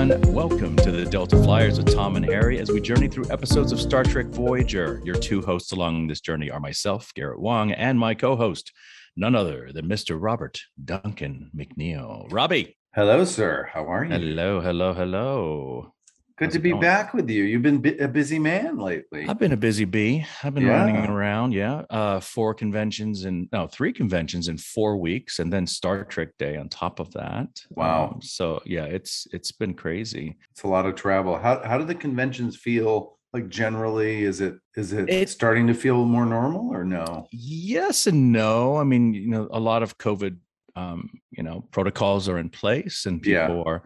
everyone. 0.00 0.32
Welcome 0.34 0.76
to 0.76 0.90
the 0.90 1.04
Delta 1.04 1.36
Flyers 1.42 1.76
with 1.76 1.94
Tom 1.94 2.16
and 2.16 2.24
Harry 2.24 2.58
as 2.58 2.70
we 2.70 2.80
journey 2.80 3.06
through 3.08 3.30
episodes 3.30 3.70
of 3.70 3.80
Star 3.80 4.02
Trek 4.02 4.26
Voyager. 4.26 5.02
Your 5.04 5.16
two 5.16 5.42
hosts 5.42 5.72
along 5.72 6.06
this 6.06 6.20
journey 6.20 6.50
are 6.50 6.60
myself, 6.60 7.12
Garrett 7.14 7.40
Wang, 7.40 7.72
and 7.72 7.98
my 7.98 8.14
co 8.14 8.34
host, 8.34 8.72
none 9.16 9.34
other 9.34 9.70
than 9.74 9.86
Mr. 9.86 10.16
Robert 10.18 10.60
Duncan 10.82 11.50
McNeill. 11.54 12.26
Robbie. 12.32 12.78
Hello, 12.94 13.24
sir. 13.24 13.68
How 13.72 13.84
are 13.84 14.04
you? 14.04 14.10
Hello, 14.10 14.60
hello, 14.60 14.94
hello. 14.94 15.92
Good 16.40 16.46
How's 16.46 16.52
to 16.54 16.58
be 16.58 16.70
going? 16.70 16.80
back 16.80 17.12
with 17.12 17.28
you. 17.28 17.42
You've 17.44 17.60
been 17.60 17.84
a 18.00 18.08
busy 18.08 18.38
man 18.38 18.78
lately. 18.78 19.26
I've 19.28 19.38
been 19.38 19.52
a 19.52 19.58
busy 19.58 19.84
bee. 19.84 20.24
I've 20.42 20.54
been 20.54 20.64
Yeah. 20.64 20.86
running 20.86 20.96
around. 21.04 21.52
Yeah. 21.52 21.82
Uh, 21.90 22.18
four 22.18 22.54
conventions 22.54 23.26
and 23.26 23.46
no, 23.52 23.66
three 23.66 23.92
conventions 23.92 24.48
in 24.48 24.56
four 24.56 24.96
weeks, 24.96 25.38
and 25.38 25.52
then 25.52 25.66
Star 25.66 26.02
Trek 26.02 26.30
Day 26.38 26.56
on 26.56 26.70
top 26.70 26.98
of 26.98 27.12
that. 27.12 27.48
Wow. 27.68 28.12
Um, 28.14 28.22
so 28.22 28.62
yeah, 28.64 28.84
it's 28.86 29.26
it's 29.34 29.52
been 29.52 29.74
crazy. 29.74 30.38
It's 30.52 30.62
a 30.62 30.66
lot 30.68 30.86
of 30.86 30.94
travel. 30.94 31.38
How 31.38 31.60
how 31.62 31.76
do 31.76 31.84
the 31.84 31.94
conventions 31.94 32.56
feel? 32.56 33.18
Like 33.34 33.50
generally, 33.50 34.24
is 34.24 34.40
it 34.40 34.54
is 34.76 34.94
it, 34.94 35.10
It- 35.10 35.28
starting 35.28 35.66
to 35.66 35.74
feel 35.74 36.06
more 36.06 36.24
normal 36.24 36.70
or 36.74 36.84
no? 36.86 37.26
Yes 37.32 38.06
and 38.06 38.32
no. 38.32 38.78
I 38.78 38.84
mean, 38.84 39.12
you 39.12 39.28
know, 39.28 39.46
a 39.52 39.60
lot 39.60 39.82
of 39.82 39.98
COVID, 39.98 40.38
um, 40.74 41.10
you 41.32 41.42
know, 41.42 41.68
protocols 41.70 42.30
are 42.30 42.38
in 42.38 42.48
place, 42.48 43.04
and 43.04 43.24
Yeah. 43.26 43.46
people 43.46 43.62
are, 43.66 43.82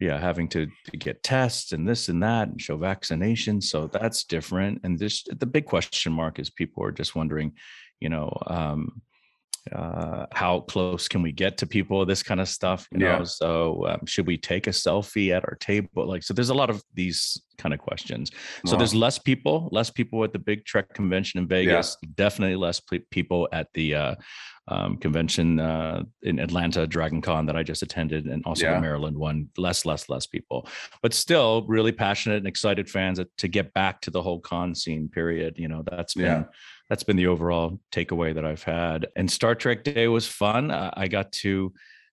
yeah, 0.00 0.18
having 0.18 0.48
to, 0.48 0.66
to 0.90 0.96
get 0.96 1.22
tests 1.22 1.72
and 1.72 1.88
this 1.88 2.08
and 2.08 2.22
that 2.22 2.48
and 2.48 2.60
show 2.60 2.78
vaccinations. 2.78 3.64
So 3.64 3.88
that's 3.88 4.24
different. 4.24 4.80
And 4.84 4.98
this, 4.98 5.24
the 5.24 5.46
big 5.46 5.66
question 5.66 6.12
mark 6.12 6.38
is 6.38 6.50
people 6.50 6.84
are 6.84 6.92
just 6.92 7.16
wondering, 7.16 7.52
you 8.00 8.08
know, 8.08 8.32
um, 8.46 9.02
uh, 9.74 10.24
how 10.32 10.60
close 10.60 11.08
can 11.08 11.20
we 11.20 11.32
get 11.32 11.58
to 11.58 11.66
people? 11.66 12.06
This 12.06 12.22
kind 12.22 12.40
of 12.40 12.48
stuff, 12.48 12.86
you 12.92 13.00
Yeah. 13.00 13.18
know. 13.18 13.24
So 13.24 13.86
um, 13.86 14.06
should 14.06 14.26
we 14.26 14.38
take 14.38 14.66
a 14.66 14.70
selfie 14.70 15.36
at 15.36 15.44
our 15.44 15.56
table? 15.56 16.06
Like, 16.06 16.22
so 16.22 16.32
there's 16.32 16.48
a 16.50 16.54
lot 16.54 16.70
of 16.70 16.82
these 16.94 17.42
kind 17.58 17.74
of 17.74 17.80
questions. 17.80 18.30
So 18.64 18.76
there's 18.76 18.94
less 18.94 19.18
people, 19.18 19.68
less 19.72 19.90
people 19.90 20.24
at 20.24 20.32
the 20.32 20.38
big 20.38 20.64
Trek 20.64 20.94
convention 20.94 21.38
in 21.40 21.48
Vegas. 21.48 21.96
Definitely 22.14 22.56
less 22.56 22.80
pe- 22.80 23.02
people 23.10 23.48
at 23.52 23.66
the 23.74 23.94
uh, 23.94 24.14
um, 24.68 24.96
convention 24.98 25.58
uh, 25.60 26.02
in 26.22 26.38
Atlanta, 26.38 26.86
Dragon 26.86 27.20
Con 27.20 27.46
that 27.46 27.56
I 27.56 27.62
just 27.62 27.82
attended, 27.82 28.26
and 28.26 28.44
also 28.44 28.64
Yeah. 28.64 28.74
the 28.74 28.80
Maryland 28.80 29.16
one. 29.16 29.48
Less, 29.56 29.84
less, 29.84 30.08
less 30.08 30.26
people, 30.26 30.68
but 31.02 31.14
still 31.14 31.64
really 31.66 31.92
passionate 31.92 32.36
and 32.38 32.46
excited 32.46 32.88
fans 32.88 33.20
to 33.38 33.48
get 33.48 33.72
back 33.72 34.00
to 34.02 34.10
the 34.10 34.22
whole 34.22 34.40
con 34.40 34.74
scene. 34.74 35.08
Period. 35.08 35.58
You 35.58 35.68
know, 35.68 35.82
that's 35.90 36.14
been 36.14 36.24
Yeah. 36.24 36.44
that's 36.88 37.02
been 37.02 37.16
the 37.16 37.26
overall 37.26 37.80
takeaway 37.92 38.34
that 38.34 38.44
I've 38.44 38.62
had. 38.62 39.06
And 39.16 39.30
Star 39.30 39.54
Trek 39.54 39.84
Day 39.84 40.08
was 40.08 40.26
fun. 40.26 40.70
I 40.70 41.08
got 41.08 41.32
to 41.32 41.72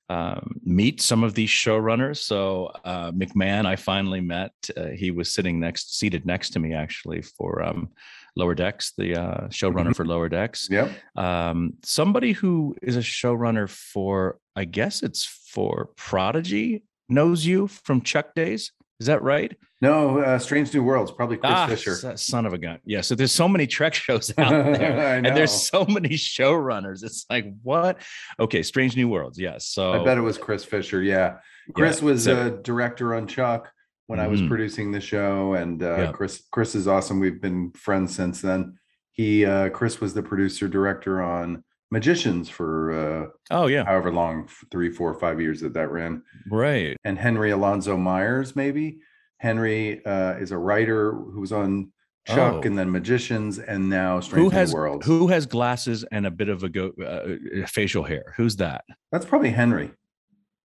um, 0.09 0.59
meet 0.63 1.01
some 1.01 1.23
of 1.23 1.33
these 1.33 1.49
showrunners. 1.49 2.17
So 2.17 2.71
uh, 2.83 3.11
McMahan, 3.11 3.65
I 3.65 3.75
finally 3.75 4.21
met. 4.21 4.51
Uh, 4.77 4.87
he 4.87 5.09
was 5.11 5.31
sitting 5.33 5.59
next, 5.59 5.97
seated 5.97 6.25
next 6.25 6.51
to 6.51 6.59
me 6.59 6.73
actually 6.73 7.21
for 7.23 7.63
um, 7.63 7.89
Lower 8.35 8.55
Decks, 8.55 8.93
the 8.97 9.15
uh, 9.15 9.47
showrunner 9.47 9.95
for 9.95 10.05
Lower 10.05 10.29
Decks. 10.29 10.67
Yep. 10.69 10.91
Um, 11.15 11.73
somebody 11.83 12.33
who 12.33 12.75
is 12.81 12.97
a 12.97 13.01
showrunner 13.01 13.69
for, 13.69 14.39
I 14.55 14.65
guess 14.65 15.03
it's 15.03 15.25
for 15.25 15.89
Prodigy, 15.95 16.83
knows 17.07 17.45
you 17.45 17.67
from 17.67 18.01
Chuck 18.01 18.35
Days. 18.35 18.71
Is 18.99 19.07
that 19.07 19.21
right? 19.21 19.55
No, 19.81 20.19
uh, 20.19 20.39
Strange 20.39 20.73
New 20.73 20.83
Worlds, 20.83 21.11
probably 21.11 21.37
Chris 21.37 21.51
ah, 21.53 21.67
Fisher. 21.67 22.17
son 22.17 22.45
of 22.45 22.53
a 22.53 22.57
gun. 22.57 22.79
Yeah. 22.85 23.01
So 23.01 23.13
there's 23.13 23.33
so 23.33 23.47
many 23.47 23.67
Trek 23.67 23.93
shows 23.93 24.33
out 24.37 24.49
there 24.49 25.17
and 25.17 25.25
there's 25.25 25.51
so 25.51 25.85
many 25.85 26.09
showrunners. 26.09 27.03
It's 27.03 27.25
like 27.29 27.45
what? 27.61 27.97
Okay, 28.39 28.63
Strange 28.63 28.95
New 28.95 29.09
Worlds. 29.09 29.37
Yes. 29.37 29.67
So 29.67 29.91
I 29.91 30.03
bet 30.03 30.17
it 30.17 30.21
was 30.21 30.37
Chris 30.37 30.63
Fisher. 30.63 31.01
Yeah. 31.03 31.37
Chris 31.73 32.01
was 32.01 32.23
so- 32.23 32.47
a 32.47 32.49
director 32.51 33.15
on 33.15 33.27
Chuck 33.27 33.71
when 34.07 34.19
I 34.19 34.27
was 34.27 34.41
Mhm. 34.41 34.47
producing 34.47 34.91
the 34.91 34.99
show, 35.01 35.53
and 35.53 35.81
uh, 35.81 35.95
Yeah. 35.97 36.11
Chris 36.11 36.43
Chris 36.51 36.75
is 36.75 36.87
awesome. 36.87 37.19
We've 37.19 37.41
been 37.41 37.71
friends 37.71 38.15
since 38.15 38.41
then. 38.41 38.75
He 39.11 39.45
uh, 39.45 39.69
Chris 39.69 39.99
was 40.01 40.13
the 40.13 40.23
producer 40.23 40.67
director 40.67 41.21
on 41.21 41.63
Magicians 41.91 42.49
for 42.49 42.91
uh, 42.91 43.27
Oh 43.51 43.67
yeah, 43.67 43.85
however 43.85 44.11
long, 44.11 44.47
three, 44.71 44.91
four, 44.91 45.13
five 45.15 45.39
years 45.41 45.61
that 45.61 45.73
that 45.73 45.91
ran. 45.91 46.21
right. 46.51 46.97
And 47.03 47.17
Henry 47.17 47.51
Alonzo 47.51 47.97
Myers, 47.97 48.55
maybe 48.55 48.99
Henry 49.37 50.03
uh, 50.05 50.33
is 50.33 50.51
a 50.51 50.57
writer 50.57 51.11
who 51.13 51.39
was 51.41 51.51
on 51.51 51.91
Chuck 52.27 52.55
Oh. 52.55 52.61
and 52.67 52.75
then 52.77 52.91
Magicians, 52.91 53.59
and 53.59 53.87
now 53.89 54.19
Strange 54.19 54.43
Who 54.45 54.49
has 54.49 54.73
Worlds. 54.73 55.05
who 55.05 55.27
has 55.27 55.45
glasses 55.45 56.03
and 56.11 56.25
a 56.25 56.31
bit 56.31 56.49
of 56.49 56.63
a 56.63 56.69
go 56.69 56.89
uh, 57.03 57.65
facial 57.67 58.03
hair? 58.03 58.33
Who's 58.37 58.55
that? 58.57 58.83
That's 59.11 59.25
probably 59.25 59.51
Henry. 59.51 59.91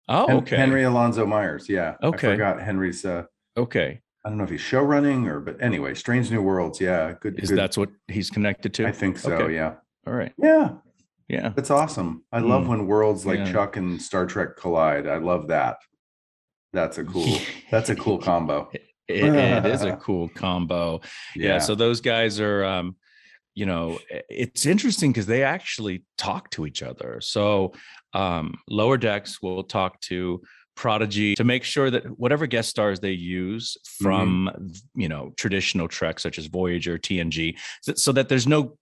Oh, 0.09 0.37
okay. 0.39 0.57
Henry 0.57 0.83
Alonzo 0.83 1.25
Myers. 1.25 1.69
Yeah. 1.69 1.95
Okay. 2.03 2.29
I 2.29 2.31
forgot 2.33 2.61
Henry's. 2.61 3.05
Uh, 3.05 3.23
Okay. 3.57 4.01
I 4.25 4.29
don't 4.29 4.37
know 4.37 4.43
if 4.43 4.49
he's 4.49 4.61
show 4.61 4.81
running 4.81 5.27
or, 5.27 5.39
but 5.39 5.61
anyway, 5.61 5.93
Strange 5.93 6.29
New 6.31 6.41
Worlds. 6.41 6.81
Yeah, 6.81 7.13
good. 7.21 7.39
Is 7.39 7.49
good. 7.49 7.57
that's 7.57 7.77
what 7.77 7.89
he's 8.07 8.29
connected 8.29 8.73
to? 8.75 8.85
I 8.87 8.91
think 8.91 9.17
so. 9.17 9.31
Okay. 9.33 9.55
Yeah, 9.55 9.75
All 10.07 10.13
right. 10.13 10.33
yeah, 10.37 10.71
Yeah. 11.29 11.49
that's 11.55 11.71
awesome. 11.71 12.23
I 12.31 12.39
love 12.39 12.63
Mm. 12.65 12.67
when 12.67 12.87
worlds 12.87 13.25
like 13.25 13.39
Yeah. 13.39 13.51
Chuck 13.51 13.77
and 13.77 14.01
Star 14.01 14.25
Trek 14.25 14.55
collide. 14.57 15.07
I 15.07 15.17
love 15.17 15.47
that. 15.47 15.77
That's 16.73 16.97
a 16.97 17.03
cool. 17.03 17.37
that's 17.71 17.89
a 17.89 17.95
cool 17.95 18.17
combo. 18.17 18.69
It- 18.73 18.83
it 19.07 19.65
is 19.65 19.81
a 19.83 19.95
cool 20.05 20.29
combo. 20.29 21.01
yeah. 21.35 21.57
so 21.59 21.73
those 21.75 21.99
guys 22.01 22.39
are 22.39 22.63
um 22.63 22.95
you 23.55 23.65
know 23.65 23.97
it's 24.29 24.65
interesting 24.67 25.11
because 25.11 25.25
they 25.25 25.43
actually 25.43 26.03
talk 26.19 26.49
to 26.51 26.67
each 26.67 26.83
other 26.83 27.19
so 27.19 27.73
um 28.13 28.55
lower 28.69 28.97
decks 28.97 29.41
will 29.41 29.63
talk 29.63 29.99
to 30.01 30.41
prodigy 30.75 31.35
to 31.35 31.43
make 31.43 31.63
sure 31.63 31.91
that 31.91 32.05
whatever 32.17 32.47
guest 32.47 32.69
stars 32.69 32.99
they 33.01 33.11
use 33.11 33.75
from 34.01 34.49
you 34.95 35.09
know 35.09 35.33
traditional 35.37 35.87
trek 35.87 36.19
such 36.19 36.37
as 36.39 36.45
voyager 36.47 36.97
tng 36.97 37.55
so, 37.81 37.93
so 37.95 38.11
that 38.11 38.29
there's 38.29 38.47
no 38.47 38.77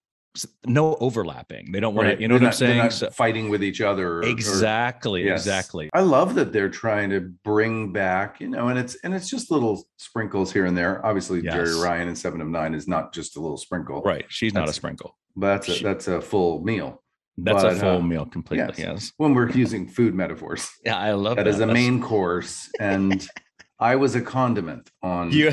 no 0.66 0.94
overlapping 1.00 1.72
they 1.72 1.80
don't 1.80 1.94
want 1.96 2.06
Right. 2.06 2.14
to 2.16 2.22
you 2.22 2.28
know 2.28 2.38
They're 2.38 2.46
what 2.48 2.54
i'm 2.54 2.58
saying 2.58 2.78
not 2.78 2.92
So- 2.92 3.10
fighting 3.10 3.48
with 3.48 3.64
each 3.64 3.80
other. 3.80 4.06
or- 4.06 4.18
or- 4.18 4.22
exactly 4.22 5.24
Yes. 5.24 5.40
exactly 5.40 5.90
I 5.92 6.00
love 6.02 6.36
that 6.36 6.52
they're 6.52 6.68
trying 6.68 7.10
to 7.10 7.20
bring 7.44 7.92
back, 7.92 8.40
you 8.40 8.48
know, 8.48 8.68
and 8.68 8.78
it's 8.78 8.94
and 9.02 9.12
it's 9.14 9.28
just 9.28 9.50
little 9.50 9.88
sprinkles 9.96 10.52
here 10.52 10.66
and 10.66 10.76
there. 10.76 11.04
Obviously, 11.04 11.42
Jeri 11.42 11.82
Ryan 11.82 12.08
in 12.08 12.14
Seven 12.14 12.40
of 12.40 12.46
Nine 12.48 12.74
is 12.74 12.86
not 12.86 13.12
just 13.12 13.36
a 13.36 13.40
little 13.40 13.56
sprinkle, 13.56 14.02
right 14.02 14.24
she's 14.28 14.54
not 14.54 14.68
a 14.68 14.72
sprinkle 14.72 15.16
But 15.34 15.62
that's 15.64 15.80
a, 15.80 15.82
that's 15.82 16.08
a 16.08 16.20
full 16.20 16.62
meal. 16.62 17.02
That's 17.44 17.62
But, 17.62 17.72
a 17.74 17.76
full 17.76 17.98
uh, 17.98 18.00
meal 18.12 18.26
completely 18.26 18.66
yes. 18.76 18.78
yes 18.78 19.12
When 19.16 19.32
we're 19.34 19.50
using 19.50 19.86
food 19.88 20.14
metaphors, 20.14 20.68
yeah 20.84 20.96
i 20.98 21.12
love 21.12 21.36
that 21.36 21.44
that 21.44 21.50
is 21.50 21.56
a 21.56 21.58
That's- 21.60 21.74
main 21.74 22.00
course, 22.02 22.68
and 22.80 23.26
I 23.80 23.94
was 23.94 24.16
a 24.16 24.20
condiment 24.20 24.90
on, 25.04 25.30
you 25.30 25.52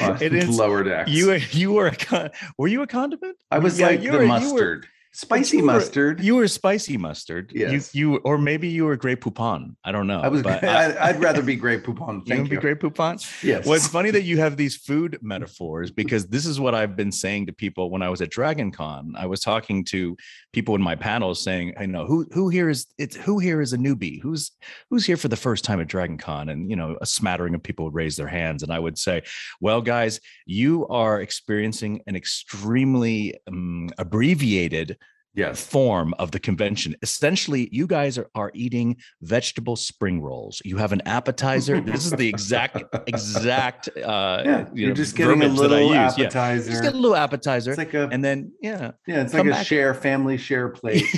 on 0.00 0.22
it 0.22 0.32
is- 0.32 0.48
lower 0.48 0.82
decks. 0.82 1.10
You 1.10 1.26
were 1.28 1.36
you 1.60 1.72
were 1.72 1.88
a 1.88 1.96
con- 1.96 2.30
were 2.56 2.68
you 2.68 2.80
a 2.82 2.86
condiment? 2.86 3.36
I 3.50 3.58
was 3.58 3.78
Yeah, 3.78 3.88
like 3.88 4.00
the 4.00 4.10
were- 4.12 4.26
mustard, 4.26 4.86
spicy 5.16 5.56
you 5.58 5.62
were- 5.62 5.72
mustard. 5.72 6.20
You 6.22 6.36
were 6.36 6.48
spicy 6.48 6.96
mustard. 6.96 7.52
Yes. 7.54 7.94
You 7.94 8.12
you 8.12 8.16
or 8.18 8.38
maybe 8.38 8.68
you 8.68 8.84
were 8.84 8.96
Grey 8.96 9.16
Poupon. 9.16 9.74
I 9.84 9.92
don't 9.92 10.06
know. 10.06 10.20
I 10.20 10.28
was. 10.28 10.42
but 10.42 10.62
I, 10.62 11.08
I'd 11.08 11.20
rather 11.20 11.42
be 11.42 11.56
Grey 11.56 11.80
Poupon. 11.80 12.20
you 12.20 12.24
Thank 12.26 12.42
would 12.42 12.50
you. 12.52 12.56
be 12.58 12.60
Grey 12.60 12.74
Poupon. 12.74 13.16
Yes. 13.42 13.64
Well, 13.66 13.74
it's 13.74 13.88
funny 13.88 14.10
that 14.10 14.22
you 14.22 14.38
have 14.38 14.56
these 14.56 14.76
food 14.76 15.18
metaphors 15.22 15.90
because 15.90 16.26
this 16.28 16.44
is 16.46 16.60
what 16.60 16.74
I've 16.74 16.96
been 16.96 17.12
saying 17.12 17.46
to 17.46 17.52
people 17.52 17.90
when 17.90 18.02
I 18.02 18.08
was 18.10 18.20
at 18.20 18.30
Dragon 18.30 18.70
Con. 18.70 19.14
I 19.16 19.26
was 19.26 19.40
talking 19.40 19.84
to 19.86 20.16
people 20.52 20.74
in 20.74 20.82
my 20.82 20.94
panels 20.96 21.42
saying, 21.42 21.74
I 21.78 21.86
know 21.86 22.04
who 22.06 22.26
who 22.32 22.48
here 22.48 22.68
is 22.68 22.86
it's 22.98 23.16
who 23.16 23.38
here 23.38 23.60
is 23.60 23.72
a 23.72 23.78
newbie? 23.78 24.20
Who's 24.20 24.52
who's 24.90 25.06
here 25.06 25.16
for 25.16 25.28
the 25.28 25.36
first 25.36 25.64
time 25.64 25.80
at 25.80 25.86
Dragon 25.88 26.18
Con? 26.18 26.48
And 26.50 26.68
you 26.70 26.76
know, 26.76 26.96
a 27.00 27.06
smattering 27.06 27.54
of 27.54 27.62
people 27.62 27.84
would 27.86 27.94
raise 27.94 28.16
their 28.16 28.28
hands. 28.28 28.62
And 28.62 28.72
I 28.72 28.78
would 28.78 28.98
say, 28.98 29.22
Well, 29.60 29.80
guys, 29.80 30.20
you 30.44 30.86
are 30.88 31.20
experiencing 31.20 32.02
an 32.06 32.16
extremely 32.16 33.34
um, 33.48 33.88
abbreviated 33.98 34.98
yes. 35.36 35.64
form 35.64 36.14
of 36.18 36.32
the 36.32 36.40
convention. 36.40 36.96
Essentially, 37.02 37.68
you 37.70 37.86
guys 37.86 38.18
are, 38.18 38.28
are 38.34 38.50
eating 38.54 38.96
vegetable 39.22 39.76
spring 39.76 40.20
rolls. 40.20 40.60
You 40.64 40.76
have 40.78 40.92
an 40.92 41.02
appetizer. 41.06 41.80
this 41.80 42.04
is 42.06 42.12
the 42.12 42.28
exact 42.28 42.82
exact 43.06 43.88
uh 43.96 44.42
Yeah. 44.44 44.60
you 44.60 44.66
You're 44.74 44.88
know, 44.88 44.94
just 44.94 45.14
getting 45.14 45.42
a 45.42 45.48
verbiage 45.48 45.58
that 45.60 45.64
I 45.64 45.68
little 45.68 45.88
use. 46.04 46.18
Yeah. 46.18 46.24
appetizer. 46.24 46.70
Just 46.70 46.82
get 46.82 46.94
a 46.94 46.96
little 46.96 47.16
appetizer. 47.16 47.70
It's 47.70 47.78
like 47.78 47.94
a 47.94 48.08
and 48.10 48.24
then 48.24 48.52
yeah. 48.60 48.92
yeah. 49.06 49.22
It's 49.22 49.34
like 49.34 49.46
a 49.46 49.50
back- 49.50 49.66
share 49.66 49.94
family 49.94 50.36
share 50.38 50.70
plate. 50.70 51.04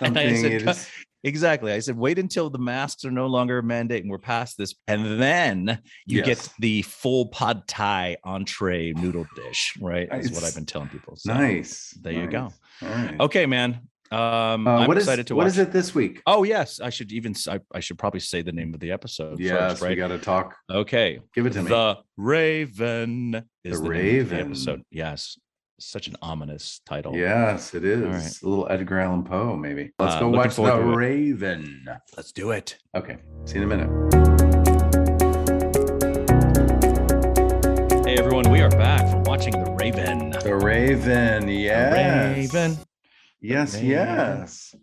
And 0.00 0.16
I 0.16 0.26
Something. 0.26 0.42
said, 0.42 0.52
you 0.52 0.60
just- 0.60 0.88
exactly. 1.24 1.72
I 1.72 1.80
said, 1.80 1.96
wait 1.96 2.20
until 2.20 2.50
the 2.50 2.58
masks 2.58 3.04
are 3.04 3.10
no 3.10 3.26
longer 3.26 3.58
a 3.58 3.62
mandate 3.64 4.02
and 4.02 4.10
we're 4.10 4.18
past 4.18 4.56
this. 4.56 4.74
And 4.86 5.20
then 5.20 5.80
you 6.06 6.18
Yes. 6.18 6.26
get 6.26 6.48
the 6.60 6.82
full 6.82 7.26
pad 7.30 7.62
thai 7.66 8.16
entree 8.22 8.92
noodle 8.92 9.26
dish, 9.34 9.74
right? 9.80 10.08
That's 10.08 10.30
what 10.30 10.44
I've 10.44 10.54
been 10.54 10.66
telling 10.66 10.88
people. 10.88 11.16
So 11.16 11.34
nice. 11.34 11.98
there 12.00 12.12
you 12.12 12.28
go. 12.28 12.52
Right. 12.82 13.16
Okay, 13.20 13.46
man. 13.46 13.80
Um 14.10 14.66
Uh, 14.66 14.70
I'm 14.78 14.88
what 14.88 14.96
is 14.96 15.04
excited 15.04 15.26
to 15.26 15.34
watch. 15.36 15.48
is 15.48 15.58
it 15.58 15.70
this 15.70 15.94
week? 15.94 16.22
Oh 16.26 16.42
yes, 16.42 16.80
I 16.80 16.88
should 16.90 17.12
even 17.12 17.34
I 17.74 17.80
should 17.80 17.98
probably 17.98 18.20
say 18.20 18.40
the 18.42 18.52
name 18.52 18.72
of 18.72 18.80
the 18.80 18.90
episode 18.90 19.38
yes, 19.38 19.72
first, 19.80 19.82
we 19.88 19.96
got 19.96 20.08
to 20.08 20.18
talk. 20.18 20.56
okay. 20.70 21.20
Give 21.34 21.44
it 21.44 21.52
to 21.52 21.62
me. 21.62 21.68
The 21.68 21.98
Raven 22.16 23.34
is 23.36 23.42
The 23.62 23.70
the, 23.70 23.76
of 23.76 23.82
the 23.82 23.90
Raven. 23.90 24.40
episode. 24.46 24.82
Yes. 24.90 25.38
Such 25.80 26.08
an 26.08 26.16
ominous 26.22 26.80
title. 26.86 27.14
Yes, 27.14 27.72
it 27.74 27.84
is. 27.84 28.00
right. 28.02 28.42
A 28.42 28.48
little 28.48 28.66
Edgar 28.68 28.98
Allan 28.98 29.22
Poe, 29.22 29.54
maybe. 29.56 29.92
Let's 30.00 30.14
Uh, 30.16 30.20
go 30.20 30.28
watch 30.30 30.56
The 30.56 30.62
to 30.64 30.90
it. 30.90 30.96
Raven. 30.96 31.84
Let's 32.16 32.32
do 32.32 32.50
it. 32.50 32.78
Okay. 32.96 33.18
See 33.44 33.58
you 33.58 33.62
in 33.62 33.70
a 33.70 33.76
minute. 33.76 33.90
Hey 38.06 38.16
everyone. 38.18 38.50
We 38.50 38.60
are 38.62 38.70
back 38.70 39.08
from 39.10 39.22
watching 39.24 39.52
The 39.52 39.70
Raven. 39.78 40.27
The 40.42 40.54
Raven, 40.54 41.48
yes. 41.48 42.48
The 42.48 42.58
Raven. 42.58 42.78
Yes, 43.40 43.74
Raven. 43.74 43.88
yes. 43.88 44.74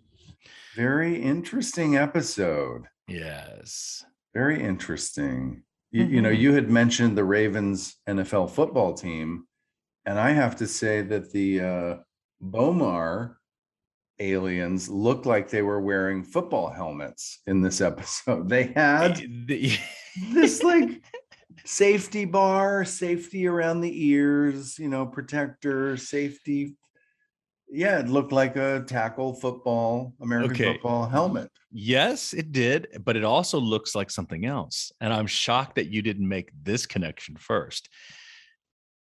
Very 0.76 1.22
interesting 1.22 1.96
episode. 1.96 2.84
Yes. 3.08 4.04
Very 4.34 4.62
interesting. 4.62 5.64
You, 5.92 6.04
you 6.06 6.22
know, 6.22 6.30
Mhm. 6.32 6.40
you 6.40 6.54
had 6.54 6.70
mentioned 6.70 7.18
the 7.18 7.24
Ravens 7.24 7.96
NFL 8.08 8.48
football 8.48 8.94
team, 8.94 9.48
and 10.06 10.20
I 10.20 10.32
have 10.32 10.58
to 10.58 10.68
say 10.68 11.02
that 11.02 11.32
the 11.32 11.62
uh, 11.62 11.96
B'omar 12.44 13.36
aliens 14.20 14.90
looked 14.90 15.26
like 15.26 15.50
they 15.50 15.62
were 15.62 15.82
wearing 15.82 16.24
football 16.24 16.70
helmets 16.70 17.40
in 17.48 17.62
this 17.62 17.80
episode. 17.90 18.50
They 18.50 18.64
had 18.76 19.18
The- 19.48 19.78
this 20.34 20.64
like 20.64 21.02
safety 21.66 22.26
bar, 22.26 22.86
safety 22.86 23.48
around 23.48 23.82
the 23.82 24.08
ears, 24.08 24.78
you 24.80 24.88
know, 24.88 25.06
protector, 25.06 25.98
safety. 25.98 26.76
Yeah, 27.70 28.00
it 28.00 28.08
looked 28.08 28.32
like 28.32 28.56
a 28.56 28.84
tackle 28.88 29.34
football, 29.34 30.14
American 30.22 30.52
Okay. 30.54 30.74
football 30.74 31.08
helmet. 31.08 31.50
yes, 31.72 32.32
it 32.34 32.52
did, 32.52 32.88
but 33.04 33.18
it 33.18 33.24
also 33.26 33.60
looks 33.60 33.96
like 33.96 34.10
something 34.12 34.46
else. 34.46 34.92
And 35.02 35.12
I'm 35.12 35.28
shocked 35.28 35.76
that 35.76 35.88
you 35.88 36.02
didn't 36.02 36.28
make 36.30 36.52
this 36.64 36.86
connection 36.86 37.36
first. 37.36 37.90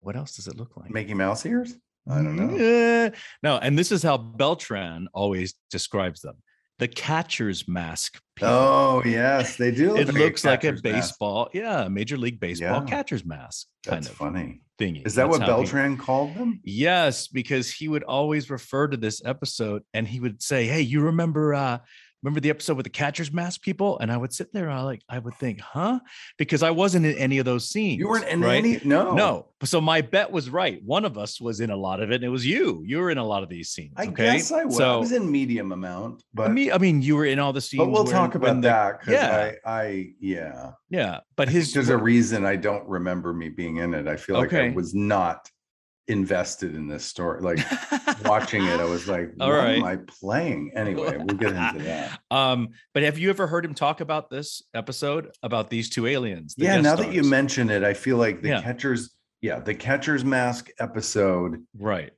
What 0.01 0.17
else 0.17 0.37
does 0.37 0.47
it 0.47 0.57
look 0.57 0.77
like? 0.77 0.91
Mickey 0.91 1.15
Mouse 1.15 1.45
ears? 1.45 1.77
I 2.09 2.17
don't 2.17 2.35
know. 2.37 2.57
Eh, 2.57 3.11
no, 3.43 3.59
and 3.59 3.79
this 3.79 3.93
is 3.93 4.03
how 4.03 4.17
Beltran 4.17 5.09
always 5.13 5.55
describes 5.71 6.21
them. 6.21 6.37
The 6.79 6.89
catcher's 6.89 7.69
mask. 7.69 8.21
people. 8.35 8.49
Oh, 8.53 9.03
yes, 9.05 9.57
they 9.57 9.71
do. 9.71 9.97
it 9.97 10.07
look 10.07 10.17
looks 10.17 10.45
like 10.45 10.65
a 10.65 10.69
catcher's 10.69 10.83
mask. 10.83 10.95
baseball, 11.11 11.49
yeah, 11.53 11.87
major 11.89 12.17
league 12.17 12.41
baseball 12.41 12.81
Yeah. 12.81 12.85
catcher's 12.87 13.25
mask 13.25 13.67
kind 13.85 13.99
That's 14.03 14.09
of 14.09 14.17
funny. 14.17 14.63
thingy. 14.81 15.07
Is 15.07 15.15
that 15.15 15.27
That's 15.29 15.39
what 15.39 15.49
how 15.49 15.57
he- 15.59 15.63
Beltran 15.65 15.97
called 15.97 16.35
them? 16.35 16.61
Yes, 16.65 17.29
because 17.29 17.71
he 17.71 17.87
would 17.89 18.03
always 18.03 18.51
refer 18.51 18.89
to 18.89 18.97
this 18.97 19.23
episode 19.25 19.83
and 19.95 20.09
he 20.09 20.19
would 20.19 20.43
say, 20.43 20.67
Hey, 20.67 20.81
you 20.81 21.03
remember 21.03 21.55
uh 21.55 21.79
remember 22.23 22.41
the 22.41 22.51
episode 22.51 22.77
with 22.77 22.85
the 22.85 22.91
catcher's 22.91 23.33
mask 23.33 23.63
people? 23.63 23.99
And 23.99 24.11
I 24.11 24.17
would 24.17 24.33
sit 24.33 24.53
there 24.53 24.69
and 24.69 24.79
I 24.79 24.83
like 24.83 25.03
I 25.09 25.19
would 25.19 25.35
think, 25.35 25.61
huh? 25.61 26.01
Because 26.39 26.63
I 26.63 26.71
wasn't 26.71 27.07
in 27.07 27.17
any 27.17 27.39
of 27.39 27.45
those 27.45 27.69
scenes. 27.69 27.99
You 27.99 28.09
weren't 28.09 28.29
in 28.29 28.41
right? 28.41 28.57
any? 28.57 28.81
No. 28.85 29.15
No. 29.15 29.47
So 29.65 29.81
my 29.81 30.01
bet 30.01 30.31
was 30.31 30.51
right. 30.51 30.83
One 30.85 31.05
of 31.05 31.19
us 31.19 31.41
was 31.41 31.61
in 31.61 31.71
a 31.71 31.77
lot 31.77 32.01
of 32.01 32.11
it, 32.11 32.17
and 32.17 32.25
it 32.25 32.29
was 32.29 32.47
you. 32.47 32.83
You 32.85 32.99
were 32.99 33.11
in 33.11 33.19
a 33.19 33.25
lot 33.25 33.43
of 33.43 33.49
these 33.49 33.71
scenes. 33.71 33.95
I 33.97 34.07
okay. 34.07 34.33
guess 34.33 34.53
I 34.53 34.65
was. 34.65 34.81
I 34.81 34.97
was 34.97 35.13
in 35.13 35.31
medium 35.31 35.73
amount, 35.73 36.25
but 36.35 36.51
I 36.51 36.53
mean, 36.53 36.73
I 36.73 36.79
mean, 36.79 37.03
you 37.03 37.17
were 37.17 37.27
in 37.27 37.39
all 37.39 37.53
the 37.53 37.61
scenes. 37.61 37.79
but 37.79 37.91
we'll 37.91 38.05
where- 38.05 38.13
talk 38.13 38.35
about 38.35 38.57
the- 38.57 38.69
that. 38.69 39.01
yeah. 39.07 39.53
I, 39.65 39.71
I 39.71 40.13
yeah. 40.21 40.73
Yeah, 40.91 41.21
but 41.37 41.49
his 41.49 41.73
there's 41.73 41.89
a 41.89 41.97
reason 41.97 42.45
I 42.45 42.57
don't 42.57 42.87
remember 42.89 43.33
me 43.33 43.49
being 43.49 43.77
in 43.79 43.95
it. 43.95 44.07
I 44.07 44.17
feel 44.17 44.37
like 44.37 44.53
I 44.53 44.71
was 44.71 44.95
not 44.95 45.49
invested 46.09 46.75
in 46.75 46.89
this 46.89 47.05
story. 47.05 47.41
Like 47.41 47.59
watching 48.25 48.65
it, 48.65 48.81
I 48.81 48.85
was 48.85 49.07
like, 49.09 49.33
All 49.41 49.49
what 49.51 49.57
right. 49.59 49.77
am 49.79 49.85
I 49.85 49.97
playing? 49.97 50.73
Anyway, 50.75 51.17
we'll 51.19 51.37
get 51.37 51.51
into 51.53 51.79
that. 51.85 52.19
um, 52.31 52.71
but 52.95 53.03
have 53.03 53.19
you 53.19 53.31
ever 53.31 53.47
heard 53.47 53.65
him 53.65 53.75
talk 53.75 54.01
about 54.01 54.31
this 54.31 54.63
episode 54.75 55.31
about 55.43 55.71
these 55.71 55.89
two 55.91 56.07
aliens? 56.07 56.55
the 56.55 56.65
Yeah, 56.65 56.81
now 56.81 56.97
that 56.97 57.13
you 57.13 57.23
mention 57.23 57.71
it, 57.71 57.85
I 57.85 57.95
feel 57.95 58.17
like 58.17 58.43
the 58.43 58.49
Yeah. 58.49 58.63
catcher's 58.63 59.17
yeah, 59.41 59.59
the 59.59 59.75
catcher's 59.75 60.25
mask 60.25 60.71
episode. 60.79 61.65
right. 61.77 62.13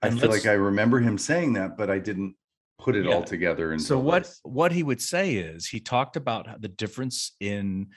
I 0.00 0.08
And 0.08 0.18
feel 0.20 0.30
like 0.30 0.46
I 0.46 0.52
remember 0.54 0.98
him 1.00 1.16
saying 1.18 1.52
that, 1.52 1.76
but 1.76 1.90
I 1.90 1.98
didn't 1.98 2.34
put 2.80 2.96
it 2.96 3.06
all 3.06 3.20
Yeah. 3.20 3.24
together. 3.24 3.78
so 3.78 3.98
what 3.98 4.24
this. 4.24 4.40
what 4.42 4.72
he 4.72 4.82
would 4.82 5.00
say 5.00 5.34
is 5.34 5.66
he 5.68 5.80
talked 5.80 6.16
about 6.16 6.60
the 6.60 6.68
difference 6.68 7.36
in 7.40 7.88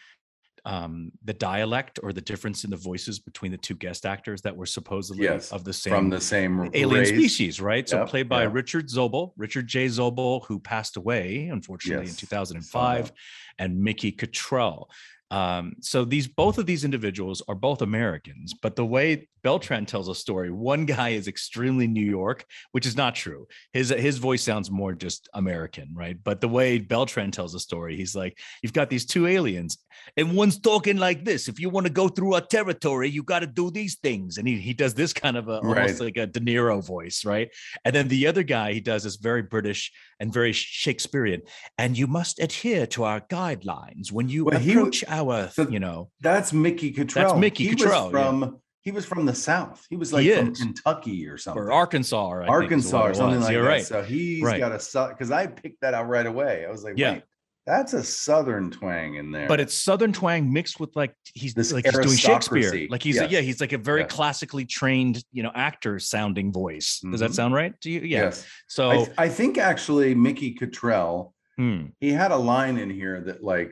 um 0.66 1.12
the 1.24 1.34
dialect 1.34 2.00
or 2.02 2.12
the 2.12 2.22
difference 2.22 2.64
in 2.64 2.70
the 2.72 2.76
voices 2.78 3.20
between 3.20 3.52
the 3.52 3.58
two 3.58 3.76
guest 3.76 4.06
actors 4.06 4.42
that 4.42 4.56
were 4.56 4.66
supposedly 4.66 5.24
Yes, 5.24 5.52
of 5.52 5.64
the 5.64 5.72
same 5.74 5.92
from 5.94 6.10
the 6.10 6.20
same 6.20 6.70
alien 6.74 7.02
race? 7.02 7.10
species 7.10 7.62
right 7.62 7.88
so 7.88 8.00
Yep, 8.00 8.08
played 8.10 8.28
by 8.30 8.44
yep. 8.44 8.54
richard 8.54 8.88
zobel 8.90 9.32
richard 9.38 9.68
j 9.68 9.86
zobel 9.86 10.44
who 10.48 10.60
passed 10.60 10.98
away 10.98 11.48
unfortunately 11.52 12.06
in 12.06 12.10
Yes, 12.10 12.18
2005 12.18 13.06
that. 13.06 13.14
and 13.60 13.80
mickey 13.80 14.12
Cottrell. 14.12 14.90
Um 15.32 15.74
so 15.82 16.06
these 16.06 16.28
both 16.28 16.58
of 16.58 16.66
these 16.66 16.84
individuals 16.84 17.42
are 17.48 17.56
both 17.56 17.82
americans 17.82 18.54
but 18.62 18.76
the 18.76 18.86
way 18.86 19.28
beltran 19.46 19.86
tells 19.86 20.08
a 20.08 20.16
story 20.16 20.50
one 20.52 20.86
guy 20.86 21.10
is 21.10 21.28
extremely 21.28 21.88
new 21.88 22.06
york 22.06 22.46
which 22.72 22.86
is 22.86 22.96
not 22.96 23.16
true. 23.16 23.48
His 23.74 23.90
his 23.90 24.18
voice 24.18 24.44
sounds 24.44 24.72
more 24.72 24.94
just 24.94 25.30
american 25.34 25.90
right? 25.94 26.18
But 26.22 26.42
the 26.42 26.48
way 26.48 26.80
beltran 26.80 27.32
tells 27.32 27.54
a 27.56 27.60
story 27.60 27.96
he's 27.96 28.16
like 28.16 28.38
you've 28.62 28.74
got 28.74 28.90
these 28.90 29.06
two 29.06 29.28
aliens 29.28 29.78
and 30.18 30.36
one's 30.36 30.60
talking 30.60 30.98
like 30.98 31.24
this. 31.24 31.48
If 31.48 31.60
you 31.60 31.70
want 31.70 31.86
to 31.86 31.92
go 31.92 32.08
through 32.10 32.34
our 32.34 32.42
territory 32.42 33.10
you 33.10 33.24
got 33.24 33.40
to 33.40 33.48
do 33.48 33.72
these 33.72 33.96
things. 33.96 34.38
And 34.38 34.48
he, 34.48 34.58
he 34.58 34.74
does 34.74 34.94
this 34.94 35.14
kind 35.14 35.38
of 35.38 35.48
a 35.48 35.60
almost 35.60 36.02
like 36.02 36.18
a 36.18 36.28
de 36.28 36.40
niro 36.40 36.86
voice 36.86 37.24
right? 37.24 37.50
And 37.86 37.96
then 37.96 38.08
the 38.08 38.28
other 38.28 38.44
guy 38.44 38.74
he 38.74 38.82
does 38.82 39.04
this 39.04 39.16
very 39.16 39.44
british 39.44 39.92
and 40.20 40.32
very 40.34 40.52
shakespearean 40.54 41.42
and 41.78 41.98
you 41.98 42.08
must 42.08 42.40
adhere 42.40 42.86
to 42.88 43.04
our 43.04 43.22
guidelines 43.22 44.12
when 44.12 44.30
you 44.30 44.46
Well, 44.46 44.58
approach 44.58 45.04
our 45.08 45.50
so 45.50 45.68
you 45.70 45.80
know 45.80 46.10
That's 46.22 46.54
Mickey 46.54 46.92
Cottrell. 46.92 47.38
Mickey 47.38 47.68
he 47.68 47.76
Cottrell, 47.76 48.06
Was 48.12 48.14
yeah. 48.14 48.30
from 48.30 48.60
he 48.82 48.92
was 48.92 49.04
from 49.06 49.26
the 49.26 49.34
South. 49.34 49.84
He 49.90 49.96
was 49.96 50.14
like 50.14 50.24
He 50.24 50.32
from 50.36 50.52
is. 50.52 50.60
Kentucky 50.62 51.28
or 51.28 51.38
something. 51.40 51.62
or 51.64 51.72
arkansas 51.72 52.28
or 52.28 52.44
Arkansas 52.48 53.02
or 53.08 53.14
something 53.16 53.42
like 53.42 53.52
You're 53.52 53.64
that. 53.64 53.68
right 53.70 53.86
So 53.86 54.04
he's 54.04 54.44
Right. 54.44 54.60
got 54.60 54.72
a 54.72 55.08
because 55.10 55.32
I 55.32 55.48
picked 55.48 55.82
that 55.82 55.94
out 55.96 56.08
right 56.08 56.26
away. 56.28 56.66
I 56.68 56.70
was 56.72 56.84
like, 56.84 56.94
Yeah. 56.98 57.14
wait, 57.14 57.24
that's 57.66 57.94
a 57.94 58.04
southern 58.04 58.70
twang 58.70 59.16
in 59.16 59.32
there. 59.32 59.48
but 59.48 59.60
it's 59.60 59.74
southern 59.74 60.14
twang 60.14 60.52
mixed 60.54 60.80
with 60.80 60.96
like 60.96 61.14
he's 61.34 61.54
This 61.54 61.72
like 61.74 61.86
he's 61.86 61.98
doing 61.98 62.16
Shakespeare. 62.18 62.88
Like 62.90 63.02
he's 63.02 63.16
Yes. 63.16 63.32
yeah, 63.32 63.42
he's 63.42 63.60
like 63.60 63.74
a 63.74 63.78
very 63.78 64.02
Yes. 64.02 64.12
classically 64.12 64.66
trained, 64.66 65.24
you 65.32 65.42
know, 65.44 65.52
actor 65.56 65.98
sounding 66.00 66.52
voice. 66.54 67.00
Does 67.10 67.20
that 67.22 67.32
Mhm. 67.32 67.36
sound 67.36 67.54
right 67.56 67.74
to 67.82 67.90
you? 67.90 68.02
Yeah. 68.02 68.24
yes. 68.26 68.46
So 68.68 68.90
I, 68.92 68.96
th- 68.98 69.10
I 69.18 69.30
think 69.30 69.58
actually 69.58 70.14
Mickey 70.14 70.54
Cottrell, 70.54 71.34
hmm, 71.58 71.88
he 72.00 72.12
had 72.12 72.32
a 72.32 72.38
line 72.38 72.78
in 72.78 72.90
here 72.90 73.22
that 73.22 73.44
like 73.44 73.72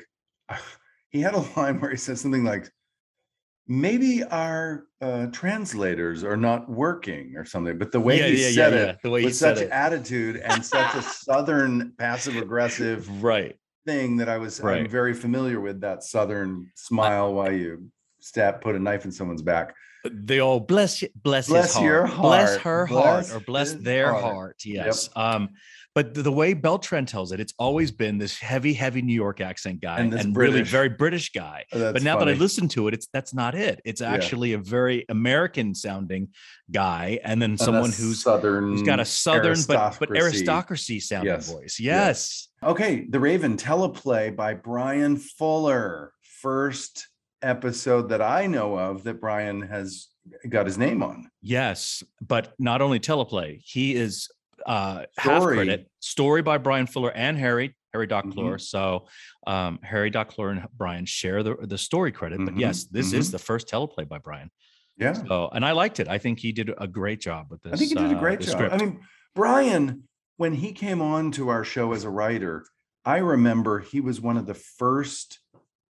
he 1.11 1.21
had 1.21 1.35
a 1.35 1.45
line 1.55 1.79
where 1.79 1.91
he 1.91 1.97
said 1.97 2.17
something 2.17 2.43
like 2.43 2.69
maybe 3.67 4.23
our 4.25 4.85
uh, 5.01 5.27
translators 5.27 6.23
are 6.23 6.35
not 6.35 6.69
working 6.69 7.33
or 7.37 7.45
something 7.45 7.77
but 7.77 7.91
the 7.93 7.99
way 7.99 8.19
yeah, 8.19 8.27
he 8.27 8.43
yeah, 8.43 8.51
said 8.51 8.73
yeah, 8.73 8.79
it. 8.89 8.97
The 9.03 9.09
way 9.09 9.19
he 9.21 9.27
with 9.27 9.35
such 9.35 9.59
it. 9.59 9.69
attitude 9.69 10.37
and 10.37 10.65
such 10.65 10.93
a 10.95 11.01
southern 11.27 11.93
passive 11.97 12.35
aggressive 12.37 13.07
Right. 13.23 13.55
Thing 13.85 14.17
that 14.17 14.29
I 14.29 14.37
was 14.37 14.63
I'm 14.63 14.87
very 14.87 15.13
familiar 15.13 15.59
with 15.59 15.81
that 15.81 16.03
southern 16.03 16.71
smile 16.75 17.33
while 17.33 17.51
you 17.51 17.89
stab 18.19 18.61
put 18.61 18.75
a 18.75 18.79
knife 18.79 19.05
in 19.05 19.11
someone's 19.11 19.41
back. 19.41 19.73
They 20.11 20.39
all 20.39 20.59
bless 20.59 21.01
you, 21.01 21.09
bless, 21.15 21.47
Bless 21.47 21.75
his 21.75 21.83
your 21.83 22.05
heart, 22.05 22.21
bless 22.21 22.57
her 22.57 22.87
bless 22.87 23.29
heart, 23.29 23.41
or 23.41 23.45
bless 23.45 23.73
their 23.73 24.11
heart. 24.11 24.23
heart. 24.23 24.55
Yes. 24.65 25.09
Um, 25.15 25.49
but 25.95 26.13
the, 26.13 26.23
the 26.23 26.31
way 26.31 26.53
Beltran 26.53 27.05
tells 27.05 27.31
it, 27.31 27.39
it's 27.39 27.53
always 27.59 27.91
mm-hmm. 27.91 27.97
been 27.97 28.17
this 28.17 28.39
heavy, 28.39 28.73
heavy 28.73 29.01
New 29.01 29.13
York 29.13 29.41
accent 29.41 29.81
guy 29.81 29.99
And 29.99 30.13
and, 30.13 30.35
really 30.35 30.61
very 30.63 30.89
British 30.89 31.31
guy. 31.31 31.65
Oh, 31.71 31.93
but 31.93 32.01
now 32.03 32.17
that 32.17 32.27
I 32.27 32.33
listen 32.33 32.67
to 32.69 32.87
it, 32.87 32.93
it's 32.93 33.07
that's 33.13 33.33
not 33.33 33.55
it. 33.55 33.81
It's 33.85 34.01
Yeah. 34.01 34.11
actually 34.11 34.53
a 34.53 34.57
very 34.57 35.05
American 35.09 35.75
sounding 35.75 36.29
guy, 36.71 37.19
and 37.23 37.41
then 37.41 37.51
And 37.51 37.59
someone 37.59 37.91
who's 37.91 38.23
southern 38.23 38.71
who's 38.71 38.81
got 38.83 38.99
a 38.99 39.05
southern 39.05 39.59
but 39.67 39.97
but 39.99 40.09
aristocracy. 40.09 40.37
aristocracy 40.37 40.99
sounding 40.99 41.33
Yes. 41.33 41.51
voice. 41.51 41.79
Yes. 41.79 41.93
Yes. 42.03 42.49
Okay, 42.63 43.05
The 43.09 43.19
Raven 43.19 43.57
teleplay 43.57 44.35
by 44.35 44.53
Bryan 44.53 45.17
Fuller. 45.17 46.13
First 46.41 47.07
episode 47.41 48.09
that 48.09 48.21
I 48.21 48.47
know 48.47 48.77
of 48.77 49.03
that 49.03 49.19
Bryan 49.19 49.61
has 49.61 50.07
got 50.49 50.65
his 50.65 50.77
name 50.77 51.03
on. 51.03 51.29
Yes, 51.41 52.03
but 52.21 52.53
not 52.59 52.81
only 52.81 52.99
teleplay, 52.99 53.61
he 53.63 53.95
is 53.95 54.29
uh 54.65 55.03
half 55.17 55.43
credit 55.43 55.89
story 55.99 56.41
by 56.41 56.57
Bryan 56.57 56.87
Fuller 56.87 57.11
and 57.11 57.37
Harry 57.37 57.75
Harry 57.93 58.07
Mm-hmm. 58.07 58.29
Doc 58.29 58.35
Kloor. 58.35 58.59
So 58.61 59.07
um 59.45 59.79
Harry 59.83 60.09
Doc 60.09 60.33
Kloor 60.33 60.51
and 60.51 60.67
Bryan 60.75 61.05
share 61.05 61.43
the 61.43 61.55
the 61.61 61.77
story 61.77 62.11
credit. 62.11 62.39
But 62.43 62.55
Mhm, 62.55 62.59
yes, 62.59 62.85
this 62.85 63.13
is 63.13 63.29
mhm. 63.29 63.31
the 63.33 63.39
first 63.39 63.67
teleplay 63.67 64.07
by 64.07 64.17
Bryan. 64.19 64.49
Yeah. 64.97 65.13
So 65.13 65.49
and 65.53 65.63
I 65.65 65.71
liked 65.71 65.99
it. 65.99 66.07
I 66.07 66.17
think 66.17 66.39
he 66.39 66.51
did 66.51 66.71
a 66.77 66.87
great 66.87 67.19
job 67.21 67.47
with 67.49 67.61
this. 67.61 67.73
I 67.73 67.77
think 67.77 67.89
he 67.89 67.95
did 67.95 68.11
a 68.11 68.15
uh, 68.15 68.19
great 68.19 68.39
the 68.39 68.45
job. 68.45 68.53
script. 68.55 68.73
I 68.73 68.77
mean, 68.77 68.99
Bryan, 69.35 70.03
when 70.37 70.53
he 70.53 70.71
came 70.71 71.01
on 71.01 71.31
to 71.33 71.49
our 71.49 71.63
show 71.63 71.93
as 71.93 72.03
a 72.03 72.09
writer, 72.09 72.65
I 73.05 73.17
remember 73.17 73.79
he 73.79 73.99
was 74.01 74.21
one 74.21 74.37
of 74.37 74.45
the 74.45 74.53
first 74.53 75.39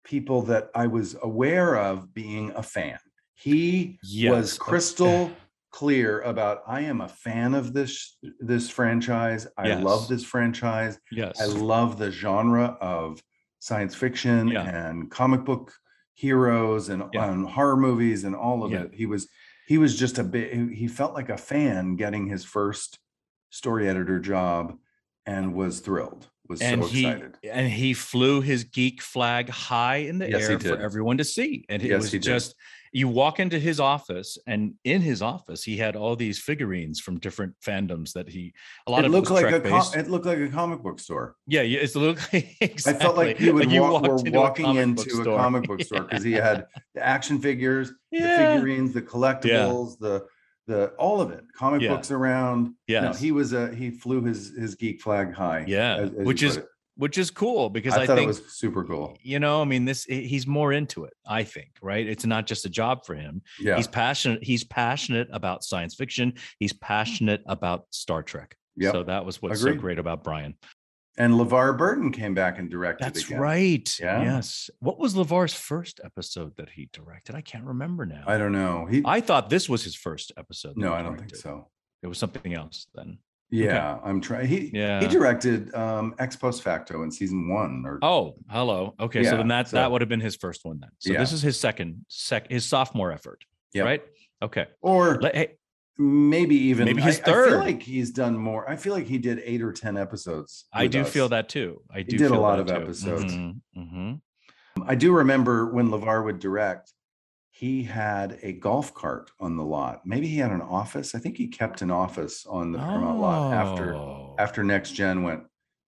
people 0.04 0.42
that 0.44 0.70
I 0.76 0.88
was 0.88 1.16
aware 1.22 1.76
of 1.78 2.14
being 2.14 2.52
a 2.56 2.64
fan. 2.64 3.00
He 3.36 4.00
Yes. 4.04 4.32
was 4.32 4.58
crystal 4.58 5.32
clear 5.72 6.22
about 6.22 6.62
I 6.68 6.82
am 6.82 7.02
a 7.02 7.08
fan 7.08 7.54
of 7.54 7.74
this 7.74 8.18
this 8.40 8.70
franchise. 8.70 9.48
I 9.58 9.68
Yes. 9.68 9.84
love 9.84 10.08
this 10.08 10.24
franchise. 10.24 11.00
yes. 11.12 11.40
I 11.42 11.46
love 11.46 11.98
the 12.00 12.12
genre 12.12 12.78
of 12.82 13.22
science 13.60 13.94
fiction 13.96 14.48
Yeah. 14.48 14.64
and 14.64 15.12
comic 15.12 15.44
book 15.46 15.74
heroes 16.16 16.90
and, 16.90 17.04
Yeah. 17.14 17.30
and 17.32 17.48
horror 17.48 17.78
movies 17.78 18.24
and 18.24 18.36
all 18.36 18.64
of 18.64 18.72
Yeah. 18.72 18.84
it. 18.84 18.94
He 18.96 19.06
was 19.06 19.28
he 19.68 19.78
was 19.78 19.96
just 19.98 20.18
a 20.18 20.24
bit 20.24 20.54
he 20.54 20.74
he 20.76 20.88
felt 20.88 21.14
like 21.14 21.30
a 21.30 21.38
fan 21.38 21.96
getting 21.96 22.28
his 22.28 22.44
first 22.44 23.00
story 23.52 23.88
editor 23.88 24.20
job 24.20 24.78
and 25.26 25.54
was 25.54 25.80
thrilled 25.82 26.30
was 26.50 26.62
and 26.62 26.84
so 26.84 26.90
he 26.90 27.24
and 27.44 27.70
he 27.72 27.94
flew 27.94 28.42
his 28.42 28.64
geek 28.64 29.02
flag 29.02 29.50
high 29.50 29.98
in 29.98 30.18
the 30.18 30.30
Yes, 30.30 30.50
air 30.50 30.60
for 30.60 30.78
everyone 30.82 31.18
to 31.18 31.24
see 31.24 31.64
and 31.70 31.82
it 31.82 31.90
Yes, 31.90 32.02
was 32.02 32.12
he 32.12 32.20
just 32.20 32.56
you 32.92 33.08
walk 33.08 33.40
into 33.40 33.60
his 33.60 33.80
office 33.80 34.38
and 34.48 34.74
in 34.84 35.00
his 35.02 35.22
office 35.22 35.64
he 35.64 35.78
had 35.78 35.96
all 35.96 36.16
these 36.16 36.40
figurines 36.40 37.00
from 37.00 37.20
different 37.20 37.54
fandoms 37.66 38.14
that 38.14 38.28
he 38.28 38.52
a 38.88 38.92
lot 38.92 39.04
It 39.04 39.06
of 39.08 39.12
looked 39.12 39.30
like 39.30 39.52
a 39.52 39.62
com- 39.62 39.88
it 39.94 40.10
looked 40.10 40.26
like 40.26 40.40
a 40.40 40.50
comic 40.50 40.82
book 40.82 41.00
store. 41.00 41.36
yeah 41.48 41.62
yeah 41.62 41.80
it's 41.80 41.96
a 41.96 42.00
little 42.00 42.16
exactly. 42.62 42.84
I 42.86 42.94
felt 42.94 43.16
like 43.16 43.40
you 43.40 43.54
would 43.54 43.72
you 43.72 43.84
walk, 43.84 44.02
were 44.04 44.18
into 44.18 44.32
walking 44.32 44.74
book 44.96 45.06
into 45.08 45.22
a 45.22 45.26
comic 45.26 45.64
book 45.68 45.82
store 45.82 46.02
because 46.04 46.24
he 46.24 46.34
had 46.34 46.66
the 46.96 47.06
action 47.06 47.40
figures, 47.40 47.94
the 48.12 48.28
figurines, 48.30 48.94
the 48.94 49.02
collectibles, 49.04 50.00
the 50.00 50.26
the 50.70 50.88
all 50.98 51.20
of 51.20 51.32
it, 51.32 51.44
comic 51.56 51.82
Yeah. 51.82 51.90
books 51.90 52.12
around. 52.12 52.76
No, 52.88 53.12
he 53.14 53.32
was 53.32 53.52
a 53.54 53.74
he 53.76 53.90
flew 53.92 54.22
his 54.24 54.56
his 54.58 54.76
geek 54.76 55.02
flag 55.02 55.34
high. 55.34 55.66
Yeah, 55.68 55.98
as- 55.98 56.12
as 56.14 56.26
which 56.26 56.44
is 56.44 56.58
it. 56.58 56.68
which 56.96 57.18
is 57.18 57.32
cool 57.32 57.70
because 57.70 57.94
I, 57.94 58.02
i, 58.04 58.06
thought 58.08 58.16
think 58.18 58.26
it 58.26 58.28
was 58.28 58.44
super 58.54 58.84
cool. 58.84 59.18
you 59.22 59.40
know 59.40 59.62
i 59.62 59.66
mean 59.66 59.86
this 59.86 60.04
he's 60.04 60.46
more 60.46 60.74
into 60.74 61.06
it 61.06 61.14
i 61.26 61.44
think 61.46 61.70
right 61.82 62.06
it's 62.06 62.26
not 62.26 62.46
just 62.46 62.66
a 62.66 62.70
job 62.70 63.06
for 63.06 63.16
him 63.16 63.42
Yeah, 63.58 63.78
he's 63.78 63.88
passionate 63.88 64.44
he's 64.44 64.66
passionate 64.66 65.30
about 65.32 65.64
science 65.64 65.96
fiction 65.96 66.34
he's 66.60 66.74
passionate 66.74 67.42
about 67.46 67.86
star 67.92 68.22
trek 68.22 68.56
Yep. 68.76 68.92
so 68.94 69.04
that 69.04 69.26
was 69.26 69.42
what's 69.42 69.62
so 69.62 69.74
great 69.76 69.98
about 70.00 70.26
bryan 70.26 70.56
and 71.18 71.34
LeVar 71.34 71.78
Burton 71.78 72.12
came 72.12 72.34
back 72.34 72.60
and 72.60 72.70
directed 72.70 73.04
that's 73.06 73.26
again. 73.26 73.40
right 73.40 74.00
Yeah. 74.00 74.22
yes 74.24 74.70
what 74.80 75.00
was 75.00 75.16
levar's 75.16 75.54
first 75.54 76.00
episode 76.04 76.56
that 76.58 76.70
he 76.70 76.90
directed 76.94 77.36
i 77.36 77.42
can't 77.42 77.66
remember 77.66 78.06
now 78.06 78.24
I 78.28 78.38
don't 78.38 78.52
know. 78.54 78.86
He 78.86 79.02
I 79.06 79.20
thought 79.22 79.50
this 79.50 79.68
was 79.68 79.84
his 79.84 79.96
first 79.96 80.32
episode 80.38 80.78
no, 80.78 80.94
I 80.94 81.02
don't 81.02 81.18
think 81.18 81.36
so. 81.36 81.68
it 82.04 82.08
was 82.08 82.18
something 82.18 82.54
else 82.54 82.88
then 82.96 83.18
Yeah, 83.52 83.98
I'm 84.04 84.22
trying. 84.22 84.48
He 84.48 84.70
yeah 84.74 85.00
he 85.02 85.08
directed 85.08 85.74
um 85.74 86.14
Ex 86.20 86.36
Post 86.36 86.62
Facto 86.64 87.02
in 87.04 87.12
season 87.12 87.50
one 87.50 87.84
or 87.86 87.98
oh 88.04 88.36
hello 88.50 88.94
okay 89.00 89.24
so 89.24 89.38
then 89.38 89.48
that 89.50 89.68
so- 89.70 89.78
that 89.78 89.92
would 89.92 90.02
have 90.02 90.10
been 90.10 90.20
his 90.22 90.36
first 90.36 90.64
one 90.64 90.80
then 90.80 90.92
so 91.00 91.14
Yeah. 91.14 91.20
this 91.20 91.34
is 91.34 91.42
his 91.42 91.60
second 91.60 92.06
sec 92.08 92.50
his 92.52 92.64
sophomore 92.66 93.12
effort 93.12 93.44
Yep. 93.74 93.86
right 93.86 94.04
okay 94.44 94.68
or 94.82 95.20
hey, 95.34 95.58
maybe 96.00 96.56
even 96.56 96.86
Maybe 96.86 97.02
his 97.02 97.20
I, 97.20 97.32
I 97.32 97.48
feel 97.50 97.58
like 97.60 97.84
he's 97.84 98.10
done 98.12 98.38
more. 98.38 98.68
I 98.70 98.76
feel 98.78 98.94
like 98.94 99.06
he 99.06 99.18
did 99.18 99.42
eight 99.44 99.62
or 99.62 99.72
ten 99.74 99.98
episodes. 99.98 100.66
I 100.74 100.88
do 100.88 101.02
us. 101.02 101.12
feel 101.12 101.30
that 101.30 101.50
too. 101.50 101.82
I 101.94 102.02
do. 102.04 102.12
He 102.14 102.18
did 102.18 102.32
a 102.32 102.40
lot 102.40 102.60
of 102.60 102.68
too. 102.68 102.74
episodes. 102.74 103.34
Mhm, 103.34 103.62
mhm. 103.78 104.22
I 104.88 104.96
do 104.96 105.12
remember 105.14 105.72
when 105.74 105.90
LeVar 105.90 106.24
would 106.24 106.40
direct, 106.40 106.94
he 107.52 107.84
had 107.84 108.40
a 108.42 108.54
golf 108.54 108.94
cart 108.94 109.30
on 109.42 109.58
the 109.58 109.64
lot. 109.64 110.06
Maybe 110.06 110.28
he 110.28 110.38
had 110.38 110.52
an 110.52 110.62
office. 110.62 111.14
I 111.14 111.20
think 111.20 111.36
he 111.38 111.48
kept 111.50 111.82
an 111.82 111.92
office 111.92 112.46
on 112.46 112.72
the 112.72 112.80
Paramount 112.80 113.20
lot 113.20 113.54
after 113.54 113.94
Oh. 113.96 114.36
after 114.40 114.64
Next 114.64 114.92
Gen 114.92 115.24
went 115.24 115.44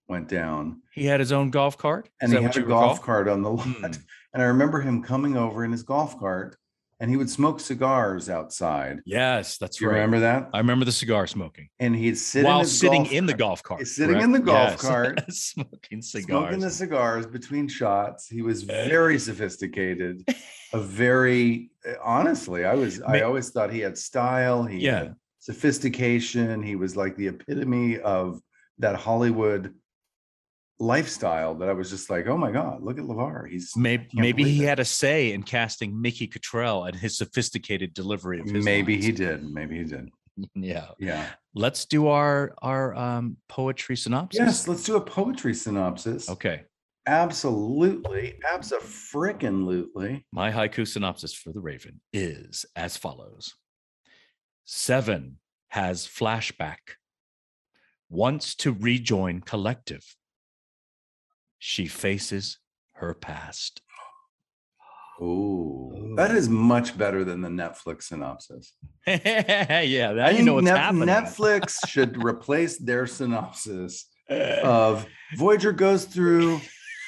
went 0.10 0.28
down. 0.28 0.82
he 0.94 1.06
had 1.06 1.22
his 1.22 1.32
own 1.32 1.52
golf 1.52 1.78
cart, 1.78 2.08
Is 2.22 2.32
And 2.32 2.34
he 2.38 2.44
had 2.44 2.58
a 2.58 2.62
golf 2.64 2.98
recall? 2.98 3.06
cart 3.06 3.28
on 3.30 3.42
the 3.44 3.50
lot. 3.60 3.66
Hmm. 3.66 3.86
And 4.34 4.42
I 4.44 4.48
remember 4.48 4.82
him 4.82 5.02
coming 5.02 5.38
over 5.38 5.64
in 5.64 5.72
his 5.72 5.84
golf 5.84 6.20
cart 6.20 6.58
and 7.02 7.10
he 7.10 7.18
would 7.18 7.30
smoke 7.30 7.60
cigars 7.60 8.30
outside. 8.30 9.00
Yes, 9.06 9.58
that's 9.58 9.82
you 9.82 9.88
right. 9.88 9.96
remember 9.96 10.20
that? 10.20 10.50
I 10.54 10.60
remember 10.60 10.86
the 10.86 10.92
cigar 10.92 11.26
smoking 11.26 11.68
And 11.80 11.96
he'd 11.96 12.16
sit 12.16 12.46
while 12.46 12.60
in 12.60 12.66
sitting 12.68 13.08
in 13.08 13.26
the 13.26 13.34
golf 13.34 13.64
cart. 13.64 13.80
He's 13.80 13.96
sitting 13.96 14.22
in 14.22 14.32
the 14.32 14.40
golf 14.40 14.74
Yes. 14.74 14.82
cart, 14.82 15.20
smoking 15.34 16.04
cigars. 16.04 16.26
smoking 16.28 16.60
the 16.60 16.70
cigars 16.70 17.26
between 17.26 17.68
shots. 17.68 18.28
He 18.30 18.44
was 18.44 18.70
eh. 18.70 18.88
very 18.88 19.18
sophisticated, 19.18 20.24
a 20.74 20.80
very 20.80 21.72
eh, 21.84 21.96
honestly, 22.04 22.66
I 22.66 22.76
was 22.76 23.02
I 23.02 23.22
always 23.22 23.50
thought 23.50 23.74
he 23.74 23.80
had 23.80 23.98
style, 23.98 24.64
he 24.64 24.78
Yeah. 24.82 25.00
had 25.00 25.16
sophistication, 25.40 26.62
he 26.62 26.76
was 26.76 26.96
like 26.96 27.16
the 27.18 27.28
epitome 27.30 27.98
of 28.00 28.40
that 28.78 28.96
Hollywood 28.96 29.74
lifestyle 30.82 31.56
that 31.56 31.70
I 31.70 31.74
was 31.74 31.90
just 31.90 32.10
like, 32.10 32.28
oh 32.28 32.38
my 32.38 32.52
God, 32.52 32.82
look 32.82 32.98
at 32.98 33.06
LeVar. 33.06 33.50
He's 33.50 33.76
Maybe, 33.78 34.08
maybe 34.14 34.44
he 34.44 34.64
had 34.64 34.80
a 34.80 34.86
say 34.86 35.32
in 35.32 35.44
casting 35.44 36.02
Mickey 36.02 36.28
Cottrell 36.28 36.86
and 36.86 36.96
his 36.96 37.18
sophisticated 37.18 37.94
delivery 37.94 38.40
of 38.40 38.48
his 38.48 38.66
maybe 38.66 38.94
lines. 38.94 39.06
he 39.06 39.12
did. 39.12 39.44
Maybe 39.44 39.78
he 39.78 39.84
did. 39.86 40.10
Yeah. 40.56 40.88
Yeah. 40.98 41.28
Let's 41.54 41.86
do 41.86 42.08
our 42.08 42.54
our 42.62 42.96
um 42.96 43.36
poetry 43.50 43.98
synopsis. 43.98 44.40
Yes, 44.40 44.68
let's 44.68 44.84
do 44.84 44.96
a 44.96 45.02
poetry 45.02 45.54
synopsis. 45.54 46.30
Okay. 46.30 46.64
Absolutely. 47.06 48.40
Abso-frickin-lutely. 48.52 50.26
My 50.32 50.52
haiku 50.52 50.88
synopsis 50.88 51.34
for 51.34 51.52
the 51.52 51.60
Raven 51.60 52.00
is 52.14 52.66
as 52.76 52.96
follows 52.96 53.54
Seven 54.66 55.38
has 55.68 56.08
flashback, 56.08 56.96
wants 58.10 58.56
to 58.56 58.72
rejoin 58.72 59.42
collective. 59.42 60.04
She 61.64 61.86
faces 61.86 62.58
her 62.94 63.14
past. 63.14 63.82
Ooh, 65.22 66.16
that 66.18 66.32
is 66.32 66.50
much 66.50 66.98
better 66.98 67.24
than 67.24 67.42
the 67.42 67.50
Netflix 67.50 68.04
synopsis. 68.06 68.74
yeah, 69.06 70.12
now 70.12 70.26
I 70.26 70.30
you 70.32 70.38
think 70.38 70.46
know 70.48 70.56
what's 70.56 70.66
Net- 70.66 70.78
happening. 70.78 71.08
Netflix 71.08 71.88
should 71.88 72.24
replace 72.24 72.80
their 72.80 73.06
synopsis 73.06 74.08
of 74.30 75.06
Voyager 75.38 75.72
goes 75.72 76.06
through 76.06 76.60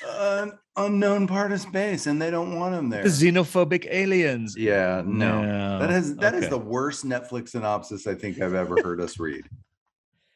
an 0.07 0.51
unknown 0.77 1.25
part 1.25 1.51
of 1.51 1.61
space 1.61 2.05
and 2.05 2.21
they 2.21 2.29
don't 2.29 2.59
want 2.59 2.75
him 2.75 2.89
there. 2.89 3.01
the 3.01 3.09
xenophobic 3.09 3.87
aliens. 3.89 4.55
Yeah, 4.55 5.01
no. 5.03 5.79
That 5.79 5.89
is 5.89 6.15
that 6.17 6.35
is 6.35 6.41
Okay. 6.43 6.49
the 6.51 6.59
worst 6.59 7.05
Netflix 7.07 7.49
synopsis 7.49 8.05
I 8.05 8.13
think 8.13 8.39
I've 8.39 8.53
ever 8.53 8.75
heard 8.83 9.01
us 9.01 9.17
read. 9.19 9.45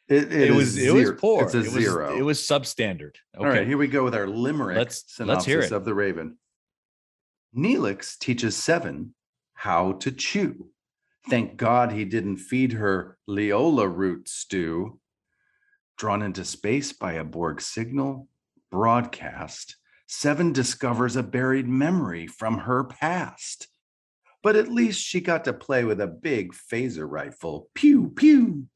It, 0.10 0.32
It, 0.32 0.50
is 0.50 0.56
was 0.56 0.78
it 0.78 0.94
was 0.94 1.12
poor. 1.20 1.44
It's 1.44 1.54
a 1.54 1.60
it 1.60 1.64
was, 1.66 1.74
zero. 1.74 2.18
It 2.18 2.22
was 2.22 2.40
substandard. 2.40 3.16
Okay. 3.36 3.40
All 3.40 3.46
right, 3.46 3.68
here 3.68 3.78
we 3.78 3.88
go 3.88 4.04
with 4.04 4.16
our 4.16 4.28
limerick 4.28 4.78
Let's- 4.78 5.04
synopsis 5.08 5.56
let's 5.56 5.66
it. 5.68 5.76
of 5.76 5.86
the 5.86 5.94
Raven. 5.94 6.38
Neelix 7.56 8.18
teaches 8.18 8.56
Seven 8.56 9.14
how 9.54 9.94
to 9.94 10.12
chew. 10.12 10.70
Thank 11.30 11.58
God 11.58 11.92
he 11.92 12.06
didn't 12.06 12.38
feed 12.38 12.74
her 12.74 13.18
Leola 13.28 13.88
root 13.88 14.30
stew. 14.30 15.00
Drawn 15.98 16.22
into 16.22 16.46
space 16.46 16.94
by 16.94 17.14
a 17.14 17.24
Borg 17.24 17.60
signal 17.60 18.28
broadcast, 18.72 19.76
Seven 20.08 20.54
discovers 20.54 21.16
a 21.18 21.24
buried 21.24 21.68
memory 21.68 22.28
from 22.28 22.60
her 22.60 22.84
past. 22.86 23.68
But 24.44 24.56
at 24.56 24.70
least 24.72 25.02
she 25.02 25.20
got 25.20 25.44
to 25.46 25.54
play 25.54 25.84
with 25.84 26.00
a 26.00 26.08
big 26.08 26.54
phaser 26.54 27.10
rifle. 27.10 27.70
Pew, 27.74 28.10
pew. 28.16 28.68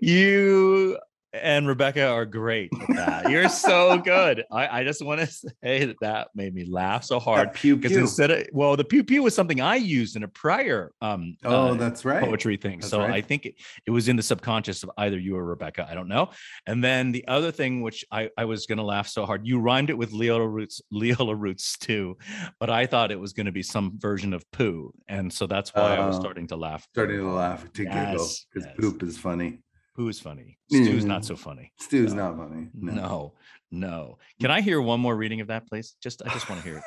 You 0.00 0.98
and 1.32 1.66
Rebecca 1.66 2.06
are 2.08 2.26
great 2.26 2.70
at 2.88 2.96
that. 2.96 3.30
You're 3.30 3.48
so 3.48 3.98
good. 3.98 4.44
I, 4.52 4.80
I 4.80 4.84
just 4.84 5.02
want 5.04 5.20
to 5.20 5.26
say 5.26 5.84
that 5.86 5.96
that 6.00 6.28
made 6.34 6.54
me 6.54 6.64
laugh 6.66 7.04
so 7.04 7.18
hard 7.18 7.52
because 7.62 7.92
instead 7.96 8.30
of 8.30 8.46
well, 8.52 8.76
the 8.76 8.84
pew 8.84 9.02
pew 9.02 9.22
was 9.22 9.34
something 9.34 9.60
I 9.60 9.76
used 9.76 10.16
in 10.16 10.22
a 10.24 10.28
prior 10.28 10.92
um 11.00 11.36
Oh, 11.44 11.68
uh, 11.68 11.74
that's 11.74 12.04
right. 12.04 12.22
poetry 12.22 12.56
thing. 12.56 12.80
That's 12.80 12.90
so 12.90 13.00
right. 13.00 13.10
I 13.10 13.20
think 13.22 13.46
it, 13.46 13.54
it 13.86 13.90
was 13.90 14.08
in 14.08 14.16
the 14.16 14.22
subconscious 14.22 14.82
of 14.82 14.90
either 14.98 15.18
you 15.18 15.36
or 15.36 15.44
Rebecca. 15.44 15.86
I 15.90 15.94
don't 15.94 16.08
know. 16.08 16.30
And 16.66 16.82
then 16.82 17.12
the 17.12 17.26
other 17.28 17.50
thing, 17.50 17.80
which 17.82 18.04
I, 18.10 18.28
I 18.36 18.44
was 18.44 18.66
gonna 18.66 18.84
laugh 18.84 19.08
so 19.08 19.24
hard, 19.26 19.46
you 19.46 19.58
rhymed 19.58 19.90
it 19.90 19.96
with 19.98 20.12
Leola 20.12 20.46
roots, 20.46 20.80
Leola 20.90 21.34
roots 21.34 21.78
too, 21.78 22.16
but 22.60 22.70
I 22.70 22.86
thought 22.86 23.10
it 23.10 23.18
was 23.20 23.32
gonna 23.32 23.52
be 23.52 23.62
some 23.62 23.98
version 23.98 24.34
of 24.34 24.48
poo, 24.52 24.92
and 25.08 25.32
so 25.32 25.46
that's 25.46 25.74
why 25.74 25.96
I 25.96 26.06
was 26.06 26.16
Oh. 26.16 26.20
starting 26.20 26.46
to 26.48 26.56
laugh. 26.56 26.86
Starting 26.92 27.18
to 27.20 27.30
laugh 27.32 27.64
to 27.72 27.84
giggle 27.84 28.12
because 28.12 28.44
yes. 28.56 28.66
poop 28.78 29.02
is 29.02 29.16
funny. 29.18 29.60
Poo 29.94 30.08
is 30.08 30.18
funny. 30.20 30.58
Stew's 30.70 31.04
Mm. 31.04 31.08
not 31.08 31.24
so 31.24 31.36
funny. 31.36 31.72
Stew's 31.78 32.14
No. 32.14 32.32
not 32.34 32.48
funny. 32.48 32.68
No, 32.74 33.34
no. 33.70 34.18
Can 34.40 34.50
I 34.50 34.60
hear 34.62 34.80
one 34.80 35.00
more 35.00 35.14
reading 35.16 35.40
of 35.42 35.48
that, 35.48 35.66
please? 35.68 35.96
Just 36.02 36.22
I 36.24 36.32
just 36.32 36.48
want 36.48 36.62
to 36.62 36.68
hear 36.68 36.82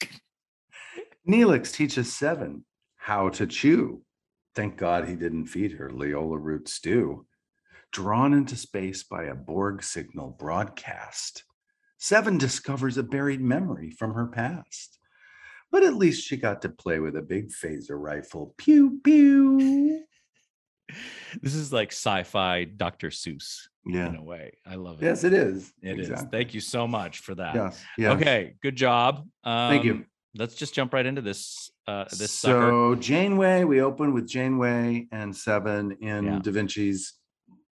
it. 0.00 0.08
Neelix 1.28 1.72
teaches 1.72 2.12
Seven 2.14 2.64
how 2.96 3.28
to 3.30 3.46
chew. 3.46 4.02
Thank 4.54 4.76
God 4.76 5.08
he 5.08 5.16
didn't 5.16 5.46
feed 5.46 5.72
her 5.72 5.90
Leola 5.90 6.38
root 6.38 6.68
stew. 6.68 7.26
Drawn 7.90 8.32
into 8.34 8.56
space 8.56 9.02
by 9.02 9.24
a 9.24 9.34
Borg 9.34 9.82
signal 9.82 10.30
broadcast, 10.38 11.44
Seven 11.98 12.36
discovers 12.38 12.96
a 12.98 13.02
buried 13.02 13.40
memory 13.40 13.90
from 13.90 14.14
her 14.14 14.26
past. 14.26 14.98
But 15.70 15.84
at 15.84 15.94
least 15.94 16.26
she 16.26 16.36
got 16.36 16.60
to 16.62 16.68
play 16.68 16.98
with 16.98 17.16
a 17.16 17.22
big 17.22 17.50
phaser 17.50 17.98
rifle. 18.00 18.54
Pew, 18.58 19.00
pew. 19.04 20.04
This 21.40 21.54
is 21.54 21.72
like 21.72 21.92
sci-fi 21.92 22.64
Dr. 22.64 23.08
Seuss 23.08 23.68
Yeah. 23.86 24.08
in 24.08 24.16
a 24.16 24.22
way. 24.22 24.52
I 24.66 24.74
love 24.74 25.02
it. 25.02 25.06
Yes, 25.06 25.24
it 25.24 25.32
is. 25.32 25.72
It 25.82 25.98
is. 25.98 26.10
Exactly. 26.10 26.38
Thank 26.38 26.54
you 26.54 26.60
so 26.60 26.86
much 26.86 27.20
for 27.20 27.34
that. 27.36 27.54
Yes. 27.54 27.82
yes. 27.96 28.12
Okay, 28.20 28.54
good 28.62 28.76
job. 28.76 29.26
Um, 29.44 29.70
Thank 29.70 29.84
you. 29.84 30.04
Let's 30.34 30.54
just 30.54 30.74
jump 30.74 30.94
right 30.94 31.04
into 31.04 31.20
this. 31.22 31.70
Uh, 31.86 32.04
this 32.10 32.30
sucker. 32.32 32.70
so 32.70 32.94
Janeway, 32.94 33.64
we 33.64 33.80
open 33.80 34.14
with 34.14 34.26
Janeway 34.28 35.08
and 35.12 35.34
Seven 35.36 35.92
in 36.00 36.24
Yeah. 36.24 36.38
Da 36.38 36.50
Vinci's, 36.52 37.14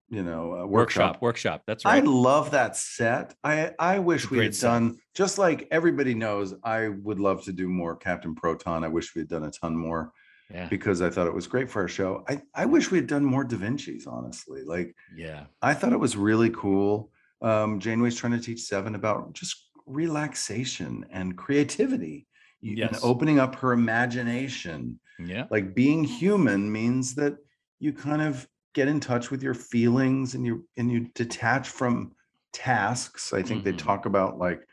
you 0.08 0.22
know, 0.22 0.52
uh, 0.62 0.66
Workshop, 0.66 1.20
workshop. 1.20 1.22
workshop. 1.22 1.62
That's 1.66 1.84
right. 1.84 2.02
I 2.02 2.06
love 2.06 2.52
that 2.52 2.76
set. 2.76 3.34
I 3.44 3.72
I 3.78 3.98
wish 3.98 4.30
we 4.30 4.38
had 4.38 4.54
set. 4.54 4.68
done 4.68 4.98
just 5.14 5.36
like 5.38 5.66
everybody 5.70 6.14
knows. 6.14 6.54
I 6.62 6.88
would 6.88 7.18
love 7.18 7.44
to 7.44 7.52
do 7.52 7.68
more 7.68 7.96
Captain 7.96 8.34
Proton. 8.34 8.84
I 8.84 8.88
wish 8.88 9.14
we 9.14 9.20
had 9.22 9.28
done 9.28 9.44
a 9.44 9.50
ton 9.50 9.76
more. 9.76 10.12
Yeah. 10.50 10.68
because 10.68 11.02
I 11.02 11.10
thought 11.10 11.26
it 11.26 11.34
was 11.34 11.46
great 11.48 11.68
for 11.70 11.82
our 11.82 11.88
show. 11.88 12.24
I, 12.28 12.40
I 12.54 12.66
wish 12.66 12.90
we 12.90 12.98
had 12.98 13.06
done 13.08 13.24
more 13.24 13.42
Da 13.44 13.56
Vinci's, 13.56 14.06
honestly. 14.06 14.62
Like 14.62 14.94
Yeah. 15.16 15.46
I 15.60 15.74
thought 15.74 15.92
it 15.92 15.98
was 16.00 16.16
really 16.16 16.50
cool. 16.50 17.10
Um, 17.42 17.80
Janeway's 17.80 18.16
trying 18.16 18.32
to 18.32 18.40
teach 18.40 18.62
Seven 18.62 18.94
about 18.94 19.32
just 19.32 19.68
relaxation 19.86 21.04
and 21.10 21.36
creativity 21.36 22.26
you- 22.60 22.84
and 22.84 22.96
opening 23.02 23.38
up 23.40 23.56
her 23.56 23.72
imagination. 23.72 25.00
Yeah. 25.18 25.46
Like 25.50 25.74
being 25.74 26.04
human 26.04 26.70
means 26.70 27.14
that 27.16 27.36
you 27.80 27.92
kind 27.92 28.22
of 28.22 28.48
get 28.74 28.88
in 28.88 29.00
touch 29.00 29.30
with 29.30 29.42
your 29.42 29.54
feelings 29.54 30.34
and 30.34 30.44
you 30.46 30.66
and 30.76 30.90
you 30.92 31.08
detach 31.14 31.68
from 31.68 32.12
tasks. 32.52 33.32
I 33.32 33.42
think 33.42 33.64
they 33.64 33.72
Mhm. 33.72 33.78
talk 33.78 34.06
about 34.06 34.38
like, 34.38 34.66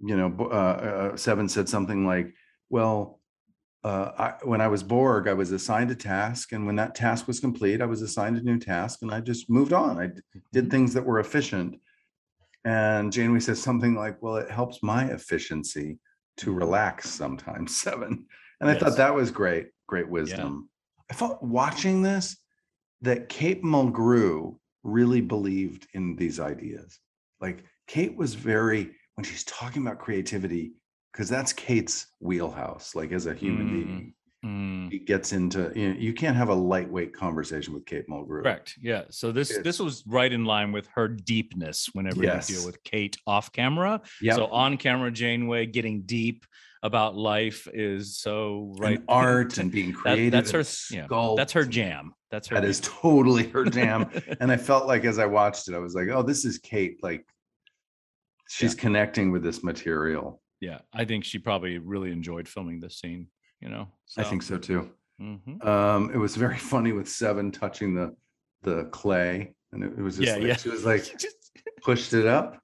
you 0.00 0.16
know, 0.16 0.34
uh, 0.40 0.54
uh, 1.12 1.16
Seven 1.16 1.48
said 1.48 1.68
something 1.68 2.06
like, 2.06 2.34
"Well, 2.70 3.19
uh, 3.82 4.10
I, 4.18 4.34
when 4.44 4.60
I 4.60 4.68
was 4.68 4.82
Borg, 4.82 5.26
I 5.26 5.32
was 5.32 5.52
assigned 5.52 5.90
a 5.90 5.94
task, 5.94 6.52
and 6.52 6.66
when 6.66 6.76
that 6.76 6.94
task 6.94 7.26
was 7.26 7.40
complete, 7.40 7.80
I 7.80 7.86
was 7.86 8.02
assigned 8.02 8.36
a 8.36 8.42
new 8.42 8.58
task, 8.58 9.00
and 9.02 9.10
I 9.10 9.20
just 9.20 9.48
moved 9.48 9.72
on. 9.72 9.98
I 9.98 10.08
d- 10.08 10.20
did 10.52 10.70
things 10.70 10.92
that 10.94 11.04
were 11.04 11.18
efficient." 11.18 11.80
And 12.64 13.10
Janeway 13.10 13.40
says 13.40 13.62
something 13.62 13.94
like, 13.94 14.20
"Well, 14.22 14.36
it 14.36 14.50
helps 14.50 14.82
my 14.82 15.06
efficiency 15.06 15.98
to 16.38 16.52
Mhm. 16.52 16.58
relax 16.58 17.08
sometimes." 17.08 17.76
Seven, 17.80 18.26
and 18.60 18.68
I 18.68 18.74
Yes. 18.74 18.82
thought 18.82 18.96
that 18.98 19.14
was 19.14 19.30
great, 19.30 19.68
great 19.86 20.08
wisdom. 20.08 20.68
I 21.10 21.14
felt 21.14 21.42
watching 21.42 22.02
this 22.02 22.36
that 23.00 23.30
Kate 23.30 23.62
Mulgrew 23.62 24.58
really 24.82 25.22
believed 25.22 25.88
in 25.94 26.16
these 26.16 26.38
ideas. 26.38 26.98
Like 27.40 27.64
Kate 27.86 28.14
was 28.14 28.34
very 28.34 28.94
when 29.14 29.24
she's 29.24 29.44
talking 29.44 29.82
about 29.82 29.98
creativity, 29.98 30.74
because 31.12 31.28
that's 31.28 31.52
Kate's 31.52 32.06
wheelhouse. 32.20 32.94
Like 32.94 33.12
as 33.12 33.26
a 33.26 33.34
human 33.34 33.66
Mm. 33.68 33.72
being, 33.72 34.14
Mm. 34.44 34.90
he 34.90 34.98
gets 34.98 35.32
into 35.34 35.70
you, 35.76 35.92
know, 35.92 36.00
you 36.00 36.14
can't 36.14 36.34
have 36.36 36.48
a 36.48 36.54
lightweight 36.54 37.12
conversation 37.12 37.74
with 37.74 37.84
Kate 37.84 38.08
Mulgrew. 38.08 38.42
Correct. 38.42 38.74
Yeah. 38.80 39.04
So 39.10 39.32
this 39.32 39.50
It's- 39.50 39.64
this 39.64 39.78
was 39.78 40.02
right 40.06 40.32
in 40.32 40.44
line 40.46 40.72
with 40.72 40.86
her 40.94 41.08
deepness 41.08 41.90
whenever 41.92 42.22
Yes. 42.22 42.48
you 42.48 42.56
deal 42.56 42.64
with 42.66 42.82
Kate 42.82 43.18
off 43.26 43.52
camera. 43.52 44.00
Yeah. 44.22 44.36
So 44.36 44.46
on 44.46 44.78
camera, 44.78 45.10
Janeway 45.10 45.66
getting 45.66 46.02
deep 46.02 46.46
about 46.82 47.14
life 47.14 47.68
is 47.74 48.16
so 48.18 48.74
right. 48.78 48.96
and 48.96 49.04
art 49.08 49.58
and 49.58 49.70
being 49.70 49.92
creative. 49.92 50.32
that's 50.32 50.52
her. 50.52 50.64
Yeah. 50.96 51.06
That's 51.36 51.52
her 51.52 51.66
jam. 51.66 52.14
That's 52.30 52.48
her. 52.48 52.54
That 52.54 52.64
is 52.64 52.80
jam. 52.80 52.90
totally 53.02 53.46
her 53.48 53.66
jam. 53.66 54.08
and 54.40 54.50
I 54.50 54.56
felt 54.56 54.86
like 54.86 55.04
as 55.04 55.18
I 55.18 55.26
watched 55.26 55.68
it, 55.68 55.74
I 55.74 55.78
was 55.78 55.94
like, 55.94 56.08
oh, 56.08 56.22
this 56.22 56.46
is 56.46 56.56
Kate. 56.56 56.96
Like 57.02 57.26
she's 58.48 58.74
connecting 58.74 59.30
with 59.32 59.42
this 59.42 59.62
material. 59.62 60.40
Yeah. 60.60 60.78
I 60.92 61.04
think 61.04 61.24
she 61.24 61.38
probably 61.38 61.78
really 61.78 62.12
enjoyed 62.12 62.46
filming 62.48 62.80
this 62.80 62.98
scene. 63.00 63.28
You 63.60 63.68
know. 63.68 63.88
I 64.16 64.22
think 64.24 64.42
so 64.42 64.56
too. 64.58 64.90
mhm. 65.20 65.64
Um, 65.64 66.10
it 66.12 66.16
was 66.18 66.36
very 66.36 66.56
funny 66.72 66.92
with 66.92 67.08
Seven 67.08 67.50
touching 67.50 67.94
the 67.94 68.14
the 68.62 68.84
clay, 68.92 69.54
and 69.72 69.82
it, 69.84 69.92
it 69.98 70.02
was 70.02 70.16
just 70.16 70.26
Yeah. 70.28 70.34
like, 70.36 70.42
Yeah. 70.46 70.56
she 70.56 70.68
was 70.68 70.84
like 70.84 71.04
pushed 71.82 72.12
it 72.12 72.26
up, 72.26 72.58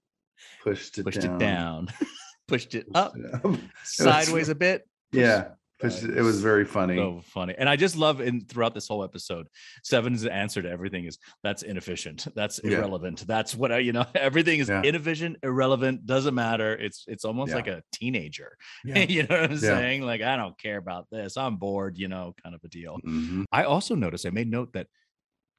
pushed 0.62 0.98
it 0.98 1.04
pushed 1.04 1.20
down, 1.22 1.36
it 1.36 1.38
down, 1.38 1.88
pushed 2.48 2.74
it 2.74 2.86
pushed 2.86 2.96
up, 2.96 3.14
it 3.16 3.34
up. 3.44 3.56
sideways 3.84 4.48
a 4.50 4.54
bit. 4.54 4.86
pushed- 5.12 5.20
Yeah, 5.22 5.48
it, 5.82 6.22
was 6.22 6.40
very 6.40 6.64
funny. 6.64 6.96
so 6.96 7.20
funny 7.24 7.54
and 7.58 7.68
i 7.68 7.76
just 7.76 7.96
love 7.96 8.20
in 8.20 8.40
throughout 8.46 8.72
this 8.74 8.88
whole 8.88 9.04
episode 9.04 9.46
seven's 9.82 10.24
answer 10.24 10.62
to 10.62 10.70
everything 10.70 11.04
is 11.04 11.18
that's 11.42 11.62
inefficient 11.62 12.26
that's 12.34 12.58
Yeah. 12.64 12.78
irrelevant 12.78 13.26
that's 13.26 13.54
what 13.54 13.70
I, 13.72 13.78
you 13.78 13.92
know 13.92 14.06
everything 14.14 14.60
is 14.60 14.68
Yeah. 14.68 14.82
inefficient 14.82 15.36
irrelevant 15.42 16.06
doesn't 16.06 16.34
matter 16.34 16.72
it's 16.74 17.04
it's 17.08 17.24
almost 17.24 17.50
Yeah. 17.50 17.56
like 17.56 17.66
a 17.68 17.82
teenager 17.92 18.56
Yeah. 18.84 18.98
you 19.00 19.22
know 19.24 19.40
what 19.40 19.44
i'm 19.50 19.52
Yeah. 19.52 19.58
saying 19.58 20.02
like 20.02 20.22
i 20.22 20.36
don't 20.36 20.58
care 20.58 20.78
about 20.78 21.06
this 21.10 21.36
i'm 21.36 21.56
bored 21.56 21.98
you 21.98 22.08
know 22.08 22.34
kind 22.42 22.54
of 22.54 22.62
a 22.64 22.68
deal 22.68 22.98
Mhm. 23.06 23.44
i 23.52 23.64
also 23.64 23.94
noticed 23.94 24.24
i 24.26 24.30
made 24.30 24.50
note 24.50 24.72
that 24.72 24.86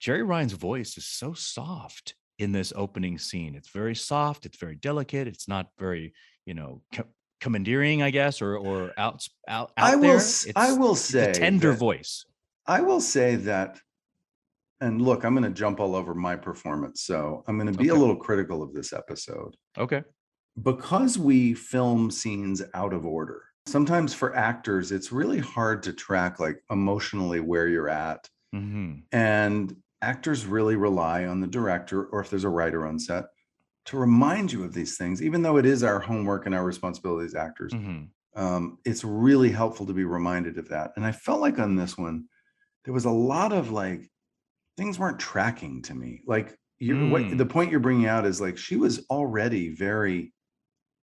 jeri 0.02 0.28
ryan's 0.28 0.54
voice 0.54 0.98
is 0.98 1.06
so 1.08 1.34
soft 1.34 2.16
in 2.40 2.52
this 2.52 2.74
opening 2.76 3.18
scene 3.18 3.56
it's 3.56 3.70
very 3.70 3.96
soft 3.96 4.46
it's 4.46 4.58
very 4.58 4.76
delicate 4.76 5.28
it's 5.28 5.48
not 5.48 5.68
very 5.80 6.14
you 6.46 6.54
know 6.54 6.82
commandeering 7.40 8.02
i 8.02 8.10
guess 8.10 8.42
or 8.42 8.58
or 8.58 8.92
out 8.98 9.26
out, 9.48 9.72
out 9.78 9.92
I 9.94 9.96
will. 9.96 10.02
there. 10.02 10.16
s- 10.18 10.48
I 10.56 10.66
It's- 10.66 10.78
will 10.78 10.92
it's 10.94 11.02
say 11.02 11.32
tender 11.34 11.72
that- 11.72 11.78
voice. 11.80 12.26
I 12.66 12.82
will 12.82 13.00
say 13.00 13.36
that, 13.36 13.80
and 14.82 15.02
look, 15.02 15.24
I'm 15.24 15.34
going 15.34 15.46
to 15.46 15.58
jump 15.58 15.80
all 15.80 15.96
over 15.96 16.14
my 16.14 16.36
performance, 16.36 17.02
so 17.04 17.44
I'm 17.48 17.58
going 17.58 17.72
to 17.72 17.78
be 17.80 17.88
a 17.90 17.96
little 17.96 18.18
critical 18.18 18.62
of 18.62 18.74
this 18.74 18.92
episode. 18.92 19.56
Okay. 19.78 20.04
because 20.64 21.18
we 21.20 21.54
film 21.54 22.10
scenes 22.10 22.62
out 22.74 22.92
of 22.92 23.06
order 23.06 23.44
sometimes 23.68 24.12
for 24.14 24.36
actors 24.36 24.92
it's 24.92 25.12
really 25.12 25.38
hard 25.40 25.84
to 25.84 25.94
track 25.94 26.40
like 26.40 26.58
emotionally 26.72 27.40
where 27.40 27.68
you're 27.68 27.90
at 27.90 28.28
hmm 28.54 28.94
and 29.12 29.76
actors 30.02 30.48
really 30.48 30.76
rely 30.76 31.26
on 31.26 31.40
the 31.42 31.46
director 31.48 32.06
or 32.06 32.22
if 32.22 32.30
there's 32.32 32.44
a 32.44 32.50
writer 32.50 32.88
on 32.88 32.98
set 32.98 33.26
to 33.88 33.98
remind 33.98 34.52
you 34.52 34.64
of 34.64 34.74
these 34.74 34.98
things 34.98 35.22
even 35.22 35.42
though 35.42 35.58
it 35.58 35.66
is 35.66 35.84
our 35.84 36.00
homework 36.00 36.46
and 36.46 36.56
our 36.56 36.66
responsibility 36.66 37.26
as 37.26 37.36
actors 37.36 37.74
hmm 37.74 38.04
um, 38.36 38.78
it's 38.86 39.04
really 39.04 39.50
helpful 39.50 39.88
to 39.88 39.94
be 39.94 40.04
reminded 40.04 40.60
of 40.60 40.70
that 40.70 40.92
and 40.96 41.06
i 41.06 41.12
felt 41.12 41.42
like 41.42 41.58
on 41.58 41.76
this 41.76 41.98
one 41.98 42.26
there 42.86 42.94
was 42.94 43.06
a 43.06 43.10
lot 43.10 43.52
of 43.52 43.72
like 43.72 44.12
things 44.78 45.00
weren't 45.00 45.20
tracking 45.20 45.82
to 45.82 45.96
me 45.96 46.22
like 46.28 46.56
you 46.78 47.08
what 47.08 47.24
Mm. 47.24 47.38
the 47.38 47.46
point 47.46 47.72
you're 47.72 47.80
bringing 47.80 48.06
out 48.06 48.26
is 48.26 48.40
like 48.40 48.58
she 48.58 48.76
was 48.76 49.06
already 49.10 49.74
very 49.74 50.34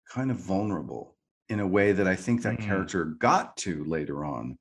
kind 0.08 0.30
of 0.30 0.36
vulnerable 0.36 1.16
in 1.48 1.58
a 1.60 1.66
way 1.66 1.92
that 1.92 2.06
i 2.06 2.14
think 2.14 2.42
that 2.42 2.58
Mm. 2.60 2.66
character 2.66 3.04
got 3.04 3.56
to 3.58 3.84
later 3.84 4.24
on 4.24 4.56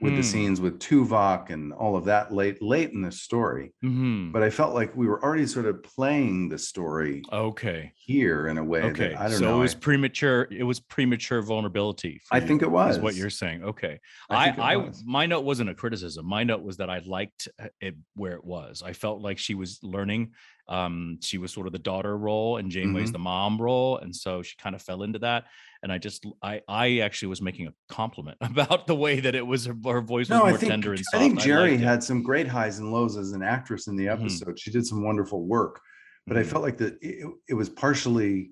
with 0.00 0.14
the 0.14 0.20
Mm. 0.20 0.24
scenes 0.24 0.60
with 0.60 0.78
tuvok 0.78 1.48
and 1.48 1.72
all 1.72 1.96
of 1.96 2.04
that 2.04 2.30
late 2.32 2.60
late 2.60 2.90
in 2.92 3.00
the 3.00 3.10
story 3.10 3.72
hmm 3.80 4.30
but 4.30 4.42
i 4.42 4.50
felt 4.50 4.74
like 4.74 4.94
we 4.94 5.06
were 5.06 5.22
already 5.24 5.46
sort 5.46 5.64
of 5.64 5.82
playing 5.82 6.48
the 6.50 6.58
story 6.58 7.22
Okay. 7.32 7.92
here 7.96 8.48
in 8.48 8.58
a 8.58 8.64
way 8.64 8.82
Okay. 8.82 9.08
that 9.10 9.18
i 9.20 9.28
don't 9.28 9.38
so 9.38 9.44
know 9.46 9.56
it 9.58 9.62
was 9.62 9.74
I- 9.74 9.78
premature. 9.78 10.48
It 10.50 10.64
was 10.64 10.80
premature 10.80 11.40
vulnerability. 11.42 12.20
I 12.30 12.38
you, 12.38 12.46
think 12.46 12.62
it 12.62 12.66
Is 12.68 12.98
what 12.98 13.14
you're 13.14 13.30
saying. 13.30 13.64
Okay. 13.64 13.98
I 14.28 14.50
I, 14.50 14.74
I, 14.76 14.90
my 15.04 15.26
note 15.26 15.44
wasn't 15.44 15.70
a 15.70 15.74
criticism. 15.74 16.26
My 16.26 16.44
note 16.44 16.62
was 16.62 16.76
that 16.78 16.90
I 16.90 16.98
liked 17.06 17.48
uh, 17.58 17.68
it 17.80 17.94
where 18.14 18.32
it 18.34 18.44
was. 18.44 18.82
I 18.84 18.92
felt 18.92 19.20
like 19.22 19.38
she 19.38 19.54
was 19.54 19.78
learning. 19.82 20.32
Um, 20.68 21.18
she 21.22 21.38
was 21.38 21.52
sort 21.52 21.66
of 21.66 21.72
the 21.72 21.78
daughter 21.78 22.16
role, 22.16 22.56
and 22.56 22.70
Janeway's 22.70 23.10
Mhm. 23.10 23.12
the 23.14 23.18
mom 23.20 23.60
role, 23.60 23.98
and 23.98 24.14
so 24.14 24.42
she 24.42 24.56
kind 24.56 24.74
of 24.74 24.82
fell 24.82 25.02
into 25.02 25.18
that. 25.20 25.44
And 25.82 25.92
I 25.92 25.98
just, 25.98 26.26
I, 26.42 26.60
I 26.68 26.98
actually 26.98 27.28
was 27.28 27.40
making 27.40 27.68
a 27.68 27.74
compliment 27.88 28.38
about 28.40 28.86
the 28.86 28.94
way 28.96 29.20
that 29.20 29.34
it 29.34 29.46
was. 29.46 29.66
Her, 29.66 29.76
her 29.84 30.00
voice 30.00 30.28
was 30.28 30.30
No, 30.30 30.38
more 30.40 30.48
I 30.48 30.56
think 30.56 30.70
tender 30.70 30.92
and 30.92 31.04
soft. 31.04 31.14
I 31.14 31.18
think 31.28 31.38
Jeri 31.40 31.74
it. 31.74 31.80
had 31.80 32.02
some 32.02 32.22
great 32.22 32.48
highs 32.48 32.78
and 32.80 32.90
lows 32.92 33.16
as 33.16 33.32
an 33.32 33.42
actress 33.42 33.86
in 33.86 33.94
the 33.96 34.06
Mhm. 34.06 34.20
episode. 34.20 34.58
She 34.58 34.70
did 34.70 34.84
some 34.86 35.04
wonderful 35.04 35.46
work, 35.46 35.80
but 36.26 36.36
I 36.36 36.42
Mhm. 36.42 36.46
felt 36.46 36.62
like 36.64 36.78
that 36.78 36.98
it, 37.02 37.26
it 37.48 37.54
was 37.54 37.68
partially. 37.68 38.50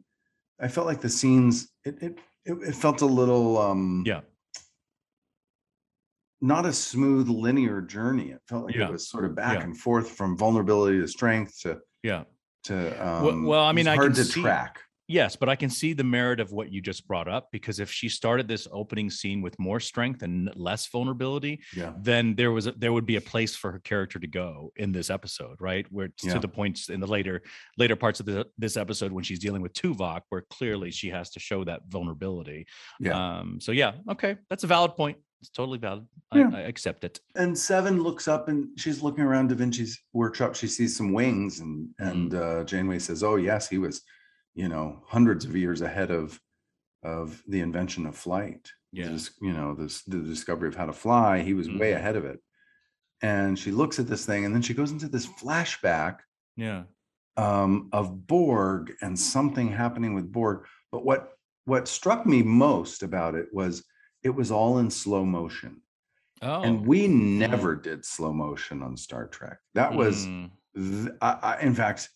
I 0.61 0.69
felt 0.69 0.87
like 0.87 1.01
the 1.01 1.09
scenes 1.09 1.73
it 1.85 2.01
it 2.03 2.19
it, 2.45 2.53
it 2.69 2.75
felt 2.77 3.01
a 3.01 3.07
little 3.07 3.59
um 3.59 4.05
Yeah. 4.07 4.21
not 6.41 6.67
a 6.67 6.73
smooth 6.73 7.29
linear 7.29 7.81
journey. 7.81 8.31
It 8.31 8.41
felt 8.49 8.67
like 8.67 8.75
Yeah. 8.75 8.89
it 8.89 8.93
was 8.93 9.09
sort 9.09 9.25
of 9.25 9.35
back 9.35 9.59
Yeah. 9.59 9.65
and 9.65 9.77
forth 9.79 10.11
from 10.11 10.37
vulnerability 10.37 11.01
to 11.01 11.09
strength 11.09 11.59
to 11.63 11.81
Yeah. 12.05 12.23
to 12.65 12.75
um 13.05 13.45
well, 13.45 13.63
I 13.65 13.71
it 13.71 13.73
mean, 13.73 13.89
I 13.89 13.97
hard 13.97 14.15
can 14.15 14.25
to 14.25 14.25
see- 14.25 14.43
track. 14.43 14.79
Yes, 15.07 15.37
but 15.37 15.51
I 15.51 15.57
can 15.57 15.69
see 15.69 15.93
the 15.93 16.03
merit 16.03 16.41
of 16.41 16.51
what 16.51 16.73
you 16.73 16.81
just 16.81 17.07
brought 17.07 17.29
up 17.29 17.51
because 17.53 17.79
if 17.79 17.91
she 17.93 18.09
started 18.09 18.49
this 18.49 18.67
opening 18.73 19.11
scene 19.11 19.43
with 19.43 19.55
more 19.59 19.79
strength 19.79 20.23
and 20.23 20.51
less 20.57 20.87
vulnerability, 20.87 21.61
Yeah. 21.77 21.93
then 22.01 22.35
there 22.37 22.53
was 22.53 22.67
a, 22.69 22.73
there 22.73 22.91
would 22.91 23.05
be 23.05 23.17
a 23.17 23.21
place 23.21 23.55
for 23.55 23.71
her 23.73 23.81
character 23.81 24.19
to 24.19 24.27
go 24.27 24.73
in 24.77 24.93
this 24.93 25.11
episode, 25.11 25.57
right? 25.61 25.85
Where 25.93 26.07
it's 26.07 26.25
Yeah. 26.25 26.33
to 26.33 26.39
the 26.41 26.49
points 26.49 26.89
in 26.89 27.01
the 27.01 27.07
later 27.07 27.43
later 27.77 27.97
parts 27.97 28.19
of 28.21 28.25
the, 28.25 28.47
this 28.57 28.79
episode 28.79 29.13
when 29.13 29.25
she's 29.25 29.39
dealing 29.41 29.61
with 29.61 29.75
Tuvok, 29.75 30.23
where 30.31 30.45
clearly 30.49 30.91
she 30.91 31.11
has 31.11 31.29
to 31.33 31.39
show 31.41 31.65
that 31.65 31.83
vulnerability. 31.89 32.67
Yeah. 32.99 33.41
Um. 33.41 33.61
So 33.61 33.73
yeah, 33.73 33.93
okay, 34.13 34.37
that's 34.49 34.65
a 34.65 34.69
valid 34.69 34.93
point. 34.97 35.19
It's 35.45 35.51
totally 35.51 35.77
valid. 35.79 36.07
Yeah. 36.35 36.49
I, 36.55 36.61
I 36.61 36.63
accept 36.63 37.05
it. 37.05 37.21
and 37.35 37.57
Seven 37.57 38.03
looks 38.03 38.27
up 38.29 38.49
and 38.49 38.69
she's 38.79 39.03
looking 39.03 39.25
around 39.25 39.51
Da 39.51 39.55
Vinci's 39.55 40.01
workshop. 40.15 40.55
She 40.55 40.67
sees 40.69 40.97
some 40.97 41.13
wings, 41.13 41.61
and 41.61 41.91
and 41.99 42.35
uh, 42.35 42.65
Janeway 42.65 42.99
says, 42.99 43.23
"Oh 43.23 43.37
yes, 43.37 43.69
he 43.69 43.77
was, 43.77 44.01
you 44.55 44.69
know, 44.71 45.03
hundreds 45.07 45.45
of 45.45 45.55
years 45.55 45.83
ahead 45.83 46.11
of 46.11 46.41
of 47.03 47.43
the 47.47 47.61
invention 47.61 48.07
of 48.07 48.17
flight. 48.17 48.71
Yeah. 48.91 49.09
Just, 49.09 49.33
you 49.43 49.53
know, 49.53 49.75
this 49.75 50.03
the 50.05 50.17
discovery 50.21 50.69
of 50.69 50.77
how 50.77 50.87
to 50.87 50.95
fly. 50.95 51.43
He 51.43 51.53
was 51.53 51.69
way 51.69 51.93
Mhm. 51.93 51.97
ahead 51.97 52.17
of 52.17 52.25
it." 52.25 52.41
And 53.21 53.59
she 53.59 53.71
looks 53.71 53.99
at 53.99 54.07
this 54.07 54.25
thing, 54.25 54.47
and 54.47 54.55
then 54.55 54.63
she 54.63 54.73
goes 54.73 54.93
into 54.93 55.09
this 55.09 55.27
flashback 55.27 56.21
Yeah. 56.57 56.85
um, 57.37 57.91
of 57.93 58.27
Borg 58.27 58.95
and 59.03 59.19
something 59.21 59.69
happening 59.71 60.15
with 60.15 60.33
Borg. 60.33 60.65
But 60.91 61.05
what 61.05 61.33
what 61.67 61.87
struck 61.87 62.25
me 62.25 62.43
most 62.43 63.03
about 63.03 63.35
it 63.35 63.49
was 63.53 63.85
it 64.25 64.31
was 64.35 64.51
all 64.51 64.79
in 64.79 64.91
slow 64.91 65.25
motion. 65.25 65.83
Oh. 66.43 66.63
And 66.63 66.85
we 66.87 67.07
never 67.07 67.77
did 67.77 68.05
slow 68.05 68.33
motion 68.33 68.83
on 68.83 68.97
Star 68.97 69.27
Trek. 69.29 69.59
That 69.75 69.93
was, 69.95 70.27
Mm. 70.27 70.51
th- 70.75 71.15
I, 71.23 71.39
I, 71.43 71.61
in 71.61 71.75
fact, 71.75 72.11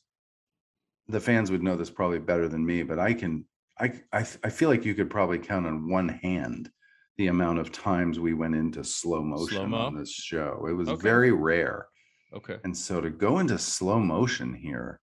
the 1.07 1.21
fans 1.21 1.51
would 1.51 1.62
know 1.62 1.77
this 1.77 1.90
probably 1.90 2.18
better 2.18 2.49
than 2.49 2.64
me, 2.66 2.83
but 2.83 2.99
I 2.99 3.14
can, 3.14 3.44
I, 3.79 3.92
I, 4.12 4.27
I 4.42 4.51
feel 4.51 4.68
like 4.68 4.85
you 4.85 4.94
could 4.94 5.09
probably 5.11 5.38
count 5.38 5.66
on 5.66 5.88
one 5.88 6.09
hand 6.09 6.71
the 7.16 7.29
amount 7.29 7.59
of 7.59 7.73
times 7.73 8.18
we 8.18 8.35
went 8.35 8.55
into 8.55 8.83
slow 8.85 9.23
motion 9.23 9.59
Slow-mo? 9.59 9.77
on 9.79 9.97
this 9.97 10.12
show. 10.12 10.66
It 10.68 10.73
was 10.73 10.88
Okay. 10.88 11.03
very 11.03 11.33
rare. 11.33 11.87
Okay. 12.35 12.57
And 12.64 12.77
so 12.77 13.01
to 13.01 13.11
go 13.11 13.38
into 13.38 13.57
slow 13.59 13.99
motion 13.99 14.53
here 14.55 15.01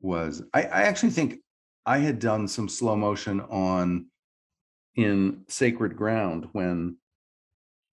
was 0.00 0.42
I, 0.54 0.62
I 0.62 0.82
actually 0.82 1.10
think 1.10 1.40
I 1.86 1.98
had 1.98 2.18
done 2.18 2.46
some 2.46 2.68
slow 2.68 2.96
motion 2.96 3.40
on 3.40 4.06
in 4.96 5.44
Sacred 5.48 5.96
Ground 5.96 6.48
when 6.52 6.96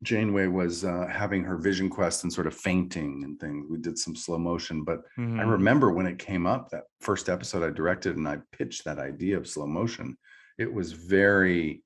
Janeway 0.04 0.48
was 0.48 0.84
uh, 0.84 1.08
having 1.08 1.44
her 1.44 1.58
vision 1.58 1.90
quest 1.90 2.24
and 2.24 2.34
sort 2.34 2.48
of 2.48 2.54
fainting 2.54 3.24
and 3.24 3.40
things. 3.40 3.68
We 3.70 3.78
did 3.78 3.98
some 3.98 4.16
slow 4.16 4.38
motion, 4.38 4.84
but 4.84 5.02
I 5.18 5.22
Mhm. 5.22 5.52
remember 5.52 5.92
when 5.92 6.06
it 6.06 6.20
came 6.20 6.46
up 6.46 6.70
that 6.70 6.84
first 7.00 7.30
episode 7.30 7.64
I 7.64 7.70
directed 7.70 8.18
and 8.18 8.28
I 8.28 8.40
pitched 8.52 8.84
that 8.86 9.00
idea 9.00 9.38
of 9.38 9.48
slow 9.48 9.66
motion. 9.68 10.18
It 10.58 10.72
was 10.74 10.92
very, 10.92 11.84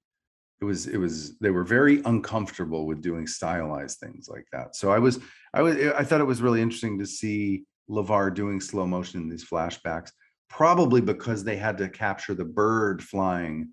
it 0.61 0.65
was, 0.65 0.87
it 0.87 0.97
was, 0.97 1.37
they 1.37 1.51
were 1.51 1.63
very 1.63 2.01
uncomfortable 2.05 2.87
with 2.87 3.01
doing 3.01 3.27
stylized 3.27 3.99
things 3.99 4.27
like 4.27 4.45
that. 4.51 4.75
So 4.75 4.91
I 4.91 4.97
was, 4.97 5.19
I 5.53 5.61
was, 5.61 5.75
I 5.75 6.03
thought 6.03 6.21
it 6.21 6.25
was 6.25 6.41
really 6.41 6.61
interesting 6.61 6.97
to 6.97 7.05
see 7.05 7.65
LeVar 7.89 8.33
doing 8.33 8.59
slow 8.59 8.87
motion 8.87 9.21
in 9.21 9.29
these 9.29 9.47
flashbacks, 9.47 10.11
probably 10.49 11.01
because 11.01 11.43
they 11.43 11.55
had 11.55 11.77
to 11.77 11.87
capture 11.89 12.33
the 12.33 12.45
bird 12.45 13.03
flying, 13.03 13.71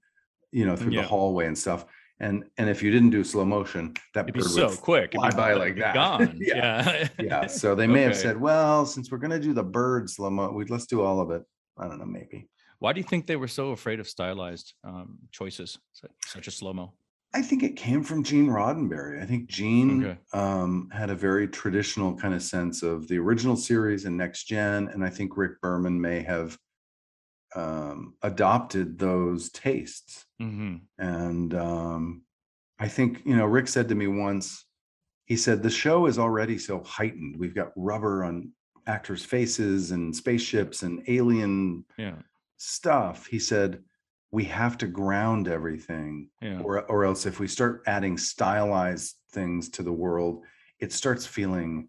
you 0.55 0.64
know, 0.64 0.77
through 0.77 0.93
Yeah. 0.93 1.03
the 1.03 1.09
hallway 1.09 1.47
and 1.47 1.59
stuff. 1.59 1.85
And 2.21 2.45
and 2.59 2.71
if 2.71 2.83
you 2.83 2.90
didn't 2.93 3.11
do 3.11 3.25
slow 3.25 3.45
motion, 3.45 3.93
that 4.14 4.23
It'd 4.29 4.35
be 4.35 4.40
so 4.43 4.69
would 4.69 4.81
quick. 4.81 5.11
It'd 5.14 5.21
fly 5.21 5.31
be- 5.31 5.37
by 5.37 5.51
it'd 5.51 5.59
like 5.67 5.77
that. 5.79 5.95
Gone. 6.03 6.37
Yeah. 6.40 6.55
yeah. 6.93 7.09
yeah 7.19 7.47
so 7.61 7.75
they 7.75 7.88
may 7.88 8.03
have 8.03 8.17
said 8.17 8.40
well 8.40 8.87
since 8.87 9.11
we're 9.11 9.19
going 9.19 9.33
to 9.33 9.40
do 9.40 9.53
the 9.53 9.64
bird 9.64 10.09
slow 10.09 10.31
mo 10.31 10.53
we 10.53 10.64
let's 10.67 10.87
do 10.87 11.03
all 11.03 11.21
of 11.21 11.31
it 11.33 11.43
i 11.77 11.88
don't 11.88 11.99
know 11.99 12.07
maybe 12.07 12.49
Why 12.79 12.93
do 12.93 13.01
you 13.01 13.05
think 13.11 13.27
they 13.27 13.37
were 13.37 13.49
so 13.49 13.71
afraid 13.71 13.99
of 14.01 14.07
stylized 14.09 14.75
um, 14.85 15.19
choices, 15.33 15.79
such 16.33 16.47
as 16.49 16.55
slow 16.55 16.73
mo? 16.73 16.93
i 17.35 17.43
think 17.43 17.64
it 17.64 17.75
came 17.75 18.03
from 18.05 18.23
gene 18.23 18.47
roddenberry 18.49 19.21
i 19.21 19.27
think 19.27 19.49
gene 19.49 20.05
Okay. 20.05 20.19
um, 20.33 20.88
had 20.93 21.11
a 21.11 21.17
very 21.17 21.49
traditional 21.49 22.14
kind 22.23 22.33
of 22.38 22.43
sense 22.43 22.83
of 22.85 23.09
the 23.09 23.19
original 23.19 23.57
series 23.57 24.05
and 24.07 24.17
next 24.17 24.45
gen 24.45 24.88
and 24.93 25.05
i 25.05 25.11
think 25.11 25.37
rick 25.37 25.61
berman 25.61 26.01
may 26.01 26.23
have 26.23 26.57
um, 27.55 28.14
adopted 28.23 28.99
those 28.99 29.51
tastes 29.51 30.27
hmm 30.40 30.77
and 30.99 31.55
um, 31.55 32.23
i 32.79 32.88
think 32.88 33.23
you 33.25 33.37
know 33.37 33.47
rick 33.47 33.69
said 33.69 33.88
to 33.88 33.95
me 33.95 34.07
once 34.07 34.67
he 35.27 35.37
said 35.37 35.62
the 35.62 35.71
show 35.71 36.07
is 36.07 36.19
already 36.19 36.59
so 36.59 36.83
heightened 36.83 37.37
we've 37.38 37.55
got 37.55 37.73
rubber 37.77 38.25
on 38.25 38.51
actors 38.87 39.25
faces 39.25 39.90
and 39.93 40.14
spaceships 40.14 40.83
and 40.83 41.03
alien 41.09 41.85
Yeah. 41.97 42.17
stuff 42.57 43.27
he 43.27 43.38
said 43.38 43.83
we 44.31 44.45
have 44.45 44.77
to 44.79 44.87
ground 44.88 45.47
everything 45.49 46.29
Yeah. 46.43 46.61
or, 46.61 46.83
or 46.90 47.05
else 47.05 47.25
if 47.25 47.38
we 47.40 47.47
start 47.49 47.83
adding 47.87 48.19
stylized 48.19 49.14
things 49.31 49.69
to 49.71 49.83
the 49.83 49.93
world 49.93 50.45
it 50.81 50.93
starts 50.93 51.25
feeling 51.25 51.88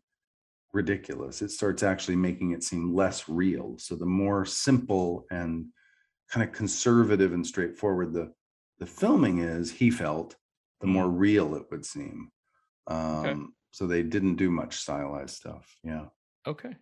ridiculous 0.76 1.42
it 1.42 1.50
starts 1.52 1.82
actually 1.84 2.16
making 2.16 2.52
it 2.52 2.64
seem 2.64 2.94
less 2.94 3.28
real 3.30 3.76
so 3.78 3.96
the 3.96 4.06
more 4.06 4.46
simple 4.46 5.26
and 5.32 5.66
kind 6.30 6.48
of 6.48 6.54
conservative 6.54 7.34
and 7.34 7.46
straightforward 7.48 8.14
the 8.14 8.32
the 8.80 8.86
filming 8.86 9.40
is 9.40 9.72
he 9.72 9.90
felt 9.90 10.36
the 10.82 10.88
more 10.88 11.10
real 11.10 11.56
it 11.56 11.64
would 11.72 11.86
seem 11.86 12.30
um 12.88 13.54
so 13.72 13.88
they 13.88 14.04
didn't 14.04 14.36
do 14.36 14.52
much 14.52 14.76
stylized 14.78 15.36
stuff 15.36 15.66
yeah 15.84 16.06
Okay. 16.48 16.76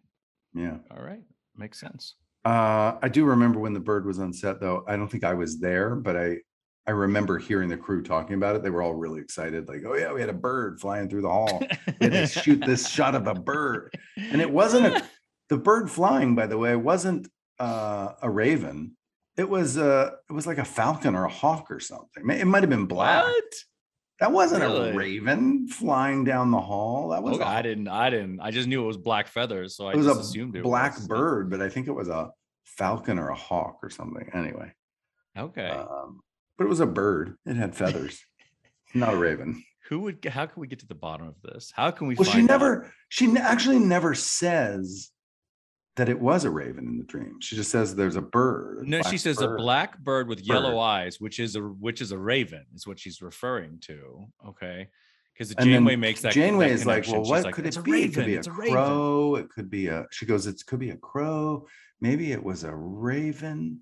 yeah 0.54 0.78
All 0.92 1.04
right. 1.04 1.24
Makes 1.56 1.80
sense. 1.80 2.16
uh, 2.46 2.98
I 3.02 3.08
do 3.08 3.24
remember 3.26 3.60
when 3.60 3.74
the 3.74 3.80
bird 3.80 4.06
was 4.06 4.20
on 4.20 4.34
set, 4.34 4.60
though. 4.60 4.84
I 4.88 4.98
don't 4.98 5.08
think 5.08 5.24
I 5.24 5.34
was 5.36 5.60
there, 5.60 5.96
but 5.96 6.18
I 6.18 6.40
I 6.86 6.92
remember 6.92 7.38
hearing 7.38 7.70
the 7.70 7.78
crew 7.78 8.04
talking 8.04 8.36
about 8.36 8.56
it. 8.58 8.64
They 8.64 8.70
were 8.70 8.82
all 8.82 8.94
really 8.94 9.22
excited, 9.22 9.68
like, 9.70 9.84
"Oh 9.88 9.96
yeah, 9.96 10.12
we 10.14 10.20
had 10.20 10.30
a 10.30 10.34
bird 10.34 10.80
flying 10.82 11.10
through 11.10 11.22
the 11.22 11.30
hall. 11.30 11.62
We 12.00 12.08
had 12.10 12.12
to 12.12 12.28
shoot 12.28 12.62
this 12.66 12.88
shot 12.96 13.16
of 13.16 13.28
a 13.28 13.34
bird." 13.34 13.90
And 14.18 14.42
it 14.42 14.52
wasn't 14.52 14.88
a 14.88 15.04
the 15.50 15.58
bird 15.58 15.90
flying, 15.90 16.36
by 16.36 16.48
the 16.48 16.58
way, 16.58 16.76
wasn't 16.76 17.28
uh, 17.60 18.14
a 18.22 18.30
raven. 18.30 18.98
It 19.38 19.50
was 19.50 19.78
uh 19.78 20.12
it 20.30 20.34
was 20.34 20.46
like 20.46 20.58
a 20.60 20.66
falcon 20.66 21.16
or 21.16 21.26
a 21.26 21.30
hawk 21.30 21.72
or 21.72 21.80
something. 21.80 22.30
It 22.30 22.46
might 22.46 22.64
have 22.64 22.70
been 22.70 22.86
black. 22.86 23.24
What? 23.24 23.44
That 24.20 24.32
wasn't 24.32 24.62
Really? 24.62 24.92
a 24.92 24.94
raven 24.94 25.68
flying 25.68 26.24
down 26.24 26.52
the 26.52 26.62
hall. 26.62 27.10
That 27.10 27.24
was 27.24 27.36
Okay, 27.36 27.44
a, 27.44 27.48
I 27.48 27.62
didn't. 27.64 27.88
I 27.88 28.10
didn't. 28.10 28.40
I 28.42 28.52
just 28.52 28.68
knew 28.68 28.84
it 28.84 28.88
was 28.88 28.98
black 28.98 29.28
feathers, 29.28 29.76
so 29.76 29.88
I 29.88 29.94
assumed 29.94 30.06
it 30.06 30.08
was 30.10 30.18
a 30.18 30.20
assumed 30.22 30.56
it 30.58 30.64
black 30.64 30.96
was. 30.96 31.08
bird, 31.08 31.50
but 31.50 31.62
I 31.62 31.70
think 31.70 31.88
it 31.88 31.92
was 31.94 32.10
a 32.10 32.30
falcon 32.64 33.18
or 33.20 33.30
a 33.30 33.36
hawk 33.36 33.80
or 33.82 33.90
something. 33.90 34.30
Anyway. 34.34 34.72
Okay. 35.38 35.68
Um, 35.70 36.22
but 36.58 36.66
it 36.66 36.70
was 36.70 36.80
a 36.80 36.86
bird. 36.86 37.36
It 37.46 37.56
had 37.56 37.76
feathers. 37.76 38.22
Not 38.94 39.14
a 39.14 39.18
raven. 39.18 39.64
Who 39.90 40.00
would? 40.02 40.24
How 40.26 40.46
can 40.46 40.62
we 40.62 40.68
get 40.68 40.80
to 40.80 40.88
the 40.88 40.96
bottom 40.96 41.28
of 41.28 41.36
this? 41.42 41.72
How 41.76 41.92
can 41.92 42.08
we? 42.08 42.16
Well, 42.16 42.26
she 42.26 42.34
find 42.40 42.50
out? 42.50 42.54
never. 42.54 42.94
She 43.10 43.36
actually 43.38 43.80
never 43.80 44.14
says 44.14 45.10
that 45.96 46.10
it 46.10 46.20
was 46.20 46.46
a 46.46 46.50
raven 46.50 46.88
in 46.88 46.98
the 46.98 47.04
dream. 47.04 47.40
She 47.42 47.56
just 47.56 47.70
says 47.70 47.96
there's 47.96 48.16
a 48.16 48.22
bird. 48.22 48.86
a 48.86 48.90
No, 48.90 49.02
she 49.04 49.18
says 49.18 49.42
a 49.42 49.50
black 49.50 50.00
bird 50.00 50.28
with 50.28 50.40
yellow 50.42 50.80
eyes, 50.80 51.20
which 51.20 51.40
is 51.40 51.56
a 51.56 51.62
which 51.62 52.02
is 52.02 52.12
a 52.12 52.18
raven, 52.18 52.66
is 52.74 52.88
what 52.88 53.00
she's 53.00 53.22
referring 53.22 53.80
to. 53.82 54.26
Okay, 54.48 54.88
because 55.34 55.54
Janeway 55.56 55.96
makes 55.96 56.22
that. 56.22 56.34
Janeway 56.34 56.70
that 56.70 56.74
is 56.76 56.86
like, 56.86 57.06
well, 57.08 57.24
She's 57.24 57.30
what 57.30 57.44
like, 57.44 57.54
could 57.54 57.66
"It's 57.68 57.78
it 57.78 57.82
a 57.82 57.84
be? 57.84 58.04
it 58.04 58.14
could 58.14 58.26
be 58.26 58.36
a 58.36 58.42
raven." 58.42 58.74
crow. 58.74 59.36
It 59.36 59.50
could 59.50 59.70
be 59.70 59.88
a. 59.88 60.06
She 60.12 60.26
goes, 60.26 60.48
it 60.48 60.62
could 60.66 60.80
be 60.80 60.92
a 60.92 60.98
crow. 60.98 61.68
Maybe 62.02 62.32
it 62.32 62.44
was 62.44 62.64
a 62.64 62.74
raven. 62.74 63.82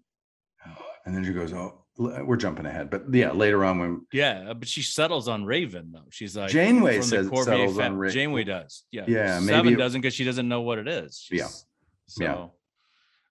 Oh, 0.67 0.71
and 1.05 1.15
then 1.15 1.23
she 1.23 1.33
goes, 1.33 1.53
oh, 1.53 1.80
we're 2.01 2.37
jumping 2.37 2.65
ahead. 2.65 2.89
But 2.89 3.03
yeah, 3.13 3.31
later 3.31 3.63
on 3.63 3.79
when 3.79 4.05
Yeah, 4.11 4.47
uh, 4.49 4.53
but 4.53 4.67
she 4.67 4.81
settles 4.81 5.27
on 5.27 5.45
Raven 5.45 5.91
though. 5.93 6.07
She's 6.09 6.35
like 6.35 6.49
Janeway 6.51 6.93
from 6.99 7.01
the 7.01 7.07
says 7.29 7.45
settles 7.45 7.77
fam- 7.77 7.93
on 7.93 7.97
Ra- 7.99 8.09
Janeway 8.09 8.43
does. 8.43 8.83
Yeah. 8.91 9.05
Yeah, 9.07 9.39
Seven 9.39 9.73
it- 9.73 9.77
doesn't 9.77 10.01
because 10.01 10.13
she 10.13 10.23
doesn't 10.23 10.47
know 10.47 10.61
what 10.61 10.77
it 10.79 10.87
is. 10.87 11.27
Yeah, 11.31 11.45
She's- 11.45 11.65
yeah. 12.19 12.33
So, 12.33 12.53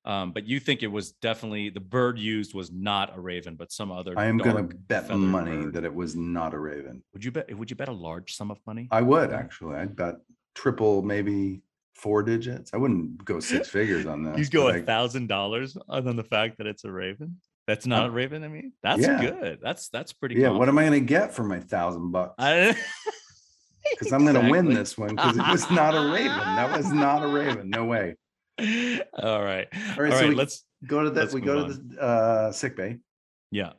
um, 0.05 0.33
but 0.33 0.47
you 0.47 0.61
think 0.61 0.83
it 0.83 0.87
was 0.87 1.13
definitely 1.13 1.69
the 1.69 1.81
bird 1.81 2.19
used 2.19 2.55
was 2.55 2.73
not 2.73 3.17
a 3.17 3.21
raven, 3.21 3.57
but 3.57 3.71
some 3.71 3.93
other. 3.93 4.19
I 4.19 4.27
am 4.27 4.39
going 4.39 4.69
to 4.69 4.75
bet 4.75 5.11
money 5.11 5.65
bird. 5.65 5.75
that 5.75 5.85
it 5.85 5.95
was 5.95 6.17
not 6.17 6.55
a 6.55 6.59
raven. 6.59 7.03
Would 7.13 7.25
you 7.25 7.31
bet? 7.31 7.55
Would 7.57 7.71
you 7.71 7.77
bet 7.77 7.89
a 7.89 7.93
large 7.93 8.35
sum 8.35 8.51
of 8.51 8.59
money? 8.67 8.89
I 8.91 9.03
would 9.03 9.33
actually. 9.33 9.77
I'd 9.77 9.95
bet 9.97 10.17
triple, 10.55 11.03
maybe 11.03 11.61
four 11.95 12.23
digits. 12.23 12.73
I 12.73 12.79
wouldn't 12.79 13.23
go 13.27 13.41
six 13.41 13.69
figures 13.69 14.07
on 14.07 14.23
that. 14.23 14.39
You'd 14.39 14.51
go 14.51 14.69
a 14.69 14.81
thousand 14.81 15.27
dollars 15.27 15.77
on 15.89 16.17
the 16.17 16.25
fact 16.25 16.57
that 16.59 16.67
it's 16.67 16.85
a 16.85 16.91
raven. 16.91 17.37
That's 17.71 17.87
not 17.87 18.07
a 18.07 18.11
raven. 18.11 18.43
I 18.43 18.49
mean, 18.49 18.73
that's 18.83 19.03
yeah. 19.03 19.21
good. 19.21 19.61
That's 19.63 19.89
that's 19.91 20.13
pretty. 20.13 20.35
yeah. 20.35 20.49
What 20.51 20.69
am 20.69 20.77
I 20.77 20.83
going 20.83 21.01
to 21.01 21.07
get 21.07 21.33
for 21.33 21.45
my 21.45 21.61
thousand 21.61 22.11
bucks? 22.11 22.35
Because 23.93 24.13
I'm 24.13 24.27
going 24.27 24.35
to 24.35 24.51
win 24.51 24.75
this 24.75 24.99
one 24.99 25.17
because 25.17 25.37
it 25.39 25.49
was 25.49 25.71
not 25.71 25.95
a 25.95 26.13
raven. 26.13 26.37
That 26.37 26.77
was 26.77 26.93
not 26.93 27.23
a 27.23 27.27
raven. 27.29 27.71
No 27.71 27.87
way. 27.87 28.17
All 28.61 29.43
right. 29.43 29.69
All 29.73 30.03
right. 30.03 30.13
All 30.13 30.19
so 30.19 30.27
right. 30.27 30.37
let's. 30.37 30.65
go 30.87 31.03
to 31.03 31.11
the 31.11 31.21
let's 31.21 31.33
we 31.33 31.41
go 31.41 31.67
move 31.67 31.77
to 31.77 31.83
the 31.97 32.01
uh, 32.03 32.53
sick 32.53 32.77
bay, 32.77 32.99
Yeah. 33.51 33.73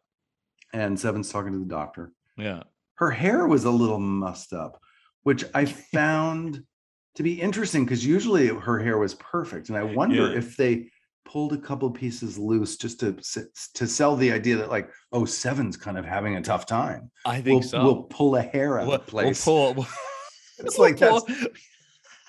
and 0.74 1.00
Seven's 1.00 1.32
talking 1.32 1.52
to 1.54 1.60
the 1.60 1.66
doctor. 1.66 2.12
Yeah. 2.36 2.64
Her 2.96 3.12
hair 3.12 3.46
was 3.46 3.66
a 3.66 3.72
little 3.72 4.00
mussed 4.00 4.54
up, 4.54 4.80
which 5.22 5.46
I 5.54 5.66
found 5.94 6.64
to 7.16 7.24
be 7.24 7.40
interesting 7.40 7.86
because 7.86 8.06
usually 8.06 8.48
her 8.48 8.80
hair 8.80 8.98
was 8.98 9.14
perfect, 9.14 9.70
and 9.70 9.78
I 9.78 9.84
wonder 9.84 10.32
Yeah. 10.32 10.38
if 10.38 10.58
they 10.58 10.90
pulled 11.26 11.54
a 11.54 11.58
couple 11.58 11.90
pieces 11.92 12.38
loose 12.38 12.76
just 12.78 13.00
to 13.00 13.14
to 13.74 13.88
sell 13.88 14.16
the 14.16 14.32
idea 14.32 14.58
that 14.58 14.70
like 14.70 14.90
oh 15.12 15.26
Seven's 15.26 15.78
kind 15.78 15.98
of 15.98 16.06
having 16.06 16.36
a 16.36 16.42
tough 16.42 16.66
time. 16.66 17.10
I 17.26 17.42
think 17.42 17.62
We'll, 17.62 17.70
so. 17.70 17.84
we'll 17.84 18.04
pull 18.04 18.36
a 18.36 18.42
hair 18.42 18.80
out 18.80 18.88
We'll- 18.88 18.96
of 18.98 19.08
place. 19.08 19.46
We'll 19.46 19.74
pull, 19.76 19.86
It's 20.60 20.78
like 20.78 20.98
that's 20.98 21.24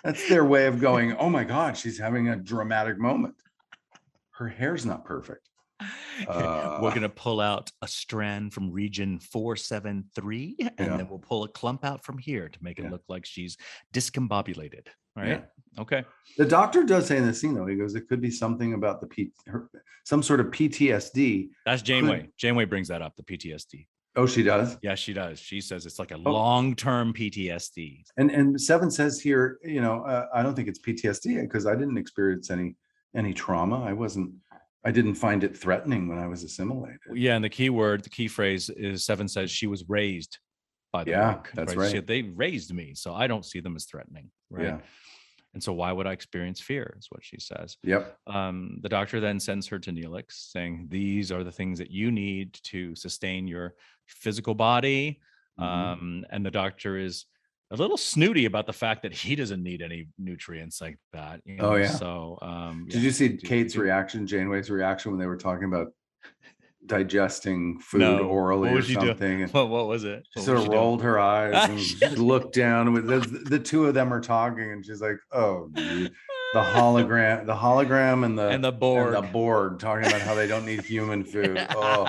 that's 0.05 0.28
their 0.28 0.44
way 0.44 0.66
of 0.66 0.81
going. 0.81 1.14
Oh 1.16 1.28
my 1.28 1.44
God, 1.44 1.76
she's 1.76 1.98
having 1.98 2.28
a 2.28 2.37
dramatic 2.37 2.98
moment. 2.98 3.35
Her 4.31 4.48
hair's 4.48 4.87
not 4.87 5.05
perfect. 5.05 5.48
Uh, 6.29 6.79
We're 6.83 6.94
gonna 6.94 7.09
pull 7.09 7.40
out 7.40 7.70
a 7.83 7.88
strand 7.88 8.53
from 8.53 8.70
region 8.70 9.18
473, 9.20 10.57
and 10.61 10.70
Yeah. 10.79 10.96
then 10.96 11.09
we'll 11.09 11.18
pull 11.18 11.44
a 11.44 11.48
clump 11.48 11.85
out 11.85 12.05
from 12.05 12.18
here 12.18 12.48
to 12.48 12.59
make 12.62 12.79
it 12.79 12.83
Yeah. 12.85 12.90
look 12.90 13.05
like 13.09 13.25
she's 13.27 13.57
discombobulated. 13.92 14.88
All 15.16 15.22
right. 15.22 15.44
Okay. 15.79 16.05
The 16.38 16.44
doctor 16.46 16.85
does 16.85 17.07
say 17.07 17.18
in 17.18 17.27
the 17.27 17.35
scene 17.35 17.55
though, 17.55 17.66
he 17.66 17.77
goes, 17.77 17.94
it 17.94 18.09
could 18.09 18.20
be 18.20 18.31
something 18.31 18.72
about 18.75 19.01
the 19.01 19.07
P, 19.07 19.33
her, 19.46 19.70
some 20.05 20.22
sort 20.22 20.40
of 20.40 20.46
PTSD. 20.51 21.51
That's 21.66 21.83
Janeway. 21.83 22.29
Janeway 22.38 22.64
brings 22.64 22.88
that 22.88 23.03
up, 23.03 23.16
the 23.16 23.22
PTSD. 23.22 23.87
Oh, 24.14 24.27
she 24.27 24.42
does. 24.42 24.77
Yeah, 24.83 24.94
she 24.94 25.14
does. 25.14 25.38
She 25.38 25.61
says 25.62 25.87
it's 25.87 25.98
like 25.98 26.11
a 26.11 26.16
Oh. 26.16 26.33
long-term 26.33 27.14
PTSD. 27.14 28.05
And 28.18 28.31
and 28.31 28.61
seven 28.61 28.90
says 28.90 29.20
here, 29.20 29.59
you 29.64 29.81
know, 29.81 30.03
uh, 30.05 30.29
I 30.35 30.42
don't 30.42 30.55
think 30.55 30.68
it's 30.68 30.79
PTSD 30.79 31.40
because 31.40 31.66
I 31.66 31.75
didn't 31.75 31.96
experience 31.98 32.51
any 32.51 32.77
any 33.14 33.33
trauma. 33.35 33.83
I 33.83 33.92
wasn't. 33.92 34.33
I 34.85 34.90
didn't 34.90 35.14
find 35.14 35.45
it 35.45 35.57
threatening 35.57 36.09
when 36.09 36.18
I 36.18 36.27
was 36.27 36.42
assimilated. 36.42 36.99
Yeah, 37.12 37.37
and 37.37 37.45
the 37.45 37.49
key 37.49 37.71
word, 37.71 38.03
the 38.03 38.11
key 38.11 38.29
phrase 38.29 38.68
is 38.71 39.05
Seven 39.05 39.29
says 39.29 39.51
she 39.51 39.66
was 39.66 39.88
raised 39.88 40.38
by 40.92 41.05
the 41.05 41.12
Yeah, 41.12 41.35
work, 41.35 41.51
that's 41.55 41.73
She 41.73 41.79
right. 41.79 41.90
said, 41.90 42.07
they 42.07 42.23
raised 42.23 42.75
me, 42.75 42.95
so 42.95 43.14
I 43.14 43.27
don't 43.27 43.45
see 43.45 43.61
them 43.61 43.77
as 43.77 43.85
threatening, 43.85 44.31
right? 44.51 44.64
Yeah. 44.66 44.79
And 45.55 45.62
so 45.62 45.73
why 45.73 45.92
would 45.92 46.07
I 46.07 46.12
experience 46.12 46.61
fear? 46.61 46.97
Is 46.99 47.09
what 47.11 47.23
she 47.23 47.38
says. 47.38 47.77
Yep. 47.83 48.16
Um, 48.27 48.79
the 48.81 48.88
doctor 48.88 49.21
then 49.21 49.38
sends 49.38 49.66
her 49.66 49.79
to 49.81 49.92
Neelix, 49.92 50.51
saying, 50.51 50.87
"These 50.90 51.31
are 51.31 51.45
the 51.45 51.53
things 51.53 51.79
that 51.79 51.90
you 51.90 52.11
need 52.11 52.55
to 52.64 52.95
sustain 52.97 53.47
your 53.47 53.75
physical 54.07 54.55
body, 54.55 55.21
mm-hmm. 55.61 55.62
um, 55.62 56.25
and 56.31 56.45
the 56.45 56.51
doctor 56.51 56.97
is 56.97 57.27
a 57.72 57.82
little 57.82 57.96
snooty 57.96 58.44
about 58.44 58.66
the 58.66 58.72
fact 58.72 59.02
that 59.02 59.12
he 59.12 59.35
doesn't 59.35 59.62
need 59.62 59.82
any 59.82 60.08
nutrients 60.18 60.80
like 60.80 60.98
that. 61.12 61.40
You 61.44 61.56
oh, 61.58 61.62
know? 61.62 61.72
Oh 61.72 61.76
yeah. 61.76 61.88
So, 61.88 62.38
um, 62.42 62.87
did 62.88 63.00
yeah. 63.00 63.04
you 63.04 63.11
see 63.11 63.37
Kate's 63.37 63.76
reaction, 63.76 64.26
Janeway's 64.26 64.70
reaction 64.70 65.12
when 65.12 65.18
they 65.18 65.26
were 65.26 65.37
talking 65.37 65.64
about 65.64 65.88
digesting 66.87 67.78
food 67.80 68.00
no. 68.00 68.18
orally 68.18 68.70
or 68.70 68.82
something? 68.82 69.48
What, 69.52 69.68
what 69.68 69.87
was 69.87 70.04
it? 70.04 70.26
What 70.35 70.42
she 70.42 70.46
sort 70.46 70.58
of 70.58 70.68
rolled 70.68 71.00
doing? 71.00 71.08
her 71.08 71.20
eyes 71.20 72.02
and 72.02 72.18
looked 72.18 72.54
down. 72.54 72.92
With 72.92 73.06
the, 73.06 73.20
the 73.20 73.58
two 73.58 73.87
of 73.87 73.94
them 73.94 74.12
are 74.12 74.20
talking, 74.20 74.72
and 74.72 74.85
she's 74.85 75.00
like, 75.00 75.18
"Oh." 75.32 75.68
Dude 75.72 76.12
the 76.53 76.61
hologram, 76.61 77.47
the 77.47 77.55
hologram, 77.55 78.25
and 78.25 78.38
the 78.38 78.49
and 78.49 78.62
the 78.62 78.73
Borg, 78.73 79.15
and 79.15 79.25
the 79.25 79.33
Borg, 79.33 79.79
talking 79.79 80.07
about 80.07 80.21
how 80.21 80.35
they 80.35 80.47
don't 80.47 80.67
need 80.67 80.83
human 80.83 81.25
food. 81.33 81.57
Oh, 81.71 82.03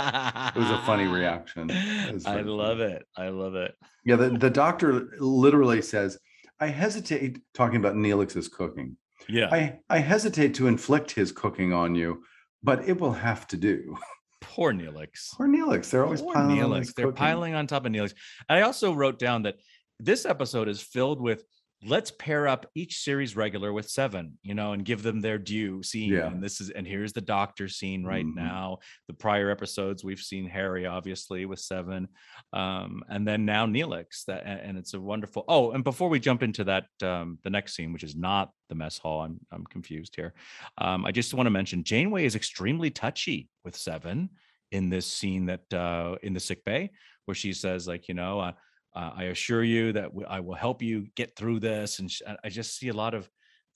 it 0.56 0.60
was 0.60 0.70
a 0.70 0.82
funny 0.86 1.08
reaction. 1.08 1.72
I 1.72 2.42
love 2.42 2.80
funny. 2.80 2.94
it. 2.94 3.08
I 3.16 3.30
love 3.30 3.56
it. 3.56 3.76
Yeah, 4.06 4.18
the, 4.18 4.30
the 4.32 4.50
doctor 4.50 5.10
literally 5.20 5.82
says, 5.82 6.18
"I 6.60 6.68
hesitate." 6.68 7.40
Talking 7.54 7.78
about 7.78 7.96
Neelix's 7.96 8.48
cooking. 8.48 8.98
Yeah, 9.30 9.50
I 9.52 9.80
I 9.90 10.00
hesitate 10.00 10.56
to 10.56 10.68
inflict 10.68 11.12
his 11.12 11.32
cooking 11.32 11.72
on 11.72 11.96
you, 11.96 12.24
but 12.62 12.88
it 12.88 13.00
will 13.00 13.14
have 13.14 13.48
to 13.48 13.58
do. 13.58 13.98
Poor 14.42 14.74
Neelix. 14.74 15.34
Poor 15.36 15.48
Neelix. 15.48 15.90
They're 15.90 16.04
always 16.04 16.22
Poor 16.22 16.34
piling 16.34 16.58
Neelix. 16.58 16.94
They're 16.94 17.14
piling 17.14 17.56
on 17.56 17.66
top 17.66 17.86
of 17.86 17.92
Neelix. 17.94 18.14
I 18.50 18.62
also 18.62 18.94
wrote 18.94 19.18
down 19.18 19.44
that 19.44 19.56
this 20.02 20.26
episode 20.26 20.68
is 20.68 20.82
filled 20.82 21.22
with 21.22 21.46
let's 21.86 22.12
pair 22.12 22.48
up 22.48 22.65
each 22.76 23.00
series 23.00 23.36
regular 23.36 23.74
with 23.74 23.89
seven 23.89 24.38
you 24.43 24.54
know 24.54 24.74
and 24.74 24.86
give 24.86 25.04
them 25.04 25.22
their 25.22 25.38
due 25.38 25.82
scene 25.84 26.12
yeah. 26.12 26.28
and 26.28 26.41
this 26.41 26.62
is 26.62 26.69
and 26.69 26.88
here's 26.88 27.13
the 27.13 27.22
doctor 27.22 27.67
scene 27.67 28.04
right 28.04 28.26
mm-hmm. 28.26 28.46
now 28.46 28.78
the 29.08 29.13
prior 29.13 29.50
episodes 29.50 30.04
we've 30.04 30.19
seen 30.19 30.48
harry 30.48 30.86
obviously 30.86 31.46
with 31.46 31.60
seven 31.60 32.08
um, 32.54 33.04
and 33.10 33.28
then 33.28 33.46
now 33.46 33.65
neelix 33.65 34.26
that 34.26 34.46
and 34.46 34.78
it's 34.78 34.93
a 34.93 35.00
wonderful 35.00 35.43
oh 35.48 35.72
and 35.72 35.84
before 35.84 36.10
we 36.10 36.19
jump 36.19 36.43
into 36.43 36.63
that 36.63 36.86
um, 37.02 37.38
the 37.43 37.50
next 37.50 37.76
scene 37.76 37.91
which 37.91 38.04
is 38.04 38.15
not 38.15 38.52
the 38.69 38.76
mess 38.76 38.98
hall 38.98 39.22
i'm, 39.22 39.39
I'm 39.52 39.65
confused 39.65 40.15
here 40.15 40.34
um, 40.78 41.06
i 41.06 41.12
just 41.12 41.34
want 41.34 41.48
to 41.48 41.52
mention 41.52 41.84
janeway 41.84 42.26
is 42.26 42.36
extremely 42.36 42.89
touchy 42.89 43.50
with 43.63 43.76
seven 43.76 44.30
in 44.72 44.89
this 44.89 45.06
scene 45.06 45.46
that 45.46 45.72
uh, 45.74 46.15
in 46.24 46.34
the 46.34 46.39
sick 46.39 46.65
bay 46.65 46.91
where 47.26 47.36
she 47.36 47.54
says 47.54 47.88
like 47.88 48.08
you 48.08 48.13
know 48.13 48.39
uh, 48.39 48.52
uh, 48.96 49.12
I 49.16 49.24
assure 49.26 49.64
you 49.64 49.94
that 49.94 50.06
w- 50.06 50.28
I 50.30 50.40
will 50.40 50.56
help 50.56 50.82
you 50.82 51.08
get 51.16 51.36
through 51.36 51.60
this. 51.60 52.00
And 52.00 52.10
sh- 52.12 52.22
I 52.44 52.50
just 52.50 52.78
see 52.78 52.90
a 52.90 52.94
lot 52.94 53.14
of 53.14 53.30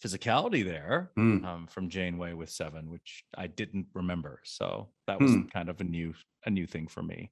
physicality 0.03 0.63
there 0.63 1.11
mm. 1.17 1.43
um, 1.43 1.67
from 1.67 1.89
Janeway 1.89 2.33
with 2.33 2.49
Seven, 2.49 2.89
which 2.89 3.23
I 3.35 3.47
didn't 3.47 3.87
remember. 3.93 4.41
So 4.43 4.89
that 5.07 5.19
was 5.19 5.31
mm. 5.31 5.51
kind 5.51 5.69
of 5.69 5.81
a 5.81 5.83
new 5.83 6.13
a 6.45 6.49
new 6.49 6.67
thing 6.67 6.87
for 6.87 7.01
me. 7.01 7.31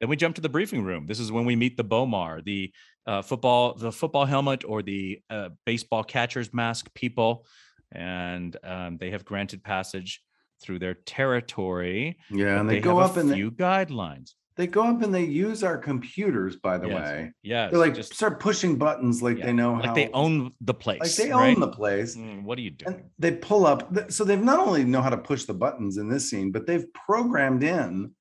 Then 0.00 0.08
we 0.08 0.16
jump 0.16 0.34
to 0.36 0.40
the 0.40 0.48
briefing 0.48 0.84
room. 0.84 1.06
This 1.06 1.20
is 1.20 1.30
when 1.30 1.44
we 1.44 1.56
meet 1.56 1.76
the 1.76 1.84
B'omar, 1.84 2.44
the 2.44 2.72
uh, 3.06 3.22
football 3.22 3.74
the 3.74 3.92
football 3.92 4.26
helmet 4.26 4.64
or 4.66 4.82
the 4.82 5.20
uh, 5.30 5.50
baseball 5.66 6.04
catcher's 6.04 6.52
mask 6.52 6.92
people, 6.94 7.46
and 7.92 8.56
um, 8.64 8.96
they 8.98 9.10
have 9.10 9.24
granted 9.24 9.62
passage 9.62 10.20
through 10.62 10.78
their 10.78 10.94
territory. 10.94 12.16
Yeah, 12.30 12.60
and 12.60 12.68
they, 12.68 12.76
they 12.76 12.80
go 12.80 12.98
up 12.98 13.16
in 13.16 13.30
a 13.30 13.34
few 13.34 13.50
the- 13.50 13.56
guidelines 13.56 14.34
they 14.56 14.66
go 14.66 14.84
up 14.84 15.02
and 15.02 15.12
they 15.12 15.24
use 15.24 15.64
our 15.64 15.76
computers, 15.76 16.56
by 16.56 16.78
the 16.78 16.88
yes. 16.88 16.96
way. 16.96 17.32
Yeah. 17.42 17.68
They 17.68 17.76
like 17.76 17.94
just 17.94 18.14
start 18.14 18.38
pushing 18.38 18.76
buttons 18.76 19.22
like 19.22 19.38
yeah. 19.38 19.46
they 19.46 19.52
know 19.52 19.74
like 19.74 19.84
how 19.86 19.94
they 19.94 20.10
own 20.12 20.52
the 20.60 20.74
place. 20.74 21.00
Like 21.00 21.28
they 21.28 21.32
right? 21.32 21.54
own 21.54 21.60
the 21.60 21.68
place. 21.68 22.16
Mm, 22.16 22.44
what 22.44 22.58
are 22.58 22.62
you 22.62 22.70
doing? 22.70 22.94
And 22.94 23.04
they 23.18 23.32
pull 23.32 23.66
up. 23.66 24.10
So 24.10 24.24
they've 24.24 24.40
not 24.40 24.60
only 24.60 24.84
know 24.84 25.02
how 25.02 25.10
to 25.10 25.18
push 25.18 25.44
the 25.44 25.54
buttons 25.54 25.96
in 25.96 26.08
this 26.08 26.30
scene, 26.30 26.52
but 26.52 26.66
they've 26.66 26.86
programmed 26.94 27.64
in 27.64 28.12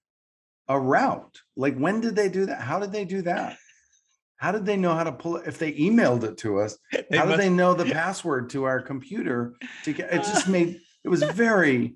a 0.67 0.79
route. 0.79 1.39
Like 1.55 1.77
when 1.77 2.01
did 2.01 2.15
they 2.15 2.29
do 2.29 2.47
that? 2.47 2.61
How 2.61 2.79
did 2.79 2.91
they 2.91 3.05
do 3.05 3.21
that? 3.23 3.57
How 4.37 4.51
did 4.51 4.65
they 4.65 4.75
know 4.75 4.93
how 4.93 5.03
to 5.03 5.11
pull 5.11 5.37
it? 5.37 5.47
If 5.47 5.59
they 5.59 5.71
emailed 5.73 6.23
it 6.23 6.37
to 6.39 6.59
us, 6.59 6.77
how 6.91 7.25
must... 7.25 7.29
did 7.29 7.39
they 7.39 7.49
know 7.49 7.73
the 7.73 7.85
password 7.93 8.49
to 8.51 8.63
our 8.63 8.81
computer 8.81 9.53
to 9.83 9.93
get 9.93 10.11
it 10.11 10.23
just 10.23 10.47
made 10.47 10.79
it 11.03 11.09
was 11.09 11.23
very 11.33 11.95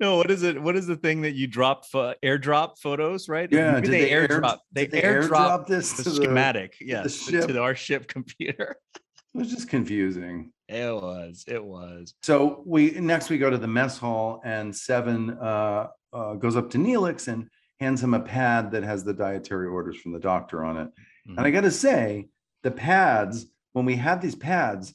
no, 0.00 0.16
what 0.16 0.30
is 0.30 0.42
it? 0.42 0.60
What 0.60 0.76
is 0.76 0.86
the 0.86 0.96
thing 0.96 1.22
that 1.22 1.34
you 1.34 1.46
drop 1.46 1.86
fo- 1.86 2.14
airdrop 2.24 2.78
photos, 2.78 3.28
right? 3.28 3.48
Yeah, 3.50 3.80
they, 3.80 3.88
they 3.88 4.10
airdrop. 4.10 4.58
They, 4.72 4.86
they 4.86 5.02
airdrop, 5.02 5.28
airdrop 5.28 5.66
this 5.66 5.92
the 5.92 6.10
schematic, 6.10 6.76
the, 6.78 6.86
yeah, 6.86 7.02
to, 7.02 7.46
to 7.46 7.62
our 7.62 7.74
ship 7.74 8.08
computer. 8.08 8.76
It 9.34 9.42
was 9.42 9.50
just 9.50 9.68
confusing. 9.68 10.52
It 10.68 10.92
was. 10.92 11.44
It 11.46 11.62
was. 11.62 12.14
So 12.22 12.62
we 12.64 12.92
next 12.92 13.28
we 13.28 13.36
go 13.36 13.50
to 13.50 13.58
the 13.58 13.68
mess 13.68 13.98
hall, 13.98 14.40
and 14.42 14.74
Seven 14.74 15.30
uh, 15.30 15.88
uh, 16.14 16.34
goes 16.34 16.56
up 16.56 16.70
to 16.70 16.78
Neelix 16.78 17.28
and 17.28 17.46
hands 17.78 18.02
him 18.02 18.14
a 18.14 18.20
pad 18.20 18.72
that 18.72 18.82
has 18.82 19.04
the 19.04 19.12
dietary 19.12 19.68
orders 19.68 19.96
from 19.98 20.12
the 20.12 20.18
doctor 20.18 20.64
on 20.64 20.78
it. 20.78 20.88
Mm-hmm. 20.88 21.38
And 21.38 21.46
I 21.46 21.50
got 21.50 21.60
to 21.60 21.70
say, 21.70 22.28
the 22.62 22.70
pads 22.70 23.46
when 23.72 23.84
we 23.84 23.96
had 23.96 24.20
these 24.20 24.34
pads, 24.34 24.94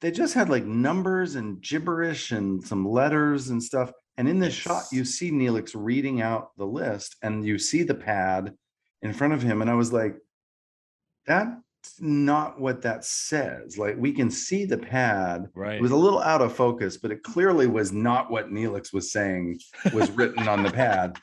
they 0.00 0.10
just 0.10 0.34
had 0.34 0.48
like 0.48 0.64
numbers 0.64 1.34
and 1.34 1.62
gibberish 1.62 2.30
and 2.30 2.62
some 2.62 2.86
letters 2.86 3.48
and 3.48 3.62
stuff. 3.62 3.90
And 4.18 4.28
in 4.28 4.40
this 4.40 4.52
shot, 4.52 4.86
you 4.90 5.04
see 5.04 5.30
Neelix 5.30 5.70
reading 5.74 6.20
out 6.20 6.50
the 6.58 6.66
list 6.66 7.16
and 7.22 7.46
you 7.46 7.56
see 7.56 7.84
the 7.84 7.94
pad 7.94 8.52
in 9.00 9.12
front 9.12 9.32
of 9.32 9.40
him. 9.40 9.62
And 9.62 9.70
I 9.70 9.74
was 9.74 9.92
like, 9.92 10.16
that's 11.24 11.54
not 12.00 12.60
what 12.60 12.82
that 12.82 13.04
says. 13.04 13.78
Like 13.78 13.94
we 13.96 14.12
can 14.12 14.28
see 14.28 14.64
the 14.64 14.76
pad. 14.76 15.46
Right. 15.54 15.76
It 15.76 15.82
was 15.82 15.92
a 15.92 15.96
little 15.96 16.20
out 16.20 16.42
of 16.42 16.52
focus, 16.52 16.96
but 16.96 17.12
it 17.12 17.22
clearly 17.22 17.68
was 17.68 17.92
not 17.92 18.28
what 18.28 18.50
Neelix 18.50 18.92
was 18.92 19.12
saying 19.12 19.60
was 19.94 20.10
written 20.10 20.48
on 20.48 20.64
the 20.64 20.70
pad. 20.72 21.16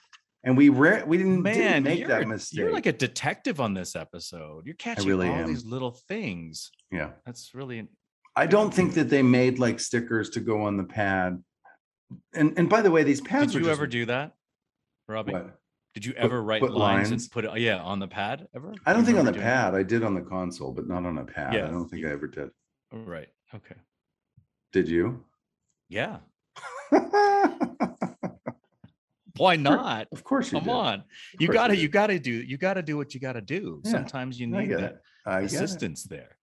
And 0.46 0.56
we 0.56 0.70
re- 0.70 1.04
we 1.04 1.18
didn't, 1.18 1.42
Man, 1.42 1.84
didn't 1.84 1.84
make 1.84 2.08
that 2.08 2.28
mistake. 2.28 2.60
You're 2.60 2.72
like 2.72 2.86
a 2.86 2.94
detective 2.94 3.60
on 3.60 3.74
this 3.74 3.98
episode. 3.98 4.66
You're 4.66 4.76
catching 4.76 5.08
really 5.08 5.28
all 5.28 5.36
am. 5.36 5.48
these 5.48 5.66
little 5.66 5.98
things. 6.08 6.72
Yeah. 6.92 7.10
That's 7.26 7.54
really 7.54 7.90
I 8.38 8.46
don't 8.46 8.74
think 8.74 8.94
that 8.94 9.10
they 9.10 9.22
made 9.22 9.60
like 9.60 9.82
stickers 9.82 10.30
to 10.32 10.40
go 10.40 10.62
on 10.62 10.78
the 10.78 10.84
pad 10.84 11.44
and 12.34 12.58
and 12.58 12.70
by 12.70 12.82
the 12.82 12.92
way, 12.92 13.04
these 13.04 13.22
pads. 13.22 13.54
Did 13.54 13.64
you 13.64 13.72
ever 13.72 13.88
do 13.88 14.06
that, 14.06 14.34
Robbie? 15.08 15.34
What? 15.34 15.60
Did 15.94 16.06
you 16.06 16.14
ever 16.14 16.42
put, 16.42 16.46
write 16.46 16.62
put 16.62 16.72
lines, 16.74 17.10
lines, 17.10 17.24
and 17.24 17.32
put 17.32 17.46
it? 17.46 17.58
Yeah, 17.58 17.78
on 17.82 18.00
the 18.00 18.08
pad 18.08 18.48
ever? 18.54 18.74
I 18.86 18.92
don't 18.92 19.06
think 19.06 19.18
on 19.18 19.26
the 19.26 19.32
pad. 19.32 19.74
That? 19.74 19.80
I 19.80 19.84
did 19.84 20.04
on 20.04 20.14
the 20.14 20.22
console, 20.22 20.74
but 20.74 20.88
not 20.88 21.06
on 21.06 21.18
a 21.18 21.24
pad. 21.24 21.54
Yeah, 21.54 21.68
I 21.68 21.72
don't 21.72 21.88
think 21.88 22.06
I 22.06 22.10
ever 22.10 22.28
did. 22.28 22.50
Right. 22.92 23.30
Okay. 23.54 23.76
Did 24.74 24.90
you? 24.90 25.24
Yeah. 25.88 26.18
Why 29.38 29.56
not? 29.56 30.08
Of 30.12 30.24
course 30.24 30.52
you 30.52 30.60
Come 30.60 30.66
did. 30.66 30.72
on. 30.72 31.04
You 31.40 31.48
gotta, 31.48 31.76
you, 31.76 31.84
you, 31.84 31.88
gotta 31.88 32.20
do, 32.20 32.32
you 32.32 32.58
gotta 32.58 32.82
do 32.82 32.98
what 32.98 33.14
you 33.14 33.20
gotta 33.20 33.42
do. 33.42 33.82
Yeah, 33.84 33.92
Sometimes 33.92 34.40
you 34.40 34.48
need 34.48 34.72
that 34.72 35.02
assistance 35.26 36.04
there. 36.04 36.38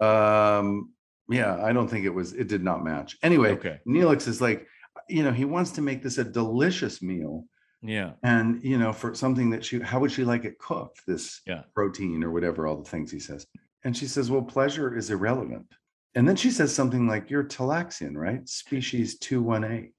um, 0.00 0.92
yeah, 1.28 1.62
I 1.62 1.72
don't 1.72 1.88
think 1.88 2.04
it 2.04 2.14
was, 2.14 2.32
it 2.32 2.48
did 2.48 2.62
not 2.62 2.84
match. 2.84 3.16
Anyway, 3.22 3.50
okay. 3.50 3.78
Neelix 3.86 4.26
is 4.28 4.40
like, 4.40 4.66
you 5.08 5.22
know, 5.22 5.32
he 5.32 5.44
wants 5.44 5.72
to 5.72 5.82
make 5.82 6.02
this 6.02 6.18
a 6.18 6.24
delicious 6.24 7.02
meal. 7.02 7.44
Yeah. 7.82 8.12
And, 8.22 8.62
you 8.62 8.78
know, 8.78 8.92
for 8.92 9.14
something 9.14 9.50
that 9.50 9.64
she, 9.64 9.80
how 9.80 10.00
would 10.00 10.10
she 10.10 10.24
like 10.24 10.44
it 10.44 10.58
cooked? 10.58 11.02
This 11.06 11.40
yeah. 11.46 11.62
protein 11.74 12.24
or 12.24 12.30
whatever, 12.30 12.66
all 12.66 12.82
the 12.82 12.90
things 12.90 13.10
he 13.10 13.20
says. 13.20 13.46
And 13.84 13.96
she 13.96 14.06
says, 14.06 14.30
well, 14.30 14.42
pleasure 14.42 14.96
is 14.96 15.10
irrelevant. 15.10 15.66
And 16.14 16.28
then 16.28 16.36
she 16.36 16.50
says 16.50 16.74
something 16.74 17.06
like, 17.06 17.30
you're 17.30 17.44
Talaxian, 17.44 18.16
right? 18.16 18.48
Species 18.48 19.18
218 19.18 19.92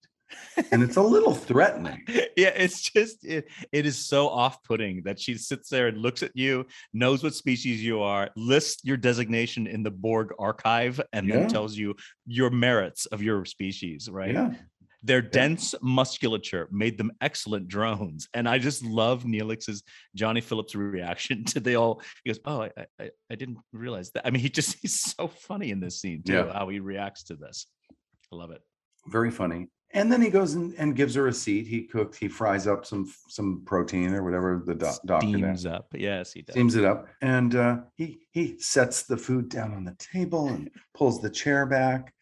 and 0.72 0.84
it's 0.84 0.98
a 0.98 1.02
little 1.02 1.34
threatening. 1.50 2.04
Yeah, 2.36 2.54
it's 2.56 2.82
just 2.82 3.26
it, 3.26 3.48
it 3.72 3.86
is 3.86 3.98
so 3.98 4.30
off-putting 4.30 5.04
that 5.04 5.20
she 5.20 5.36
sits 5.36 5.70
there 5.70 5.88
and 5.88 5.98
looks 5.98 6.24
at 6.24 6.32
you, 6.36 6.66
knows 6.94 7.24
what 7.24 7.36
species 7.36 7.84
you 7.84 8.02
are, 8.02 8.30
lists 8.36 8.84
your 8.84 8.98
designation 8.98 9.68
in 9.68 9.84
the 9.84 9.92
Borg 9.92 10.34
archive, 10.40 11.02
and 11.14 11.28
yeah. 11.28 11.36
then 11.36 11.50
tells 11.50 11.76
you 11.76 11.96
your 12.26 12.50
merits 12.50 13.06
of 13.08 13.22
your 13.22 13.46
species, 13.46 14.10
right? 14.10 14.34
Yeah. 14.34 14.54
Their 15.02 15.22
dense 15.22 15.74
musculature 15.82 16.68
made 16.72 16.98
them 16.98 17.14
excellent 17.22 17.70
drones. 17.70 18.28
And 18.34 18.50
I 18.50 18.58
just 18.58 18.84
love 18.84 19.24
Neelix's 19.24 19.82
Johnny 20.14 20.42
Phillips 20.42 20.76
reaction 20.76 21.46
to 21.46 21.62
they 21.62 21.76
all. 21.76 22.02
He 22.24 22.30
goes, 22.30 22.40
Oh, 22.44 22.64
I, 22.64 22.72
I, 23.00 23.10
I 23.32 23.36
didn't 23.36 23.60
realize 23.72 24.12
that. 24.12 24.28
I 24.28 24.30
mean, 24.30 24.42
he 24.42 24.50
just 24.50 24.78
he's 24.82 25.00
so 25.00 25.28
funny 25.28 25.72
in 25.72 25.80
this 25.80 26.02
scene, 26.02 26.22
too, 26.24 26.34
yeah. 26.34 26.54
how 26.54 26.68
he 26.68 26.80
reacts 26.80 27.24
to 27.26 27.36
this. 27.36 27.68
I 28.32 28.36
love 28.36 28.52
it. 28.52 28.62
Very 29.08 29.32
funny 29.32 29.68
and 29.92 30.12
then 30.12 30.22
he 30.22 30.30
goes 30.30 30.54
and, 30.54 30.74
and 30.78 30.96
gives 30.96 31.16
her 31.16 31.28
a 31.28 31.34
seat. 31.34 31.68
He 31.68 31.84
cooks, 31.84 32.18
he 32.18 32.28
fries 32.28 32.68
up 32.68 32.86
some 32.86 33.12
some 33.28 33.64
protein 33.66 34.14
or 34.14 34.24
whatever 34.24 34.62
the 34.64 34.76
do- 34.76 34.92
doctor 35.06 35.28
steams 35.28 35.66
up. 35.66 35.88
Yes, 35.94 36.32
he 36.32 36.42
does. 36.44 36.54
Steams 36.54 36.76
it 36.76 36.86
up, 36.86 37.08
and 37.22 37.56
uh, 37.56 37.78
he 37.96 38.20
he 38.32 38.60
sets 38.60 39.04
the 39.04 39.18
food 39.18 39.50
down 39.50 39.74
on 39.74 39.84
the 39.84 39.96
table 39.98 40.50
and 40.50 40.70
pulls 40.94 41.22
the 41.22 41.30
chair 41.30 41.66
back, 41.66 42.14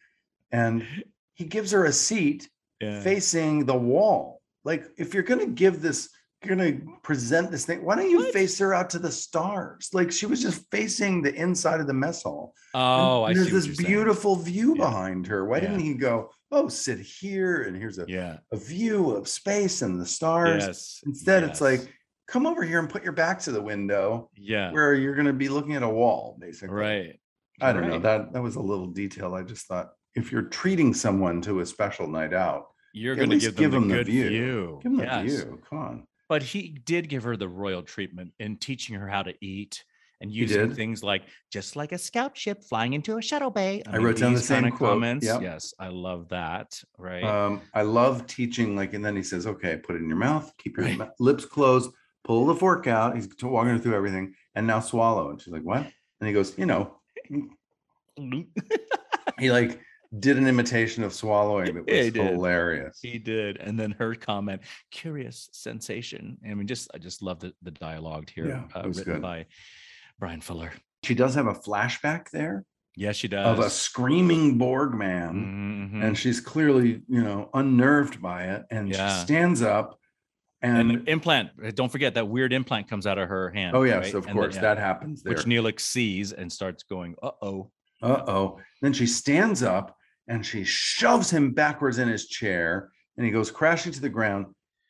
and 0.50 0.86
he 1.34 1.44
gives 1.44 1.70
her 1.72 1.84
a 1.84 1.92
seat 1.92 2.48
yeah. 2.80 3.00
facing 3.02 3.66
the 3.66 3.76
wall. 3.76 4.40
Like 4.64 4.84
if 4.96 5.12
you're 5.12 5.22
gonna 5.22 5.46
give 5.46 5.82
this, 5.82 6.08
gonna 6.46 6.78
present 7.02 7.50
this 7.50 7.66
thing. 7.66 7.84
Why 7.84 7.96
don't 7.96 8.10
you 8.10 8.18
what? 8.18 8.32
face 8.32 8.58
her 8.58 8.72
out 8.72 8.90
to 8.90 8.98
the 8.98 9.10
stars? 9.10 9.90
Like 9.92 10.12
she 10.12 10.26
was 10.26 10.40
just 10.40 10.64
facing 10.70 11.22
the 11.22 11.34
inside 11.34 11.80
of 11.80 11.86
the 11.86 11.94
mess 11.94 12.22
hall. 12.22 12.54
Oh, 12.74 13.24
and 13.24 13.38
I 13.38 13.42
there's 13.42 13.52
this 13.52 13.76
beautiful 13.76 14.36
saying. 14.36 14.46
view 14.46 14.74
yeah. 14.76 14.84
behind 14.84 15.26
her. 15.26 15.44
Why 15.44 15.56
yeah. 15.56 15.62
didn't 15.62 15.80
he 15.80 15.94
go? 15.94 16.30
oh, 16.50 16.68
sit 16.68 16.98
here 16.98 17.62
and 17.64 17.76
here's 17.76 17.98
a, 17.98 18.04
yeah. 18.08 18.38
a 18.52 18.56
view 18.56 19.10
of 19.10 19.28
space 19.28 19.82
and 19.82 20.00
the 20.00 20.06
stars. 20.06 20.64
Yes. 20.66 21.00
Instead, 21.04 21.42
yes. 21.42 21.50
it's 21.50 21.60
like 21.60 21.92
come 22.26 22.46
over 22.46 22.62
here 22.62 22.78
and 22.78 22.88
put 22.88 23.02
your 23.02 23.12
back 23.12 23.38
to 23.40 23.52
the 23.52 23.60
window 23.60 24.30
Yeah. 24.36 24.72
where 24.72 24.94
you're 24.94 25.14
going 25.14 25.26
to 25.26 25.32
be 25.32 25.48
looking 25.48 25.74
at 25.74 25.82
a 25.82 25.88
wall, 25.88 26.36
basically. 26.40 26.74
Right. 26.74 27.20
I 27.60 27.72
don't 27.72 27.88
know. 27.88 27.98
That 27.98 28.32
that 28.32 28.42
was 28.42 28.54
a 28.54 28.60
little 28.60 28.86
detail. 28.86 29.34
I 29.34 29.42
just 29.42 29.66
thought 29.66 29.90
if 30.14 30.30
you're 30.30 30.42
treating 30.42 30.94
someone 30.94 31.40
to 31.42 31.60
a 31.60 31.66
special 31.66 32.06
night 32.06 32.32
out, 32.32 32.66
You're 32.92 33.16
going 33.16 33.30
to 33.30 33.34
least 33.34 33.56
give 33.56 33.56
them 33.56 33.62
give 33.64 33.70
the 33.72 33.76
'em 33.78 33.88
the 33.88 33.94
good 33.94 34.06
view. 34.06 34.28
view. 34.28 34.80
give 34.82 34.96
them 34.96 35.06
the 35.06 35.22
view. 35.28 35.60
Come 35.68 35.78
on. 35.78 36.06
But 36.28 36.42
he 36.42 36.68
did 36.84 37.08
give 37.08 37.22
her 37.24 37.36
the 37.36 37.48
royal 37.48 37.82
treatment 37.82 38.32
in 38.38 38.56
teaching 38.56 38.96
her 38.96 39.08
how 39.08 39.22
to 39.22 39.34
eat 39.40 39.84
and 40.20 40.32
using 40.32 40.74
things 40.74 41.02
like 41.02 41.22
just 41.50 41.76
like 41.76 41.92
a 41.92 41.98
scout 41.98 42.36
ship 42.36 42.64
flying 42.64 42.92
into 42.92 43.16
a 43.18 43.22
shuttle 43.22 43.50
bay. 43.50 43.82
I 43.86 43.98
wrote 43.98 44.16
down 44.18 44.34
the 44.34 44.40
same 44.40 44.68
quote, 44.72 44.90
comments. 44.90 45.24
yep. 45.24 45.40
Yes, 45.42 45.72
I 45.78 45.88
love 45.88 46.28
that. 46.30 46.80
Right. 46.98 47.22
Um, 47.24 47.62
I 47.72 47.82
love 47.82 48.26
teaching, 48.26 48.74
like, 48.76 48.94
and 48.94 49.04
then 49.04 49.14
he 49.16 49.22
says, 49.22 49.46
okay, 49.46 49.76
put 49.76 49.94
it 49.96 50.02
in 50.02 50.08
your 50.08 50.18
mouth, 50.18 50.52
keep 50.58 50.76
your 50.76 50.86
Right. 50.86 51.08
lips 51.20 51.44
closed, 51.44 51.90
pull 52.24 52.46
the 52.46 52.54
fork 52.56 52.86
out. 52.88 53.14
He's 53.14 53.28
walking 53.42 53.70
her 53.70 53.78
through 53.78 53.94
everything, 53.94 54.34
and 54.56 54.66
now 54.66 54.80
swallow. 54.80 55.30
And 55.30 55.40
she's 55.40 55.52
like, 55.52 55.62
what? 55.62 55.86
And 56.20 56.26
he 56.26 56.32
goes, 56.32 56.58
you 56.58 56.66
know, 56.66 56.96
he 59.38 59.50
like 59.52 59.80
did 60.18 60.38
an 60.38 60.46
imitation 60.46 61.04
of 61.04 61.12
swallowing 61.12 61.74
that 61.74 61.84
Yeah, 61.86 62.02
he 62.04 62.10
was 62.10 62.28
hilarious. 62.30 62.98
he 63.02 63.18
did. 63.18 63.58
And 63.58 63.78
then 63.78 63.90
her 63.92 64.14
comment, 64.14 64.62
curious 64.90 65.48
sensation. 65.52 66.38
I 66.48 66.54
mean, 66.54 66.66
just 66.66 66.90
I 66.94 66.98
just 66.98 67.22
love 67.22 67.40
the, 67.40 67.52
the 67.62 67.70
dialogue 67.72 68.30
here, 68.34 68.48
Yeah, 68.48 68.62
uh, 68.80 68.88
written 68.88 69.04
good. 69.14 69.22
by 69.22 69.46
Bryan 70.18 70.40
Fuller. 70.40 70.72
She 71.04 71.14
does 71.14 71.34
have 71.34 71.46
a 71.46 71.54
flashback 71.54 72.30
there 72.30 72.64
Yes, 72.96 73.16
she 73.16 73.28
does. 73.28 73.46
of 73.58 73.64
a 73.64 73.70
screaming 73.70 74.56
Borg 74.58 74.94
man. 74.94 75.90
Mhm, 75.92 75.98
mhm. 76.00 76.04
and 76.04 76.18
she's 76.18 76.40
clearly 76.40 77.02
you 77.08 77.22
know 77.22 77.50
unnerved 77.54 78.20
by 78.22 78.44
it 78.44 78.64
and 78.70 78.88
Yeah. 78.88 79.14
she 79.18 79.24
stands 79.24 79.62
up 79.62 79.98
and, 80.60 80.90
and, 80.90 81.08
implant, 81.08 81.50
uh, 81.64 81.70
don't 81.72 81.92
forget 81.92 82.14
that 82.14 82.26
weird 82.26 82.52
implant 82.52 82.88
comes 82.88 83.06
out 83.06 83.16
of 83.18 83.28
her 83.28 83.50
hand. 83.50 83.76
oh 83.76 83.82
yes 83.84 84.06
right? 84.06 84.14
of 84.14 84.24
And 84.26 84.34
course 84.34 84.54
then- 84.54 84.64
that 84.64 84.78
happens 84.78 85.22
there 85.22 85.34
which 85.34 85.44
Neelix 85.44 85.80
sees 85.80 86.32
and 86.32 86.50
starts 86.50 86.82
going, 86.82 87.14
uh 87.22 87.30
oh. 87.42 87.70
uh-oh 88.02 88.58
then 88.82 88.92
she 88.94 89.06
stands 89.06 89.62
up 89.62 89.96
and 90.28 90.44
she 90.44 90.62
shoves 90.64 91.30
him 91.30 91.52
backwards 91.52 91.98
in 91.98 92.08
his 92.08 92.28
chair 92.28 92.90
and 93.16 93.24
he 93.26 93.32
goes 93.32 93.50
crashing 93.50 93.92
to 93.92 94.00
the 94.00 94.08
ground 94.08 94.46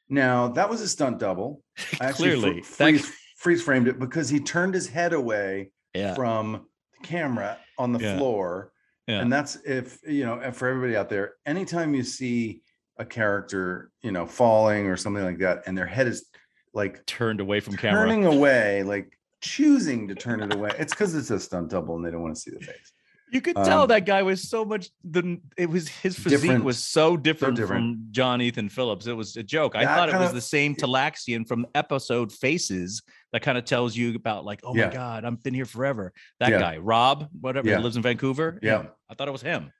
now 0.08 0.48
that 0.48 0.68
was 0.68 0.80
a 0.80 0.88
stunt 0.88 1.18
double 1.18 1.62
i 2.00 2.06
actually 2.06 2.30
fr- 2.32 2.36
Clearly. 2.40 2.60
That- 2.60 2.66
freeze, 2.66 3.12
freeze 3.36 3.62
framed 3.62 3.88
it 3.88 3.98
because 3.98 4.28
he 4.28 4.40
turned 4.40 4.74
his 4.74 4.88
head 4.88 5.12
away 5.12 5.70
yeah. 5.94 6.14
from 6.14 6.66
the 7.00 7.06
camera 7.06 7.56
on 7.78 7.92
the 7.92 8.00
Yeah. 8.00 8.16
floor 8.18 8.72
Yeah. 9.06 9.20
and 9.20 9.32
that's 9.32 9.56
if 9.64 9.98
you 10.06 10.24
know 10.26 10.50
for 10.52 10.68
everybody 10.68 10.96
out 10.96 11.08
there 11.08 11.34
anytime 11.46 11.94
you 11.94 12.02
see 12.02 12.62
a 12.98 13.04
character 13.04 13.90
you 14.02 14.10
know 14.10 14.26
falling 14.26 14.86
or 14.86 14.96
something 14.96 15.22
like 15.24 15.38
that 15.38 15.62
and 15.66 15.78
their 15.78 15.86
head 15.86 16.08
is 16.08 16.26
like 16.74 17.04
turned 17.06 17.40
away 17.40 17.60
from 17.60 17.76
camera. 17.76 18.00
turning 18.02 18.24
away 18.26 18.82
like 18.82 19.16
choosing 19.40 20.08
to 20.08 20.14
turn 20.16 20.42
it 20.42 20.52
away 20.58 20.70
it's 20.78 20.92
because 20.92 21.14
it's 21.14 21.30
a 21.30 21.38
stunt 21.38 21.70
double 21.70 21.94
and 21.96 22.04
they 22.04 22.10
don't 22.10 22.22
want 22.22 22.34
to 22.34 22.40
see 22.40 22.50
the 22.50 22.58
face 22.60 22.92
You 23.30 23.40
could 23.40 23.56
tell 23.56 23.82
Um, 23.82 23.88
that 23.88 24.06
guy 24.06 24.22
was 24.22 24.48
so 24.48 24.64
much 24.64 24.90
the 25.04 25.38
it 25.56 25.68
was 25.68 25.88
his 25.88 26.18
physique 26.18 26.62
was 26.64 26.78
so 26.82 27.16
different, 27.16 27.56
different. 27.56 27.96
from 27.96 28.06
John 28.10 28.40
Ethan 28.40 28.68
Phillips. 28.70 29.06
It 29.06 29.12
was 29.12 29.36
a 29.36 29.42
joke. 29.42 29.76
I 29.76 29.84
That 29.84 29.96
thought 29.96 30.08
it 30.08 30.12
was 30.14 30.20
kinda- 30.28 30.34
the 30.34 30.40
same 30.40 30.74
Talaxian 30.74 31.46
from 31.46 31.66
episode 31.74 32.32
Faces 32.32 33.02
that 33.32 33.42
kind 33.42 33.58
of 33.58 33.64
tells 33.64 33.94
you 33.96 34.14
about 34.14 34.44
like, 34.44 34.60
oh 34.64 34.74
Yeah. 34.74 34.86
my 34.86 34.92
god, 34.94 35.24
I've 35.24 35.42
been 35.42 35.52
here 35.54 35.66
forever. 35.66 36.12
That 36.40 36.50
Yeah. 36.50 36.58
guy, 36.60 36.78
Rob, 36.78 37.28
whatever, 37.38 37.68
Yeah. 37.68 37.76
he 37.76 37.82
lives 37.82 37.96
in 37.96 38.02
Vancouver. 38.02 38.58
Yeah. 38.62 38.86
I 39.10 39.14
thought 39.14 39.28
it 39.28 39.32
was 39.32 39.42
him. 39.42 39.70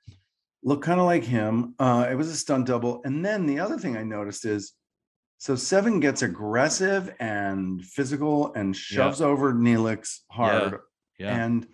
look 0.61 0.81
kind 0.81 0.99
of 0.99 1.05
like 1.05 1.23
him 1.23 1.73
uh 1.79 2.05
it 2.11 2.15
was 2.15 2.27
a 2.27 2.35
stunt 2.35 2.65
double 2.67 3.01
and 3.05 3.23
then 3.25 3.45
the 3.45 3.57
other 3.59 3.77
thing 3.77 3.95
i 3.95 4.03
noticed 4.03 4.43
is 4.43 4.73
so 5.37 5.55
seven 5.55 6.01
gets 6.01 6.21
aggressive 6.21 7.15
and 7.21 7.81
physical 7.85 8.53
and 8.55 8.75
shoves 8.75 9.21
over 9.21 9.53
neelix 9.53 10.19
hard 10.29 10.79
Yeah. 11.17 11.33
and 11.45 11.65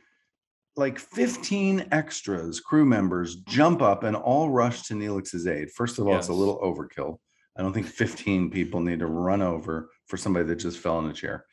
like 0.77 0.99
15 0.99 1.88
extras 1.91 2.59
crew 2.59 2.85
members 2.85 3.38
jump 3.38 3.81
up 3.81 4.03
and 4.03 4.15
all 4.15 4.49
rush 4.49 4.83
to 4.83 4.93
neelix's 4.93 5.47
aid. 5.47 5.71
First 5.71 5.99
of 5.99 6.07
all 6.07 6.17
it's 6.17 6.27
a 6.27 6.33
little 6.33 6.59
overkill. 6.59 7.17
I 7.57 7.61
don't 7.61 7.73
think 7.73 7.88
15 7.88 8.49
people 8.51 8.81
need 8.81 8.99
to 8.99 9.07
run 9.07 9.41
over 9.41 9.89
for 10.07 10.17
somebody 10.17 10.45
that 10.47 10.57
just 10.57 10.79
fell 10.79 10.99
in 10.99 11.05
a 11.05 11.13
chair. 11.13 11.45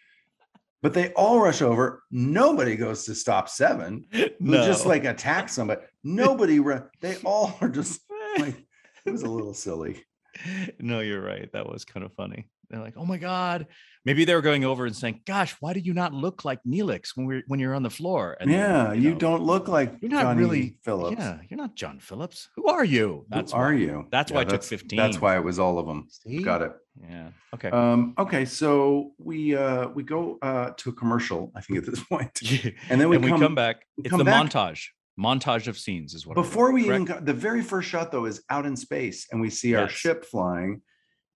But 0.82 0.94
they 0.94 1.12
all 1.12 1.38
rush 1.40 1.62
over. 1.62 2.02
Nobody 2.11 2.74
goes 2.74 3.04
to 3.04 3.14
stop 3.14 3.48
seven 3.48 4.04
who 4.11 4.30
just 4.66 4.85
like 4.85 5.04
attack 5.04 5.48
somebody. 5.48 5.82
Nobody 6.02 6.58
ru- 6.58 6.88
they 7.00 7.16
all 7.24 7.56
are 7.61 7.68
just 7.68 8.00
like 8.38 8.56
it 9.06 9.11
was 9.11 9.22
a 9.22 9.30
little 9.30 9.54
silly. 9.54 10.04
No, 10.80 11.00
you're 11.00 11.22
right. 11.22 11.48
That 11.52 11.68
was 11.70 11.85
kind 11.85 12.04
of 12.04 12.12
funny. 12.14 12.48
They're 12.72 12.80
like, 12.80 12.96
oh 12.96 13.04
my 13.04 13.18
God. 13.18 13.66
Maybe 14.06 14.24
they 14.24 14.35
were 14.35 14.40
going 14.40 14.64
over 14.64 14.85
and 14.87 14.96
saying, 14.96 15.20
Gosh, 15.26 15.54
why 15.61 15.74
do 15.74 15.78
you 15.80 15.92
not 15.94 16.12
look 16.12 16.44
like 16.44 16.58
Neelix 16.66 17.11
when 17.14 17.26
we're 17.26 17.42
when 17.46 17.61
you're 17.61 17.74
on 17.74 17.85
the 17.85 17.90
floor? 17.90 18.37
And 18.40 18.50
then, 18.50 18.58
yeah 18.58 18.92
you, 18.94 19.12
know, 19.12 19.18
don't 19.18 19.42
look 19.44 19.68
like 19.68 19.94
You're 20.00 20.11
not 20.11 20.22
Johnny 20.22 20.40
really 20.40 20.76
phillips 20.82 21.18
Yeah, 21.20 21.38
you're 21.48 21.58
not 21.58 21.76
John 21.76 22.00
Phillips. 22.00 22.48
Who 22.56 22.66
are 22.66 22.82
you? 22.85 23.26
who 23.30 23.38
are 23.52 23.72
why. 23.72 23.74
you 23.74 24.06
that's 24.11 24.32
Yeah, 24.32 24.38
why 24.38 24.40
I 24.40 24.44
took 24.46 24.64
15. 24.64 24.96
that's 24.96 25.20
why 25.20 25.37
it 25.37 25.44
was 25.44 25.61
all 25.61 25.78
of 25.78 25.87
them 25.87 26.08
See? 26.08 26.42
got 26.42 26.62
it 26.62 26.72
Yeah. 27.00 27.28
Okay. 27.54 27.70
Um, 27.70 28.14
okay, 28.18 28.44
so 28.46 29.12
we 29.18 29.54
uh 29.54 29.88
we 29.90 30.02
go 30.02 30.38
uh 30.42 30.70
to 30.78 30.90
a 30.90 30.92
commercial, 30.94 31.52
I 31.54 31.61
think 31.61 31.78
at 31.78 31.87
this 31.87 32.02
point. 32.02 32.40
And 32.90 32.98
then 33.00 33.08
we, 33.08 33.16
and 33.16 33.24
we 33.24 33.30
come, 33.30 33.40
come, 33.40 33.54
back. 33.54 33.85
we 33.98 34.04
It's 34.04 34.16
the 34.16 34.24
back- 34.24 34.50
montage. 34.50 34.87
Montage 35.20 35.68
of 35.68 35.78
scenes 35.78 36.14
is 36.14 36.26
what. 36.26 36.35
Before 36.35 36.72
we 36.72 36.87
even 36.87 37.04
got 37.04 37.24
the 37.26 37.35
very 37.35 37.61
first 37.62 37.88
shot 37.88 38.11
though 38.11 38.24
is 38.24 38.42
out 38.48 38.64
in 38.66 38.74
space 38.74 39.28
and 39.30 39.40
we 39.40 39.50
see 39.50 39.74
our 39.76 39.88
ship 39.88 40.24
flying 40.24 40.80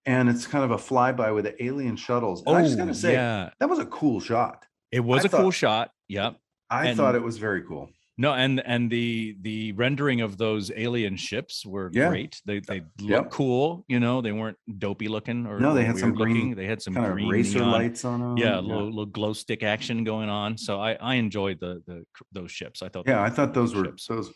and 0.07 0.29
it's 0.29 0.47
kind 0.47 0.65
of 0.65 0.71
a 0.71 0.77
flyby 0.77 1.35
with 1.35 1.45
the 1.45 1.63
alien 1.65 1.97
shuttles. 1.97 2.43
And 2.47 2.57
I 2.57 2.63
just 2.63 2.79
gotta 2.79 2.95
say 2.95 3.11
Oh, 3.11 3.13
yeah, 3.13 3.51
that 3.61 3.69
was 3.69 3.79
a 3.79 3.87
cool 3.87 4.21
shot. 4.21 4.65
it 4.93 5.01
was 5.01 5.25
I 5.25 5.27
a 5.27 5.31
cool 5.31 5.51
shot. 5.51 5.91
Yep. 6.09 6.37
I 6.71 6.87
And- 6.89 6.97
thought 6.97 7.15
it 7.15 7.23
was 7.23 7.39
very 7.39 7.63
cool. 7.63 7.91
No, 8.19 8.33
and 8.33 8.61
and 8.65 8.91
the 8.91 9.37
the 9.43 9.73
rendering 9.73 10.23
of 10.23 10.39
those 10.39 10.73
alien 10.75 11.17
ships 11.17 11.67
were 11.67 11.91
Yeah. 11.93 12.09
great. 12.09 12.41
They 12.47 12.61
they 12.61 12.81
look 13.01 13.11
Yep. 13.11 13.31
cool. 13.31 13.85
You 13.89 14.01
know, 14.01 14.23
they 14.23 14.33
weren't 14.33 14.57
dopey 14.79 15.07
looking 15.07 15.47
or 15.47 15.61
No, 15.61 15.75
they 15.75 15.85
had 15.85 15.99
some 15.99 16.11
weird 16.15 16.19
looking. 16.21 16.33
green- 16.35 16.55
They 16.57 16.65
had 16.67 16.81
some 16.81 16.95
Kind 16.95 17.07
of 17.09 17.13
green 17.13 17.29
racer 17.29 17.59
neon- 17.59 17.73
lights 17.73 18.07
on 18.07 18.21
them. 18.21 18.39
Yeah, 18.39 18.59
little, 18.61 18.87
little 18.87 19.05
glow 19.05 19.35
stick 19.35 19.63
action 19.63 20.03
going 20.03 20.31
on. 20.31 20.57
So 20.57 20.81
I 20.81 20.93
I 20.95 21.17
enjoyed 21.17 21.61
the 21.61 21.83
the 21.87 22.05
those 22.33 22.51
ships. 22.51 22.81
I 22.81 22.89
thought. 22.89 23.07
Yeah, 23.07 23.23
I 23.23 23.29
thought 23.29 23.53
those 23.53 23.75
were 23.75 23.85
ships. 23.85 24.07
those. 24.07 24.33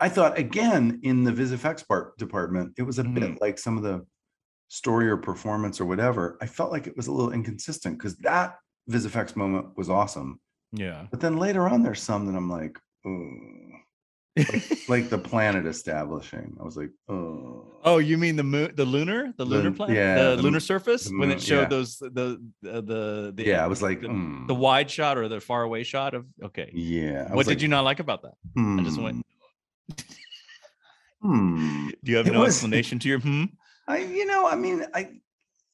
I 0.00 0.08
thought 0.08 0.38
again 0.38 0.98
in 1.02 1.22
the 1.22 1.32
VisFX 1.32 1.86
part 1.86 2.16
department, 2.16 2.72
it 2.78 2.82
was 2.82 2.98
a 2.98 3.04
Mhm. 3.04 3.14
bit 3.14 3.40
like 3.42 3.58
some 3.58 3.76
of 3.76 3.82
the 3.82 4.06
story 4.72 5.06
or 5.10 5.18
performance 5.18 5.80
or 5.82 5.84
whatever. 5.84 6.38
I 6.40 6.46
felt 6.46 6.72
like 6.72 6.86
it 6.86 6.96
was 6.96 7.06
a 7.06 7.12
little 7.12 7.32
inconsistent 7.32 7.98
because 7.98 8.16
that 8.18 8.56
VisFX 8.90 9.36
moment 9.36 9.76
was 9.76 9.90
awesome, 9.90 10.40
Yeah. 10.72 11.06
but 11.10 11.20
then 11.20 11.36
later 11.36 11.68
on, 11.68 11.82
there's 11.82 12.02
some 12.02 12.24
that 12.26 12.34
I'm 12.34 12.48
like, 12.48 12.78
oh, 13.06 13.30
like 14.88 15.10
the 15.10 15.18
planet 15.18 15.66
establishing. 15.66 16.56
I 16.58 16.64
was 16.64 16.78
like, 16.78 16.88
oh, 17.06 17.66
Oh, 17.84 17.98
you 17.98 18.16
mean 18.16 18.36
the 18.36 18.44
moon, 18.44 18.72
the 18.74 18.86
lunar, 18.86 19.34
the 19.36 19.44
lunar 19.44 19.72
planet, 19.72 19.94
yeah, 19.94 20.30
the, 20.30 20.36
the 20.36 20.42
lunar 20.42 20.58
surface 20.60 21.04
the 21.04 21.18
when 21.18 21.30
it 21.30 21.42
showed 21.42 21.62
yeah. 21.62 21.68
those 21.68 21.98
the 21.98 22.08
the 22.62 22.82
the, 22.82 23.32
the 23.36 23.44
yeah. 23.44 23.62
I 23.62 23.66
was 23.66 23.82
like, 23.82 24.00
the, 24.00 24.08
mm, 24.08 24.46
the 24.46 24.54
wide 24.54 24.90
shot 24.90 25.18
or 25.18 25.28
the 25.28 25.38
far 25.40 25.64
away 25.64 25.82
shot 25.82 26.14
of 26.14 26.24
okay. 26.42 26.70
yeah. 26.72 27.24
What 27.24 27.36
was 27.36 27.46
did 27.48 27.56
like, 27.56 27.62
you 27.62 27.68
not 27.68 27.84
like 27.84 28.00
about 28.00 28.22
that? 28.22 28.34
I 28.56 28.82
just 28.84 28.98
went. 28.98 29.26
Hmm. 31.20 31.88
Do 32.02 32.10
you 32.10 32.16
have 32.16 32.26
It 32.26 32.32
no 32.32 32.40
was- 32.40 32.54
explanation 32.54 32.98
to 33.00 33.08
your 33.08 33.18
hmm? 33.20 33.44
I, 33.88 33.98
you 33.98 34.26
know, 34.26 34.46
I 34.46 34.54
mean, 34.56 34.84
I 34.94 35.08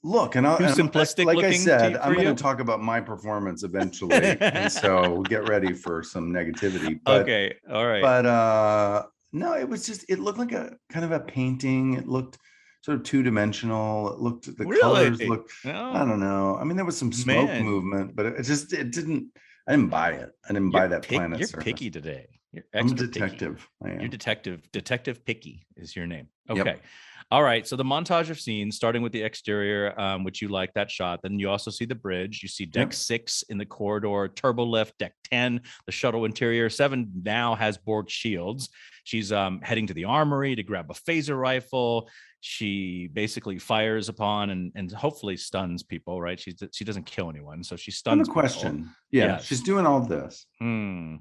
look, 0.03 0.37
and, 0.37 0.47
I, 0.47 0.57
Too 0.59 0.65
simplistic 0.65 1.27
Like 1.27 1.45
I 1.45 1.53
said, 1.53 1.97
I'm 1.97 2.15
going 2.15 2.35
to 2.35 2.43
talk 2.43 2.61
about 2.61 2.81
my 2.81 3.01
performance 3.01 3.63
eventually, 3.71 4.15
and 4.41 4.71
so 4.71 5.23
get 5.23 5.49
ready 5.49 5.73
for 5.73 6.03
some 6.03 6.31
negativity. 6.33 6.99
But, 7.05 7.23
okay, 7.23 7.55
all 7.71 7.87
right. 7.87 8.03
but 8.03 8.27
uh, 8.27 9.05
no, 9.33 9.55
it 9.55 9.69
was 9.69 9.87
just 9.87 10.05
it 10.09 10.19
looked 10.19 10.39
like 10.39 10.53
a 10.53 10.77
kind 10.89 11.05
of 11.05 11.13
a 11.13 11.21
painting. 11.21 11.95
It 11.95 12.09
looked 12.09 12.39
sort 12.83 12.97
of 12.97 13.03
two 13.05 13.23
dimensional. 13.23 14.13
It 14.15 14.21
looked 14.21 14.47
the 14.57 14.65
colors 14.65 15.19
Really? 15.19 15.29
looked. 15.29 15.53
I 15.65 15.99
don't 16.05 16.21
know. 16.21 16.57
I 16.61 16.65
mean, 16.65 16.77
there 16.77 16.87
was 16.87 16.97
some 16.97 17.13
smoke 17.13 17.49
Man. 17.49 17.65
movement, 17.65 18.17
but 18.17 18.27
it 18.27 18.43
just 18.43 18.73
it 18.73 18.91
didn't. 18.93 19.29
I 19.67 19.73
didn't 19.73 19.91
buy 19.91 20.13
it. 20.13 20.31
I 20.49 20.53
didn't 20.55 20.71
buy 20.71 20.81
you're 20.81 20.89
that 20.89 21.03
pick- 21.03 21.19
planet 21.19 21.39
You're 21.39 21.49
surface. 21.49 21.65
picky 21.65 21.91
today. 21.91 22.27
You're 22.53 22.65
I'm 22.73 22.87
a 22.87 22.91
extra 22.91 23.07
picky. 23.09 23.21
detective. 23.21 23.69
I 23.85 23.91
am. 23.91 24.01
You're 24.01 24.09
detective. 24.09 24.73
Detective 24.73 25.25
Picky 25.27 25.67
is 25.77 25.95
your 25.95 26.07
name. 26.07 26.29
Yep. 26.49 26.81
All 27.31 27.43
right. 27.43 27.67
So 27.67 27.77
the 27.77 27.85
montage 27.85 28.31
of 28.31 28.41
scenes, 28.41 28.77
starting 28.77 29.03
with 29.03 29.13
the 29.13 29.23
exterior, 29.23 29.99
um, 30.01 30.25
which 30.25 30.41
you 30.41 30.49
like 30.49 30.73
that 30.75 30.91
shot. 30.91 31.21
Then 31.23 31.39
you 31.39 31.51
also 31.51 31.71
see 31.71 31.85
the 31.85 31.95
bridge. 31.95 32.43
You 32.43 32.49
see 32.49 32.65
deck 32.65 32.87
Yep. 32.87 32.95
six 32.95 33.43
in 33.51 33.59
the 33.59 33.67
corridor, 33.67 34.29
turbo 34.29 34.65
lift, 34.65 34.97
deck 34.99 35.13
10, 35.31 35.61
the 35.85 35.93
shuttle 35.93 36.25
interior. 36.25 36.71
Seven 36.71 37.11
now 37.23 37.55
has 37.55 37.77
Borg 37.77 38.09
shields. 38.09 38.71
She's 39.05 39.31
um, 39.31 39.61
heading 39.63 39.87
to 39.89 39.95
the 39.95 40.05
armory 40.05 40.55
to 40.57 40.63
grab 40.63 40.91
a 40.91 40.95
phaser 40.95 41.39
rifle. 41.39 42.09
She 42.41 43.09
basically 43.13 43.59
fires 43.59 44.09
upon 44.09 44.49
and, 44.51 44.73
and 44.75 44.91
hopefully 44.91 45.37
stuns 45.37 45.83
people, 45.83 46.23
right? 46.23 46.41
She's, 46.41 46.55
she 46.73 46.85
doesn't 46.85 47.05
kill 47.05 47.29
anyone. 47.29 47.63
So 47.63 47.77
she 47.77 47.91
stuns 47.91 48.29
people. 48.29 48.41
question. 48.41 48.91
Yeah, 49.11 49.25
Yes. 49.27 49.45
she's 49.45 49.61
doing 49.63 49.85
all 49.85 50.01
this. 50.01 50.47
Hmm. 50.61 51.17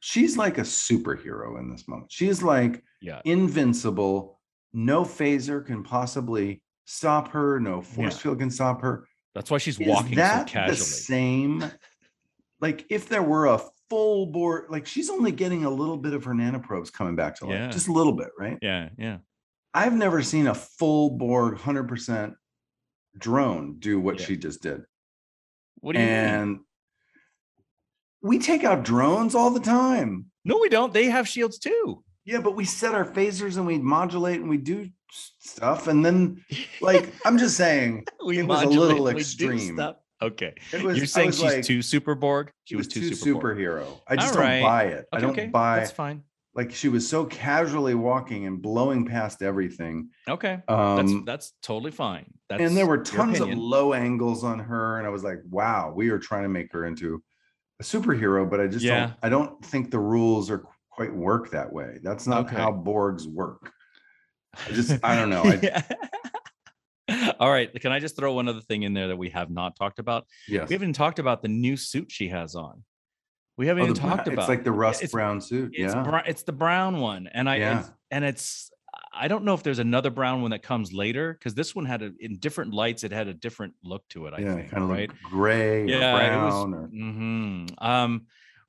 She's 0.00 0.36
like 0.36 0.58
a 0.58 0.62
superhero 0.62 1.58
in 1.58 1.70
this 1.70 1.88
moment. 1.88 2.12
She 2.12 2.28
is 2.28 2.42
like 2.42 2.82
Yeah. 3.00 3.22
invincible. 3.24 4.33
No 4.74 5.04
phaser 5.04 5.64
can 5.64 5.82
possibly 5.82 6.60
stop 6.84 7.28
her. 7.28 7.58
No 7.60 7.80
force 7.80 8.14
Yeah. 8.16 8.18
field 8.22 8.38
can 8.40 8.50
stop 8.50 8.82
her. 8.82 9.06
That's 9.34 9.50
why 9.50 9.58
she's 9.58 9.80
Is 9.80 9.86
walking 9.88 10.16
that 10.16 10.48
so 10.48 10.52
casually. 10.52 10.76
the 10.76 10.82
same? 10.84 11.64
Like 12.60 12.84
if 12.90 13.08
there 13.08 13.22
were 13.22 13.46
a 13.46 13.60
full 13.88 14.26
board, 14.26 14.66
like 14.70 14.86
she's 14.86 15.08
only 15.10 15.30
getting 15.32 15.64
a 15.64 15.70
little 15.70 15.96
bit 15.96 16.12
of 16.12 16.24
her 16.24 16.32
nanoprobes 16.34 16.92
coming 16.92 17.14
back 17.16 17.36
to 17.36 17.46
life, 17.46 17.54
Yeah. 17.54 17.70
just 17.70 17.88
a 17.88 17.92
little 17.92 18.12
bit, 18.12 18.28
right? 18.38 18.58
Yeah, 18.60 18.88
yeah. 18.98 19.18
I've 19.72 19.94
never 19.94 20.22
seen 20.22 20.46
a 20.48 20.54
full 20.54 21.10
board, 21.10 21.58
hundred 21.58 21.88
percent 21.88 22.34
drone 23.18 23.78
do 23.78 23.98
what 24.00 24.18
Yeah. 24.20 24.26
she 24.26 24.36
just 24.36 24.62
did. 24.62 24.84
What 25.80 25.94
do 25.94 26.00
you 26.00 26.06
mean? 26.06 26.14
and 26.14 26.60
we 28.22 28.38
take 28.38 28.64
out 28.64 28.84
drones 28.84 29.34
all 29.34 29.50
the 29.50 29.60
time. 29.60 30.30
No, 30.44 30.58
we 30.58 30.68
don't. 30.68 30.92
They 30.92 31.06
have 31.10 31.28
shields 31.28 31.58
too. 31.58 32.02
Yeah, 32.24 32.40
but 32.40 32.56
we 32.56 32.64
set 32.64 32.94
our 32.94 33.04
phasers 33.04 33.56
and 33.56 33.66
we 33.66 33.78
modulate 33.78 34.40
and 34.40 34.48
we 34.48 34.56
do 34.56 34.88
stuff. 35.10 35.88
And 35.88 36.04
then, 36.04 36.42
like, 36.80 37.12
I'm 37.26 37.36
just 37.38 37.56
saying, 37.56 38.06
we 38.24 38.38
It 38.38 38.46
was 38.46 38.62
a 38.62 38.66
little 38.68 39.08
extreme. 39.08 39.78
Okay. 40.22 40.54
it 40.72 40.82
was. 40.82 40.96
You're 40.96 41.06
saying 41.06 41.32
she's 41.32 41.42
like, 41.42 41.64
too 41.64 41.82
super 41.82 42.14
Borg? 42.14 42.50
She 42.64 42.76
was, 42.76 42.86
was 42.86 42.94
too 42.94 43.10
too 43.14 43.34
Borg. 43.34 43.58
superhero. 43.58 44.00
I 44.08 44.16
just 44.16 44.34
All 44.34 44.42
don't 44.42 44.62
buy 44.62 44.84
it. 44.84 45.06
I 45.12 45.20
don't 45.20 45.30
okay. 45.32 45.46
buy 45.48 45.80
That's 45.80 45.90
fine. 45.90 46.22
like 46.54 46.72
she 46.72 46.88
was 46.88 47.06
so 47.06 47.26
casually 47.26 47.94
walking 47.94 48.46
and 48.46 48.62
blowing 48.62 49.04
past 49.04 49.42
everything. 49.42 50.08
Okay. 50.26 50.60
Um, 50.66 50.96
That's 50.96 51.24
that's 51.26 51.52
totally 51.62 51.90
fine. 51.90 52.32
That's 52.48 52.62
and 52.62 52.74
there 52.74 52.86
were 52.86 52.98
tons 53.02 53.40
of 53.40 53.50
low 53.50 53.92
angles 53.92 54.44
on 54.44 54.58
her, 54.60 54.96
and 54.98 55.06
I 55.06 55.10
was 55.10 55.24
like, 55.24 55.40
"Wow, 55.50 55.92
we 55.94 56.08
are 56.08 56.18
trying 56.18 56.44
to 56.44 56.48
make 56.48 56.72
her 56.72 56.86
into 56.86 57.22
a 57.80 57.82
superhero." 57.82 58.48
But 58.48 58.60
I 58.60 58.66
just 58.66 58.84
Yeah. 58.84 59.00
don't. 59.08 59.14
I 59.24 59.28
don't 59.28 59.62
think 59.64 59.90
the 59.90 59.98
rules 59.98 60.50
are 60.50 60.64
quite 60.94 61.12
work 61.14 61.50
that 61.50 61.72
way. 61.72 61.98
That's 62.02 62.26
not 62.26 62.46
Okay. 62.46 62.56
how 62.56 62.72
Borgs 62.72 63.26
work. 63.26 63.72
I 64.68 64.72
just, 64.72 64.98
I 65.04 65.16
don't 65.16 65.30
know. 65.30 65.42
I, 65.42 65.58
Yeah. 67.08 67.32
All 67.40 67.50
right. 67.50 67.70
Can 67.80 67.92
I 67.92 67.98
just 68.00 68.16
throw 68.16 68.32
one 68.32 68.48
other 68.48 68.60
thing 68.62 68.82
in 68.84 68.94
there 68.94 69.08
that 69.08 69.16
we 69.18 69.28
have 69.30 69.50
not 69.50 69.76
talked 69.76 69.98
about? 69.98 70.26
yes. 70.48 70.68
We 70.68 70.74
haven't 70.74 70.94
talked 70.94 71.18
about 71.18 71.42
the 71.42 71.48
new 71.48 71.76
suit 71.76 72.10
she 72.10 72.28
has 72.28 72.54
on. 72.54 72.82
We 73.56 73.66
haven't 73.66 73.82
Oh, 73.82 73.86
even 73.86 73.96
talked 73.96 74.26
about 74.26 74.42
it's 74.42 74.48
like 74.48 74.64
the 74.64 74.72
rust 74.72 75.00
it's- 75.00 75.12
brown 75.12 75.40
suit. 75.40 75.72
it's 75.74 75.94
yeah. 75.94 76.02
br- 76.02 76.16
it's 76.26 76.42
the 76.44 76.52
brown 76.52 76.98
one, 77.00 77.28
and 77.32 77.48
I 77.48 77.56
Yeah. 77.56 77.80
it's, 77.80 77.90
and 78.10 78.24
it's 78.24 78.70
I 79.12 79.28
don't 79.28 79.44
know 79.44 79.54
if 79.54 79.62
there's 79.62 79.78
another 79.80 80.10
brown 80.10 80.42
one 80.42 80.50
that 80.52 80.62
comes 80.62 80.92
later 80.92 81.34
because 81.34 81.54
this 81.54 81.72
one 81.74 81.84
had 81.84 82.02
a 82.02 82.12
in 82.18 82.38
different 82.38 82.72
lights. 82.74 83.04
It 83.04 83.12
had 83.12 83.28
a 83.28 83.34
different 83.34 83.74
look 83.84 84.02
to 84.10 84.26
it. 84.26 84.34
I 84.34 84.40
yeah. 84.40 84.54
think, 84.54 84.70
Kind 84.70 84.82
of 84.84 84.88
right? 84.90 85.08
like 85.08 85.22
gray 85.22 85.86
Yeah, 85.86 86.16
or 86.16 86.22
it 86.22 86.44
was- 86.44 86.54
brown 86.54 86.74
or 86.74 86.86
hmm 86.88 87.66
Um, 87.78 88.26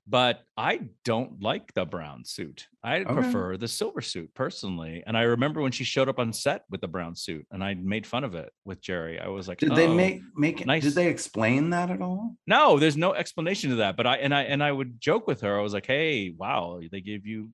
but 0.07 0.43
I 0.57 0.89
don't 1.03 1.41
like 1.41 1.73
the 1.73 1.85
brown 1.85 2.23
suit. 2.25 2.67
I 2.83 2.97
Okay. 2.99 3.13
prefer 3.13 3.57
the 3.57 3.67
silver 3.67 4.01
suit 4.01 4.33
personally. 4.35 5.03
And 5.07 5.17
I 5.17 5.23
remember 5.23 5.61
when 5.61 5.71
she 5.71 5.83
showed 5.83 6.07
up 6.09 6.19
on 6.19 6.31
set 6.33 6.63
with 6.69 6.81
the 6.81 6.87
brown 6.87 7.15
suit, 7.15 7.45
and 7.51 7.63
I 7.63 7.73
made 7.73 8.05
fun 8.05 8.23
of 8.23 8.35
it 8.35 8.51
with 8.65 8.81
Jeri. 8.81 9.19
I 9.21 9.27
was 9.29 9.47
like, 9.47 9.57
did 9.59 9.75
they 9.75 9.87
"Oh." 9.87 9.95
make 9.95 10.21
make 10.35 10.61
it 10.61 10.67
nice. 10.67 10.83
did 10.83 10.93
they 10.93 11.07
explain 11.09 11.71
that 11.71 11.89
at 11.89 12.01
all? 12.01 12.35
No, 12.45 12.77
there's 12.79 12.97
no 12.97 13.13
explanation 13.13 13.71
to 13.71 13.77
that. 13.77 13.97
But 13.97 14.05
I 14.07 14.17
and 14.17 14.33
I 14.33 14.43
and 14.43 14.63
I 14.63 14.71
would 14.71 15.01
joke 15.01 15.25
with 15.27 15.41
her. 15.41 15.57
I 15.57 15.61
was 15.63 15.73
like, 15.73 15.87
"Hey, 15.87 16.29
wow, 16.37 16.79
they 16.91 17.01
gave 17.01 17.25
you 17.25 17.51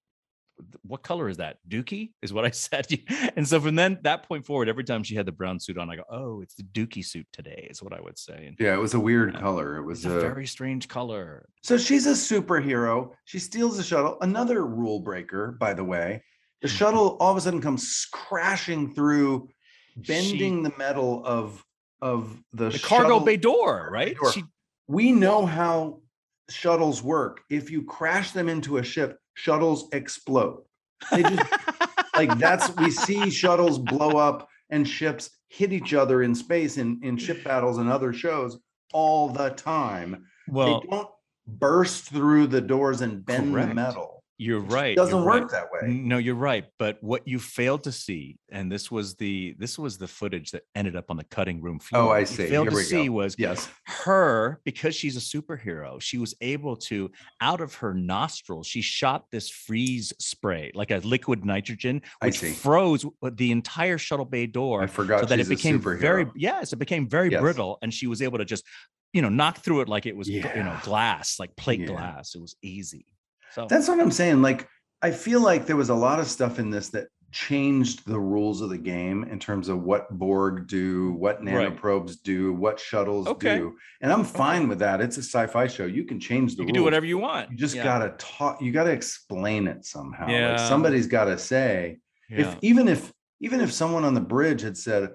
what 0.84 1.04
color 1.04 1.30
is 1.30 1.38
that? 1.38 1.58
Dookie 1.68 2.12
is 2.22 2.34
what 2.34 2.46
I 2.46 2.52
said." 2.52 2.88
And 3.36 3.48
so 3.48 3.60
from 3.60 3.76
then 3.76 4.00
that 4.04 4.24
point 4.24 4.46
forward, 4.46 4.70
every 4.70 4.84
time 4.84 5.04
she 5.04 5.16
had 5.16 5.26
the 5.26 5.32
brown 5.32 5.60
suit 5.60 5.78
on, 5.78 5.90
I 5.90 5.96
go, 5.96 6.04
"Oh, 6.10 6.42
it's 6.42 6.56
the 6.56 6.64
Dookie 6.64 7.06
suit 7.06 7.28
today," 7.32 7.68
is 7.70 7.82
what 7.84 7.94
I 7.94 8.02
would 8.02 8.18
say. 8.18 8.46
And 8.48 8.56
Yeah, 8.60 8.74
it 8.74 8.80
was 8.80 8.94
a 8.94 9.00
weird 9.00 9.34
Yeah. 9.34 9.40
color. 9.40 9.78
It 9.78 9.84
was 9.84 10.06
a 10.06 10.12
a 10.12 10.22
very 10.22 10.48
strange 10.48 10.88
color. 10.88 11.48
So 11.64 11.78
she's 11.78 12.06
a 12.08 12.12
superhero. 12.12 13.12
She 13.26 13.40
steals 13.40 13.78
the 13.78 13.84
shuttle. 13.84 14.18
Another 14.22 14.66
rule 14.66 15.00
breaker, 15.00 15.52
by 15.54 15.74
the 15.74 15.84
way. 15.84 16.24
The 16.62 16.68
Mm-hmm. 16.68 16.78
shuttle 16.78 17.18
all 17.20 17.32
of 17.32 17.38
a 17.38 17.42
sudden 17.42 17.62
comes 17.62 18.08
crashing 18.12 18.94
through, 18.94 19.50
bending 19.96 20.64
the 20.64 20.74
metal 20.78 21.26
of 21.26 21.64
of 22.02 22.42
the, 22.54 22.70
The 22.70 22.80
cargo 22.80 23.20
bay 23.20 23.38
door, 23.38 23.90
right? 23.92 24.16
door. 24.16 24.32
She 24.32 24.44
We 24.88 25.12
know 25.12 25.46
how 25.46 26.02
shuttles 26.50 27.02
work. 27.04 27.44
If 27.50 27.70
you 27.70 27.84
crash 27.86 28.32
them 28.32 28.50
into 28.50 28.78
a 28.78 28.84
ship, 28.84 29.18
shuttles 29.34 29.88
explode. 29.92 30.64
They 31.12 31.24
just 31.24 31.52
like 32.16 32.38
that's 32.38 32.76
we 32.78 32.92
see 32.92 33.30
shuttles 33.30 33.80
blow 33.80 34.18
up 34.18 34.48
and 34.70 34.88
ships 34.88 35.30
hit 35.48 35.74
each 35.74 35.94
other 35.94 36.24
in 36.24 36.36
space 36.36 36.78
in 36.78 37.00
in 37.04 37.18
ship 37.18 37.44
battles 37.44 37.78
and 37.78 37.90
other 37.90 38.14
shows 38.14 38.60
all 38.94 39.30
the 39.30 39.50
time 39.50 40.26
well, 40.48 40.82
they 40.82 40.88
don't 40.88 41.10
burst 41.48 42.10
through 42.10 42.48
the 42.48 42.62
doors 42.62 43.02
and 43.02 43.26
bend 43.26 43.54
the 43.56 43.74
metal. 43.74 44.21
You're 44.42 44.60
right. 44.60 44.94
It 44.94 44.96
doesn't 44.96 45.16
you're 45.16 45.24
work 45.26 45.42
right. 45.44 45.52
that 45.52 45.68
way. 45.72 45.94
No, 45.94 46.18
you're 46.18 46.34
right. 46.34 46.66
But 46.80 46.98
what 47.02 47.28
you 47.28 47.38
failed 47.38 47.84
to 47.84 47.92
see, 47.92 48.40
and 48.52 48.72
this 48.72 48.90
was 48.90 49.14
the 49.16 49.56
this 49.60 49.78
was 49.78 50.00
the 50.00 50.08
footage 50.08 50.50
that 50.52 50.64
ended 50.74 50.96
up 50.96 51.06
on 51.10 51.18
the 51.18 51.24
cutting 51.26 51.62
room 51.62 51.78
oh, 51.80 51.86
floor. 51.86 52.02
Oh, 52.02 52.10
I 52.10 52.24
see. 52.24 52.48
Failed 52.48 52.70
Here 52.70 52.80
to 52.80 52.84
see 52.84 53.06
go. 53.06 53.12
was 53.14 53.36
Yes. 53.38 53.70
her 53.86 54.60
because 54.66 54.96
she's 54.96 55.16
a 55.16 55.20
superhero. 55.20 56.02
She 56.02 56.18
was 56.18 56.34
able 56.42 56.76
to 56.90 57.12
out 57.40 57.62
of 57.62 57.76
her 57.76 57.94
nostrils. 57.94 58.66
She 58.66 58.82
shot 58.82 59.26
this 59.32 59.48
freeze 59.48 60.12
spray, 60.18 60.72
like 60.74 60.90
a 60.90 60.98
liquid 60.98 61.46
nitrogen, 61.46 62.02
which 62.24 62.40
froze 62.40 63.06
the 63.34 63.52
entire 63.52 64.00
shuttle 64.00 64.26
bay 64.26 64.48
door 64.48 64.82
I 64.82 64.88
forgot 64.88 65.20
so 65.20 65.26
that 65.28 65.40
it 65.40 65.50
became 65.50 65.80
very 65.80 66.26
yes, 66.36 66.74
it 66.74 66.78
became 66.78 67.08
very 67.08 67.30
Yes. 67.30 67.42
brittle, 67.42 67.78
and 67.84 67.94
she 67.94 68.08
was 68.08 68.24
able 68.24 68.40
to 68.40 68.46
just 68.46 68.66
you 69.14 69.22
know 69.22 69.30
knock 69.30 69.60
through 69.60 69.82
it 69.82 69.90
like 69.90 70.08
it 70.08 70.16
was 70.16 70.28
you 70.28 70.42
know 70.42 70.78
glass, 70.82 71.40
like 71.40 71.56
plate 71.56 71.82
Yeah. 71.82 71.88
glass. 71.88 72.34
It 72.34 72.42
was 72.42 72.56
easy. 72.64 73.06
So 73.54 73.68
That's 73.70 73.88
what 73.88 74.00
I'm 74.00 74.12
saying. 74.12 74.42
Like, 74.42 74.68
I 75.02 75.12
feel 75.12 75.42
like 75.42 75.66
there 75.66 75.76
was 75.76 75.90
a 75.90 75.96
lot 75.96 76.20
of 76.20 76.28
stuff 76.28 76.60
in 76.60 76.70
this 76.70 76.90
that 76.90 77.08
changed 77.32 78.06
the 78.06 78.20
rules 78.20 78.60
of 78.62 78.70
the 78.70 78.78
game 78.78 79.24
in 79.24 79.40
terms 79.40 79.70
of 79.70 79.82
what 79.84 80.10
Borg 80.12 80.68
do, 80.68 81.14
what 81.14 81.38
Right. 81.44 81.48
nanoprobes 81.78 82.22
do, 82.22 82.54
what 82.54 82.78
shuttles 82.80 83.26
Okay. 83.28 83.58
do. 83.58 83.78
And 84.02 84.12
I'm 84.12 84.26
fine 84.26 84.68
with 84.68 84.80
that. 84.80 85.00
It's 85.00 85.16
a 85.18 85.22
sci-fi 85.24 85.68
show. 85.68 85.86
You 85.86 86.04
can 86.04 86.20
change 86.20 86.52
the 86.56 86.58
you 86.58 86.64
rules. 86.64 86.68
can 86.68 86.76
do 86.76 86.84
whatever 86.84 87.06
you 87.06 87.18
want. 87.18 87.50
You 87.50 87.56
just 87.58 87.76
Yeah. 87.76 87.86
gotta 87.86 88.16
talk, 88.18 88.62
you 88.62 88.74
gotta 88.74 88.92
explain 88.92 89.68
it 89.68 89.86
somehow. 89.86 90.28
Yeah. 90.28 90.50
Like 90.52 90.60
somebody's 90.60 91.08
gotta 91.08 91.38
say, 91.38 92.00
Yeah. 92.30 92.42
if 92.42 92.58
even 92.62 92.88
if 92.90 93.14
even 93.40 93.60
if 93.62 93.72
someone 93.72 94.04
on 94.04 94.14
the 94.14 94.22
bridge 94.22 94.62
had 94.62 94.78
said 94.78 95.10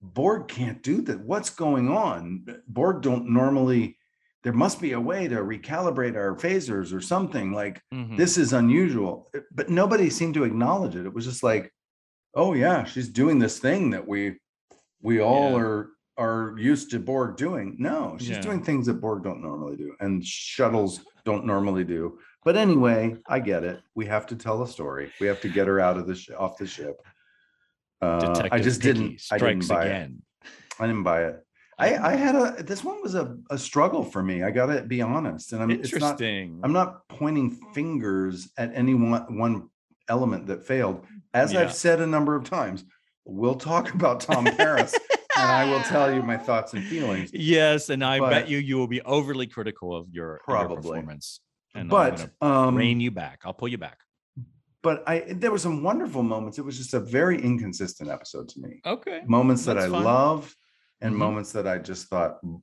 borg 0.00 0.48
can't 0.48 0.82
do 0.82 1.00
that 1.02 1.20
what's 1.20 1.50
going 1.50 1.88
on 1.90 2.44
borg 2.66 3.02
don't 3.02 3.28
normally 3.28 3.97
there 4.44 4.52
must 4.52 4.80
be 4.80 4.92
a 4.92 5.00
way 5.00 5.26
to 5.28 5.36
recalibrate 5.36 6.16
our 6.16 6.34
phasers 6.36 6.92
or 6.94 7.00
something 7.00 7.52
like 7.52 7.80
Mhm. 7.92 8.16
this 8.16 8.38
is 8.38 8.52
unusual 8.52 9.28
Uh, 9.36 9.40
but 9.52 9.68
nobody 9.68 10.10
seemed 10.10 10.34
to 10.34 10.44
acknowledge 10.44 10.94
it 10.96 11.06
it 11.06 11.12
was 11.14 11.24
just 11.24 11.42
like 11.42 11.72
oh 12.34 12.54
yeah 12.54 12.84
she's 12.84 13.08
doing 13.08 13.38
this 13.38 13.58
thing 13.58 13.90
that 13.90 14.06
we 14.06 14.38
we 15.02 15.20
all 15.20 15.50
Yeah. 15.52 15.58
are 15.64 15.88
are 16.18 16.54
used 16.58 16.90
to 16.90 16.98
borg 16.98 17.36
doing 17.36 17.76
no 17.78 18.16
she's 18.18 18.30
Yeah. 18.30 18.40
doing 18.40 18.62
things 18.62 18.86
that 18.86 19.00
borg 19.00 19.22
don't 19.24 19.42
normally 19.42 19.76
do 19.76 19.94
and 20.00 20.24
shuttles 20.24 21.00
don't 21.24 21.44
normally 21.44 21.84
do 21.84 22.18
but 22.44 22.56
anyway 22.56 23.16
i 23.26 23.38
get 23.40 23.64
it 23.64 23.80
we 23.94 24.06
have 24.06 24.26
to 24.26 24.36
tell 24.36 24.62
a 24.62 24.68
story 24.68 25.10
we 25.20 25.26
have 25.26 25.40
to 25.40 25.48
get 25.48 25.66
her 25.66 25.78
out 25.80 25.96
of 25.96 26.06
the 26.06 26.14
sh- 26.14 26.30
off 26.38 26.56
the 26.58 26.66
ship 26.66 26.96
uh, 28.00 28.48
i 28.52 28.58
just 28.60 28.80
Picky 28.80 28.92
didn't 28.94 29.22
i 29.32 29.38
didn't 29.38 29.62
strikes 29.62 29.68
buy 29.68 29.84
it 29.84 29.86
again. 29.88 30.22
i 30.80 30.86
didn't 30.86 31.02
buy 31.02 31.24
it 31.24 31.44
i 31.78 31.94
i 31.96 32.16
had 32.16 32.34
a 32.34 32.62
this 32.62 32.82
one 32.84 33.00
was 33.02 33.14
a, 33.14 33.36
a 33.50 33.58
struggle 33.58 34.02
for 34.04 34.22
me 34.22 34.42
i 34.42 34.50
gotta 34.50 34.82
be 34.82 35.00
honest 35.02 35.52
and 35.52 35.62
i'm 35.62 35.70
it's 35.70 35.92
not 35.92 36.02
Interesting. 36.20 36.60
I'm 36.64 36.72
not 36.72 37.08
pointing 37.08 37.50
fingers 37.74 38.50
at 38.56 38.72
any 38.74 38.94
one, 38.94 39.36
one 39.38 39.68
element 40.08 40.46
that 40.46 40.64
failed. 40.66 41.04
As 41.34 41.52
Yeah. 41.52 41.60
I've 41.60 41.74
said 41.74 42.00
a 42.00 42.06
number 42.06 42.34
of 42.34 42.44
times, 42.44 42.84
we'll 43.26 43.56
talk 43.56 43.92
about 43.98 44.20
Tom 44.20 44.44
Paris 44.46 44.94
and 45.36 45.50
I 45.50 45.64
will 45.70 45.82
tell 45.82 46.12
you 46.14 46.22
my 46.22 46.36
thoughts 46.48 46.72
and 46.72 46.82
feelings. 46.84 47.30
Yes, 47.32 47.90
and 47.90 48.02
I 48.04 48.18
But- 48.18 48.30
bet 48.30 48.48
you 48.48 48.56
you 48.58 48.76
will 48.78 48.86
be 48.88 49.02
overly 49.02 49.46
critical 49.46 49.94
of 49.94 50.06
your, 50.10 50.40
your 50.48 50.68
performance. 50.76 51.40
And 51.74 51.90
But 51.90 52.30
um 52.40 52.74
rein 52.74 53.00
you 53.00 53.10
back. 53.10 53.42
I'll 53.44 53.52
pull 53.52 53.68
you 53.68 53.78
back. 53.78 53.98
but 54.82 55.04
I 55.06 55.20
there 55.42 55.50
were 55.50 55.58
some 55.68 55.82
wonderful 55.82 56.22
moments. 56.22 56.58
It 56.58 56.64
was 56.64 56.76
just 56.78 56.94
a 56.94 57.00
very 57.00 57.36
inconsistent 57.50 58.08
episode 58.10 58.48
to 58.50 58.60
me. 58.60 58.80
Okay. 58.86 59.20
Moments 59.26 59.64
that 59.66 59.74
That's 59.74 59.86
I 59.88 59.90
fine. 59.90 60.04
loved 60.04 60.56
and 61.00 61.14
Mhm. 61.14 61.18
moments 61.18 61.52
that 61.52 61.66
I 61.66 61.78
just 61.78 62.08
thought 62.08 62.42
"Mm, 62.44 62.62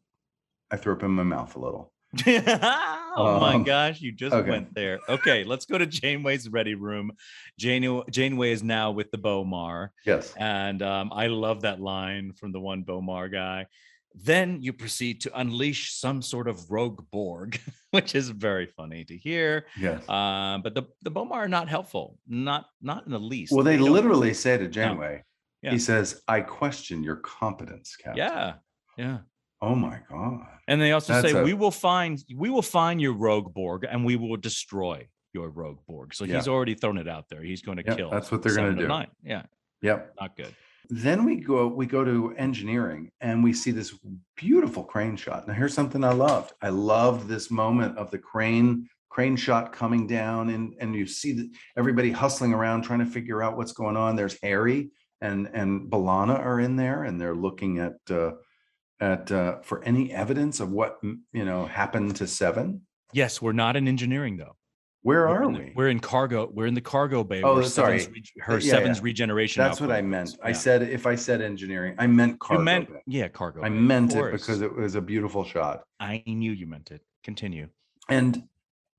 I 0.71 0.77
threw 0.77 0.93
up 0.93 1.03
in 1.03 1.11
my 1.11 1.23
mouth 1.23 1.55
a 1.55 1.59
little. 1.59 1.91
oh 2.27 3.39
my 3.41 3.55
Um, 3.55 3.63
gosh, 3.63 3.99
you 4.01 4.11
just 4.11 4.33
okay. 4.33 4.49
went 4.49 4.73
there. 4.73 4.99
Okay, 5.09 5.43
let's 5.43 5.65
go 5.65 5.77
to 5.77 5.85
Janeway's 5.85 6.47
ready 6.49 6.75
room. 6.75 7.11
Jane, 7.59 8.01
Janeway 8.09 8.51
is 8.51 8.63
now 8.63 8.91
with 8.91 9.11
the 9.11 9.17
B'omar. 9.17 9.89
Yes. 10.05 10.33
And 10.37 10.81
um, 10.81 11.11
I 11.13 11.27
love 11.27 11.61
that 11.61 11.79
line 11.81 12.31
from 12.33 12.51
the 12.51 12.59
one 12.59 12.83
B'omar 12.83 13.31
guy. 13.31 13.67
Then 14.13 14.61
you 14.61 14.71
proceed 14.71 15.19
to 15.21 15.37
unleash 15.39 15.91
some 15.93 16.21
sort 16.21 16.47
of 16.47 16.71
rogue 16.71 17.03
Borg, 17.11 17.59
which 17.91 18.15
is 18.15 18.29
very 18.29 18.65
funny 18.67 19.03
to 19.05 19.17
hear. 19.17 19.65
Yes. 19.77 20.07
Um, 20.07 20.61
but 20.61 20.73
the 20.73 20.83
the 21.01 21.11
B'omar 21.11 21.33
are 21.33 21.47
not 21.49 21.67
helpful, 21.67 22.17
not 22.27 22.67
not 22.81 23.05
in 23.05 23.11
the 23.11 23.19
least. 23.19 23.51
well, 23.51 23.63
they 23.65 23.75
don't- 23.77 23.91
literally 23.91 24.33
say 24.33 24.57
to 24.57 24.69
Janeway, 24.69 25.23
Yeah. 25.65 25.71
he 25.71 25.79
says, 25.79 26.21
I 26.27 26.41
question 26.41 27.03
your 27.03 27.15
competence, 27.17 27.95
Captain. 27.95 28.17
yeah, 28.17 28.53
yeah. 28.97 29.17
Oh 29.61 29.73
my 29.73 29.99
God. 30.09 30.41
And 30.67 30.79
they 30.79 30.91
also 30.91 31.13
That's 31.13 31.31
say 31.31 31.39
a- 31.39 31.43
we 31.43 31.53
will 31.53 31.71
find 31.71 32.23
we 32.35 32.49
will 32.51 32.61
find 32.61 33.01
your 33.01 33.13
rogue 33.13 33.51
Borg 33.53 33.83
and 33.89 34.05
we 34.05 34.15
will 34.15 34.37
destroy 34.37 35.07
your 35.33 35.49
rogue 35.49 35.79
Borg. 35.87 36.13
So 36.13 36.25
he's 36.25 36.47
already 36.47 36.75
thrown 36.75 36.97
it 36.99 37.07
out 37.07 37.25
there. 37.29 37.41
He's 37.41 37.61
going 37.63 37.77
to 37.77 37.83
Yeah, 37.85 37.95
kill. 37.95 38.09
that's 38.11 38.31
what 38.31 38.43
they're 38.43 38.55
gonna 38.55 38.75
do. 38.75 38.87
Nine. 38.87 39.07
Yeah, 39.23 39.43
Yep. 39.81 40.13
not 40.21 40.37
good. 40.37 40.53
Then 40.89 41.25
we 41.25 41.37
go 41.37 41.67
we 41.67 41.87
go 41.87 42.03
to 42.05 42.35
engineering 42.37 43.09
and 43.21 43.43
we 43.43 43.53
see 43.53 43.71
this 43.71 43.97
beautiful 44.37 44.83
crane 44.83 45.15
shot. 45.15 45.47
Now 45.47 45.55
here's 45.55 45.73
something 45.73 46.03
I 46.03 46.11
loved. 46.13 46.53
I 46.61 46.69
loved 46.69 47.27
this 47.27 47.49
moment 47.49 47.97
of 47.97 48.11
the 48.11 48.19
crane 48.19 48.87
crane 49.09 49.35
shot 49.37 49.71
coming 49.73 50.05
down 50.05 50.49
and 50.49 50.75
and 50.79 50.93
you 50.93 51.07
see 51.07 51.31
the, 51.33 51.49
everybody 51.77 52.11
hustling 52.11 52.53
around 52.53 52.83
trying 52.83 52.99
to 52.99 53.05
figure 53.05 53.41
out 53.41 53.57
what's 53.57 53.71
going 53.71 53.97
on. 53.97 54.15
There's 54.15 54.37
Harry 54.43 54.91
and 55.21 55.49
and 55.53 55.89
B'Elanna 55.89 56.37
are 56.37 56.59
in 56.59 56.75
there 56.75 57.03
and 57.03 57.19
they're 57.19 57.35
looking 57.35 57.79
at 57.79 57.95
uh, 58.09 58.33
at 58.99 59.31
uh, 59.31 59.61
for 59.61 59.83
any 59.83 60.11
evidence 60.11 60.59
of 60.59 60.71
what 60.71 60.99
you 61.03 61.45
know 61.45 61.65
happened 61.65 62.15
to 62.17 62.27
Seven. 62.27 62.81
Yes, 63.13 63.41
we're 63.41 63.53
not 63.53 63.75
in 63.75 63.87
engineering 63.87 64.37
though. 64.37 64.55
Where 65.01 65.27
we're 65.27 65.45
are 65.45 65.51
the, 65.51 65.59
we? 65.59 65.73
we're 65.75 65.89
in 65.89 65.99
cargo. 65.99 66.49
We're 66.51 66.65
in 66.65 66.73
the 66.73 66.81
cargo 66.81 67.23
bay. 67.23 67.43
Oh, 67.43 67.61
sorry. 67.61 67.99
Seven's, 67.99 68.31
her 68.39 68.57
yeah, 68.57 68.71
Seven's 68.71 68.97
yeah. 68.97 69.03
regeneration. 69.03 69.63
That's 69.63 69.79
what 69.79 69.91
I 69.91 70.01
meant. 70.01 70.29
output. 70.29 70.45
I 70.45 70.51
said 70.51 70.81
if 70.81 71.05
I 71.05 71.13
said 71.13 71.41
engineering, 71.41 71.95
I 71.99 72.07
meant 72.07 72.39
cargo. 72.39 72.61
you 72.61 72.65
meant 72.65 72.89
bay. 72.91 73.01
yeah 73.05 73.27
cargo. 73.27 73.61
I 73.61 73.69
bay, 73.69 73.75
meant 73.75 74.15
it 74.15 74.31
because 74.31 74.61
it 74.61 74.75
was 74.75 74.95
a 74.95 75.01
beautiful 75.01 75.43
shot. 75.43 75.83
I 75.99 76.23
knew 76.25 76.51
you 76.51 76.65
meant 76.65 76.89
it. 76.89 77.01
Continue. 77.23 77.67
And 78.09 78.43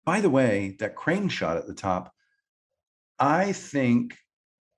by 0.05 0.21
the 0.21 0.31
way, 0.31 0.77
that 0.79 0.95
crane 0.95 1.29
shot 1.29 1.57
at 1.57 1.67
the 1.67 1.75
top, 1.75 2.13
I 3.19 3.51
think 3.51 4.17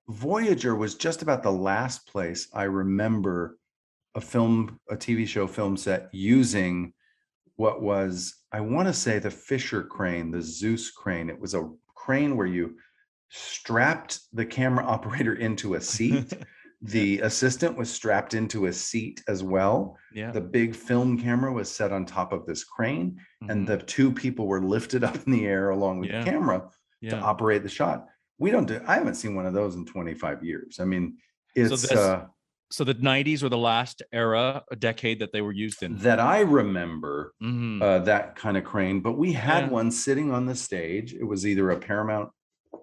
Voyager 0.09 0.75
was 0.75 0.95
just 0.95 1.21
about 1.21 1.43
the 1.43 1.51
last 1.51 2.07
place 2.07 2.47
I 2.53 2.63
remember 2.63 3.57
a 4.15 4.21
film, 4.21 4.79
a 4.89 4.95
TV 4.95 5.27
show 5.27 5.47
film 5.47 5.77
set 5.77 6.09
using 6.11 6.93
what 7.57 7.81
was, 7.81 8.35
I 8.51 8.61
want 8.61 8.87
to 8.87 8.93
say 8.93 9.19
the 9.19 9.29
Fisher 9.29 9.83
crane, 9.83 10.31
the 10.31 10.41
Zeus 10.41 10.89
crane. 10.91 11.29
It 11.29 11.39
was 11.39 11.53
a 11.53 11.69
crane 11.95 12.35
where 12.35 12.47
you 12.47 12.75
strapped 13.29 14.21
the 14.33 14.45
camera 14.45 14.83
operator 14.95 15.35
into 15.35 15.75
a 15.75 15.81
seat. 15.81 16.33
the 16.81 17.19
assistant 17.19 17.77
was 17.77 17.91
strapped 17.91 18.33
into 18.33 18.67
a 18.67 18.73
seat 18.73 19.21
as 19.27 19.43
well. 19.43 19.97
yeah. 20.13 20.31
The 20.31 20.39
big 20.41 20.73
film 20.73 21.19
camera 21.19 21.51
was 21.51 21.69
set 21.69 21.91
on 21.91 22.05
top 22.05 22.31
of 22.31 22.45
this 22.45 22.63
crane 22.63 23.17
and 23.49 23.65
mhm, 23.65 23.67
the 23.67 23.77
two 23.85 24.11
people 24.13 24.47
were 24.47 24.61
lifted 24.63 25.03
up 25.03 25.15
in 25.27 25.31
the 25.33 25.45
air 25.45 25.69
along 25.71 25.99
with 25.99 26.09
Yeah. 26.09 26.23
the 26.23 26.31
camera 26.31 26.69
to 27.09 27.17
operate 27.17 27.63
the 27.63 27.69
shot. 27.69 28.07
We 28.39 28.51
don't 28.51 28.65
do, 28.67 28.81
I 28.87 28.95
haven't 28.95 29.15
seen 29.15 29.35
one 29.35 29.45
of 29.45 29.53
those 29.53 29.75
in 29.75 29.85
25 29.85 30.43
years. 30.43 30.79
I 30.79 30.85
mean, 30.85 31.17
it's 31.55 31.69
this- 31.81 31.91
uh, 31.91 32.27
So 32.71 32.83
the 32.83 32.93
90s 32.93 33.41
were 33.43 33.49
the 33.49 33.57
last 33.57 34.01
era, 34.13 34.63
a 34.71 34.75
decade 34.75 35.19
that 35.19 35.33
they 35.33 35.41
were 35.41 35.51
used 35.51 35.81
in. 35.83 35.97
that 35.97 36.19
I 36.19 36.41
remember 36.41 37.33
Mhm. 37.41 37.81
uh, 37.81 37.99
that 37.99 38.35
kind 38.35 38.57
of 38.57 38.63
crane, 38.63 39.01
but 39.01 39.13
we 39.17 39.33
had 39.33 39.65
Yeah. 39.65 39.69
one 39.71 39.91
sitting 39.91 40.31
on 40.31 40.45
the 40.45 40.55
stage. 40.55 41.13
It 41.13 41.23
was 41.23 41.45
either 41.45 41.69
a 41.71 41.77
Paramount 41.77 42.29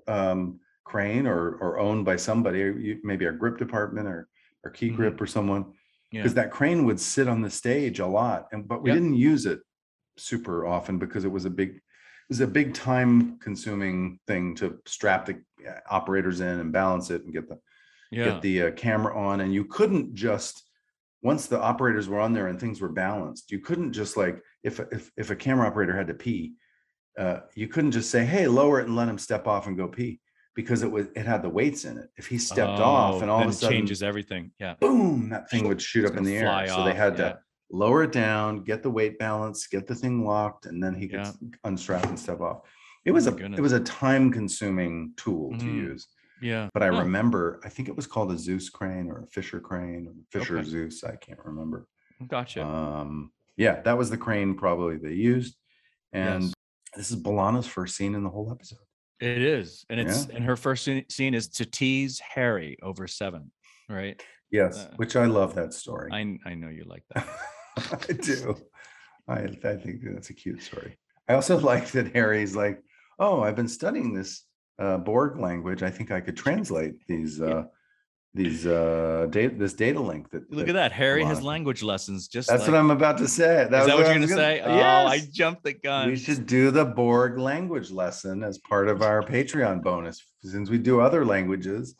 um, 0.08 0.60
crane 0.84 1.26
or 1.26 1.56
or 1.56 1.78
owned 1.78 2.04
by 2.04 2.16
somebody, 2.16 2.98
maybe 3.02 3.26
our 3.26 3.32
grip 3.32 3.56
department 3.58 4.06
or 4.08 4.28
or 4.64 4.70
key 4.70 4.90
Mhm. 4.90 4.96
grip 4.96 5.20
or 5.20 5.26
someone. 5.26 5.72
yeah. 6.12 6.22
because 6.22 6.34
that 6.34 6.50
crane 6.52 6.84
would 6.84 7.00
sit 7.00 7.26
on 7.28 7.42
the 7.42 7.50
stage 7.50 7.98
a 7.98 8.06
lot 8.06 8.46
and 8.52 8.66
but 8.68 8.80
we 8.82 8.90
Yep. 8.90 8.94
didn't 8.96 9.14
use 9.16 9.44
it 9.44 9.60
super 10.16 10.64
often 10.64 10.98
because 10.98 11.24
it 11.24 11.32
was 11.32 11.44
a 11.44 11.50
big 11.50 11.80
it 12.28 12.32
was 12.32 12.40
a 12.40 12.46
big 12.46 12.74
time 12.74 13.38
consuming 13.38 14.18
thing 14.26 14.54
to 14.56 14.78
strap 14.84 15.26
the 15.26 15.40
uh, 15.66 15.78
operators 15.88 16.40
in 16.40 16.60
and 16.60 16.72
balance 16.72 17.10
it 17.10 17.24
and 17.24 17.32
get 17.32 17.48
the 17.48 17.58
yeah. 18.10 18.24
get 18.24 18.42
the 18.42 18.62
uh, 18.62 18.70
camera 18.72 19.16
on 19.16 19.40
and 19.40 19.54
you 19.54 19.64
couldn't 19.64 20.14
just 20.14 20.64
once 21.22 21.46
the 21.46 21.60
operators 21.60 22.08
were 22.08 22.20
on 22.20 22.32
there 22.32 22.48
and 22.48 22.58
things 22.58 22.80
were 22.80 22.88
balanced 22.88 23.50
you 23.50 23.60
couldn't 23.60 23.92
just 23.92 24.16
like 24.16 24.42
if 24.62 24.80
if 24.92 25.10
if 25.16 25.30
a 25.30 25.36
camera 25.36 25.66
operator 25.66 25.96
had 25.96 26.06
to 26.06 26.14
pee 26.14 26.54
uh, 27.18 27.40
you 27.54 27.68
couldn't 27.68 27.92
just 27.92 28.10
say 28.10 28.24
hey 28.24 28.46
lower 28.46 28.80
it 28.80 28.86
and 28.86 28.96
let 28.96 29.08
him 29.08 29.18
step 29.18 29.46
off 29.46 29.66
and 29.66 29.76
go 29.76 29.88
pee 29.88 30.20
because 30.56 30.82
it 30.82 30.90
was 30.90 31.06
it 31.14 31.26
had 31.26 31.42
the 31.42 31.48
weights 31.48 31.84
in 31.84 31.98
it 31.98 32.08
if 32.16 32.26
he 32.26 32.38
stepped 32.38 32.80
off 32.80 33.16
Oh, 33.16 33.20
and 33.20 33.30
all 33.30 33.42
of 33.42 33.48
a 33.48 33.52
sudden 33.52 33.78
changes 33.78 34.02
everything. 34.02 34.50
Yeah. 34.58 34.74
boom, 34.80 35.28
that 35.28 35.48
thing 35.50 35.68
would 35.68 35.80
shoot 35.80 36.06
up 36.06 36.16
in 36.16 36.24
the 36.24 36.36
air. 36.36 36.46
fly 36.46 36.66
So 36.66 36.82
they 36.82 36.94
had 36.94 37.18
yeah. 37.18 37.24
to 37.24 37.38
lower 37.70 38.04
it 38.04 38.12
down, 38.12 38.62
get 38.64 38.82
the 38.82 38.90
weight 38.90 39.18
balance, 39.18 39.66
get 39.66 39.86
the 39.86 39.94
thing 39.94 40.24
locked, 40.24 40.66
and 40.66 40.82
then 40.82 40.94
he 40.94 41.08
could 41.08 41.20
Yeah. 41.20 41.32
unstrap 41.64 42.04
and 42.04 42.18
step 42.18 42.40
off. 42.40 42.62
It 43.04 43.10
was 43.12 43.26
my 43.26 43.32
a 43.32 43.52
it 43.52 43.60
was 43.60 43.72
a 43.72 43.80
time 43.80 44.32
consuming 44.32 45.12
tool 45.16 45.50
to 45.58 45.64
Mhm. 45.64 45.74
use. 45.74 46.08
Yeah. 46.42 46.68
But 46.74 46.82
I 46.82 46.86
remember, 46.88 47.60
I 47.64 47.68
think 47.68 47.88
it 47.88 47.96
was 47.96 48.06
called 48.06 48.30
a 48.32 48.38
Zeus 48.38 48.68
crane 48.68 49.08
or 49.08 49.22
a 49.22 49.26
Fisher 49.26 49.58
crane 49.60 50.06
or 50.06 50.14
Fisher 50.30 50.58
Okay. 50.58 50.68
Zeus. 50.68 51.02
I 51.04 51.16
can't 51.16 51.38
remember. 51.44 51.88
Gotcha. 52.26 52.64
Um, 52.64 53.32
yeah, 53.56 53.80
that 53.82 53.96
was 53.96 54.10
the 54.10 54.18
crane 54.18 54.54
probably 54.54 54.96
they 54.98 55.14
used. 55.14 55.56
And 56.12 56.44
Yes. 56.44 56.54
this 56.94 57.10
is 57.10 57.16
B'Elanna's 57.22 57.66
first 57.66 57.96
scene 57.96 58.14
in 58.14 58.22
the 58.22 58.30
whole 58.30 58.50
episode. 58.52 58.78
It 59.18 59.40
is, 59.42 59.86
and 59.88 59.98
it's 59.98 60.26
and 60.26 60.44
her 60.44 60.56
first 60.56 60.84
scene- 60.84 61.08
scene 61.08 61.32
is 61.32 61.48
to 61.48 61.64
tease 61.64 62.18
Harry 62.20 62.76
over 62.82 63.06
seven, 63.08 63.50
right? 63.88 64.22
Yes, 64.50 64.76
Uh, 64.76 64.92
which 64.96 65.16
I 65.16 65.24
love 65.24 65.54
that 65.54 65.72
story. 65.72 66.10
I 66.12 66.38
I 66.44 66.54
know 66.54 66.68
you 66.68 66.84
like 66.84 67.04
that. 67.14 67.26
I 68.08 68.12
do. 68.12 68.56
I, 69.28 69.34
I 69.64 69.76
think 69.76 70.02
that's 70.02 70.30
a 70.30 70.34
cute 70.34 70.62
story. 70.62 70.96
I 71.28 71.34
also 71.34 71.58
like 71.72 71.90
that 71.92 72.14
Harry's 72.14 72.56
like, 72.56 72.82
oh, 73.18 73.42
I've 73.42 73.56
been 73.56 73.68
studying 73.68 74.14
this 74.14 74.44
uh, 74.78 74.98
Borg 74.98 75.38
language. 75.38 75.82
I 75.82 75.90
think 75.90 76.10
I 76.10 76.20
could 76.20 76.36
translate 76.36 77.06
these 77.06 77.40
uh, 77.40 77.64
these 78.34 78.66
uh, 78.66 79.26
data 79.30 79.54
this 79.56 79.72
data 79.72 79.98
link 79.98 80.30
that. 80.30 80.50
Look 80.52 80.68
at 80.68 80.74
that. 80.74 80.92
Harry 80.92 81.24
has 81.24 81.42
language 81.42 81.82
lessons. 81.82 82.28
Just 82.28 82.48
That's 82.48 82.62
like, 82.62 82.72
what 82.72 82.78
I'm 82.78 82.90
about 82.90 83.18
to 83.18 83.28
say. 83.28 83.66
That 83.70 83.80
is 83.80 83.86
that 83.86 83.96
what 83.96 84.06
I 84.06 84.12
you're 84.12 84.20
was 84.20 84.30
gonna 84.30 84.42
say? 84.42 84.60
Oh, 84.60 84.76
Yes. 84.76 85.10
I 85.10 85.28
jumped 85.32 85.64
the 85.64 85.72
gun. 85.72 86.08
we 86.08 86.16
should 86.16 86.46
do 86.46 86.70
the 86.70 86.84
Borg 86.84 87.38
language 87.38 87.90
lesson 87.90 88.42
as 88.42 88.58
part 88.58 88.88
of 88.88 89.02
our 89.02 89.22
Patreon 89.22 89.82
bonus. 89.82 90.22
Since 90.42 90.70
we 90.70 90.78
do 90.78 91.00
other 91.00 91.24
languages, 91.24 91.94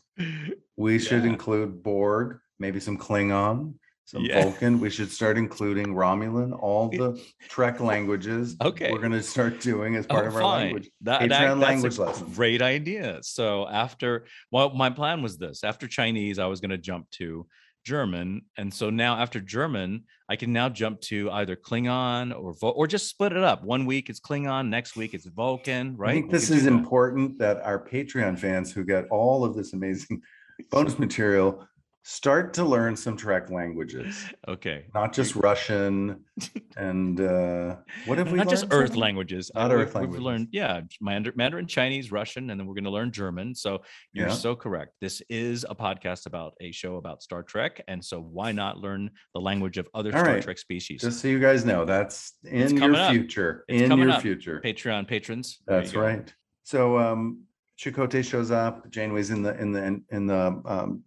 we 0.76 0.98
should 0.98 1.24
include 1.24 1.82
Borg, 1.82 2.38
maybe 2.58 2.80
some 2.80 2.98
Klingon, 2.98 3.74
some 4.06 4.24
Yeah. 4.24 4.42
Vulcan. 4.44 4.80
We 4.80 4.88
should 4.88 5.10
start 5.12 5.36
including 5.36 5.88
Romulan, 5.94 6.56
all 6.58 6.88
the 6.88 7.20
Trek 7.48 7.80
languages. 7.80 8.56
Okay. 8.62 8.90
We're 8.90 9.00
going 9.00 9.12
to 9.12 9.22
start 9.22 9.60
doing 9.60 9.96
as 9.96 10.06
part 10.06 10.24
Oh, 10.24 10.28
of 10.28 10.34
our 10.36 10.40
fine. 10.40 10.60
language. 10.66 10.90
That, 11.02 11.20
Patreon 11.20 11.28
that- 11.28 11.40
that's 11.48 11.60
language 11.60 11.98
a 11.98 12.02
lesson. 12.02 12.32
great 12.34 12.62
idea. 12.62 13.18
So 13.22 13.68
after, 13.68 14.24
well, 14.50 14.70
my 14.70 14.88
plan 14.90 15.22
was 15.22 15.36
this: 15.36 15.62
after 15.64 15.86
Chinese, 15.86 16.38
I 16.38 16.46
was 16.46 16.60
going 16.60 16.70
to 16.70 16.78
jump 16.78 17.10
to 17.12 17.46
German, 17.84 18.42
and 18.56 18.72
so 18.72 18.90
now 18.90 19.16
after 19.18 19.40
German, 19.40 20.04
I 20.28 20.34
can 20.34 20.52
now 20.52 20.68
jump 20.68 21.00
to 21.02 21.30
either 21.30 21.54
Klingon 21.54 22.36
or 22.36 22.52
Vul- 22.54 22.74
or 22.76 22.86
just 22.88 23.08
split 23.08 23.32
it 23.32 23.44
up. 23.44 23.62
One 23.62 23.86
week 23.86 24.08
it's 24.10 24.18
Klingon, 24.20 24.68
next 24.68 24.96
week 24.96 25.14
it's 25.14 25.26
Vulcan. 25.26 25.96
Right? 25.96 26.10
I 26.10 26.14
think 26.14 26.30
this 26.32 26.50
is 26.50 26.64
that. 26.64 26.72
important 26.72 27.38
that 27.38 27.60
our 27.62 27.84
Patreon 27.84 28.38
fans 28.38 28.72
who 28.72 28.84
get 28.84 29.06
all 29.10 29.44
of 29.44 29.54
this 29.54 29.72
amazing 29.72 30.20
bonus 30.72 30.98
material 30.98 31.66
start 32.08 32.54
to 32.54 32.64
learn 32.64 32.94
some 32.94 33.16
Trek 33.16 33.50
languages, 33.50 34.24
Okay. 34.46 34.84
not 34.94 35.12
just 35.12 35.34
Russian 35.34 36.20
and 36.76 37.20
uh, 37.20 37.76
what 38.04 38.16
have 38.18 38.30
we 38.30 38.38
Not 38.38 38.48
just 38.48 38.66
Earth 38.70 38.94
languages. 38.94 39.50
Not 39.56 39.72
Earth 39.72 39.92
we've- 39.92 40.06
We've 40.06 40.20
learned, 40.20 40.48
yeah, 40.52 40.82
Mandarin, 41.00 41.36
Mandarin, 41.36 41.66
Chinese, 41.66 42.12
Russian, 42.12 42.50
and 42.50 42.60
then 42.60 42.66
we're 42.68 42.74
going 42.74 42.84
to 42.84 42.90
learn 42.90 43.10
German. 43.10 43.56
So 43.56 43.82
you're 44.12 44.28
Yeah. 44.28 44.34
so 44.34 44.54
correct. 44.54 44.92
This 45.00 45.20
is 45.28 45.66
a 45.68 45.74
podcast 45.74 46.26
about 46.26 46.54
a 46.60 46.70
show 46.70 46.94
about 46.94 47.24
Star 47.24 47.42
Trek, 47.42 47.82
and 47.88 48.04
so 48.04 48.20
why 48.20 48.52
not 48.52 48.78
learn 48.78 49.10
the 49.34 49.40
language 49.40 49.76
of 49.76 49.88
other 49.92 50.14
All 50.14 50.20
Star 50.20 50.34
right. 50.34 50.42
Trek 50.44 50.58
species? 50.58 51.00
Just 51.00 51.20
so 51.20 51.26
you 51.26 51.40
guys 51.40 51.64
know, 51.64 51.84
that's 51.84 52.34
in 52.44 52.76
your 52.76 52.94
up. 52.94 53.10
future. 53.10 53.64
It's 53.66 53.82
in 53.82 53.88
coming 53.88 54.06
your 54.06 54.14
up. 54.16 54.22
future. 54.22 54.60
Patreon 54.64 55.08
patrons. 55.08 55.58
That's 55.66 55.96
right. 55.96 56.32
So 56.62 56.98
um 56.98 57.42
Chakotay 57.80 58.24
shows 58.24 58.52
up. 58.52 58.88
Janeway's 58.90 59.30
in 59.30 59.42
the 59.42 59.60
in 59.60 59.72
the 59.72 60.00
in 60.12 60.26
the 60.28 60.62
um 60.64 61.02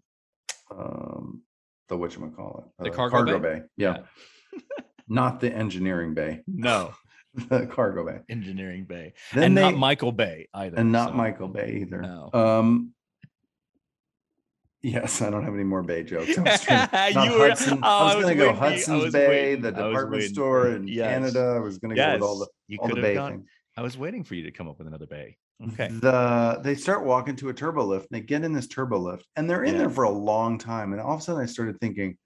um 0.72 1.42
the 1.88 1.98
what 1.98 2.16
you 2.16 2.34
call 2.36 2.72
it 2.80 2.84
The 2.84 2.90
cargo 2.92 3.40
bay? 3.40 3.62
Yeah, 3.78 3.98
not 5.08 5.40
the 5.40 5.52
engineering 5.54 6.14
bay, 6.14 6.42
No, 6.48 6.94
the 7.34 7.66
cargo 7.68 8.06
bay. 8.06 8.20
engineering 8.30 8.86
bay, 8.86 9.14
Then 9.34 9.44
and 9.44 9.58
they, 9.58 9.62
not 9.64 9.76
Michael 9.78 10.12
Bay 10.12 10.48
either. 10.54 10.78
and 10.78 10.92
not 10.92 11.10
so- 11.10 11.16
Michael 11.16 11.48
Bay 11.48 11.80
either. 11.82 12.02
No. 12.02 12.30
Um. 12.34 12.94
Yes, 14.82 15.22
I 15.22 15.30
don't 15.30 15.44
have 15.44 15.54
any 15.54 15.66
more 15.66 15.84
Bay 15.84 16.04
jokes. 16.04 16.38
I 16.38 16.42
was 16.42 16.62
trying 16.62 16.88
to- 16.90 17.14
not 17.14 17.38
were- 17.38 17.50
Hudson. 17.50 17.80
oh, 17.84 17.88
I 17.88 18.04
was, 18.06 18.14
I 18.14 18.16
was 18.16 18.24
going 18.24 18.38
to 18.38 18.44
go 18.46 18.46
waiting 18.46 18.56
for 18.56 18.64
you. 18.64 18.68
I 18.68 18.70
Hudson's 18.72 19.14
Bay, 19.14 19.28
waiting- 19.28 19.62
the 19.62 19.72
department 19.72 20.24
store 20.24 20.68
in. 20.70 20.88
Yes. 20.88 21.08
Canada. 21.12 21.54
I 21.58 21.60
was 21.60 21.78
going 21.80 21.90
to 21.90 21.96
go 21.96 22.02
Yes, 22.02 22.14
with 22.14 22.24
all 22.24 22.40
the 22.40 22.48
you 22.70 22.78
all 22.80 22.88
the 22.88 22.96
Bay 23.02 23.14
gone. 23.16 23.32
things. 23.32 23.46
I 23.76 23.82
was 23.82 23.98
waiting 23.98 24.24
for 24.24 24.36
you 24.36 24.44
to 24.44 24.52
come 24.52 24.70
up 24.70 24.78
with 24.78 24.88
another 24.88 25.06
bay. 25.06 25.36
Okay. 25.68 25.90
the 25.90 26.60
they 26.64 26.74
start 26.76 27.04
walking 27.04 27.36
to 27.38 27.50
a 27.50 27.54
turbo 27.54 27.84
lift 27.86 28.08
and 28.12 28.18
they 28.22 28.26
get 28.26 28.44
in 28.46 28.54
this 28.54 28.68
turbo 28.68 28.98
lift 28.98 29.26
and 29.36 29.50
they're 29.50 29.64
in 29.64 29.74
Yeah. 29.74 29.82
there 29.82 29.90
for 29.90 30.06
a 30.06 30.10
long 30.10 30.58
time 30.58 30.94
and 30.94 31.02
all 31.02 31.16
of 31.16 31.20
a 31.20 31.24
sudden 31.24 31.42
i 31.42 31.46
started 31.46 31.78
thinking 31.82 32.18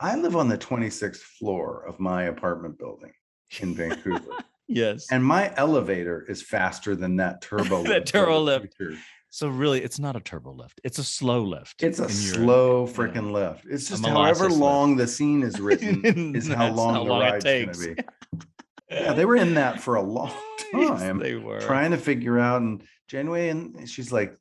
i 0.00 0.16
live 0.16 0.36
on 0.36 0.48
the 0.48 0.56
26th 0.56 1.16
floor 1.18 1.84
of 1.86 2.00
my 2.00 2.24
apartment 2.24 2.78
building 2.78 3.12
in 3.60 3.74
vancouver 3.80 4.30
Yes. 4.68 5.08
and 5.10 5.22
my 5.22 5.52
elevator 5.58 6.24
is 6.26 6.40
faster 6.40 6.96
than 6.96 7.16
that 7.16 7.42
turbo 7.42 7.82
That 7.82 7.88
lift 7.88 8.06
turbo 8.08 8.40
lift. 8.40 8.74
So 9.34 9.48
really, 9.48 9.82
it's 9.82 9.98
not 9.98 10.14
a 10.14 10.20
turbo 10.20 10.52
lift. 10.52 10.78
It's 10.84 10.98
a 10.98 11.04
slow 11.04 11.42
lift. 11.42 11.82
it's 11.82 11.98
a 12.00 12.08
slow 12.10 12.86
yeah. 12.86 12.92
freaking 12.92 13.32
lift 13.32 13.64
it's 13.68 13.88
just 13.88 14.04
however 14.04 14.44
lift. 14.44 14.56
long 14.56 14.96
the 14.96 15.06
scene 15.06 15.42
is 15.42 15.60
written 15.60 16.02
is 16.36 16.48
how 16.48 16.70
long 16.70 16.94
how 16.94 17.04
the 17.04 17.10
long 17.10 17.22
it 17.22 17.30
ride's 17.32 17.44
going 17.44 17.66
takes. 17.66 17.78
to 17.86 17.94
be 17.94 18.02
yeah 18.92 19.12
they 19.12 19.24
were 19.24 19.36
in 19.36 19.54
that 19.54 19.80
for 19.80 19.96
a 19.96 20.02
long 20.02 20.32
Yes, 20.74 21.00
time 21.00 21.18
they 21.18 21.34
were. 21.34 21.60
trying 21.60 21.90
to 21.90 21.98
figure 21.98 22.38
out 22.38 22.62
and 22.62 22.82
Janeway 23.08 23.48
and 23.50 23.88
she's 23.88 24.10
like 24.12 24.36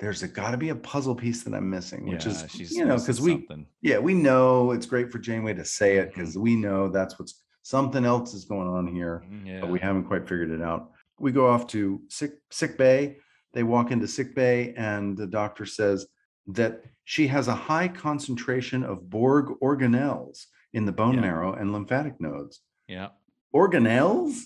there's 0.00 0.22
a 0.22 0.28
got 0.28 0.52
to 0.52 0.56
be 0.56 0.70
a 0.70 0.74
puzzle 0.74 1.14
piece 1.14 1.42
that 1.44 1.52
I'm 1.54 1.68
missing, 1.68 2.06
which 2.08 2.24
Yeah, 2.24 2.32
is 2.32 2.72
you 2.72 2.84
know 2.86 2.96
because 2.96 3.20
we 3.20 3.32
something. 3.32 3.66
yeah 3.82 3.98
we 3.98 4.14
know 4.14 4.72
it's 4.72 4.86
great 4.86 5.12
for 5.12 5.18
Janeway 5.18 5.54
to 5.54 5.64
say 5.64 5.96
it 5.98 6.10
mm-hmm. 6.10 6.20
because 6.20 6.38
we 6.38 6.56
know 6.56 6.88
that's 6.88 7.18
what's 7.18 7.42
something 7.62 8.04
else 8.04 8.32
is 8.34 8.46
going 8.46 8.66
on 8.68 8.86
here, 8.86 9.22
Yeah. 9.44 9.60
but 9.60 9.70
we 9.70 9.78
haven't 9.78 10.04
quite 10.04 10.22
figured 10.28 10.50
it 10.50 10.62
out. 10.62 10.90
We 11.18 11.30
go 11.32 11.48
off 11.50 11.66
to 11.68 12.00
sick 12.08 12.32
sick 12.50 12.78
bay. 12.78 13.18
They 13.52 13.62
walk 13.62 13.90
into 13.90 14.08
sick 14.08 14.34
bay, 14.34 14.72
and 14.76 15.16
the 15.16 15.26
doctor 15.26 15.66
says 15.66 16.06
that 16.46 16.82
she 17.04 17.26
has 17.26 17.48
a 17.48 17.54
high 17.54 17.88
concentration 17.88 18.82
of 18.82 19.10
Borg 19.10 19.52
organelles 19.62 20.46
in 20.72 20.86
the 20.86 20.92
bone 20.92 21.14
Yeah. 21.16 21.20
marrow 21.20 21.52
and 21.52 21.72
lymphatic 21.72 22.20
nodes. 22.20 22.60
yeah. 22.88 23.08
Organelles? 23.54 24.42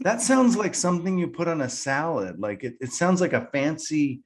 That 0.00 0.20
sounds 0.20 0.56
like 0.56 0.74
something 0.74 1.18
you 1.18 1.28
put 1.28 1.48
on 1.48 1.60
a 1.60 1.68
salad. 1.68 2.38
Like 2.38 2.64
it, 2.64 2.74
it 2.80 2.92
sounds 2.92 3.20
like 3.20 3.32
a 3.32 3.48
fancy. 3.52 4.22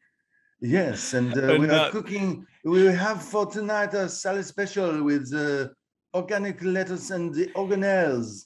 Yes, 0.60 1.14
and 1.14 1.36
uh, 1.36 1.56
we 1.58 1.68
are 1.68 1.90
cooking. 1.90 2.46
We 2.64 2.86
have 2.86 3.22
for 3.22 3.46
tonight 3.46 3.94
a 3.94 4.08
salad 4.08 4.44
special 4.44 5.02
with 5.04 5.32
uh, 5.34 5.68
organic 6.14 6.62
lettuce 6.62 7.10
and 7.10 7.32
the 7.34 7.46
organelles. 7.54 8.42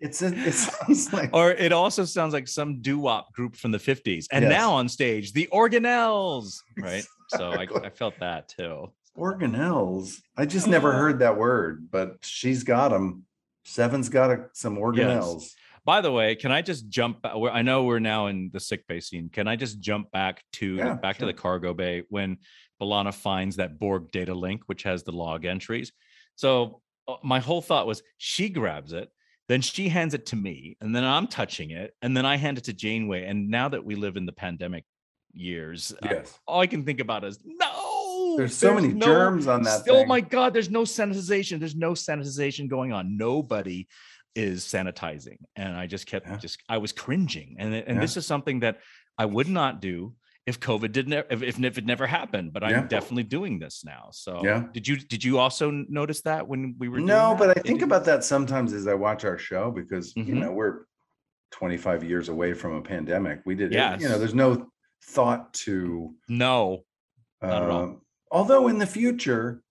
It's 0.00 0.20
a, 0.22 0.26
it 0.34 0.52
sounds 0.54 1.12
like 1.12 1.30
Or 1.32 1.52
it 1.52 1.72
also 1.72 2.04
sounds 2.04 2.32
like 2.32 2.48
some 2.48 2.80
doo-wop 2.82 3.32
group 3.32 3.54
from 3.56 3.70
the 3.70 3.78
50s. 3.78 4.26
And 4.32 4.42
Yes. 4.42 4.50
now 4.50 4.72
on 4.72 4.88
stage, 4.88 5.32
the 5.32 5.48
organelles. 5.52 6.58
Right. 6.76 7.04
So 7.28 7.52
I, 7.52 7.66
I 7.84 7.90
felt 7.90 8.14
that 8.20 8.48
too. 8.48 8.90
organelles. 9.16 10.20
I 10.36 10.46
just 10.46 10.66
never 10.66 10.92
heard 10.92 11.20
that 11.20 11.36
word, 11.36 11.88
but 11.90 12.16
she's 12.22 12.64
got 12.64 12.88
them. 12.88 13.24
Seven's 13.64 14.08
got 14.08 14.30
a, 14.30 14.46
some 14.52 14.76
organelles. 14.76 15.52
By 15.84 16.00
the 16.00 16.10
way, 16.10 16.34
can 16.34 16.50
I 16.50 16.62
just 16.62 16.88
jump? 16.88 17.18
I 17.24 17.60
know 17.60 17.84
we're 17.84 17.98
now 17.98 18.28
in 18.28 18.50
the 18.52 18.60
sick 18.60 18.86
bay 18.86 19.00
scene. 19.00 19.28
Can 19.28 19.46
I 19.46 19.56
just 19.56 19.80
jump 19.80 20.10
back 20.12 20.42
to 20.54 20.76
Yeah, 20.76 20.94
back 20.94 21.18
to 21.18 21.26
the 21.26 21.34
cargo 21.34 21.74
bay 21.74 22.04
when 22.08 22.38
B'Elanna 22.80 23.12
finds 23.12 23.56
that 23.56 23.78
Borg 23.78 24.10
data 24.10 24.34
link, 24.34 24.62
which 24.66 24.84
has 24.84 25.02
the 25.02 25.12
log 25.12 25.44
entries? 25.44 25.92
So 26.36 26.80
uh, 27.06 27.16
my 27.22 27.38
whole 27.38 27.60
thought 27.60 27.86
was 27.86 28.02
she 28.16 28.48
grabs 28.48 28.94
it, 28.94 29.10
then 29.48 29.60
she 29.60 29.90
hands 29.90 30.14
it 30.14 30.26
to 30.26 30.36
me, 30.36 30.78
and 30.80 30.96
then 30.96 31.04
I'm 31.04 31.26
touching 31.26 31.70
it, 31.70 31.94
and 32.00 32.16
then 32.16 32.24
I 32.24 32.36
hand 32.36 32.56
it 32.56 32.64
to 32.64 32.72
Janeway. 32.72 33.24
And 33.24 33.50
now 33.50 33.68
that 33.68 33.84
we 33.84 33.94
live 33.94 34.16
in 34.16 34.24
the 34.24 34.32
pandemic 34.32 34.84
years, 35.34 35.92
uh, 36.02 36.22
all 36.46 36.60
I 36.60 36.66
can 36.66 36.84
think 36.84 37.00
about 37.00 37.24
is 37.24 37.38
no. 37.44 37.93
There's 38.36 38.56
so 38.56 38.74
many 38.74 38.88
no- 38.88 39.06
germs 39.06 39.46
on 39.46 39.62
that 39.62 39.82
Oh 39.88 39.94
thing. 40.00 40.08
my 40.08 40.20
god, 40.20 40.54
there's 40.54 40.70
no 40.70 40.82
sanitization. 40.82 41.58
There's 41.58 41.76
no 41.76 41.92
sanitization 41.92 42.68
going 42.68 42.92
on. 42.92 43.16
Nobody 43.16 43.88
is 44.34 44.64
sanitizing. 44.64 45.38
And 45.56 45.76
I 45.76 45.86
just 45.86 46.06
kept 46.06 46.26
Yeah. 46.26 46.36
just 46.38 46.58
I 46.68 46.78
was 46.78 46.92
cringing. 46.92 47.56
And 47.58 47.74
and 47.74 47.96
Yeah. 47.96 48.00
this 48.00 48.16
is 48.16 48.26
something 48.26 48.60
that 48.60 48.78
I 49.16 49.26
would 49.26 49.48
not 49.48 49.80
do 49.80 50.14
if 50.46 50.60
COVID 50.60 50.92
didn't 50.92 51.12
if, 51.30 51.42
if, 51.42 51.58
it 51.78 51.86
never 51.86 52.06
happened. 52.06 52.52
But 52.52 52.64
I'm 52.64 52.70
Yeah. 52.70 52.86
definitely 52.86 53.22
doing 53.22 53.58
this 53.60 53.82
now. 53.84 54.08
So 54.12 54.42
Yeah. 54.44 54.64
did 54.72 54.86
you 54.88 54.96
did 54.96 55.22
you 55.24 55.38
also 55.38 55.70
notice 55.70 56.20
that 56.22 56.48
when 56.48 56.74
we 56.78 56.88
were 56.88 56.96
doing 56.98 57.06
No, 57.06 57.34
but 57.38 57.56
I 57.56 57.60
think 57.62 57.82
about 57.82 58.04
that 58.06 58.24
sometimes 58.24 58.72
as 58.72 58.86
I 58.86 58.94
watch 58.94 59.24
our 59.24 59.38
show 59.38 59.70
because 59.70 60.14
you 60.16 60.24
Mhm. 60.24 60.40
know 60.40 60.52
we're 60.52 60.84
25 61.52 62.02
years 62.02 62.28
away 62.28 62.52
from 62.52 62.72
a 62.74 62.82
pandemic. 62.82 63.40
We 63.46 63.54
did, 63.54 63.72
it- 63.72 64.00
you 64.00 64.08
know, 64.08 64.18
there's 64.18 64.34
no 64.34 64.66
thought 65.04 65.54
to. 65.54 66.14
no. 66.28 66.84
Not 67.42 67.62
at 67.62 67.70
all. 67.70 67.82
Uh, 67.84 67.92
although 68.34 68.68
in 68.68 68.78
the 68.78 68.86
future, 68.86 69.62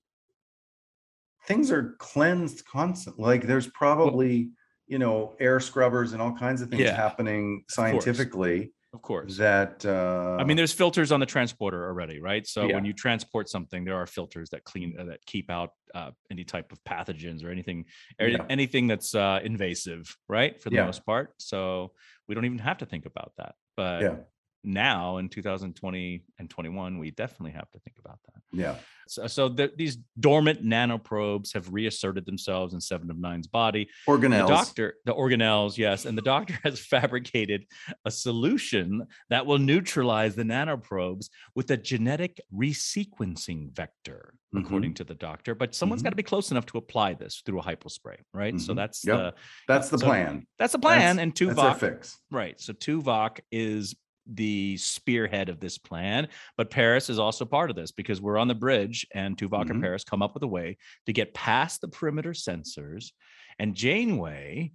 things 1.47 1.69
are 1.71 1.95
cleansed 1.99 2.65
constantly. 2.65 3.23
Like 3.25 3.43
there's 3.45 3.67
probably 3.67 4.49
you 4.87 4.97
know 4.97 5.35
air 5.39 5.59
scrubbers 5.59 6.13
and 6.13 6.21
all 6.21 6.33
kinds 6.33 6.61
of 6.61 6.69
things 6.69 6.81
Yeah, 6.81 6.95
happening 6.95 7.63
course. 7.67 7.75
scientifically 7.75 8.73
Of 8.93 9.01
course. 9.01 9.37
that. 9.37 9.85
Uh, 9.85 10.37
I 10.39 10.43
mean, 10.45 10.57
there's 10.57 10.73
filters 10.73 11.11
on 11.11 11.19
the 11.19 11.25
transporter 11.25 11.85
already, 11.87 12.19
right? 12.19 12.45
So 12.47 12.67
Yeah. 12.67 12.75
when 12.75 12.85
you 12.85 12.93
transport 12.93 13.49
something, 13.49 13.83
there 13.85 13.95
are 13.95 14.07
filters 14.07 14.49
that 14.51 14.63
clean 14.63 14.95
uh, 14.97 15.03
that 15.05 15.19
keep 15.27 15.51
out 15.51 15.71
uh, 15.93 16.11
any 16.31 16.43
type 16.43 16.71
of 16.71 16.83
pathogens 16.83 17.43
or 17.43 17.49
anything, 17.49 17.85
or 18.19 18.27
Yeah. 18.29 18.45
anything 18.49 18.87
that's 18.87 19.13
uh, 19.13 19.39
invasive, 19.43 20.15
right? 20.27 20.59
For 20.61 20.69
the 20.69 20.77
most 20.85 21.05
part. 21.05 21.33
So 21.37 21.91
we 22.27 22.33
don't 22.33 22.45
even 22.45 22.59
have 22.59 22.79
to 22.79 22.85
think 22.85 23.05
about 23.05 23.33
that. 23.37 23.55
But 23.75 24.01
yeah, 24.01 24.15
now 24.63 25.17
in 25.17 25.29
2020 25.29 26.23
and 26.39 26.49
21, 26.49 26.97
we 26.97 27.11
definitely 27.11 27.51
have 27.51 27.69
to 27.71 27.79
think 27.79 27.97
about 28.03 28.19
that. 28.27 28.41
yeah, 28.57 28.75
So, 29.07 29.27
so 29.27 29.49
the, 29.49 29.71
these 29.75 29.97
dormant 30.19 30.63
nanoprobes 30.63 31.53
have 31.53 31.71
reasserted 31.73 32.25
themselves 32.25 32.73
in 32.73 32.79
Seven 32.81 33.11
of 33.11 33.17
Nine's 33.17 33.47
body. 33.47 33.89
organelles. 34.07 34.47
The 34.47 34.53
doctor, 34.53 34.93
the 35.05 35.13
organelles, 35.13 35.77
yes, 35.77 36.05
and 36.05 36.17
the 36.17 36.21
doctor 36.21 36.57
has 36.63 36.79
fabricated 36.79 37.65
a 38.05 38.11
solution 38.11 39.05
that 39.29 39.45
will 39.45 39.59
neutralize 39.59 40.35
the 40.35 40.43
nanoprobes 40.43 41.29
with 41.55 41.69
a 41.71 41.77
genetic 41.77 42.39
resequencing 42.53 43.71
vector, 43.75 44.33
Mhm. 44.55 44.61
according 44.65 44.93
to 44.95 45.03
the 45.03 45.15
doctor. 45.15 45.55
But 45.55 45.73
someone's 45.75 46.03
got 46.03 46.11
to 46.11 46.15
be 46.15 46.23
close 46.23 46.51
enough 46.51 46.65
to 46.67 46.77
apply 46.77 47.15
this 47.15 47.41
through 47.45 47.59
a 47.59 47.63
hypospray, 47.63 48.17
right? 48.33 48.59
So 48.61 48.73
Mhm. 48.73 48.75
that's 48.77 49.03
Yep. 49.05 49.17
the 49.17 49.33
That's 49.67 49.89
the 49.89 49.97
so 49.97 50.05
plan. 50.05 50.45
that's 50.59 50.73
the 50.73 50.79
plan. 50.79 51.17
That's- 51.17 51.17
and 51.41 51.49
That's 51.49 51.59
our 51.59 51.75
fix. 51.75 52.19
right? 52.31 52.59
So 52.61 52.73
Tuvok 52.73 53.39
is 53.51 53.95
the 54.25 54.77
spearhead 54.77 55.49
of 55.49 55.59
this 55.59 55.77
plan, 55.77 56.29
but 56.57 56.69
Paris 56.69 57.09
is 57.09 57.19
also 57.19 57.45
part 57.45 57.69
of 57.69 57.75
this 57.75 57.91
because 57.91 58.21
we're 58.21 58.37
on 58.37 58.47
the 58.47 58.55
bridge, 58.55 59.05
and 59.13 59.37
Tuvok 59.37 59.65
Mhm. 59.65 59.71
and 59.71 59.81
Paris 59.81 60.03
come 60.03 60.21
up 60.21 60.33
with 60.33 60.43
a 60.43 60.47
way 60.47 60.77
to 61.05 61.13
get 61.13 61.33
past 61.33 61.81
the 61.81 61.87
perimeter 61.87 62.31
sensors, 62.31 63.11
and 63.59 63.75
Janeway 63.75 64.71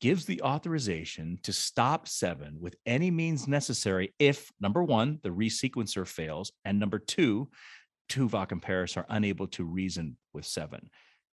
gives 0.00 0.26
the 0.26 0.42
authorization 0.42 1.38
to 1.42 1.52
stop 1.52 2.06
Seven 2.06 2.60
with 2.60 2.76
any 2.86 3.10
means 3.10 3.48
necessary 3.48 4.14
if 4.18 4.50
number 4.60 4.82
one, 4.82 5.18
the 5.22 5.30
resequencer 5.30 6.06
fails, 6.06 6.52
and 6.64 6.78
number 6.78 6.98
two, 6.98 7.50
Tuvok 8.08 8.52
and 8.52 8.62
Paris 8.62 8.96
are 8.96 9.06
unable 9.08 9.46
to 9.48 9.64
reason 9.64 10.16
with 10.32 10.46
Seven. 10.46 10.88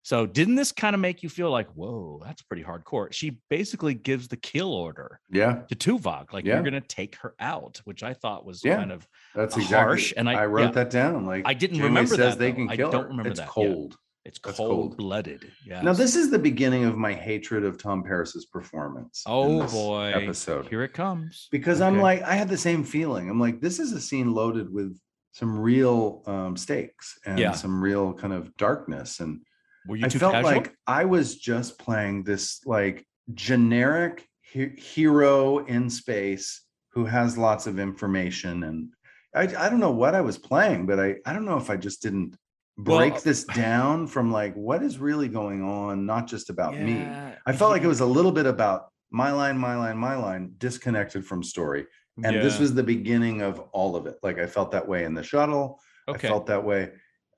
So, 0.05 0.27
didn't 0.27 0.53
this 0.53 0.71
kind 0.71 0.93
of 0.93 0.99
make 1.01 1.23
you 1.23 1.29
feel 1.29 1.49
like, 1.49 1.67
whoa, 1.73 2.21
that's 2.23 2.43
pretty 2.43 2.61
hardcore? 2.63 3.11
She 3.11 3.39
basically 3.49 3.95
gives 3.95 4.27
the 4.27 4.37
kill 4.37 4.71
order 4.71 5.19
Yeah, 5.31 5.63
to 5.67 5.75
Tuvok, 5.75 6.31
like 6.31 6.45
Yeah. 6.45 6.53
you're 6.53 6.61
going 6.61 6.73
to 6.79 6.81
take 6.81 7.15
her 7.23 7.33
out, 7.39 7.81
which 7.85 8.03
I 8.03 8.13
thought 8.13 8.45
was 8.45 8.63
Yeah. 8.63 8.75
kind 8.77 8.91
of 8.91 9.07
that's 9.33 9.55
exactly. 9.55 9.75
harsh, 9.77 10.13
and 10.15 10.29
I- 10.29 10.43
I 10.43 10.45
wrote 10.45 10.65
yeah. 10.65 10.71
that 10.73 10.91
down. 10.91 11.25
Like 11.25 11.41
I 11.47 11.55
didn't 11.55 11.77
Janeway 11.77 11.87
remember 11.87 12.15
says 12.15 12.33
that, 12.35 12.37
They 12.39 12.51
though. 12.51 12.55
can 12.57 12.69
I 12.69 12.75
don't 12.75 12.93
her. 12.93 13.07
remember 13.07 13.29
it's 13.31 13.39
that, 13.39 13.49
cold. 13.49 13.97
it's 14.25 14.37
cold 14.37 14.55
cold. 14.57 14.97
blooded. 14.97 15.51
Yeah. 15.65 15.81
Now 15.81 15.93
this 15.93 16.15
is 16.15 16.29
the 16.29 16.37
beginning 16.37 16.83
of 16.85 16.95
my 16.95 17.13
hatred 17.13 17.63
of 17.65 17.79
Tom 17.79 18.03
Paris's 18.03 18.45
performance. 18.45 19.23
oh 19.25 19.65
boy, 19.71 20.11
episode 20.13 20.67
here 20.67 20.83
it 20.83 20.93
comes. 20.93 21.47
because 21.51 21.81
I'm 21.81 21.99
like 21.99 22.21
I 22.21 22.35
had 22.35 22.47
the 22.47 22.57
same 22.59 22.83
feeling. 22.83 23.27
I'm 23.27 23.39
like 23.39 23.59
this 23.59 23.79
is 23.79 23.91
a 23.91 23.99
scene 23.99 24.35
loaded 24.35 24.71
with 24.71 24.95
some 25.31 25.57
real 25.57 26.21
um, 26.27 26.55
stakes 26.55 27.17
and 27.25 27.55
some 27.55 27.81
real 27.83 28.13
kind 28.13 28.33
of 28.33 28.55
darkness 28.57 29.19
and 29.19 29.41
were 29.87 29.95
you 29.95 30.05
I 30.05 30.09
felt 30.09 30.33
casual? 30.33 30.51
like 30.51 30.73
I 30.87 31.05
was 31.05 31.37
just 31.37 31.77
playing 31.79 32.23
this 32.23 32.61
like 32.65 33.05
generic 33.33 34.27
he- 34.41 34.75
hero 34.77 35.65
in 35.65 35.89
space 35.89 36.61
who 36.89 37.05
has 37.05 37.37
lots 37.37 37.67
of 37.67 37.79
information 37.79 38.63
and 38.63 38.89
I, 39.35 39.41
I 39.41 39.69
don't 39.69 39.81
know 39.81 39.91
what 39.91 40.15
I 40.15 40.21
was 40.21 40.37
playing, 40.37 40.85
but 40.85 40.97
I, 40.97 41.17
I 41.25 41.33
don't 41.33 41.43
know 41.43 41.57
if 41.57 41.69
I 41.69 41.75
just 41.75 42.01
didn't 42.01 42.37
break 42.77 43.13
Well, 43.13 43.21
this 43.21 43.43
down 43.55 44.07
from 44.07 44.31
like 44.31 44.53
what 44.55 44.81
is 44.81 44.97
really 44.97 45.27
going 45.27 45.61
on, 45.61 46.05
not 46.05 46.27
just 46.27 46.49
about 46.49 46.79
me. 46.79 47.05
I 47.45 47.51
felt 47.51 47.71
like 47.71 47.83
it 47.83 47.87
was 47.87 47.99
a 47.99 48.05
little 48.05 48.31
bit 48.31 48.45
about 48.45 48.87
my 49.11 49.31
line, 49.31 49.57
my 49.57 49.75
line, 49.75 49.97
my 49.97 50.15
line, 50.15 50.53
disconnected 50.57 51.25
from 51.25 51.43
story. 51.43 51.85
And 52.23 52.37
this 52.37 52.59
was 52.59 52.73
the 52.73 52.83
beginning 52.83 53.41
of 53.41 53.59
all 53.73 53.97
of 53.97 54.07
it. 54.07 54.17
Like 54.23 54.39
I 54.39 54.45
felt 54.45 54.71
that 54.71 54.87
way 54.87 55.03
in 55.03 55.13
the 55.13 55.23
shuttle. 55.23 55.79
okay. 56.07 56.27
I 56.27 56.31
felt 56.31 56.45
that 56.47 56.63
way. 56.63 56.91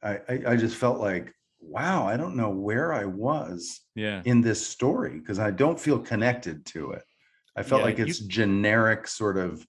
I, 0.03 0.19
I, 0.29 0.41
I 0.49 0.55
just 0.55 0.75
felt 0.75 0.99
like, 0.99 1.33
wow, 1.67 2.07
I 2.07 2.17
don't 2.17 2.35
know 2.35 2.49
where 2.49 2.93
I 2.93 3.05
was 3.05 3.81
yeah. 3.95 4.21
in 4.25 4.41
this 4.41 4.65
story 4.65 5.19
because 5.19 5.39
I 5.39 5.51
don't 5.51 5.79
feel 5.79 5.99
connected 5.99 6.65
to 6.67 6.91
it. 6.91 7.03
I 7.55 7.63
felt 7.63 7.79
Yeah, 7.81 7.85
like 7.85 7.97
you- 7.97 8.05
it's 8.05 8.19
generic 8.19 9.07
sort 9.07 9.37
of, 9.37 9.65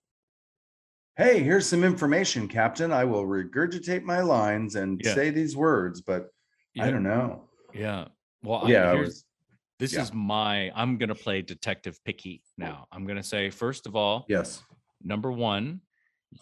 hey, 1.16 1.42
here's 1.42 1.66
some 1.66 1.82
information, 1.84 2.46
Captain. 2.48 2.92
I 2.92 3.04
will 3.04 3.24
regurgitate 3.26 4.02
my 4.02 4.20
lines 4.20 4.76
and 4.76 5.00
Yeah. 5.04 5.14
say 5.14 5.30
these 5.30 5.56
words, 5.56 6.00
but 6.00 6.28
I 6.78 6.90
don't 6.90 7.02
know. 7.02 7.48
Yeah. 7.74 8.08
Well, 8.44 8.64
I- 8.66 8.70
Yeah, 8.70 8.92
was, 8.94 9.24
this 9.80 9.94
is 9.94 10.12
my. 10.12 10.70
I'm 10.76 10.96
gonna 10.98 11.14
play 11.16 11.42
Detective 11.42 11.98
Picky 12.04 12.42
now. 12.56 12.86
I'm 12.92 13.04
gonna 13.06 13.22
say 13.22 13.50
first 13.50 13.86
of 13.86 13.96
all, 13.96 14.26
yes. 14.28 14.62
number 15.02 15.32
one, 15.32 15.80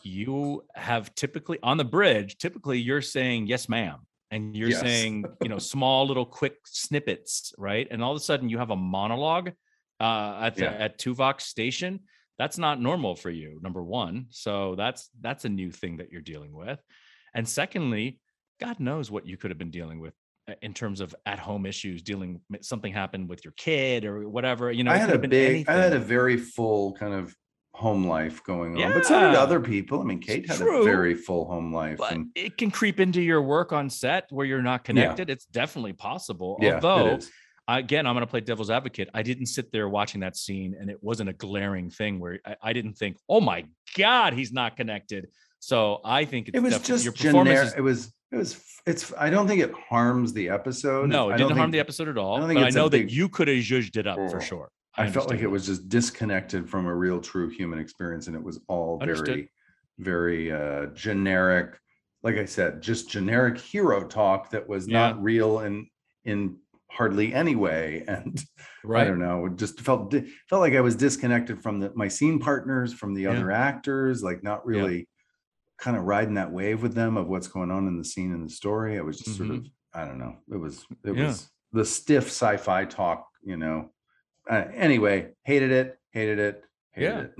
you 0.02 0.64
have 0.74 1.14
typically 1.14 1.58
on 1.62 1.76
the 1.78 1.84
bridge, 1.84 2.36
typically 2.36 2.78
you're 2.78 3.00
saying 3.00 3.46
yes, 3.46 3.68
ma'am. 3.68 4.06
And 4.30 4.56
you're 4.56 4.70
Yes. 4.70 4.80
saying, 4.80 5.24
you 5.42 5.48
know, 5.48 5.58
small 5.74 6.06
little 6.06 6.26
quick 6.26 6.56
snippets, 6.64 7.52
right? 7.58 7.86
And 7.90 8.02
all 8.02 8.12
of 8.12 8.16
a 8.16 8.20
sudden 8.20 8.48
you 8.48 8.58
have 8.58 8.70
a 8.70 8.76
monologue 8.76 9.52
uh 9.98 10.38
at 10.42 10.56
the, 10.56 10.64
Yeah. 10.64 10.72
at 10.72 10.98
Tuvok 10.98 11.40
station. 11.40 12.00
That's 12.38 12.58
not 12.58 12.80
normal 12.80 13.14
for 13.16 13.30
you, 13.30 13.58
number 13.62 13.82
one. 13.82 14.26
So 14.30 14.74
that's 14.74 15.08
that's 15.20 15.44
a 15.46 15.48
new 15.48 15.70
thing 15.70 15.96
that 15.98 16.10
you're 16.12 16.20
dealing 16.20 16.52
with. 16.52 16.78
And 17.34 17.48
secondly, 17.48 18.20
God 18.60 18.78
knows 18.80 19.10
what 19.10 19.26
you 19.26 19.36
could 19.38 19.50
have 19.50 19.58
been 19.58 19.70
dealing 19.70 20.00
with 20.00 20.14
uh, 20.48 20.54
in 20.60 20.74
terms 20.74 21.00
of 21.00 21.14
at 21.24 21.38
home 21.38 21.64
issues, 21.64 22.02
dealing 22.02 22.40
something 22.60 22.92
happened 22.92 23.28
with 23.30 23.42
your 23.44 23.54
kid 23.56 24.04
or 24.04 24.28
whatever. 24.28 24.70
You 24.70 24.84
know, 24.84 24.90
I 24.92 24.98
had 24.98 25.10
a 25.10 25.18
big, 25.18 25.68
I 25.68 25.74
had 25.74 25.92
a 25.94 25.98
very 25.98 26.36
full 26.36 26.92
kind 26.94 27.14
of 27.14 27.34
home 27.76 28.06
life 28.06 28.42
going 28.42 28.82
on, 28.82 28.92
but 28.94 29.04
so 29.04 29.20
did 29.20 29.34
other 29.34 29.60
people. 29.60 30.00
I 30.00 30.04
mean, 30.04 30.18
Kate 30.20 30.48
had 30.48 30.60
a 30.60 30.82
very 30.82 31.14
full 31.14 31.44
home 31.44 31.72
life. 31.74 31.98
but 31.98 32.12
and 32.12 32.28
it 32.34 32.56
can 32.56 32.70
creep 32.70 32.98
into 33.00 33.20
your 33.20 33.42
work 33.42 33.72
on 33.72 33.90
set 33.90 34.26
where 34.30 34.46
you're 34.46 34.62
not 34.62 34.82
connected. 34.84 35.28
It's 35.28 35.44
definitely 35.44 35.92
possible. 35.92 36.56
yeah, 36.60 36.74
Although 36.74 37.18
again, 37.68 38.06
I'm 38.06 38.14
going 38.14 38.24
to 38.24 38.30
play 38.30 38.40
devil's 38.40 38.70
advocate. 38.70 39.10
I 39.12 39.22
didn't 39.22 39.46
sit 39.46 39.72
there 39.72 39.88
watching 39.88 40.20
that 40.22 40.36
scene 40.36 40.74
and 40.80 40.88
it 40.88 40.98
wasn't 41.02 41.28
a 41.28 41.32
glaring 41.34 41.90
thing 41.90 42.18
where 42.18 42.38
I, 42.46 42.56
I 42.62 42.72
didn't 42.72 42.94
think, 42.94 43.18
oh 43.28 43.40
my 43.40 43.66
God, 43.96 44.32
he's 44.32 44.52
not 44.52 44.76
connected. 44.76 45.28
So 45.60 46.00
I 46.04 46.24
think 46.24 46.48
it's 46.48 46.56
It 46.56 46.60
was 46.62 46.78
just 46.80 47.04
your 47.04 47.12
performance 47.12 47.48
generic. 47.48 47.66
is- 47.68 47.74
It 47.74 47.80
was. 47.82 48.12
It 48.32 48.36
was. 48.36 48.60
It's. 48.86 49.12
I 49.18 49.30
don't 49.30 49.46
think 49.48 49.60
it 49.62 49.72
harms 49.88 50.32
the 50.32 50.48
episode. 50.48 51.08
no, 51.10 51.30
I 51.30 51.34
it 51.34 51.38
don't 51.38 51.48
didn't 51.48 51.58
harm 51.58 51.66
think- 51.68 51.72
the 51.74 51.80
episode 51.80 52.08
at 52.08 52.16
all. 52.18 52.38
don't 52.38 52.54
but 52.54 52.62
I 52.64 52.70
know 52.70 52.88
big- 52.88 53.08
that 53.08 53.14
you 53.14 53.28
could 53.28 53.48
have 53.48 53.58
zhuzhed 53.58 53.96
it 53.96 54.06
up 54.06 54.16
for 54.30 54.36
Oh. 54.38 54.40
sure. 54.40 54.70
I 54.98 55.10
felt 55.10 55.28
like 55.28 55.40
it 55.40 55.46
was 55.46 55.66
just 55.66 55.88
disconnected 55.88 56.68
from 56.68 56.86
a 56.86 56.94
real, 56.94 57.20
true 57.20 57.48
human 57.48 57.78
experience, 57.78 58.26
and 58.26 58.36
it 58.36 58.42
was 58.42 58.60
all 58.68 58.98
Understood. 59.00 59.26
very, 59.26 59.50
very 59.98 60.52
uh, 60.52 60.86
generic. 60.86 61.78
Like 62.22 62.36
I 62.36 62.44
said, 62.46 62.80
just 62.82 63.10
generic 63.10 63.58
hero 63.58 64.06
talk 64.06 64.50
that 64.50 64.68
was 64.68 64.88
Yeah. 64.88 64.94
not 65.12 65.22
real 65.22 65.60
in 65.60 65.88
in 66.24 66.58
hardly 66.90 67.34
any 67.34 67.56
way. 67.56 68.04
And 68.08 68.38
I 68.94 69.04
don't 69.04 69.18
know, 69.18 69.46
it 69.46 69.56
just 69.56 69.80
felt 69.80 70.14
felt 70.48 70.60
like 70.60 70.74
I 70.74 70.80
was 70.80 70.96
disconnected 70.96 71.62
from 71.62 71.80
the, 71.80 71.92
my 71.94 72.08
scene 72.08 72.38
partners, 72.38 72.92
from 72.94 73.14
the 73.14 73.22
Yeah. 73.22 73.30
other 73.32 73.50
actors, 73.50 74.22
like 74.22 74.42
not 74.42 74.62
Yeah. 74.66 74.76
really 74.80 75.08
kind 75.78 75.96
of 75.96 76.04
riding 76.04 76.34
that 76.34 76.50
wave 76.52 76.82
with 76.82 76.94
them 76.94 77.16
of 77.18 77.28
what's 77.28 77.48
going 77.48 77.70
on 77.70 77.86
in 77.86 77.98
the 77.98 78.04
scene 78.04 78.32
and 78.32 78.44
the 78.48 78.52
story. 78.52 78.98
I 78.98 79.02
was 79.02 79.18
just 79.18 79.36
sort 79.36 79.50
of, 79.50 79.66
I 79.92 80.06
don't 80.06 80.18
know, 80.18 80.36
it 80.50 80.56
was 80.56 80.86
it 81.04 81.10
Mm-hmm. 81.10 81.18
Yeah. 81.18 81.26
was 81.28 81.50
the 81.72 81.84
stiff 81.84 82.26
sci-fi 82.28 82.86
talk, 82.86 83.28
you 83.42 83.56
know. 83.58 83.90
Uh, 84.48 84.64
anyway, 84.74 85.28
hated 85.44 85.70
it, 85.72 85.98
hated 86.12 86.38
it, 86.38 86.64
hated 86.92 87.06
Yeah. 87.08 87.20
it. 87.20 87.34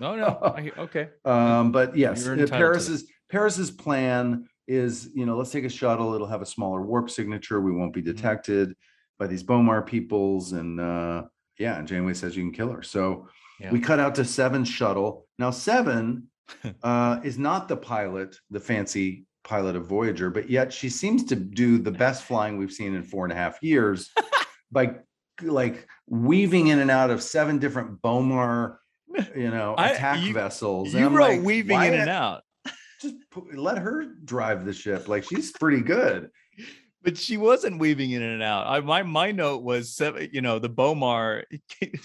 No, 0.00 0.16
no. 0.16 0.26
I, 0.42 0.72
okay. 0.78 1.08
Um, 1.24 1.72
but 1.72 1.96
yes, 1.96 2.26
uh, 2.26 2.46
Paris's 2.50 3.06
Paris's 3.30 3.70
plan 3.70 4.46
is, 4.68 5.10
you 5.14 5.26
know, 5.26 5.36
let's 5.36 5.50
take 5.50 5.64
a 5.64 5.68
shuttle. 5.68 6.14
It'll 6.14 6.26
have 6.26 6.42
a 6.42 6.46
smaller 6.46 6.82
warp 6.82 7.10
signature. 7.10 7.60
We 7.60 7.72
won't 7.72 7.92
be 7.92 8.00
Mm-hmm. 8.00 8.10
detected 8.16 8.74
by 9.18 9.26
these 9.26 9.42
B'omar 9.44 9.84
peoples. 9.86 10.52
And 10.52 10.80
uh, 10.80 11.24
yeah, 11.58 11.78
and 11.78 11.86
Janeway 11.86 12.14
says 12.14 12.36
you 12.36 12.42
can 12.42 12.52
kill 12.52 12.70
her. 12.70 12.82
So 12.82 13.28
Yeah. 13.60 13.70
we 13.72 13.78
cut 13.80 13.98
out 14.00 14.14
to 14.16 14.24
Seven's 14.24 14.68
shuttle. 14.68 15.26
Now 15.38 15.50
Seven 15.50 16.28
uh, 16.82 17.20
is 17.24 17.38
not 17.38 17.68
the 17.68 17.76
pilot, 17.76 18.36
the 18.50 18.60
fancy 18.60 19.26
pilot 19.44 19.76
of 19.76 19.86
Voyager, 19.86 20.30
but 20.30 20.48
yet 20.50 20.72
she 20.72 20.88
seems 20.88 21.24
to 21.24 21.36
do 21.36 21.78
the 21.78 21.90
best 21.90 22.24
flying 22.24 22.56
we've 22.56 22.72
seen 22.72 22.94
in 22.94 23.02
four 23.02 23.24
and 23.24 23.32
a 23.32 23.36
half 23.36 23.62
years 23.62 24.10
by 24.72 24.94
like 25.42 25.86
weaving 26.08 26.68
in 26.68 26.78
and 26.78 26.90
out 26.90 27.10
of 27.10 27.22
seven 27.22 27.58
different 27.58 28.00
B'omar, 28.02 28.76
you 29.36 29.50
know, 29.50 29.74
I- 29.76 29.90
attack 29.90 30.20
you- 30.20 30.32
vessels. 30.34 30.92
And 30.94 31.00
You 31.00 31.06
I'm 31.06 31.14
wrote 31.14 31.28
like, 31.38 31.42
weaving 31.42 31.80
in 31.82 31.94
and 31.94 32.10
out. 32.10 32.42
Just 33.00 33.16
put, 33.30 33.56
let 33.56 33.78
her 33.78 34.04
drive 34.24 34.64
the 34.64 34.72
ship. 34.72 35.08
Like 35.08 35.24
she's 35.24 35.52
pretty 35.52 35.80
good. 35.82 36.30
But 37.04 37.18
she 37.18 37.36
wasn't 37.36 37.78
weaving 37.78 38.12
in 38.12 38.22
and 38.22 38.42
out. 38.42 38.66
I 38.66 38.80
my 38.80 39.02
my 39.02 39.30
note 39.30 39.62
was 39.62 39.94
seven. 39.94 40.28
You 40.32 40.40
know, 40.40 40.58
the 40.58 40.70
B'omar. 40.70 41.44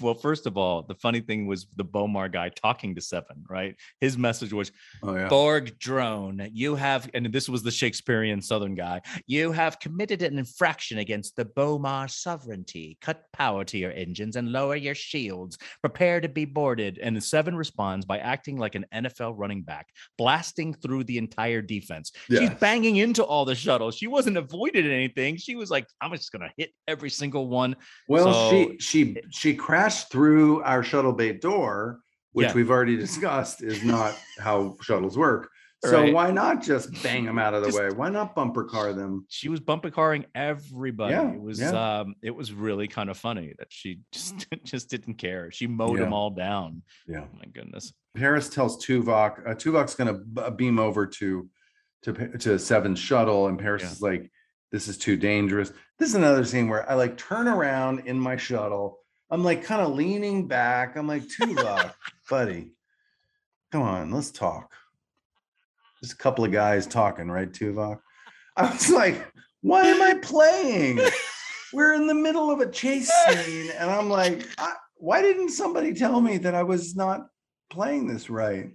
Well, 0.01 0.13
first 0.13 0.45
of 0.45 0.57
all, 0.57 0.83
the 0.83 0.95
funny 0.95 1.19
thing 1.19 1.47
was 1.47 1.67
the 1.75 1.85
B'omar 1.85 2.31
guy 2.31 2.49
talking 2.49 2.95
to 2.95 3.01
Seven. 3.01 3.43
Right, 3.49 3.75
his 3.99 4.17
message 4.17 4.53
was 4.53 4.71
Oh 5.03 5.15
yeah. 5.15 5.27
Borg 5.27 5.77
drone. 5.79 6.49
You 6.51 6.75
have, 6.75 7.09
and 7.13 7.25
this 7.27 7.47
was 7.47 7.63
the 7.63 7.71
Shakespearean 7.71 8.41
Southern 8.41 8.75
guy. 8.75 9.01
You 9.27 9.51
have 9.51 9.79
committed 9.79 10.21
an 10.21 10.37
infraction 10.37 10.99
against 10.99 11.35
the 11.35 11.45
B'omar 11.45 12.09
sovereignty. 12.09 12.97
Cut 13.01 13.23
power 13.33 13.63
to 13.65 13.77
your 13.77 13.91
engines 13.91 14.35
and 14.35 14.51
lower 14.51 14.75
your 14.75 14.95
shields. 14.95 15.57
Prepare 15.81 16.21
to 16.21 16.29
be 16.29 16.45
boarded. 16.45 16.99
And 17.01 17.15
the 17.15 17.21
Seven 17.21 17.55
responds 17.55 18.05
by 18.05 18.19
acting 18.19 18.57
like 18.57 18.75
an 18.75 18.85
NFL 18.93 19.35
running 19.37 19.63
back, 19.63 19.87
blasting 20.17 20.73
through 20.73 21.05
the 21.05 21.17
entire 21.17 21.61
defense. 21.61 22.11
She's 22.29 22.49
banging 22.59 22.97
into 22.97 23.23
all 23.23 23.45
the 23.45 23.55
shuttles. 23.55 23.95
She 23.95 24.07
wasn't 24.07 24.37
avoided 24.37 24.88
anything. 24.91 25.37
She 25.37 25.55
was 25.55 25.69
like, 25.71 25.87
I'm 26.01 26.11
just 26.11 26.31
gonna 26.31 26.51
hit 26.57 26.71
every 26.87 27.09
single 27.09 27.47
one. 27.47 27.75
Well, 28.07 28.33
So- 28.33 28.49
she 28.51 28.77
she 28.79 29.17
she 29.31 29.53
crashed 29.55 30.11
through 30.11 30.61
our 30.63 30.83
shuttle 30.83 31.13
bay 31.13 31.33
door, 31.33 31.99
which 32.33 32.47
Yeah. 32.47 32.53
we've 32.53 32.69
already 32.71 32.97
discussed 33.07 33.63
is 33.63 33.83
not 33.83 34.17
how 34.39 34.75
shuttles 34.81 35.17
work. 35.17 35.49
So 35.85 36.01
Right. 36.01 36.13
why 36.13 36.29
not 36.31 36.61
just 36.61 36.91
bang 37.03 37.23
them 37.23 37.39
out 37.39 37.53
of 37.53 37.61
the 37.61 37.69
Just- 37.69 37.79
way? 37.79 37.89
Why 37.89 38.09
not 38.09 38.35
bumper 38.35 38.65
car 38.65 38.91
them? 38.91 39.25
She 39.29 39.47
was 39.47 39.61
bumper 39.61 39.89
carring 39.89 40.25
everybody. 40.35 41.13
Yeah, 41.13 41.31
it 41.31 41.39
was 41.41 41.61
yeah. 41.61 41.99
um 42.01 42.15
it 42.21 42.31
was 42.31 42.51
really 42.51 42.87
kind 42.89 43.09
of 43.09 43.17
funny 43.17 43.53
that 43.59 43.67
she 43.69 43.99
just 44.11 44.45
just 44.65 44.89
didn't 44.89 45.13
care. 45.15 45.51
She 45.51 45.67
mowed 45.67 45.99
them 45.99 46.11
all 46.11 46.31
down. 46.31 46.81
Yeah. 47.07 47.21
Oh 47.21 47.37
my 47.37 47.45
goodness. 47.53 47.93
Paris 48.17 48.49
tells 48.49 48.83
Tuvok, 48.85 49.47
uh, 49.47 49.53
Tuvok's 49.55 49.95
going 49.95 50.13
to 50.35 50.51
beam 50.51 50.79
over 50.79 51.05
to 51.07 51.47
to 52.03 52.37
to 52.39 52.59
Seven's 52.59 52.99
shuttle, 52.99 53.47
and 53.47 53.57
Paris 53.57 53.83
Yeah. 53.83 53.91
is 53.91 54.01
like, 54.01 54.29
"This 54.71 54.87
is 54.87 54.97
too 54.97 55.17
dangerous." 55.17 55.71
This 55.97 56.09
is 56.09 56.15
another 56.15 56.45
scene 56.45 56.69
where 56.69 56.89
I 56.89 56.93
like 56.93 57.17
turn 57.17 57.47
around 57.47 58.03
in 58.05 58.19
my 58.19 58.37
shuttle. 58.37 58.99
I'm 59.29 59.43
like 59.43 59.63
kind 59.63 59.81
of 59.81 59.93
leaning 59.93 60.47
back. 60.47 60.95
I'm 60.95 61.07
like, 61.07 61.23
Tuvok, 61.23 61.93
buddy, 62.29 62.71
come 63.71 63.81
on, 63.81 64.11
let's 64.11 64.31
talk. 64.31 64.73
Just 66.01 66.13
a 66.13 66.17
couple 66.17 66.45
of 66.45 66.51
guys 66.51 66.87
talking, 66.87 67.29
right, 67.29 67.51
Tuvok? 67.51 67.99
I 68.55 68.71
was 68.71 68.89
like, 68.89 69.31
why 69.61 69.87
am 69.87 70.01
I 70.01 70.15
playing? 70.15 70.99
We're 71.73 71.93
in 71.93 72.07
the 72.07 72.15
middle 72.15 72.49
of 72.49 72.61
a 72.61 72.71
chase 72.71 73.11
scene, 73.27 73.71
and 73.77 73.91
I'm 73.91 74.09
like, 74.09 74.47
I, 74.57 74.73
why 74.95 75.21
didn't 75.21 75.49
somebody 75.49 75.93
tell 75.93 76.19
me 76.21 76.37
that 76.39 76.55
I 76.55 76.63
was 76.63 76.95
not 76.95 77.27
playing 77.69 78.07
this 78.07 78.29
right? 78.29 78.71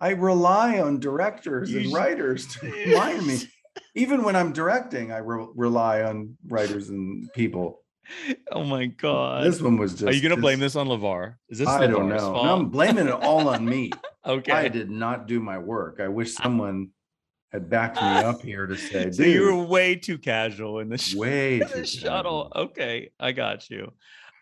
I 0.00 0.10
rely 0.10 0.80
on 0.80 1.00
directors 1.00 1.70
You 1.70 1.80
and 1.80 1.92
writers 1.92 2.46
to 2.54 2.70
remind 2.86 3.26
me. 3.26 3.38
Even 3.94 4.22
when 4.22 4.36
I'm 4.36 4.52
directing, 4.52 5.12
I 5.12 5.18
re- 5.18 5.46
rely 5.54 6.02
on 6.02 6.36
writers 6.46 6.88
and 6.90 7.30
people. 7.32 7.80
Oh 8.52 8.62
my 8.64 8.86
god. 8.86 9.44
This 9.44 9.60
one 9.60 9.76
was 9.78 9.92
just. 9.92 10.04
Are 10.04 10.12
you 10.12 10.22
gonna 10.22 10.40
blame 10.40 10.60
this 10.60 10.76
on 10.76 10.86
LeVar? 10.86 11.34
Is 11.48 11.58
this 11.58 11.68
I 11.68 11.86
don't 11.86 12.08
know. 12.08 12.18
fault? 12.18 12.44
No, 12.44 12.54
I'm 12.54 12.68
blaming 12.68 13.06
it 13.08 13.12
all 13.12 13.48
on 13.48 13.64
me. 13.64 13.90
okay. 14.26 14.52
I 14.52 14.68
did 14.68 14.90
not 14.90 15.26
do 15.26 15.40
my 15.40 15.58
work. 15.58 15.98
I 16.00 16.08
wish 16.08 16.34
someone 16.34 16.90
had 17.52 17.68
backed 17.70 17.96
me 17.96 18.02
up 18.08 18.42
here 18.42 18.66
to 18.66 18.76
say, 18.76 19.10
so 19.12 19.22
you 19.22 19.42
were 19.42 19.64
way 19.64 19.96
too 19.96 20.18
casual 20.18 20.78
in 20.80 20.88
the, 20.88 20.98
sh- 20.98 21.14
way 21.14 21.54
in 21.60 21.68
the 21.68 21.86
shuttle. 21.86 22.50
casual." 22.52 22.64
Okay, 22.70 23.10
I 23.18 23.32
got 23.32 23.68
you. 23.70 23.92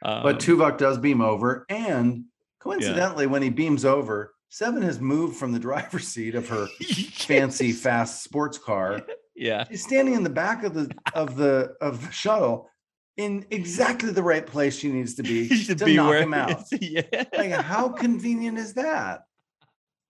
Um, 0.03 0.22
But 0.22 0.41
Tuvok 0.41 0.76
does 0.78 0.99
beam 0.99 1.20
over, 1.22 1.64
and 1.70 2.24
coincidentally, 2.61 3.26
when 3.26 3.41
he 3.43 3.49
beams 3.51 3.85
over, 3.85 4.35
Seven 4.51 4.82
has 4.82 5.01
moved 5.01 5.37
from 5.37 5.51
the 5.53 5.59
driver's 5.59 6.07
seat 6.07 6.35
of 6.37 6.49
her 6.49 6.66
fancy, 7.14 7.72
fast 7.72 8.22
sports 8.22 8.57
car. 8.59 9.03
Yeah. 9.35 9.64
She's 9.68 9.82
standing 9.85 10.14
in 10.14 10.22
the 10.22 10.30
back 10.30 10.64
of 10.64 10.74
the 10.74 10.91
of 11.14 11.37
the 11.37 11.74
of 11.80 12.05
the 12.05 12.12
shuttle 12.12 12.68
in 13.16 13.45
exactly 13.51 14.11
the 14.11 14.22
right 14.22 14.47
place 14.47 14.76
she 14.78 14.91
needs 14.91 15.14
to 15.14 15.22
be 15.22 15.49
should 15.57 15.78
to 15.78 15.85
be 15.85 15.97
knock 15.97 16.09
where 16.11 16.22
him 16.22 16.35
out. 16.35 16.62
yeah. 16.80 17.03
Like, 17.37 17.53
how 17.53 17.89
convenient 17.89 18.59
is 18.59 18.74
that? 18.74 19.22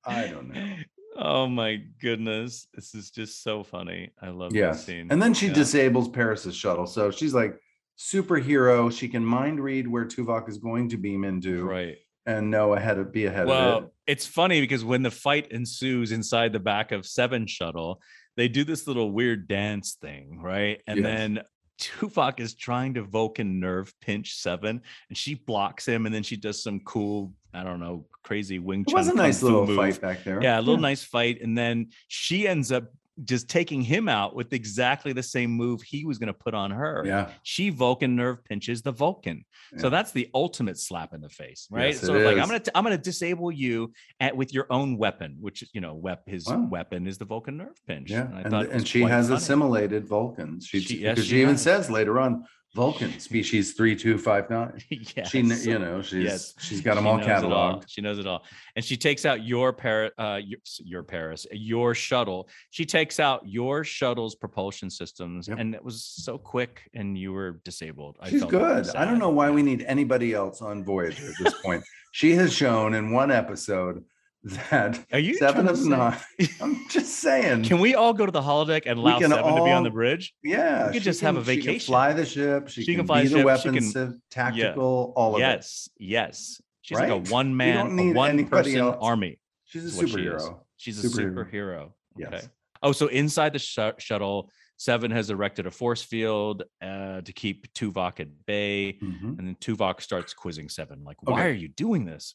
I 0.04 0.26
don't 0.28 0.52
know. 0.52 0.76
Oh 1.16 1.46
my 1.46 1.82
goodness. 2.00 2.66
This 2.74 2.94
is 2.94 3.10
just 3.10 3.42
so 3.42 3.62
funny. 3.62 4.10
I 4.20 4.30
love 4.30 4.52
this 4.52 4.84
scene. 4.84 5.08
And 5.10 5.22
then 5.22 5.32
she 5.32 5.46
Yeah. 5.46 5.52
disables 5.54 6.08
Paris's 6.08 6.56
shuttle. 6.56 6.86
So 6.86 7.10
she's 7.10 7.32
like 7.34 7.58
superhero. 7.98 8.90
She 8.96 9.08
can 9.08 9.24
mind 9.24 9.60
read 9.60 9.86
where 9.86 10.04
Tuvok 10.04 10.48
is 10.48 10.58
going 10.58 10.88
to 10.90 10.96
beam 10.96 11.24
into 11.24 11.64
right. 11.64 11.96
and 12.26 12.50
know 12.50 12.74
ahead 12.74 12.98
of 12.98 13.12
be 13.12 13.26
ahead 13.26 13.42
of 13.42 13.48
Well, 13.48 13.78
it. 13.78 13.84
it's 14.06 14.26
funny 14.26 14.60
because 14.60 14.84
when 14.84 15.02
the 15.02 15.10
fight 15.10 15.52
ensues 15.52 16.10
inside 16.12 16.52
the 16.52 16.60
back 16.60 16.90
of 16.92 17.06
Seven 17.06 17.46
Shuttle, 17.46 18.00
they 18.36 18.48
do 18.48 18.64
this 18.64 18.86
little 18.86 19.10
weird 19.10 19.46
dance 19.48 19.96
thing, 20.00 20.40
right? 20.40 20.80
And 20.86 20.98
Yes. 20.98 21.04
then 21.04 21.42
Tuvok 21.80 22.38
is 22.40 22.54
trying 22.54 22.94
to 22.94 23.02
Vulcan 23.02 23.58
nerve 23.60 23.92
pinch 24.00 24.34
Seven, 24.36 24.80
and 25.08 25.18
she 25.18 25.34
blocks 25.34 25.86
him, 25.86 26.06
and 26.06 26.14
then 26.14 26.22
she 26.22 26.36
does 26.36 26.62
some 26.62 26.80
cool, 26.80 27.32
I 27.52 27.64
don't 27.64 27.80
know, 27.80 28.06
crazy 28.22 28.58
Wing 28.60 28.84
It 28.86 28.94
was 28.94 29.08
a 29.08 29.14
nice 29.14 29.42
little 29.42 29.66
move. 29.66 29.76
fight 29.76 30.00
back 30.00 30.22
there. 30.24 30.40
Yeah, 30.42 30.58
a 30.58 30.62
little 30.62 30.80
nice 30.80 31.02
fight, 31.02 31.40
and 31.42 31.58
then 31.58 31.88
she 32.08 32.46
ends 32.46 32.70
up 32.70 32.92
just 33.22 33.48
taking 33.48 33.80
him 33.80 34.08
out 34.08 34.34
with 34.34 34.52
exactly 34.52 35.12
the 35.12 35.22
same 35.22 35.50
move 35.50 35.80
he 35.82 36.04
was 36.04 36.18
going 36.18 36.26
to 36.26 36.32
put 36.34 36.52
on 36.52 36.72
her. 36.72 37.04
Yeah. 37.06 37.28
She 37.44 37.70
Vulcan 37.70 38.16
nerve 38.16 38.44
pinches 38.44 38.82
the 38.82 38.90
Vulcan. 38.90 39.44
So 39.76 39.88
that's 39.88 40.10
the 40.10 40.28
ultimate 40.34 40.78
slap 40.78 41.14
in 41.14 41.20
the 41.20 41.28
face, 41.28 41.68
right? 41.70 41.92
Yes, 41.92 42.00
so 42.00 42.12
like. 42.12 42.38
I'm 42.38 42.48
gonna 42.48 42.62
I'm 42.74 42.82
gonna 42.84 42.98
disable 42.98 43.50
you 43.52 43.92
at 44.20 44.36
with 44.36 44.52
your 44.52 44.66
own 44.70 44.96
weapon, 44.98 45.36
which 45.40 45.62
you 45.72 45.80
know, 45.80 45.94
wep- 45.94 46.28
his 46.28 46.46
Wow. 46.46 46.68
weapon 46.70 47.06
is 47.06 47.18
the 47.18 47.24
Vulcan 47.24 47.56
nerve 47.56 47.76
pinch. 47.86 48.10
Yeah. 48.10 48.28
I 48.34 48.40
And, 48.42 48.54
and 48.54 48.86
she 48.88 49.02
has 49.02 49.26
funny. 49.28 49.36
assimilated 49.38 50.06
Vulcans. 50.06 50.66
She, 50.66 50.80
She- 50.80 50.98
yes, 50.98 51.14
because 51.14 51.24
she 51.26 51.36
she 51.36 51.42
even 51.42 51.56
says 51.56 51.90
later 51.90 52.18
on, 52.20 52.44
Vulcan 52.74 53.20
species 53.20 53.72
three 53.74 53.94
two 53.94 54.18
five 54.18 54.50
nine. 54.50 54.80
yes. 54.90 55.30
She, 55.30 55.38
you 55.40 55.78
know, 55.78 56.02
she's 56.02 56.24
Yes. 56.24 56.54
she's 56.58 56.80
got 56.80 56.96
them 56.96 57.04
She 57.04 57.08
all 57.08 57.18
it 57.20 57.28
all. 57.28 57.80
cataloged. 57.80 57.84
She 57.86 58.00
knows 58.00 58.18
it 58.18 58.26
all, 58.26 58.44
and 58.74 58.84
she 58.84 58.96
takes 58.96 59.24
out 59.24 59.44
your 59.44 59.72
par 59.72 60.10
uh, 60.18 60.40
your, 60.44 60.58
your 60.80 61.02
Paris, 61.04 61.46
your 61.52 61.94
shuttle. 61.94 62.48
She 62.70 62.84
takes 62.84 63.20
out 63.20 63.42
your 63.46 63.84
shuttle's 63.84 64.34
propulsion 64.34 64.90
systems, 64.90 65.46
Yep. 65.46 65.58
and 65.60 65.74
it 65.74 65.84
was 65.84 66.02
so 66.04 66.36
quick, 66.36 66.90
and 66.94 67.16
you 67.16 67.32
were 67.32 67.60
disabled. 67.64 68.16
I 68.20 68.30
She's 68.30 68.44
good. 68.44 68.88
I 68.96 69.04
don't 69.04 69.18
know 69.20 69.30
why 69.30 69.50
we 69.50 69.62
need 69.62 69.82
anybody 69.86 70.32
else 70.34 70.60
on 70.60 70.84
Voyager 70.84 71.28
at 71.28 71.34
this 71.44 71.54
point. 71.62 71.84
she 72.12 72.32
has 72.32 72.52
shown 72.52 72.94
in 72.94 73.12
one 73.12 73.30
episode 73.30 74.04
that 74.44 75.04
Are 75.12 75.18
you 75.18 75.34
seven 75.36 75.66
of 75.68 75.82
nine. 75.86 76.16
I'm 76.60 76.86
just 76.88 77.14
saying. 77.20 77.64
Can 77.64 77.78
we 77.78 77.94
all 77.94 78.12
go 78.12 78.26
to 78.26 78.32
the 78.32 78.42
holodeck 78.42 78.82
and 78.86 78.98
allow 78.98 79.18
Seven 79.18 79.36
to 79.38 79.64
be 79.64 79.70
on 79.70 79.82
the 79.84 79.90
bridge? 79.90 80.34
yeah, 80.42 80.88
we 80.88 80.94
could 80.94 81.02
just 81.02 81.20
have 81.22 81.36
a 81.36 81.40
can- 81.42 81.46
she 81.46 81.56
can 81.56 81.66
vacation. 81.66 81.86
fly 81.86 82.12
the 82.12 82.26
ship. 82.26 82.68
She, 82.68 82.82
She 82.82 82.86
can, 82.92 82.96
can 83.00 83.06
fly 83.06 83.22
be 83.22 83.28
the 83.28 83.36
ship, 83.38 83.44
weapons, 83.46 83.92
can- 83.92 84.22
tactical, 84.30 85.12
all 85.16 85.34
of 85.34 85.40
it. 85.40 85.44
yes, 85.44 85.88
yes. 85.98 86.60
She's 86.82 86.98
like 86.98 87.08
a 87.08 87.16
one 87.16 87.56
man, 87.56 87.98
a 87.98 88.12
one 88.12 88.46
person 88.46 88.76
else. 88.76 88.98
army. 89.00 89.38
She's 89.64 89.94
a 89.94 89.96
what 89.96 90.08
she 90.10 90.16
superhero. 90.16 90.58
She's 90.76 91.02
a 91.02 91.08
Superhero. 91.08 91.50
superhero. 91.50 91.92
Yes. 92.18 92.32
Okay. 92.34 92.46
Oh, 92.82 92.92
so 92.92 93.06
inside 93.06 93.54
the 93.54 93.58
sh- 93.58 93.78
shuttle, 93.98 94.50
Seven 94.76 95.10
has 95.12 95.30
erected 95.30 95.66
a 95.66 95.70
force 95.70 96.02
field 96.02 96.64
uh, 96.82 97.22
to 97.22 97.32
keep 97.32 97.72
Tuvok 97.72 98.20
at 98.20 98.28
bay, 98.44 98.98
Mhm. 99.02 99.38
and 99.38 99.38
then 99.38 99.56
Tuvok 99.60 100.02
starts 100.02 100.34
quizzing 100.34 100.68
Seven, 100.68 101.02
like, 101.04 101.16
"Why 101.22 101.32
Okay. 101.40 101.48
are 101.48 101.52
you 101.54 101.68
doing 101.68 102.04
this?" 102.04 102.34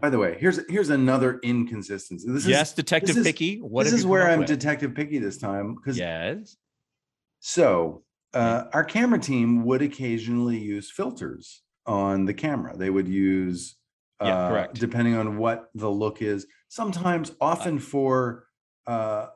By 0.00 0.10
the 0.10 0.18
way, 0.18 0.36
here's 0.38 0.60
here's 0.68 0.90
another 0.90 1.40
inconsistency. 1.42 2.30
This 2.30 2.46
yes, 2.46 2.70
is 2.70 2.74
Detective 2.74 3.16
is- 3.16 3.24
Picky. 3.26 3.56
What 3.60 3.84
this 3.84 3.92
is 3.92 4.06
where 4.06 4.28
I'm 4.30 4.40
with? 4.40 4.48
Detective 4.48 4.94
Picky 4.94 5.18
this 5.18 5.38
time 5.38 5.74
because 5.74 5.98
Yes. 5.98 6.56
So, 7.40 8.04
uh, 8.34 8.64
our 8.72 8.84
camera 8.84 9.18
team 9.18 9.64
would 9.64 9.82
occasionally 9.82 10.56
use 10.58 10.90
filters 10.90 11.62
on 11.86 12.24
the 12.26 12.34
camera. 12.34 12.76
They 12.76 12.88
would 12.90 13.08
use, 13.08 13.76
uh, 14.20 14.26
Yeah, 14.26 14.48
correct. 14.48 14.74
depending 14.78 15.16
on 15.16 15.36
what 15.38 15.68
the 15.74 15.90
look 15.90 16.22
is. 16.22 16.46
Sometimes, 16.68 17.32
often 17.40 17.78
for 17.80 18.46
uh, 18.86 19.26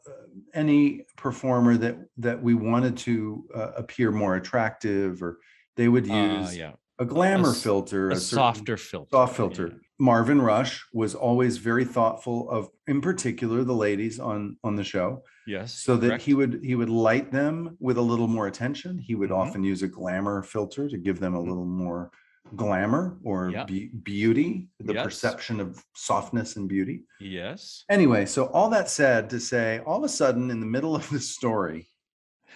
any 0.55 1.05
performer 1.16 1.76
that 1.76 1.97
that 2.18 2.42
we 2.42 2.55
wanted 2.55 2.97
to 2.99 3.44
uh, 3.55 3.72
appear 3.76 4.11
more 4.12 4.36
attractive, 4.36 5.22
or 5.22 5.38
they 5.76 5.88
would 5.88 6.09
Uh, 6.11 6.14
use 6.40 6.57
yeah. 6.57 6.72
a 6.99 7.05
glamour 7.05 7.51
s- 7.51 7.62
filter, 7.62 8.11
A 8.11 8.16
certain- 8.16 8.36
softer 8.38 8.76
filter. 8.76 9.09
soft 9.11 9.36
filter. 9.36 9.68
yeah. 9.68 9.78
Marvin 9.99 10.40
Rush 10.42 10.84
was 10.92 11.14
always 11.14 11.57
very 11.57 11.84
thoughtful 11.84 12.51
of, 12.51 12.68
in 12.86 13.01
particular, 13.01 13.64
the 13.64 13.74
ladies 13.74 14.20
on 14.20 14.57
on 14.62 14.76
the 14.76 14.84
show 14.84 15.22
Yes. 15.47 15.72
so 15.72 15.97
that 15.97 16.09
correct. 16.09 16.22
he 16.24 16.34
would 16.34 16.61
he 16.62 16.74
would 16.74 16.90
light 16.90 17.32
them 17.32 17.76
with 17.80 17.97
a 17.97 18.03
little 18.03 18.28
more 18.28 18.47
attention 18.47 18.99
he 18.99 19.14
would 19.14 19.30
Mhm. 19.30 19.36
often 19.38 19.62
use 19.64 19.82
a 19.82 19.88
glamour 19.88 20.42
filter 20.42 20.88
to 20.88 20.99
give 20.99 21.18
them 21.20 21.34
a 21.34 21.38
Mhm. 21.40 21.49
little 21.49 21.64
more 21.64 22.11
glamour 22.55 23.16
or 23.24 23.51
Yeah. 23.51 23.64
be- 23.64 23.88
beauty 23.88 24.68
the 24.80 24.94
Yes. 24.94 25.05
perception 25.05 25.61
of 25.61 25.82
softness 25.94 26.57
and 26.57 26.68
beauty 26.68 27.05
Yes. 27.20 27.84
anyway 27.88 28.26
so 28.26 28.47
all 28.47 28.68
that 28.70 28.88
said 28.90 29.30
to 29.30 29.40
say 29.40 29.80
all 29.86 29.99
of 29.99 30.05
a 30.05 30.09
sudden 30.09 30.51
in 30.51 30.61
the 30.61 30.66
middle 30.66 30.94
of 30.94 31.09
the 31.11 31.20
story 31.20 31.88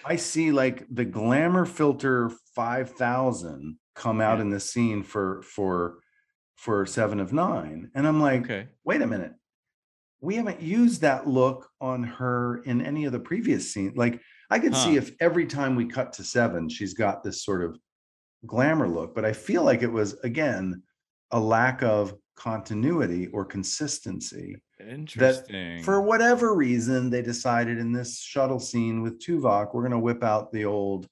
i 0.05 0.15
see 0.15 0.51
like 0.51 0.85
the 0.89 1.05
glamour 1.05 1.65
filter 1.65 2.29
5000 2.55 3.77
come 3.95 4.21
out 4.21 4.37
Yeah. 4.37 4.43
in 4.43 4.49
the 4.51 4.59
scene 4.59 5.01
for 5.03 5.41
for 5.41 5.99
for 6.61 6.85
seven 6.85 7.19
of 7.19 7.33
nine 7.33 7.89
and 7.95 8.07
i'm 8.07 8.21
like 8.21 8.43
Okay. 8.43 8.67
wait 8.85 9.01
a 9.01 9.07
minute 9.07 9.33
we 10.19 10.35
haven't 10.35 10.61
used 10.61 11.01
that 11.01 11.25
look 11.27 11.67
on 11.81 12.03
her 12.03 12.61
in 12.65 12.83
any 12.83 13.05
of 13.05 13.11
the 13.11 13.19
previous 13.19 13.73
scenes 13.73 13.97
like 13.97 14.21
i 14.51 14.59
could 14.59 14.75
see 14.75 14.95
if 14.95 15.11
every 15.19 15.47
time 15.47 15.75
we 15.75 15.87
cut 15.87 16.13
to 16.13 16.23
seven 16.23 16.69
she's 16.69 16.93
got 16.93 17.23
this 17.23 17.43
sort 17.43 17.63
of 17.63 17.79
glamour 18.45 18.87
look 18.87 19.15
but 19.15 19.25
i 19.25 19.33
feel 19.33 19.63
like 19.63 19.81
it 19.81 19.91
was 19.91 20.13
again 20.23 20.83
a 21.31 21.39
lack 21.39 21.81
of 21.81 22.13
continuity 22.35 23.25
or 23.29 23.43
consistency 23.43 24.55
Interesting. 24.87 25.81
for 25.81 25.99
whatever 26.03 26.53
reason 26.53 27.09
they 27.09 27.23
decided 27.23 27.79
in 27.79 27.91
this 27.91 28.19
shuttle 28.19 28.59
scene 28.59 29.01
with 29.01 29.19
tuvok 29.19 29.73
we're 29.73 29.81
going 29.81 29.93
to 29.93 29.97
whip 29.99 30.23
out 30.23 30.51
the 30.51 30.65
old 30.65 31.07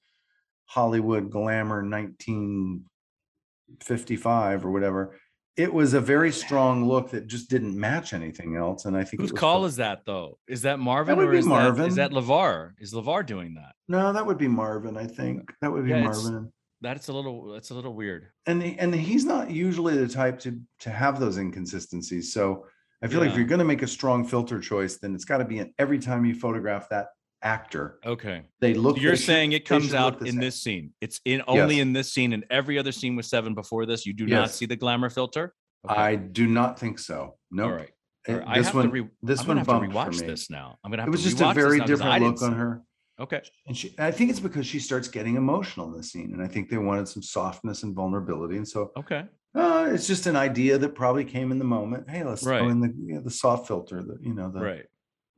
hollywood 0.65 1.31
glamour 1.31 1.81
1955 1.83 4.65
or 4.65 4.71
whatever 4.71 5.15
it 5.57 5.73
was 5.73 5.93
a 5.93 5.99
very 6.01 6.31
strong 6.31 6.87
look 6.87 7.09
that 7.11 7.27
just 7.27 7.49
didn't 7.49 7.77
match 7.77 8.13
anything 8.13 8.55
else 8.55 8.85
and 8.85 8.95
i 8.95 9.03
think 9.03 9.21
Whose 9.21 9.31
call 9.31 9.65
is 9.65 9.75
that 9.77 10.05
though? 10.05 10.37
Is 10.47 10.61
that 10.61 10.79
Marvin 10.79 11.13
That 11.15 11.17
would 11.17 11.27
or 11.29 11.31
be 11.31 11.37
is 11.39 11.45
that 11.47 11.79
is 11.87 11.95
that 11.95 12.11
Marvin. 12.11 12.29
LeVar? 12.29 12.71
Is 12.79 12.93
LeVar 12.93 13.25
doing 13.25 13.55
that? 13.55 13.73
no 13.87 14.13
that 14.13 14.25
would 14.25 14.37
be 14.37 14.47
marvin 14.47 14.95
i 14.97 15.05
think 15.07 15.51
that 15.61 15.71
would 15.71 15.83
be 15.85 15.91
Yeah, 15.91 16.03
marvin 16.03 16.51
That's 16.81 17.09
a 17.09 17.13
little 17.13 17.51
that's 17.51 17.71
a 17.71 17.73
little 17.75 17.93
weird. 17.93 18.27
and 18.45 18.63
and 18.63 18.93
he's 18.95 19.25
not 19.25 19.49
usually 19.51 19.97
the 19.97 20.07
type 20.07 20.39
to 20.39 20.59
to 20.81 20.89
have 20.89 21.19
those 21.19 21.37
inconsistencies 21.37 22.33
so 22.33 22.65
i 23.03 23.07
feel 23.07 23.19
like 23.19 23.31
if 23.31 23.37
you're 23.37 23.45
going 23.53 23.59
to 23.59 23.65
make 23.65 23.81
a 23.81 23.87
strong 23.87 24.25
filter 24.25 24.59
choice 24.59 24.97
then 24.97 25.13
it's 25.15 25.25
got 25.25 25.39
to 25.39 25.45
be 25.45 25.59
in 25.59 25.73
every 25.77 25.99
time 25.99 26.25
you 26.25 26.35
photograph 26.35 26.87
that 26.89 27.07
actor 27.41 27.99
Okay. 28.05 28.43
they 28.59 28.73
look 28.73 28.99
You're 28.99 29.11
they 29.11 29.17
should- 29.17 29.25
saying 29.25 29.51
it 29.53 29.65
comes 29.65 29.93
out 29.93 30.19
in 30.21 30.27
same. 30.33 30.39
this 30.39 30.61
scene. 30.61 30.93
It's 31.01 31.21
in 31.25 31.41
only 31.47 31.75
Yes. 31.77 31.81
in 31.83 31.93
this 31.93 32.11
scene 32.11 32.33
and 32.33 32.45
every 32.49 32.77
other 32.77 32.91
scene 32.91 33.15
with 33.15 33.25
seven 33.25 33.53
before 33.53 33.85
this. 33.85 34.05
You 34.05 34.13
do 34.13 34.25
not 34.27 34.51
see 34.51 34.65
the 34.65 34.75
glamour 34.75 35.09
filter. 35.09 35.53
Okay. 35.89 35.95
I 35.99 36.15
do 36.15 36.47
not 36.47 36.77
think 36.79 36.99
so. 36.99 37.37
No, 37.51 37.65
All 37.65 37.71
right. 37.71 37.89
All 38.27 38.35
right. 38.35 38.47
I 38.47 38.57
This 38.59 38.73
one, 38.73 38.91
re- 38.91 39.07
this 39.21 39.39
I'm 39.41 39.47
one 39.47 39.57
gonna 39.57 39.59
have 39.59 39.81
to 39.89 39.93
bumped 39.93 40.15
for 40.17 40.21
me. 40.21 40.27
this 40.27 40.49
now. 40.49 40.77
I'm 40.83 40.91
gonna 40.91 41.03
have 41.03 41.07
to, 41.07 41.11
It 41.11 41.11
was 41.11 41.23
to 41.23 41.29
just 41.29 41.41
a 41.41 41.53
very 41.53 41.77
now 41.79 41.85
'cause 41.85 42.01
I 42.01 42.19
different 42.19 42.41
look 42.41 42.51
on 42.51 42.57
her, 42.57 42.83
Okay. 43.21 43.41
and 43.65 43.77
she. 43.77 43.95
I 43.97 44.11
think 44.11 44.29
it's 44.29 44.41
because 44.41 44.67
she 44.67 44.79
starts 44.79 45.07
getting 45.07 45.35
emotional 45.37 45.87
in 45.87 45.93
the 45.95 46.03
scene, 46.03 46.33
and 46.33 46.41
I 46.43 46.47
think 46.47 46.69
they 46.69 46.77
wanted 46.77 47.07
some 47.07 47.23
softness 47.23 47.83
and 47.83 47.95
vulnerability, 47.95 48.57
and 48.57 48.67
so 48.67 48.91
Okay. 48.97 49.23
uh, 49.55 49.87
it's 49.89 50.05
just 50.05 50.27
an 50.27 50.35
idea 50.35 50.77
that 50.77 50.95
probably 50.95 51.23
came 51.23 51.51
in 51.53 51.59
the 51.59 51.65
moment. 51.65 52.09
Hey, 52.09 52.23
let's 52.25 52.43
Right. 52.43 52.59
throw 52.59 52.67
in 52.69 52.81
the 52.81 52.89
you 52.89 53.15
know, 53.15 53.21
the 53.21 53.31
soft 53.31 53.65
filter, 53.67 54.03
the 54.03 54.17
you 54.21 54.33
know 54.33 54.51
the 54.51 54.59
Right. 54.59 54.85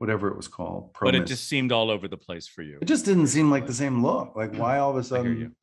Whatever 0.01 0.27
it 0.29 0.35
was 0.35 0.47
called. 0.47 0.89
But 0.99 1.13
it 1.13 1.27
just 1.27 1.47
seemed 1.47 1.71
all 1.71 1.91
over 1.91 2.07
the 2.07 2.17
place 2.17 2.47
for 2.47 2.63
you. 2.63 2.79
it 2.81 2.85
just 2.85 3.05
didn't 3.05 3.27
seem 3.27 3.51
like 3.51 3.67
the 3.67 3.73
same 3.83 4.03
look. 4.03 4.35
Like 4.35 4.55
why 4.55 4.79
all 4.79 4.89
of 4.89 4.97
a 4.97 5.03
sudden 5.03 5.55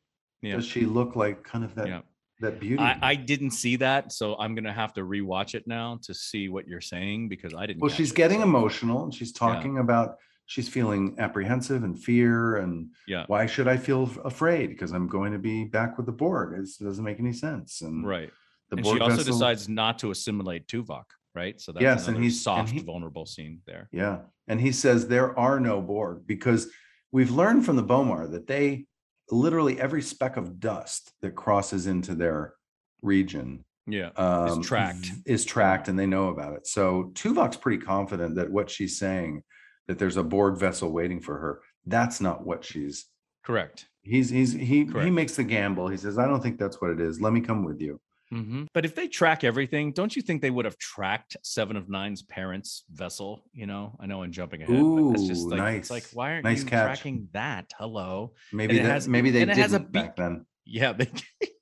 Yeah. 0.43 0.55
does 0.57 0.65
she 0.65 0.83
look 0.87 1.17
like 1.17 1.43
kind 1.43 1.65
of 1.65 1.75
that 1.75 1.89
Yeah. 1.89 2.01
that 2.41 2.61
beauty? 2.61 2.79
I, 2.81 2.97
I 3.03 3.15
didn't 3.17 3.51
see 3.51 3.75
that, 3.77 4.13
so 4.13 4.37
I'm 4.39 4.55
gonna 4.55 4.73
have 4.73 4.93
to 4.95 5.01
rewatch 5.01 5.57
it 5.57 5.67
now 5.67 5.99
to 6.05 6.15
see 6.15 6.49
what 6.49 6.69
you're 6.69 6.81
saying 6.81 7.29
because 7.29 7.53
I 7.53 7.67
didn't. 7.67 7.81
well, 7.83 7.91
she's 7.91 8.13
it, 8.13 8.17
getting 8.23 8.39
so- 8.39 8.45
emotional, 8.45 9.03
and 9.05 9.13
she's 9.13 9.33
talking 9.33 9.79
about 9.79 10.19
she's 10.47 10.69
feeling 10.69 11.17
apprehensive 11.19 11.83
and 11.83 11.99
fear 12.09 12.57
and 12.59 12.91
Yeah. 13.09 13.25
why 13.27 13.45
should 13.47 13.67
I 13.67 13.77
feel 13.77 14.05
afraid? 14.25 14.69
Because 14.69 14.93
I'm 14.93 15.09
going 15.09 15.33
to 15.33 15.39
be 15.41 15.65
back 15.65 15.97
with 15.99 16.07
the 16.07 16.13
Borg. 16.13 16.57
It 16.59 16.69
doesn't 16.83 17.05
make 17.05 17.19
any 17.19 17.33
sense. 17.35 17.83
And 17.83 18.07
Right. 18.07 18.31
the 18.71 18.77
and 18.77 18.85
Borg 18.85 18.97
she 18.97 19.01
also 19.01 19.17
vessel- 19.17 19.33
decides 19.33 19.69
not 19.69 19.99
to 19.99 20.11
assimilate 20.13 20.67
Tuvok, 20.69 21.05
right? 21.35 21.61
So 21.61 21.73
that's 21.73 21.83
Yes, 21.83 22.09
and 22.09 22.17
he's- 22.17 22.35
and 22.35 22.43
soft, 22.43 22.71
he- 22.71 22.81
vulnerable 22.81 23.27
scene 23.27 23.61
there. 23.67 23.89
Yeah. 23.93 24.21
And 24.47 24.61
he 24.61 24.73
says 24.73 25.07
there 25.09 25.39
are 25.39 25.61
no 25.61 25.81
Borg 25.81 26.27
because 26.27 26.71
we've 27.13 27.31
learned 27.31 27.65
from 27.65 27.77
the 27.77 27.85
B'omar 27.85 28.31
that 28.33 28.47
they 28.47 28.87
literally 29.31 29.81
every 29.81 30.03
speck 30.03 30.37
of 30.37 30.59
dust 30.59 31.13
that 31.21 31.35
crosses 31.35 31.87
into 31.87 32.15
their 32.15 32.55
region 33.03 33.65
Yeah. 33.87 34.09
um, 34.17 34.63
tracked. 34.63 35.11
Is 35.27 35.45
tracked 35.45 35.89
and 35.89 35.99
they 35.99 36.07
know 36.07 36.29
about 36.29 36.55
it. 36.55 36.67
So 36.67 37.11
Tuvok's 37.15 37.57
pretty 37.57 37.85
confident 37.85 38.35
that 38.37 38.51
what 38.51 38.71
she's 38.71 38.99
saying, 38.99 39.43
that 39.87 39.99
there's 39.99 40.17
a 40.17 40.25
Borg 40.25 40.59
vessel 40.59 40.93
waiting 40.93 41.21
for 41.21 41.39
her, 41.39 41.61
that's 41.87 42.21
not 42.21 42.47
what 42.47 42.65
she's 42.65 43.07
Correct. 43.45 43.89
he's 44.03 44.29
he's 44.31 44.53
he 44.53 44.85
he 44.85 45.11
makes 45.11 45.37
the 45.37 45.45
gamble. 45.45 45.89
He 45.89 45.97
says, 45.97 46.19
I 46.19 46.27
don't 46.27 46.43
think 46.43 46.59
that's 46.59 46.81
what 46.81 46.91
it 46.91 47.01
is. 47.01 47.21
Let 47.21 47.33
me 47.33 47.41
come 47.41 47.65
with 47.65 47.81
you. 47.81 48.01
Mhm. 48.33 48.67
But 48.75 48.85
if 48.85 48.95
they 48.95 49.09
track 49.09 49.43
everything, 49.45 49.93
don't 49.93 50.15
you 50.15 50.23
think 50.23 50.43
they 50.43 50.51
would 50.51 50.65
have 50.65 50.77
tracked 50.79 51.37
Seven 51.43 51.77
of 51.77 51.89
Nine's 51.89 52.23
parents' 52.23 52.85
vessel? 52.93 53.45
You 53.53 53.67
know, 53.67 53.97
I 54.01 54.07
know 54.07 54.23
I'm 54.23 54.33
jumping 54.33 54.63
ahead, 54.63 54.83
but 54.83 55.11
that's 55.11 55.27
just 55.27 55.47
Ooh, 55.47 55.51
like 55.51 55.77
it's 55.77 55.91
like 55.91 56.05
why 56.13 56.33
aren't 56.33 56.45
Nice 56.45 56.61
you 56.61 56.67
catch. 56.67 57.01
tracking 57.01 57.29
that? 57.33 57.71
Hello. 57.79 58.35
Maybe 58.53 58.77
that 58.79 58.85
has- 58.85 59.09
maybe 59.09 59.31
they 59.31 59.45
didn't 59.45 59.93
back 59.93 60.17
then. 60.17 60.45
Yeah, 60.65 60.93
they, 60.93 61.09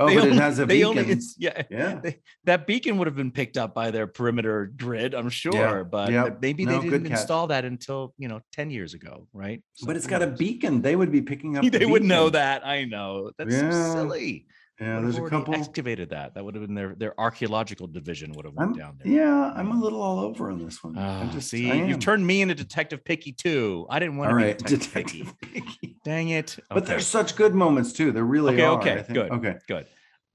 Oh, 0.00 0.08
they 0.08 0.14
but 0.16 0.24
only, 0.24 0.36
it 0.36 0.40
has 0.40 0.58
a 0.58 0.66
beacon. 0.66 0.98
only 0.98 1.18
yeah, 1.38 1.62
yeah. 1.70 1.94
they, 2.02 2.20
that 2.44 2.66
beacon 2.66 2.98
would 2.98 3.06
have 3.06 3.14
been 3.14 3.30
picked 3.30 3.56
up 3.56 3.74
by 3.74 3.90
their 3.90 4.06
perimeter 4.06 4.72
grid, 4.76 5.14
I'm 5.14 5.28
sure, 5.28 5.84
but 5.84 6.10
yep. 6.10 6.38
maybe 6.40 6.64
No, 6.64 6.80
they 6.80 6.88
didn't 6.90 7.06
install 7.06 7.46
that 7.48 7.64
until 7.64 8.12
you 8.18 8.26
know 8.28 8.40
10 8.52 8.70
years 8.70 8.94
ago, 8.94 9.28
right? 9.32 9.62
So 9.74 9.86
But 9.86 9.96
it's 9.96 10.06
got 10.06 10.22
a 10.22 10.26
beacon. 10.26 10.82
They 10.82 10.96
would 10.96 11.12
be 11.12 11.22
picking 11.22 11.56
up. 11.56 11.62
the 11.70 11.70
they 11.70 11.86
would 11.86 12.02
know 12.02 12.28
that. 12.30 12.66
I 12.66 12.84
know. 12.84 13.30
That's 13.38 13.54
so 13.54 13.70
silly. 13.70 14.46
Yeah, 14.80 15.00
there's 15.00 15.18
a 15.18 15.28
couple. 15.28 15.54
excavated 15.54 16.10
that. 16.10 16.34
That 16.34 16.44
would 16.44 16.54
have 16.56 16.66
been 16.66 16.74
their 16.74 16.94
their 16.96 17.18
archaeological 17.18 17.86
division 17.86 18.32
would 18.32 18.44
have 18.44 18.54
went 18.54 18.72
I'm, 18.72 18.76
down 18.76 18.98
there. 19.02 19.12
yeah, 19.12 19.52
I'm 19.54 19.70
a 19.70 19.80
little 19.80 20.02
all 20.02 20.18
over 20.18 20.50
on 20.50 20.64
this 20.64 20.82
one. 20.82 20.98
I 20.98 21.22
Ah, 21.22 21.30
just 21.32 21.48
see, 21.48 21.70
I 21.70 21.84
you've 21.84 22.00
turned 22.00 22.26
me 22.26 22.42
into 22.42 22.56
Detective 22.56 23.04
Picky 23.04 23.30
too. 23.32 23.86
I 23.88 24.00
didn't 24.00 24.16
want 24.16 24.32
all 24.32 24.38
to 24.38 24.42
be 24.42 24.48
right, 24.48 24.58
Detective, 24.58 24.92
Detective 24.92 25.40
Picky. 25.40 25.60
Picky. 25.60 25.96
Dang 26.04 26.30
it. 26.30 26.58
But 26.70 26.86
there's 26.86 27.06
such 27.06 27.36
good 27.36 27.54
moments 27.54 27.92
too. 27.92 28.10
There 28.10 28.24
really 28.24 28.54
Okay, 28.54 28.64
are. 28.64 28.78
okay, 28.80 29.04
good. 29.12 29.30
Okay. 29.30 29.56
good. 29.68 29.86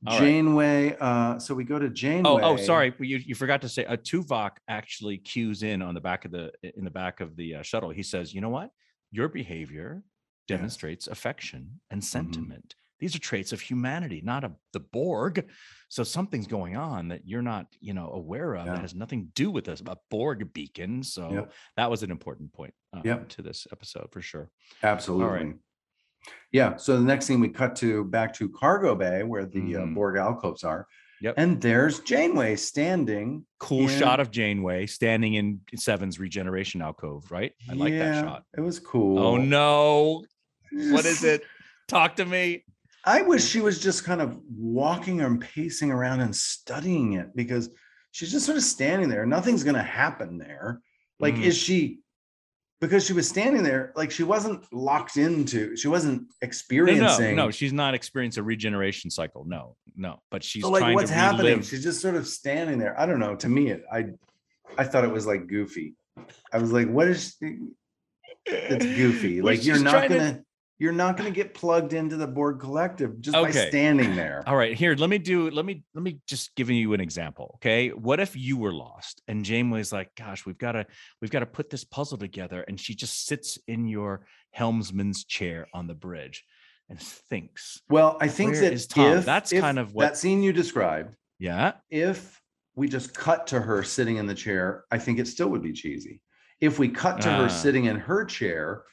All 0.08 0.18
right. 0.18 0.26
Janeway. 0.26 0.96
Uh, 1.02 1.38
so 1.40 1.54
we 1.54 1.66
go 1.66 1.78
to 1.78 1.90
Janeway. 1.90 2.30
Oh, 2.30 2.40
oh, 2.42 2.56
sorry. 2.56 2.94
You, 3.00 3.18
you 3.18 3.36
forgot 3.36 3.62
to 3.64 3.70
say 3.70 3.84
a 3.84 3.98
Tuvok 3.98 4.52
actually 4.70 5.18
cues 5.18 5.64
in 5.64 5.82
on 5.82 5.94
the 5.94 6.00
back 6.00 6.24
of 6.24 6.32
the 6.32 6.52
in 6.78 6.86
the 6.86 6.90
back 6.92 7.20
of 7.20 7.36
the 7.36 7.56
uh, 7.56 7.62
shuttle. 7.64 7.90
He 7.90 8.04
says, 8.04 8.34
"You 8.34 8.40
know 8.40 8.50
what? 8.50 8.70
Your 9.12 9.28
behavior 9.28 10.04
demonstrates 10.48 11.08
affection 11.08 11.82
and 11.92 12.02
mm-hmm. 12.02 12.06
sentiment. 12.06 12.76
Mm-hmm. 12.76 12.86
These 13.00 13.16
are 13.16 13.20
traits 13.20 13.54
of 13.54 13.62
humanity, 13.62 14.22
not 14.24 14.44
of 14.44 14.54
the 14.74 14.80
Borg. 14.80 15.46
So 15.88 16.04
something's 16.04 16.48
going 16.48 16.76
on 16.76 17.08
that 17.10 17.22
you're 17.26 17.42
not, 17.42 17.68
you 17.80 17.94
know, 17.94 18.12
aware 18.12 18.56
of 18.56 18.66
yeah. 18.66 18.74
that 18.74 18.82
has 18.82 18.94
nothing 18.94 19.26
to 19.26 19.32
do 19.34 19.52
with 19.52 19.68
us, 19.70 19.82
a 19.86 19.98
Borg 20.12 20.54
beacon. 20.54 21.04
So 21.04 21.32
yep. 21.32 21.54
that 21.78 21.90
was 21.90 22.04
an 22.04 22.12
important 22.12 22.54
point 22.54 22.74
um, 22.94 23.02
yep. 23.04 23.30
to 23.30 23.42
this 23.42 23.68
episode 23.72 24.10
for 24.12 24.22
sure. 24.22 24.50
Absolutely. 24.84 25.26
All 25.26 25.32
right. 25.32 25.56
Yeah. 26.52 26.76
So 26.76 26.98
the 26.98 27.04
next 27.04 27.28
thing 27.28 27.40
we 27.40 27.50
cut 27.50 27.76
to 27.78 28.04
back 28.04 28.34
to 28.36 28.50
cargo 28.50 28.96
bay 28.96 29.24
where 29.24 29.46
the 29.46 29.60
uh, 29.60 29.80
mm-hmm. 29.80 29.92
uh, 29.92 29.96
Borg 29.96 30.18
alcoves 30.18 30.64
are. 30.64 30.88
Yep. 31.22 31.34
And 31.38 31.62
there's 31.62 32.00
Janeway 32.00 32.56
standing. 32.56 33.46
Cool 33.60 33.90
in... 33.90 34.00
shot 34.00 34.20
of 34.20 34.32
Janeway 34.32 34.86
standing 34.86 35.34
in 35.34 35.60
Seven's 35.76 36.18
regeneration 36.18 36.82
alcove, 36.82 37.30
right? 37.30 37.52
I 37.70 37.74
yeah, 37.74 37.84
like 37.84 37.94
that 37.94 38.24
shot. 38.24 38.44
It 38.58 38.62
was 38.62 38.80
cool. 38.80 39.20
Oh 39.20 39.38
no. 39.38 40.24
What 40.72 41.06
is 41.06 41.24
it? 41.26 41.44
Talk 41.88 42.18
to 42.18 42.26
me. 42.26 42.64
I 43.06 43.22
wish 43.22 43.46
she 43.46 43.62
was 43.62 43.80
just 43.80 44.04
kind 44.04 44.22
of 44.22 44.40
walking 44.50 45.22
and 45.22 45.40
pacing 45.40 45.92
around 45.92 46.22
and 46.22 46.36
studying 46.36 47.14
it 47.14 47.36
because 47.36 47.70
she's 48.12 48.32
just 48.32 48.46
sort 48.46 48.58
of 48.58 48.64
standing 48.64 49.10
there. 49.10 49.26
Nothing's 49.26 49.64
going 49.64 49.76
to 49.76 49.82
happen 49.82 50.38
there. 50.38 50.82
Like, 51.20 51.36
mm. 51.36 51.44
is 51.44 51.58
she 51.58 52.00
because 52.82 53.06
she 53.06 53.14
was 53.14 53.28
standing 53.28 53.62
there, 53.62 53.92
like 53.96 54.10
she 54.10 54.24
wasn't 54.24 54.64
locked 54.72 55.18
into, 55.18 55.76
she 55.76 55.88
wasn't 55.88 56.32
experiencing. 56.42 57.36
No, 57.36 57.44
no, 57.44 57.46
no 57.46 57.52
she's 57.52 57.74
not 57.74 57.94
experiencing 57.94 58.42
a 58.42 58.44
regeneration 58.44 59.10
cycle. 59.10 59.44
No, 59.46 59.76
no, 59.96 60.22
but 60.32 60.44
she's 60.44 60.64
so 60.64 60.70
like 60.70 60.96
what's 60.96 61.12
happening. 61.12 61.62
She's 61.62 61.84
just 61.84 62.02
sort 62.02 62.16
of 62.16 62.28
standing 62.28 62.80
there. 62.80 62.98
I 63.00 63.06
don't 63.06 63.20
know. 63.20 63.36
To 63.36 63.50
me, 63.50 63.72
it, 63.72 63.84
I, 63.92 64.06
I 64.78 64.86
thought 64.86 65.04
it 65.04 65.12
was 65.12 65.28
like 65.28 65.48
goofy. 65.48 65.96
I 66.54 66.58
was 66.58 66.72
like, 66.72 66.88
what 66.90 67.08
is? 67.08 67.36
It's 68.46 68.86
goofy. 68.86 69.42
like 69.42 69.66
you're 69.66 69.80
not 69.80 70.08
gonna. 70.08 70.34
To 70.34 70.44
you're 70.80 70.94
not 70.94 71.18
going 71.18 71.32
to 71.32 71.36
get 71.36 71.54
plugged 71.54 71.92
into 71.92 72.16
the 72.16 72.26
Borg 72.26 72.60
collective 72.60 73.20
just 73.20 73.36
okay. 73.36 73.52
by 73.52 73.68
standing 73.68 74.16
there. 74.16 74.44
All 74.48 74.56
right, 74.56 74.76
here, 74.76 74.96
let 74.96 75.10
me 75.10 75.18
do 75.18 75.52
let 75.52 75.66
me 75.66 75.84
let 75.94 76.04
me 76.04 76.20
just 76.26 76.56
give 76.56 76.70
you 76.70 76.94
an 76.94 77.02
example, 77.02 77.56
okay? 77.56 77.90
What 77.90 78.22
if 78.22 78.36
you 78.36 78.58
were 78.58 78.74
lost 78.74 79.22
and 79.28 79.44
Janeway's 79.44 79.92
like, 79.92 80.16
"Gosh, 80.16 80.46
we've 80.46 80.58
got 80.58 80.72
to 80.72 80.88
we've 81.22 81.32
got 81.32 81.42
to 81.42 81.46
put 81.46 81.70
this 81.70 81.84
puzzle 81.84 82.18
together." 82.18 82.64
And 82.68 82.80
she 82.80 82.96
just 82.96 83.26
sits 83.26 83.60
in 83.68 83.88
your 83.88 84.26
helmsman's 84.52 85.26
chair 85.26 85.68
on 85.74 85.88
the 85.88 85.94
bridge 85.94 86.46
and 86.90 87.00
thinks. 87.00 87.82
Well, 87.90 88.18
I 88.22 88.30
think 88.30 88.56
that 88.56 88.74
if, 88.74 89.26
that's 89.26 89.52
if 89.52 89.62
kind 89.62 89.80
of 89.80 89.94
what 89.94 90.04
that 90.04 90.18
scene 90.18 90.42
you 90.42 90.54
described. 90.54 91.16
Yeah. 91.40 91.74
If 91.90 92.42
we 92.76 92.88
just 92.88 93.14
cut 93.14 93.48
to 93.48 93.60
her 93.60 93.84
sitting 93.84 94.18
in 94.18 94.28
the 94.28 94.34
chair, 94.34 94.86
I 94.92 94.98
think 94.98 95.20
it 95.20 95.28
still 95.28 95.50
would 95.50 95.62
be 95.62 95.74
cheesy. 95.74 96.22
If 96.62 96.80
we 96.80 96.88
cut 96.88 97.22
to 97.22 97.30
uh. 97.30 97.38
her 97.38 97.46
ah. 97.46 97.50
sitting 97.50 97.86
in 97.86 97.98
her 97.98 98.24
chair, 98.24 98.84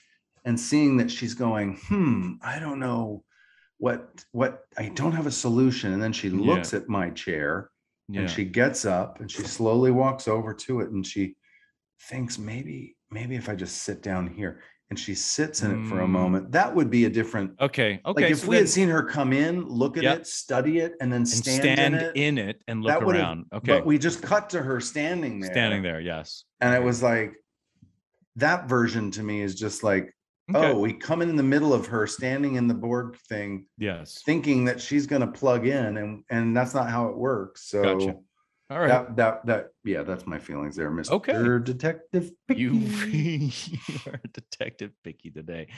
and 0.47 0.59
seeing 0.59 0.97
that 0.97 1.11
she's 1.11 1.35
going, 1.35 1.77
hmm, 1.89 2.35
I 2.41 2.59
don't 2.59 2.79
know 2.79 3.25
what 3.79 4.25
what 4.33 4.63
I 4.79 4.89
don't 4.89 5.13
have 5.13 5.27
a 5.27 5.31
solution. 5.31 5.93
And 5.93 6.03
then 6.03 6.13
she 6.13 6.31
looks 6.31 6.73
yeah. 6.73 6.79
at 6.79 6.89
my 6.89 7.11
chair 7.11 7.71
yeah. 8.09 8.21
and 8.23 8.31
she 8.31 8.45
gets 8.45 8.87
up 8.87 9.21
and 9.21 9.31
she 9.31 9.43
slowly 9.43 9.91
walks 9.91 10.29
over 10.29 10.55
to 10.55 10.81
it 10.81 10.91
and 10.91 11.07
she 11.07 11.35
thinks 12.05 12.39
maybe 12.39 12.97
maybe 13.11 13.35
if 13.37 13.49
I 13.49 13.55
just 13.55 13.83
sit 13.83 14.03
down 14.03 14.29
here 14.29 14.63
and 14.89 14.99
she 14.99 15.17
sits 15.17 15.63
in 15.63 15.73
it 15.73 15.89
for 15.89 16.01
a 16.03 16.07
mm. 16.07 16.11
moment, 16.11 16.53
that 16.53 16.73
would 16.73 16.91
be 16.91 17.07
a 17.07 17.11
different. 17.11 17.51
Okay. 17.61 18.01
Okay. 18.07 18.23
Like 18.23 18.31
if 18.31 18.39
so 18.39 18.49
we 18.49 18.55
then, 18.55 18.63
had 18.63 18.69
seen 18.69 18.89
her 18.89 19.03
come 19.03 19.33
in, 19.33 19.67
look 19.67 19.97
at 19.97 20.05
yep. 20.05 20.21
it, 20.21 20.27
study 20.29 20.79
it, 20.79 20.93
and 21.01 21.13
then 21.13 21.27
stand, 21.27 21.67
and 21.67 21.77
stand 21.77 21.95
in, 21.97 22.01
it, 22.01 22.17
in, 22.17 22.39
it, 22.39 22.63
and 22.69 22.85
look 22.85 23.03
around. 23.03 23.47
Okay. 23.53 23.73
But 23.73 23.85
we 23.85 23.99
just 23.99 24.23
cut 24.23 24.49
to 24.51 24.63
her 24.63 24.81
standing 24.81 25.41
there. 25.41 25.51
Standing 25.51 25.83
there, 25.83 26.01
yes. 26.01 26.45
And 26.61 26.73
it 26.73 26.81
was 26.81 27.03
like 27.03 27.35
that 28.37 28.69
version 28.69 29.11
to 29.11 29.25
me 29.25 29.43
is 29.43 29.57
just 29.57 29.83
like 29.83 30.15
Okay. 30.55 30.71
Oh, 30.71 30.79
we 30.79 30.93
come 30.93 31.23
in 31.23 31.35
the 31.35 31.43
middle 31.43 31.73
of 31.73 31.87
her 31.89 32.07
standing 32.07 32.55
in 32.55 32.69
the 32.69 32.75
Borg 32.75 33.17
thing. 33.29 33.67
Yes. 33.79 34.23
Thinking 34.25 34.65
that 34.67 34.81
she's 34.81 35.07
going 35.07 35.23
to 35.23 35.27
plug 35.27 35.67
in 35.67 35.97
and 35.97 36.23
and 36.31 36.57
that's 36.57 36.73
not 36.73 36.89
how 36.89 37.09
it 37.09 37.17
works. 37.17 37.69
So 37.69 37.83
gotcha. 37.83 38.17
All 38.71 38.81
right. 38.81 38.89
That, 38.89 39.17
that 39.17 39.47
that 39.47 39.69
yeah, 39.85 40.03
that's 40.03 40.27
my 40.27 40.39
feelings 40.39 40.77
there, 40.77 40.91
Mr. 40.91 41.11
Okay. 41.13 41.65
Detective 41.65 42.31
Picky. 42.47 42.61
You, 42.61 42.73
you 43.07 43.51
are 44.07 44.21
Detective 44.33 44.93
Picky 45.05 45.31
today. 45.31 45.69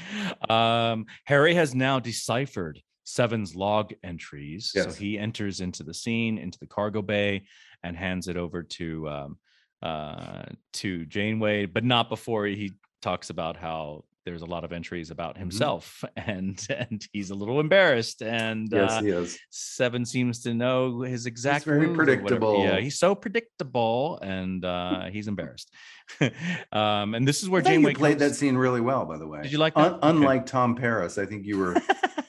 Um, 0.48 1.06
Harry 1.24 1.54
has 1.54 1.74
now 1.74 1.98
deciphered 1.98 2.82
Seven's 3.04 3.54
log 3.54 3.94
entries. 4.02 4.72
Yes. 4.74 4.84
So 4.84 4.92
he 4.92 5.18
enters 5.18 5.60
into 5.60 5.82
the 5.82 5.94
scene, 5.94 6.36
into 6.38 6.58
the 6.58 6.66
cargo 6.66 7.00
bay, 7.00 7.44
and 7.82 7.96
hands 7.96 8.28
it 8.28 8.36
over 8.36 8.62
to 8.62 9.08
um, 9.08 9.38
uh, 9.82 10.44
to 10.74 11.06
Janeway, 11.06 11.66
but 11.66 11.84
not 11.84 12.08
before 12.08 12.46
he 12.46 12.72
talks 13.00 13.30
about 13.30 13.56
how 13.56 14.04
there's 14.28 14.42
a 14.42 14.46
lot 14.46 14.62
of 14.62 14.72
entries 14.72 15.10
about 15.10 15.34
mm-hmm. 15.34 15.44
himself 15.44 16.04
mm-hmm. 16.04 16.30
and 16.36 16.66
and 16.70 17.06
he's 17.12 17.30
a 17.30 17.34
little 17.34 17.60
embarrassed 17.60 18.22
and 18.22 18.68
yes 18.70 18.92
uh, 18.92 19.02
he 19.02 19.08
is. 19.08 19.38
Seven 19.50 20.04
seems 20.04 20.42
to 20.42 20.52
know 20.52 21.00
his 21.00 21.24
exact 21.24 21.64
he's 21.64 21.72
very 21.72 21.94
predictable 21.94 22.62
yeah 22.62 22.78
he's 22.78 22.98
so 22.98 23.14
predictable 23.14 24.18
and 24.22 24.64
uh 24.64 25.04
he's 25.06 25.28
embarrassed. 25.28 25.72
Um 26.72 27.14
and 27.14 27.26
this 27.26 27.42
is 27.42 27.48
where 27.48 27.62
Janeway 27.62 27.94
played 27.94 28.18
comes... 28.18 28.32
that 28.32 28.36
scene 28.36 28.56
really 28.56 28.80
well 28.80 29.04
by 29.04 29.18
the 29.18 29.26
way. 29.26 29.42
Did 29.42 29.52
you 29.52 29.58
like 29.58 29.74
that? 29.74 29.94
Un- 29.94 29.98
unlike 30.02 30.42
okay. 30.42 30.50
tom 30.50 30.74
paris 30.74 31.18
i 31.18 31.24
think 31.26 31.44
you 31.44 31.58
were 31.58 31.74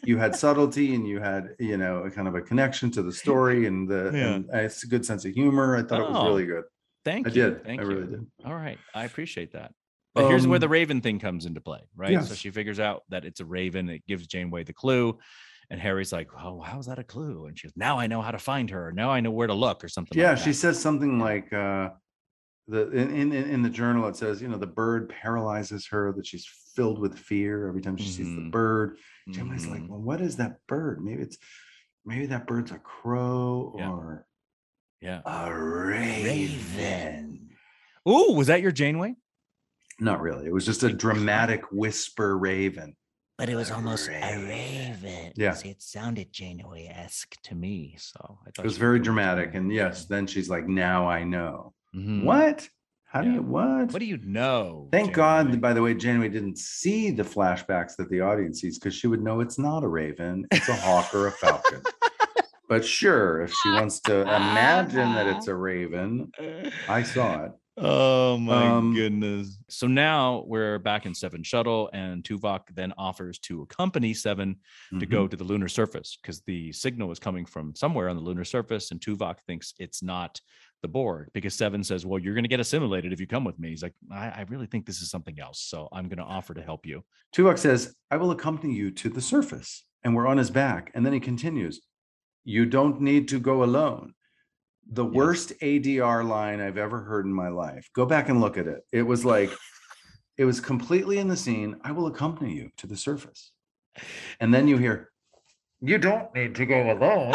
you 0.03 0.17
had 0.17 0.35
subtlety 0.35 0.95
and 0.95 1.07
you 1.07 1.19
had 1.19 1.55
you 1.59 1.77
know 1.77 2.03
a 2.03 2.11
kind 2.11 2.27
of 2.27 2.35
a 2.35 2.41
connection 2.41 2.89
to 2.91 3.03
the 3.03 3.11
story 3.11 3.67
and 3.67 3.87
the 3.87 4.11
yeah. 4.13 4.33
and 4.33 4.49
it's 4.53 4.83
a 4.83 4.87
good 4.87 5.05
sense 5.05 5.25
of 5.25 5.33
humor. 5.33 5.77
I 5.77 5.83
thought 5.83 6.01
oh, 6.01 6.05
it 6.05 6.11
was 6.11 6.23
really 6.25 6.45
good. 6.45 6.63
thank 7.05 7.27
I 7.27 7.31
you 7.31 7.45
i 7.45 7.49
did 7.49 7.65
thank 7.65 7.81
i 7.81 7.83
you. 7.83 7.89
really 7.89 8.07
did. 8.07 8.27
All 8.45 8.55
right. 8.55 8.77
I 8.93 9.05
appreciate 9.05 9.53
that 9.53 9.71
but 10.19 10.25
um, 10.25 10.31
here's 10.31 10.47
where 10.47 10.59
the 10.59 10.65
um, 10.65 10.71
Raven 10.71 11.01
thing 11.01 11.19
comes 11.19 11.45
into 11.45 11.61
play, 11.61 11.79
right? 11.95 12.11
Yes. 12.11 12.29
So 12.29 12.35
she 12.35 12.51
figures 12.51 12.79
out 12.79 13.03
that 13.09 13.25
it's 13.25 13.39
a 13.39 13.45
Raven. 13.45 13.89
It 13.89 14.05
gives 14.05 14.27
Janeway 14.27 14.63
the 14.63 14.73
clue. 14.73 15.17
And 15.71 15.79
Harry's 15.79 16.11
like, 16.11 16.29
"Oh, 16.37 16.61
how's 16.61 16.87
that 16.87 16.97
a 16.97 17.03
clue?" 17.03 17.45
And 17.45 17.57
she 17.57 17.67
goes, 17.67 17.73
"Now 17.77 17.99
I 17.99 18.07
know 18.07 18.21
how 18.21 18.31
to 18.31 18.39
find 18.39 18.69
her. 18.71 18.91
Now 18.91 19.11
I 19.11 19.19
know 19.19 19.31
where 19.31 19.47
to 19.47 19.53
look, 19.53 19.83
or 19.83 19.87
something." 19.87 20.17
Yeah, 20.17 20.31
like 20.31 20.39
she 20.39 20.51
says 20.51 20.79
something 20.79 21.19
like, 21.19 21.53
uh, 21.53 21.89
"the 22.67 22.89
in, 22.89 23.31
in 23.31 23.31
in 23.31 23.61
the 23.61 23.69
journal 23.69 24.07
it 24.07 24.15
says, 24.15 24.41
you 24.41 24.47
know, 24.47 24.57
the 24.57 24.65
bird 24.65 25.09
paralyzes 25.09 25.87
her. 25.87 26.11
That 26.11 26.25
she's 26.25 26.47
filled 26.75 26.97
with 26.97 27.17
fear 27.17 27.67
every 27.67 27.81
time 27.81 27.97
she 27.97 28.05
mm-hmm. 28.05 28.13
sees 28.13 28.35
the 28.35 28.41
mm-hmm. 28.41 28.49
bird." 28.49 28.97
Janeway's 29.29 29.63
mm-hmm. 29.63 29.73
like, 29.73 29.89
"Well, 29.89 30.01
what 30.01 30.21
is 30.21 30.37
that 30.37 30.57
bird? 30.67 31.03
Maybe 31.03 31.21
it's 31.21 31.37
maybe 32.03 32.25
that 32.25 32.47
bird's 32.47 32.71
a 32.71 32.79
crow 32.79 33.75
yeah. 33.77 33.91
or 33.91 34.25
yeah, 35.01 35.21
a 35.23 35.53
raven." 35.53 36.59
raven. 36.75 37.49
Ooh, 38.07 38.33
was 38.33 38.47
that 38.47 38.61
your 38.61 38.71
Janeway? 38.71 39.13
Not 39.99 40.21
really. 40.21 40.47
It 40.47 40.53
was 40.53 40.65
just 40.65 40.83
a 40.83 40.91
dramatic 40.91 41.63
whisper 41.71 42.37
raven. 42.37 42.95
But 43.37 43.49
it 43.49 43.55
was 43.55 43.71
almost 43.71 44.09
a 44.09 44.11
raven. 44.11 45.31
Yeah. 45.35 45.53
See, 45.53 45.69
it 45.69 45.81
sounded 45.81 46.33
Janeway-esque 46.33 47.35
to 47.43 47.55
me. 47.55 47.95
So 47.97 48.37
I 48.45 48.51
thought 48.51 48.65
it 48.65 48.67
was 48.67 48.77
very 48.77 48.99
dramatic. 48.99 49.55
And 49.55 49.71
yes, 49.71 50.05
then 50.05 50.27
she's 50.27 50.49
like, 50.49 50.67
now 50.67 51.07
I 51.07 51.23
know. 51.23 51.73
Mm-hmm. 51.95 52.25
What? 52.25 52.67
How 53.05 53.21
yeah. 53.21 53.25
do 53.25 53.31
you 53.35 53.41
what? 53.41 53.91
What 53.91 53.99
do 53.99 54.05
you 54.05 54.17
know? 54.17 54.87
Thank 54.91 55.15
Janeway? 55.15 55.51
God, 55.51 55.61
by 55.61 55.73
the 55.73 55.81
way, 55.81 55.93
Janeway 55.95 56.29
didn't 56.29 56.59
see 56.59 57.11
the 57.11 57.23
flashbacks 57.23 57.95
that 57.95 58.09
the 58.09 58.21
audience 58.21 58.61
sees 58.61 58.77
because 58.77 58.93
she 58.93 59.07
would 59.07 59.23
know 59.23 59.39
it's 59.39 59.57
not 59.57 59.83
a 59.83 59.87
raven, 59.87 60.45
it's 60.51 60.69
a 60.69 60.75
hawk 60.75 61.13
or 61.15 61.27
a 61.27 61.31
falcon. 61.31 61.81
but 62.67 62.85
sure, 62.85 63.41
if 63.41 63.51
she 63.51 63.69
wants 63.69 63.99
to 64.01 64.21
imagine 64.21 65.13
that 65.13 65.25
it's 65.25 65.47
a 65.47 65.55
raven, 65.55 66.31
I 66.87 67.01
saw 67.01 67.45
it. 67.45 67.51
Oh 67.81 68.37
my 68.37 68.67
um, 68.67 68.93
goodness. 68.93 69.57
So 69.69 69.87
now 69.87 70.43
we're 70.47 70.79
back 70.79 71.05
in 71.05 71.15
Seven 71.15 71.43
Shuttle, 71.43 71.89
and 71.93 72.23
Tuvok 72.23 72.61
then 72.75 72.93
offers 72.97 73.39
to 73.39 73.61
accompany 73.61 74.13
7 74.13 74.53
mm-hmm. 74.53 74.99
to 74.99 75.05
go 75.05 75.19
mm-hmm. 75.19 75.29
to 75.29 75.37
the 75.37 75.45
lunar 75.45 75.69
surface 75.69 76.17
because 76.21 76.41
the 76.41 76.73
signal 76.73 77.09
is 77.11 77.19
coming 77.19 77.45
from 77.45 77.73
somewhere 77.75 78.09
on 78.09 78.17
the 78.17 78.21
lunar 78.21 78.43
surface, 78.43 78.91
and 78.91 78.99
Tuvok 78.99 79.37
thinks 79.47 79.73
it's 79.79 80.03
not 80.03 80.41
the 80.81 80.89
Borg 80.89 81.29
because 81.33 81.53
Seven 81.53 81.81
says, 81.83 82.05
Well, 82.05 82.19
you're 82.19 82.33
going 82.33 82.43
to 82.43 82.49
get 82.49 82.59
assimilated 82.59 83.13
if 83.13 83.19
you 83.21 83.27
come 83.27 83.45
with 83.45 83.57
me. 83.57 83.69
He's 83.69 83.83
like, 83.83 83.95
I, 84.11 84.27
I 84.27 84.45
really 84.49 84.67
think 84.67 84.85
this 84.85 85.01
is 85.01 85.09
something 85.09 85.39
else. 85.39 85.61
So 85.61 85.87
I'm 85.93 86.09
going 86.09 86.17
to 86.17 86.23
offer 86.23 86.53
to 86.53 86.61
help 86.61 86.85
you. 86.85 87.03
Tuvok 87.33 87.57
says, 87.57 87.95
I 88.11 88.17
will 88.17 88.31
accompany 88.31 88.73
you 88.73 88.91
to 88.91 89.09
the 89.09 89.21
surface. 89.21 89.85
And 90.03 90.15
we're 90.15 90.27
on 90.27 90.37
his 90.37 90.49
back. 90.49 90.91
And 90.93 91.05
then 91.05 91.13
he 91.13 91.19
continues, 91.19 91.81
You 92.43 92.65
don't 92.65 93.01
need 93.01 93.27
to 93.29 93.39
go 93.39 93.63
alone 93.63 94.13
the 94.91 95.05
yes. 95.05 95.13
worst 95.13 95.53
ADR 95.61 96.27
line 96.27 96.59
I've 96.59 96.77
ever 96.77 97.01
heard 97.01 97.25
in 97.25 97.33
my 97.33 97.49
life. 97.49 97.89
Go 97.93 98.05
back 98.05 98.29
and 98.29 98.41
look 98.41 98.57
at 98.57 98.67
it. 98.67 98.81
It 98.91 99.03
was 99.03 99.23
like, 99.23 99.51
it 100.37 100.45
was 100.45 100.59
completely 100.59 101.19
in 101.19 101.27
the 101.27 101.37
scene. 101.37 101.77
I 101.83 101.91
will 101.91 102.07
accompany 102.07 102.53
you 102.53 102.69
to 102.77 102.87
the 102.87 102.97
surface. 102.97 103.51
And 104.39 104.53
then 104.53 104.67
you 104.67 104.77
hear, 104.77 105.11
you 105.81 105.97
don't 105.97 106.33
need 106.33 106.55
to 106.55 106.65
go 106.65 106.91
alone. 106.91 107.33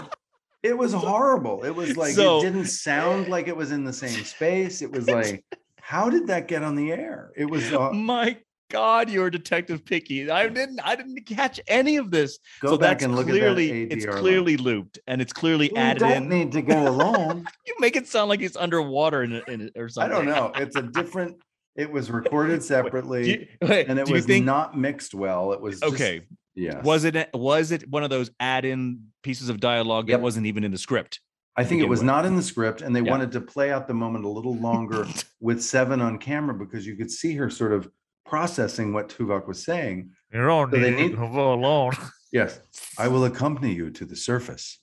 It 0.63 0.77
was 0.77 0.95
horrible. 0.95 1.65
It 1.65 1.75
was 1.75 1.97
like, 1.97 2.15
so, 2.15 2.39
it 2.39 2.43
didn't 2.43 2.67
sound 2.67 3.29
like 3.29 3.49
it 3.49 3.57
was 3.57 3.71
in 3.71 3.85
the 3.85 3.93
same 3.93 4.25
space. 4.25 4.81
It 4.81 4.91
was 4.91 5.09
like, 5.09 5.45
how 5.79 6.09
did 6.09 6.29
that 6.29 6.49
get 6.49 6.63
on 6.63 6.75
the 6.75 6.91
air? 6.91 7.31
It 7.37 7.45
was 7.45 7.71
uh, 7.73 7.93
my 7.93 8.39
God, 8.75 9.09
you're 9.09 9.31
Detective 9.31 9.85
Picky. 9.85 10.29
I 10.29 10.49
didn't 10.49 10.81
I 10.81 10.97
didn't 10.97 11.25
catch 11.27 11.61
any 11.69 11.97
of 11.97 12.11
this. 12.11 12.41
Go 12.61 12.71
so 12.71 12.77
back 12.79 13.03
and 13.03 13.15
look 13.15 13.29
clearly, 13.29 13.85
at 13.85 13.89
that. 13.91 13.97
It's 13.99 14.05
clearly 14.05 14.57
line. 14.57 14.65
looped 14.65 14.99
and 15.07 15.23
it's 15.23 15.33
clearly 15.33 15.71
you 15.71 15.77
added 15.77 16.01
don't 16.01 16.13
in. 16.25 16.29
need 16.29 16.51
to 16.53 16.61
go 16.63 16.89
alone. 16.89 17.47
you 17.67 17.75
make 17.79 17.95
it 17.95 18.09
sound 18.09 18.31
like 18.31 18.41
he's 18.41 18.57
underwater 18.57 19.23
in 19.23 19.33
it, 19.35 19.47
in 19.47 19.61
it 19.61 19.75
or 19.77 19.89
something. 19.89 20.11
I 20.13 20.15
don't 20.17 20.27
know. 20.27 20.51
It's 20.61 20.75
a 20.75 20.83
different 20.83 21.37
It 21.77 21.89
was 21.89 22.11
recorded 22.11 22.63
separately, 22.75 23.31
you, 23.31 23.47
wait, 23.69 23.87
and 23.89 23.97
it 23.97 24.11
was 24.11 24.27
think- 24.27 24.45
not 24.45 24.77
mixed 24.77 25.15
well. 25.15 25.53
It 25.53 25.61
was 25.61 25.79
just- 25.79 25.95
okay. 25.95 26.23
yeah. 26.57 26.83
Was 26.83 27.05
it 27.05 27.29
was 27.33 27.71
it 27.71 27.89
one 27.89 28.03
of 28.03 28.11
those 28.11 28.29
add-in 28.41 29.05
pieces 29.23 29.49
of 29.51 29.61
dialogue 29.61 30.09
Yep. 30.09 30.19
that 30.19 30.23
wasn't 30.23 30.47
even 30.47 30.65
in 30.65 30.73
the 30.73 30.79
script? 30.79 31.21
I 31.57 31.63
think 31.63 31.81
it 31.81 31.89
was 31.89 32.01
with? 32.01 32.07
not 32.07 32.27
in 32.27 32.35
the 32.35 32.43
script, 32.43 32.83
and 32.83 32.97
they 32.97 33.03
Yeah. 33.03 33.13
wanted 33.13 33.31
to 33.31 33.41
play 33.41 33.71
out 33.71 33.87
the 33.87 33.95
moment 33.95 34.25
a 34.25 34.29
little 34.29 34.57
longer 34.57 35.07
with 35.41 35.63
Seven 35.63 36.01
on 36.01 36.19
camera 36.19 36.55
because 36.55 36.85
you 36.85 36.97
could 36.97 37.13
see 37.13 37.37
her 37.37 37.49
sort 37.49 37.73
of 37.73 37.89
processing 38.25 38.93
what 38.93 39.09
Tuvok 39.09 39.47
was 39.47 39.65
saying. 39.65 40.11
You 40.33 40.41
don't 40.43 40.71
So 40.73 40.79
they 40.79 40.91
need, 40.91 40.97
need- 40.97 41.11
to 41.13 41.17
go 41.17 41.53
alone. 41.55 41.93
Yes, 42.33 42.61
I 42.99 43.09
will 43.09 43.25
accompany 43.27 43.73
you 43.73 43.91
to 43.91 44.05
the 44.05 44.17
surface. 44.17 44.81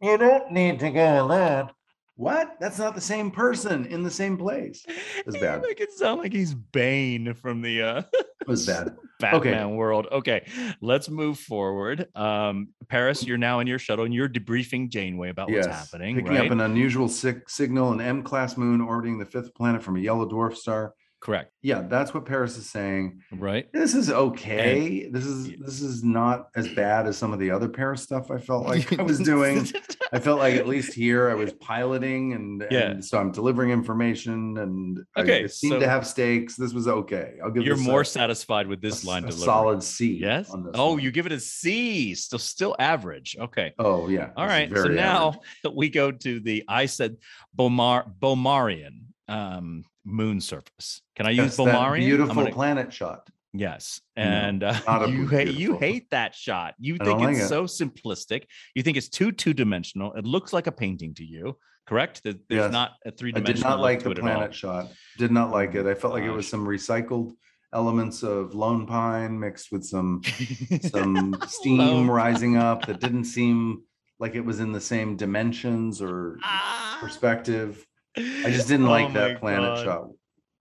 You 0.00 0.16
don't 0.18 0.50
need 0.52 0.78
to 0.80 0.90
go 0.90 1.22
alone. 1.22 1.70
What? 2.16 2.56
That's 2.58 2.78
not 2.80 2.96
the 2.96 3.00
same 3.00 3.30
person 3.30 3.86
in 3.86 4.02
the 4.02 4.10
same 4.10 4.36
place. 4.36 4.84
was 5.24 5.36
bad. 5.36 5.62
Make 5.62 5.80
it 5.80 5.92
sound 5.92 6.20
like 6.20 6.32
he's 6.32 6.52
Bane 6.52 7.32
from 7.34 7.62
the 7.62 7.82
uh 7.82 8.02
It 8.12 8.48
was 8.48 8.66
bad. 8.66 8.96
Batman 9.20 9.74
world. 9.76 10.06
Okay, 10.12 10.46
let's 10.80 11.08
move 11.08 11.38
forward. 11.38 12.06
Um, 12.16 12.68
Paris, 12.88 13.24
you're 13.24 13.36
now 13.38 13.58
in 13.60 13.66
your 13.66 13.78
shuttle 13.80 14.04
and 14.04 14.14
you're 14.14 14.28
debriefing 14.28 14.88
Janeway 14.90 15.30
about 15.30 15.50
what's 15.50 15.66
happening. 15.66 16.16
Picking 16.16 16.30
right? 16.32 16.46
up 16.46 16.52
an 16.52 16.60
unusual 16.60 17.08
sig- 17.08 17.48
signal, 17.50 17.92
an 17.92 18.00
M-class 18.00 18.56
moon 18.56 18.80
orbiting 18.80 19.18
the 19.18 19.26
fifth 19.26 19.52
planet 19.54 19.82
from 19.82 19.96
a 19.96 20.00
yellow 20.00 20.28
dwarf 20.28 20.56
star. 20.56 20.94
Correct. 21.20 21.52
Yeah, 21.62 21.82
that's 21.82 22.14
what 22.14 22.26
Paris 22.26 22.56
is 22.56 22.70
saying. 22.70 23.22
Right. 23.32 23.66
This 23.72 23.94
is 23.96 24.08
okay. 24.08 25.08
this 25.10 25.26
is 25.26 25.50
this 25.58 25.80
is 25.82 26.04
not 26.04 26.46
as 26.54 26.68
bad 26.68 27.08
as 27.08 27.16
some 27.18 27.32
of 27.32 27.40
the 27.40 27.50
other 27.50 27.68
Paris 27.68 28.02
stuff 28.04 28.30
I 28.30 28.38
felt 28.38 28.66
like 28.72 28.96
I 28.98 29.02
was 29.02 29.18
doing. 29.18 29.66
I 30.12 30.20
felt 30.20 30.38
like 30.38 30.54
at 30.54 30.68
least 30.68 30.94
here 30.94 31.28
I 31.28 31.34
was 31.34 31.52
piloting 31.54 32.34
and, 32.34 32.64
Yeah. 32.70 32.90
and 32.90 33.04
so 33.04 33.18
I'm 33.18 33.32
delivering 33.32 33.70
information 33.70 34.58
and 34.58 35.00
I- 35.16 35.22
Okay, 35.22 35.44
it 35.44 35.52
seemed 35.52 35.72
so- 35.74 35.80
to 35.80 35.88
have 35.88 36.06
stakes. 36.06 36.54
This 36.54 36.72
was 36.72 36.86
okay. 36.86 37.34
I'll 37.42 37.50
give 37.50 37.64
You're 37.64 37.76
more 37.76 38.02
a, 38.02 38.06
satisfied 38.06 38.68
with 38.68 38.80
this 38.80 38.98
s- 38.98 39.04
line 39.04 39.24
a 39.24 39.26
delivery. 39.26 39.44
solid 39.44 39.82
C. 39.82 40.18
Yes. 40.20 40.50
Oh, 40.74 40.92
one. 40.92 41.00
you 41.02 41.10
give 41.10 41.26
it 41.26 41.32
a 41.32 41.40
C. 41.40 42.14
Still, 42.14 42.38
still 42.38 42.76
average. 42.78 43.36
Okay. 43.40 43.74
Oh 43.80 44.08
yeah. 44.08 44.30
All 44.36 44.46
right. 44.46 44.68
So 44.68 44.82
very 44.84 44.94
now 44.94 45.40
we 45.74 45.88
go 45.90 46.12
to 46.12 46.38
the 46.38 46.62
I 46.68 46.86
said 46.86 47.16
B'omar 47.58 48.08
B'omarian 48.20 49.00
um 49.28 49.84
moon 50.08 50.40
surface. 50.40 51.02
Can 51.16 51.26
I 51.26 51.30
use 51.30 51.56
B'omarian? 51.56 52.06
Beautiful 52.06 52.34
gonna- 52.34 52.52
planet 52.52 52.92
shot. 52.92 53.28
Yes, 53.54 54.02
No, 54.16 54.22
and 54.24 54.62
uh, 54.62 55.06
you 55.08 55.26
hate 55.26 55.54
you 55.56 55.78
hate 55.78 56.10
that 56.10 56.34
shot. 56.34 56.74
You 56.78 56.98
I 57.00 57.04
think 57.04 57.20
it's 57.22 57.26
like 57.26 57.36
it. 57.44 57.48
so 57.48 57.64
simplistic. 57.64 58.44
You 58.74 58.82
think 58.82 58.96
it's 58.98 59.08
too 59.08 59.32
two 59.32 59.54
dimensional. 59.54 60.12
It 60.14 60.24
looks 60.26 60.52
like 60.52 60.66
a 60.66 60.72
painting 60.72 61.14
to 61.14 61.24
you, 61.24 61.56
correct? 61.86 62.22
That 62.24 62.46
there's 62.50 62.64
Yes. 62.64 62.72
not 62.72 62.92
a 63.06 63.10
three 63.10 63.32
dimensional. 63.32 63.52
I 63.52 63.54
did 63.54 63.76
not 63.76 63.80
like 63.80 64.02
the 64.02 64.14
planet 64.20 64.54
shot. 64.54 64.92
Did 65.16 65.32
not 65.32 65.50
like 65.50 65.74
it. 65.74 65.86
I 65.86 65.94
felt 65.94 66.12
like 66.12 66.24
it 66.24 66.30
was 66.30 66.46
some 66.46 66.66
recycled 66.66 67.32
elements 67.72 68.22
of 68.22 68.54
lone 68.54 68.86
pine 68.86 69.40
mixed 69.40 69.72
with 69.72 69.82
some 69.84 70.20
some 70.92 71.34
steam 71.48 72.08
rising 72.10 72.56
up 72.58 72.84
that 72.86 73.00
didn't 73.00 73.24
seem 73.24 73.82
like 74.20 74.34
it 74.34 74.44
was 74.44 74.60
in 74.60 74.72
the 74.72 74.80
same 74.80 75.16
dimensions 75.16 76.02
or 76.02 76.38
Ah! 76.44 76.98
perspective. 77.00 77.84
I 78.18 78.50
just 78.50 78.68
didn't 78.68 78.86
Oh 78.88 78.90
like 78.90 79.12
that 79.14 79.40
planet 79.40 79.76
God. 79.76 79.84
shot. 79.84 80.08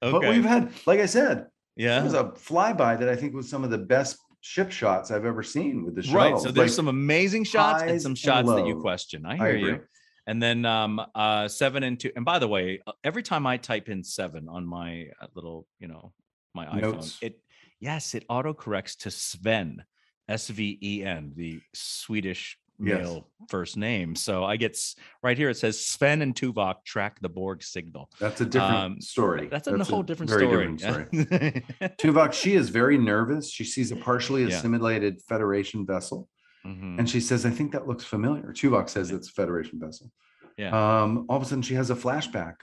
Okay. 0.04 0.12
But 0.12 0.22
we've 0.36 0.46
had, 0.46 0.72
like 0.86 1.00
I 1.00 1.06
said, 1.08 1.48
yeah. 1.76 2.00
it 2.00 2.04
was 2.04 2.14
a 2.14 2.26
flyby 2.26 3.00
that 3.00 3.10
I 3.10 3.16
think 3.16 3.34
was 3.34 3.50
some 3.50 3.64
of 3.64 3.70
the 3.70 3.78
best 3.78 4.18
ship 4.42 4.72
shots 4.72 5.10
I've 5.12 5.26
ever 5.26 5.44
seen 5.44 5.84
with 5.84 5.96
the 5.96 6.04
shuttle. 6.04 6.18
right. 6.34 6.40
So 6.40 6.52
there's 6.52 6.72
Like, 6.72 6.76
some 6.76 6.88
amazing 6.88 7.44
shots 7.44 7.84
and 7.84 8.02
some 8.02 8.12
and 8.12 8.18
shots 8.18 8.48
that 8.50 8.68
you 8.68 8.80
question. 8.80 9.26
I 9.26 9.34
I 9.34 9.38
hear 9.38 9.56
you. 9.58 9.82
And 10.28 10.42
then 10.44 10.66
um 10.66 11.02
uh 11.16 11.48
seven 11.48 11.84
and 11.84 12.00
two. 12.00 12.12
And 12.16 12.24
by 12.26 12.38
the 12.40 12.48
way, 12.48 12.82
uh, 12.86 12.92
every 13.04 13.24
time 13.24 13.48
I 13.48 13.58
type 13.58 13.90
in 13.90 14.04
seven 14.04 14.48
on 14.50 14.66
my 14.66 15.08
uh, 15.22 15.28
little, 15.36 15.66
you 15.80 15.88
know, 15.88 16.14
my 16.54 16.66
Notes. 16.80 17.18
iPhone, 17.18 17.24
it 17.28 17.40
yes, 17.80 18.14
it 18.14 18.28
autocorrects 18.28 18.98
to 19.00 19.12
Sven, 19.12 19.84
S 20.28 20.50
V 20.50 20.78
E 20.82 21.04
N, 21.04 21.34
the 21.36 21.60
Swedish 21.74 22.58
Yes. 22.80 23.00
male 23.00 23.28
first 23.50 23.76
name. 23.78 24.16
So 24.16 24.44
I 24.44 24.56
get 24.58 24.78
right 25.24 25.38
here. 25.38 25.50
It 25.50 25.58
says 25.58 25.84
Sven 25.84 26.22
and 26.22 26.36
Tuvok 26.36 26.84
track 26.86 27.20
the 27.22 27.30
Borg 27.30 27.64
signal. 27.64 28.10
That's 28.20 28.42
a 28.42 28.46
different 28.46 28.76
Um, 28.76 29.02
story. 29.02 29.48
That's 29.48 29.68
a 29.68 29.84
whole 29.84 30.04
different 30.04 30.30
very 30.30 30.48
story. 30.48 30.76
different 30.76 31.12
story. 31.12 31.64
Tuvok, 31.98 32.34
she 32.34 32.54
is 32.54 32.70
very 32.70 32.98
nervous. 32.98 33.50
She 33.52 33.64
sees 33.64 33.92
a 33.92 33.96
partially 33.96 34.44
Yeah. 34.44 34.50
assimilated 34.58 35.22
Federation 35.28 35.86
vessel, 35.86 36.30
Mhm. 36.66 37.00
and 37.00 37.10
she 37.10 37.20
says, 37.20 37.46
"I 37.46 37.50
think 37.50 37.72
that 37.72 37.88
looks 37.88 38.04
familiar." 38.04 38.52
Tuvok 38.54 38.90
says 38.90 39.12
it's 39.12 39.30
a 39.30 39.32
Federation 39.34 39.80
vessel. 39.80 40.12
Yeah. 40.58 40.70
Um, 40.70 41.26
all 41.30 41.38
of 41.38 41.44
a 41.44 41.46
sudden, 41.46 41.62
she 41.62 41.76
has 41.76 41.90
a 41.90 41.96
flashback. 41.96 42.56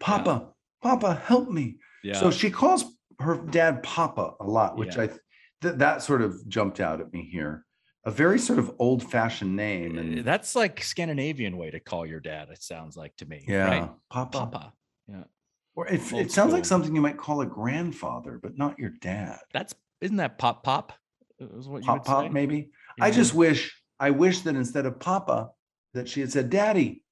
Papa, 0.00 0.50
Papa, 0.82 1.14
help 1.14 1.50
me! 1.50 1.78
yeah. 2.04 2.14
So 2.14 2.30
she 2.30 2.50
calls 2.50 2.84
her 3.20 3.36
dad 3.50 3.82
Papa 3.82 4.34
a 4.40 4.44
lot, 4.46 4.76
which 4.78 4.96
Yeah. 4.96 5.02
I 5.02 5.06
th- 5.60 5.74
that 5.76 6.02
sort 6.02 6.22
of 6.22 6.46
jumped 6.48 6.78
out 6.78 7.00
at 7.00 7.12
me 7.12 7.28
here. 7.30 7.64
A 8.08 8.10
very 8.10 8.38
sort 8.38 8.58
of 8.58 8.74
old-fashioned 8.78 9.54
name, 9.54 9.98
Uh, 9.98 10.00
and 10.00 10.24
That's 10.24 10.54
like 10.56 10.82
Scandinavian 10.82 11.58
way 11.58 11.70
to 11.70 11.78
call 11.78 12.06
your 12.06 12.20
dad. 12.20 12.48
It 12.48 12.62
sounds 12.62 12.96
like 12.96 13.14
to 13.18 13.26
me. 13.26 13.44
yeah, 13.46 13.66
Right? 13.68 13.90
Papa. 14.08 14.38
Papa. 14.38 14.72
Yeah. 15.06 15.24
Or 15.76 15.86
it, 15.88 16.00
it 16.14 16.32
sounds 16.32 16.54
like 16.54 16.64
something 16.64 16.94
you 16.94 17.02
might 17.02 17.18
call 17.18 17.42
a 17.42 17.46
grandfather, 17.46 18.40
but 18.42 18.56
not 18.56 18.78
your 18.78 18.92
dad. 19.02 19.40
That's 19.52 19.74
isn't 20.00 20.16
that 20.16 20.38
pop 20.38 20.64
pop? 20.64 20.94
Is 21.38 21.68
what 21.68 21.82
Pop 21.82 22.02
pop, 22.06 22.24
say? 22.24 22.28
maybe. 22.30 22.70
I 22.98 23.10
just 23.10 23.34
wish, 23.34 23.78
I 24.00 24.08
wish 24.10 24.40
that 24.40 24.56
instead 24.56 24.86
of 24.86 24.98
Papa, 24.98 25.50
that 25.92 26.08
she 26.08 26.20
had 26.20 26.32
said 26.32 26.48
Daddy, 26.48 27.02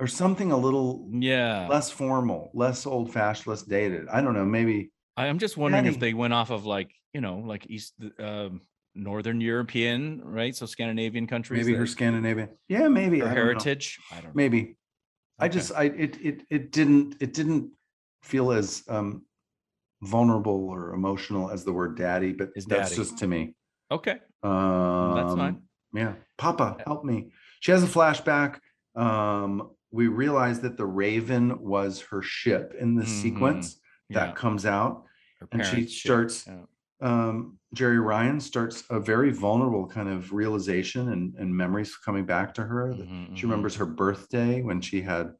or 0.00 0.06
something 0.06 0.50
a 0.50 0.56
little 0.56 1.10
Yeah. 1.12 1.68
less 1.68 1.90
formal, 1.90 2.50
less 2.54 2.86
old-fashioned, 2.86 3.48
less 3.48 3.62
dated. 3.64 4.08
I 4.08 4.22
don't 4.22 4.32
know. 4.32 4.46
Maybe 4.46 4.92
I'm 5.14 5.38
just 5.38 5.58
wondering 5.58 5.84
if 5.84 5.98
they 6.00 6.14
went 6.14 6.32
off 6.32 6.50
of 6.50 6.64
like, 6.64 6.90
you 7.12 7.20
know, 7.20 7.36
like 7.40 7.66
East 7.68 7.92
um 8.18 8.62
Northern 8.94 9.40
European, 9.40 10.20
right? 10.24 10.54
So 10.54 10.66
Scandinavian 10.66 11.26
countries. 11.26 11.64
maybe 11.66 11.76
her 11.76 11.86
Scandinavian. 11.86 12.50
Yeah, 12.68 12.88
maybe. 12.88 13.20
her 13.20 13.26
I 13.26 13.32
heritage. 13.32 13.98
I 14.10 14.16
don't 14.16 14.24
know. 14.26 14.30
Maybe. 14.34 14.76
I 15.38 15.46
Okay. 15.46 15.54
just 15.54 15.72
I 15.74 15.84
it 15.84 16.18
it 16.20 16.42
it 16.50 16.72
didn't 16.72 17.16
it 17.20 17.32
didn't 17.32 17.70
feel 18.22 18.52
as 18.52 18.82
um 18.88 19.24
vulnerable 20.02 20.68
or 20.68 20.92
emotional 20.94 21.50
as 21.50 21.64
the 21.64 21.72
word 21.72 21.96
daddy, 21.96 22.32
but 22.32 22.50
Is 22.54 22.66
that's 22.66 22.90
daddy. 22.90 23.02
just 23.02 23.18
to 23.18 23.26
me. 23.26 23.54
Okay. 23.90 24.18
Um 24.42 25.14
That's 25.14 25.34
fine. 25.34 25.62
Yeah. 25.94 26.14
Papa, 26.38 26.78
help 26.84 27.04
me. 27.04 27.32
She 27.60 27.70
has 27.72 27.82
a 27.82 27.86
flashback. 27.86 28.58
Um, 28.94 29.70
we 29.90 30.08
realize 30.08 30.60
that 30.60 30.76
the 30.76 30.86
Raven 30.86 31.62
was 31.62 32.00
her 32.10 32.22
ship 32.22 32.74
in 32.78 32.94
the 32.96 33.04
Mhm. 33.04 33.08
sequence 33.22 33.80
that 34.10 34.28
Yeah. 34.28 34.34
comes 34.34 34.64
out. 34.66 35.04
And 35.50 35.64
she 35.64 35.86
starts- 35.86 36.46
yeah. 36.46 36.62
Um, 37.02 37.58
Jeri 37.74 38.02
Ryan 38.02 38.38
starts 38.40 38.84
a 38.90 39.00
very 39.00 39.32
vulnerable 39.32 39.86
kind 39.88 40.08
of 40.08 40.32
realization 40.32 41.10
and, 41.12 41.34
and 41.34 41.54
memories 41.54 41.96
coming 41.96 42.24
back 42.24 42.54
to 42.54 42.62
her. 42.62 42.94
that 42.94 43.08
Mhm, 43.08 43.36
She 43.36 43.44
mhm. 43.44 43.50
remembers 43.50 43.74
her 43.76 43.86
birthday 43.86 44.62
when 44.62 44.80
she 44.80 45.02
had 45.02 45.34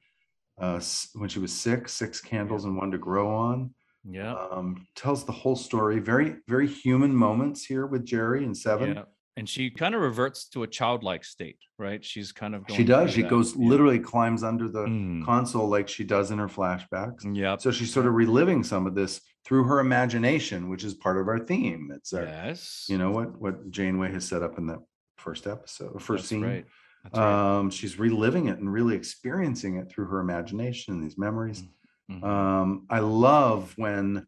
uh 0.61 0.81
when 1.15 1.29
she 1.29 1.39
was 1.39 1.53
six, 1.53 1.93
six 1.95 2.21
candles 2.21 2.65
and 2.67 2.77
one 2.77 2.91
to 2.91 2.99
grow 2.99 3.29
on. 3.35 3.75
Yeah. 4.05 4.35
Um, 4.35 4.87
tells 4.97 5.25
the 5.25 5.33
whole 5.33 5.57
story. 5.57 6.01
Very, 6.01 6.37
very 6.49 6.67
human 6.67 7.15
moments 7.15 7.65
here 7.65 7.87
with 7.87 8.05
Jeri 8.05 8.45
and 8.45 8.57
Seven. 8.57 8.97
Yeah. 8.97 9.05
And 9.37 9.49
she 9.49 9.71
kind 9.71 9.95
of 9.95 10.03
reverts 10.03 10.47
to 10.51 10.63
a 10.63 10.67
childlike 10.67 11.25
state, 11.25 11.57
right? 11.79 12.05
She's 12.05 12.33
kind 12.33 12.55
of 12.55 12.67
going 12.67 12.77
She 12.77 12.85
does. 12.85 13.13
She 13.13 13.23
that. 13.23 13.31
goes 13.31 13.57
Yeah. 13.57 13.67
literally 13.69 13.99
climbs 13.99 14.43
under 14.43 14.69
the 14.69 14.85
Mm. 14.85 15.25
console 15.25 15.69
like 15.69 15.89
she 15.89 16.05
does 16.05 16.31
in 16.31 16.39
her 16.39 16.49
flashbacks. 16.49 17.25
Yeah. 17.35 17.57
So 17.57 17.71
she's 17.71 17.91
sort 17.93 18.05
of 18.07 18.13
reliving 18.15 18.63
some 18.63 18.87
of 18.87 18.95
this 18.95 19.23
through 19.47 19.65
her 19.65 19.81
imagination, 19.81 20.69
which 20.69 20.85
is 20.85 20.93
part 20.95 21.17
of 21.19 21.29
our 21.29 21.39
theme. 21.39 21.91
It's 21.95 22.13
our, 22.13 22.25
yes. 22.25 22.85
you 22.89 22.99
know 22.99 23.11
what 23.11 23.41
what 23.41 23.71
Janeway 23.71 24.13
has 24.13 24.27
set 24.29 24.43
up 24.43 24.59
in 24.59 24.67
the 24.67 24.79
first 25.17 25.47
episode, 25.47 25.93
first 26.03 26.25
That's 26.25 26.29
scene. 26.29 26.43
right. 26.43 26.67
That's 27.05 27.19
right. 27.19 27.59
Um, 27.59 27.71
she's 27.71 27.99
reliving 27.99 28.47
it 28.49 28.59
and 28.59 28.71
really 28.73 28.95
experiencing 28.95 29.77
it 29.77 29.91
through 29.91 30.07
her 30.07 30.21
imagination 30.21 30.95
and 30.95 31.03
these 31.03 31.17
memories. 31.19 31.65
Mhm. 32.11 32.23
Um, 32.23 32.87
I 32.91 32.99
love 33.01 33.73
when 33.77 34.27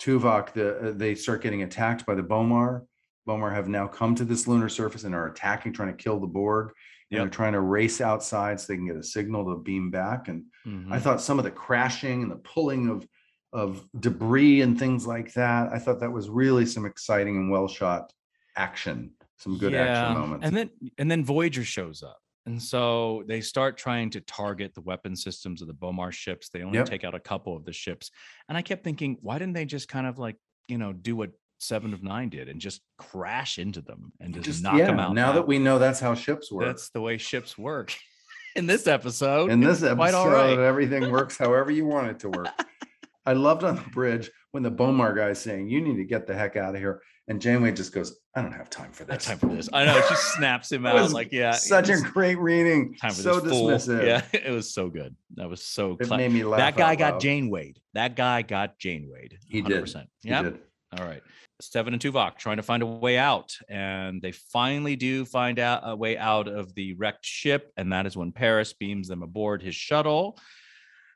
Tuvok 0.00 0.52
the 0.52 0.88
uh, 0.88 0.92
they 0.92 1.14
start 1.14 1.42
getting 1.42 1.62
attacked 1.62 2.04
by 2.06 2.14
the 2.16 2.22
B'omar. 2.24 2.86
B'omar 3.26 3.52
have 3.54 3.68
now 3.68 3.86
come 3.86 4.14
to 4.16 4.24
this 4.24 4.46
lunar 4.48 4.68
surface 4.68 5.04
and 5.04 5.14
are 5.14 5.28
attacking, 5.28 5.72
trying 5.72 5.94
to 5.96 6.02
kill 6.02 6.18
the 6.20 6.26
Borg. 6.26 6.68
And 6.68 7.18
Yep. 7.18 7.20
they're 7.24 7.30
trying 7.30 7.52
to 7.52 7.60
race 7.60 8.00
outside 8.00 8.58
so 8.58 8.72
they 8.72 8.76
can 8.76 8.86
get 8.86 8.96
a 8.96 9.02
signal 9.02 9.44
to 9.54 9.60
beam 9.62 9.90
back. 9.90 10.28
And 10.28 10.46
I 10.64 10.68
Mhm. 10.98 11.02
thought 11.02 11.20
some 11.20 11.38
of 11.38 11.44
the 11.44 11.50
crashing 11.50 12.22
and 12.22 12.30
the 12.30 12.36
pulling 12.36 12.88
of 12.88 13.06
of 13.54 13.86
debris 14.00 14.62
and 14.62 14.78
things 14.78 15.06
like 15.06 15.34
that. 15.34 15.70
I 15.70 15.78
thought 15.78 16.00
that 16.00 16.10
was 16.10 16.30
really 16.30 16.64
some 16.64 16.86
exciting 16.86 17.36
and 17.36 17.50
well 17.50 17.68
shot 17.68 18.10
action. 18.56 19.12
Some 19.36 19.58
good 19.58 19.74
action 19.74 20.14
moments. 20.14 20.46
And 20.46 20.56
then 20.56 20.70
and 20.96 21.10
then 21.10 21.22
Voyager 21.22 21.62
shows 21.62 22.02
up. 22.02 22.16
And 22.46 22.62
so 22.62 23.24
they 23.28 23.42
start 23.42 23.76
trying 23.76 24.08
to 24.10 24.22
target 24.22 24.72
the 24.72 24.80
weapon 24.80 25.14
systems 25.16 25.60
of 25.60 25.68
the 25.68 25.74
B'omar 25.74 26.12
ships. 26.12 26.48
They 26.48 26.62
only 26.62 26.78
Yep. 26.78 26.86
take 26.86 27.04
out 27.04 27.14
a 27.14 27.20
couple 27.20 27.54
of 27.54 27.66
the 27.66 27.74
ships. 27.74 28.10
And 28.48 28.56
I 28.56 28.62
kept 28.62 28.84
thinking, 28.84 29.18
why 29.20 29.38
didn't 29.38 29.52
they 29.52 29.66
just 29.66 29.86
kind 29.86 30.06
of 30.06 30.18
like, 30.18 30.38
you 30.66 30.78
know, 30.78 30.94
do 30.94 31.14
what 31.14 31.32
Seven 31.62 31.94
of 31.94 32.02
Nine 32.02 32.28
did 32.28 32.48
and 32.48 32.60
just 32.60 32.80
crash 32.98 33.58
into 33.58 33.80
them 33.80 34.12
and 34.20 34.34
just, 34.34 34.44
Just 34.46 34.62
knock 34.62 34.76
yeah, 34.78 34.86
them 34.86 34.98
out? 34.98 35.14
now 35.14 35.32
that 35.32 35.46
we 35.46 35.58
know 35.58 35.78
that's 35.78 36.00
how 36.00 36.14
ships 36.14 36.50
work. 36.50 36.66
that's 36.66 36.90
the 36.90 37.00
way 37.00 37.16
ships 37.18 37.56
work. 37.56 37.94
In 38.56 38.66
this 38.66 38.86
episode, 38.86 39.50
in 39.50 39.60
this 39.60 39.82
it's 39.82 39.94
quite 39.94 40.08
episode, 40.08 40.18
all 40.18 40.28
right. 40.30 40.58
everything 40.58 41.10
works 41.18 41.38
however 41.38 41.70
you 41.70 41.86
want 41.86 42.08
it 42.08 42.18
to 42.18 42.28
work. 42.28 42.48
I 43.24 43.32
loved 43.32 43.64
on 43.64 43.76
the 43.76 43.88
bridge 43.92 44.30
when 44.50 44.62
the 44.62 44.70
B'omar 44.70 45.16
guy's 45.16 45.40
saying, 45.40 45.70
"You 45.70 45.80
need 45.80 45.96
to 45.96 46.04
get 46.04 46.26
the 46.26 46.34
heck 46.34 46.56
out 46.56 46.74
of 46.74 46.80
here," 46.80 47.00
and 47.28 47.40
Janeway 47.40 47.72
just 47.72 47.94
goes, 47.94 48.14
"I 48.36 48.42
don't 48.42 48.52
have 48.52 48.68
time 48.68 48.92
for 48.92 49.04
this." 49.04 49.24
time 49.24 49.38
for 49.38 49.46
this. 49.46 49.70
I 49.72 49.86
know 49.86 49.98
she 50.06 50.14
snaps 50.16 50.70
him 50.70 50.84
out 50.84 50.96
was 50.96 51.14
like, 51.14 51.32
yeah, 51.32 51.52
such 51.52 51.88
a 51.88 51.96
great 51.98 52.38
reading. 52.38 52.94
time 52.96 53.12
for 53.12 53.22
So 53.22 53.40
this 53.40 53.52
fool. 53.52 53.68
dismissive. 53.68 54.04
Yeah, 54.06 54.22
it 54.38 54.50
was 54.50 54.74
so 54.74 54.90
good. 54.90 55.16
That 55.36 55.48
was 55.48 55.62
so 55.64 55.96
It 55.98 56.08
cla- 56.08 56.18
made 56.18 56.32
me 56.32 56.44
laugh. 56.44 56.58
that 56.58 56.76
guy 56.76 56.94
got 56.94 57.12
loud. 57.14 57.22
Janeway'd. 57.22 57.80
That 57.94 58.16
guy 58.16 58.42
got 58.42 58.78
Janeway'd. 58.78 59.38
He 59.48 59.62
did. 59.62 59.82
100%. 59.84 60.04
He 60.22 60.28
Yeah. 60.28 60.50
All 60.98 61.06
right. 61.06 61.22
Steven 61.62 61.92
and 61.94 62.02
Tuvok 62.02 62.36
trying 62.36 62.56
to 62.58 62.62
find 62.62 62.82
a 62.82 62.86
way 62.86 63.16
out, 63.18 63.56
and 63.68 64.20
they 64.20 64.32
finally 64.32 64.96
do 64.96 65.24
find 65.24 65.58
out 65.58 65.82
a 65.84 65.94
way 65.96 66.16
out 66.18 66.48
of 66.48 66.74
the 66.74 66.94
wrecked 66.94 67.24
ship, 67.24 67.72
and 67.76 67.92
that 67.92 68.06
is 68.06 68.16
when 68.16 68.32
Paris 68.32 68.72
beams 68.72 69.08
them 69.08 69.22
aboard 69.22 69.62
his 69.62 69.74
shuttle. 69.74 70.38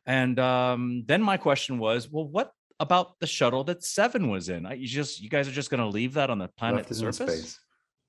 And 0.06 0.38
um, 0.38 1.04
then 1.06 1.22
my 1.22 1.36
question 1.36 1.78
was, 1.78 2.08
well, 2.10 2.26
what 2.28 2.52
about 2.78 3.18
the 3.20 3.26
shuttle 3.26 3.64
that 3.64 3.82
Seven 3.82 4.30
was 4.30 4.48
in? 4.48 4.66
I, 4.66 4.74
you 4.74 4.86
just 4.86 5.20
you 5.20 5.28
guys 5.28 5.48
are 5.48 5.52
just 5.52 5.70
going 5.70 5.80
to 5.80 5.86
leave 5.88 6.14
that 6.14 6.30
on 6.30 6.38
the 6.38 6.48
planet 6.48 6.86
in 6.88 6.94
surface 6.94 7.16
space. 7.40 7.60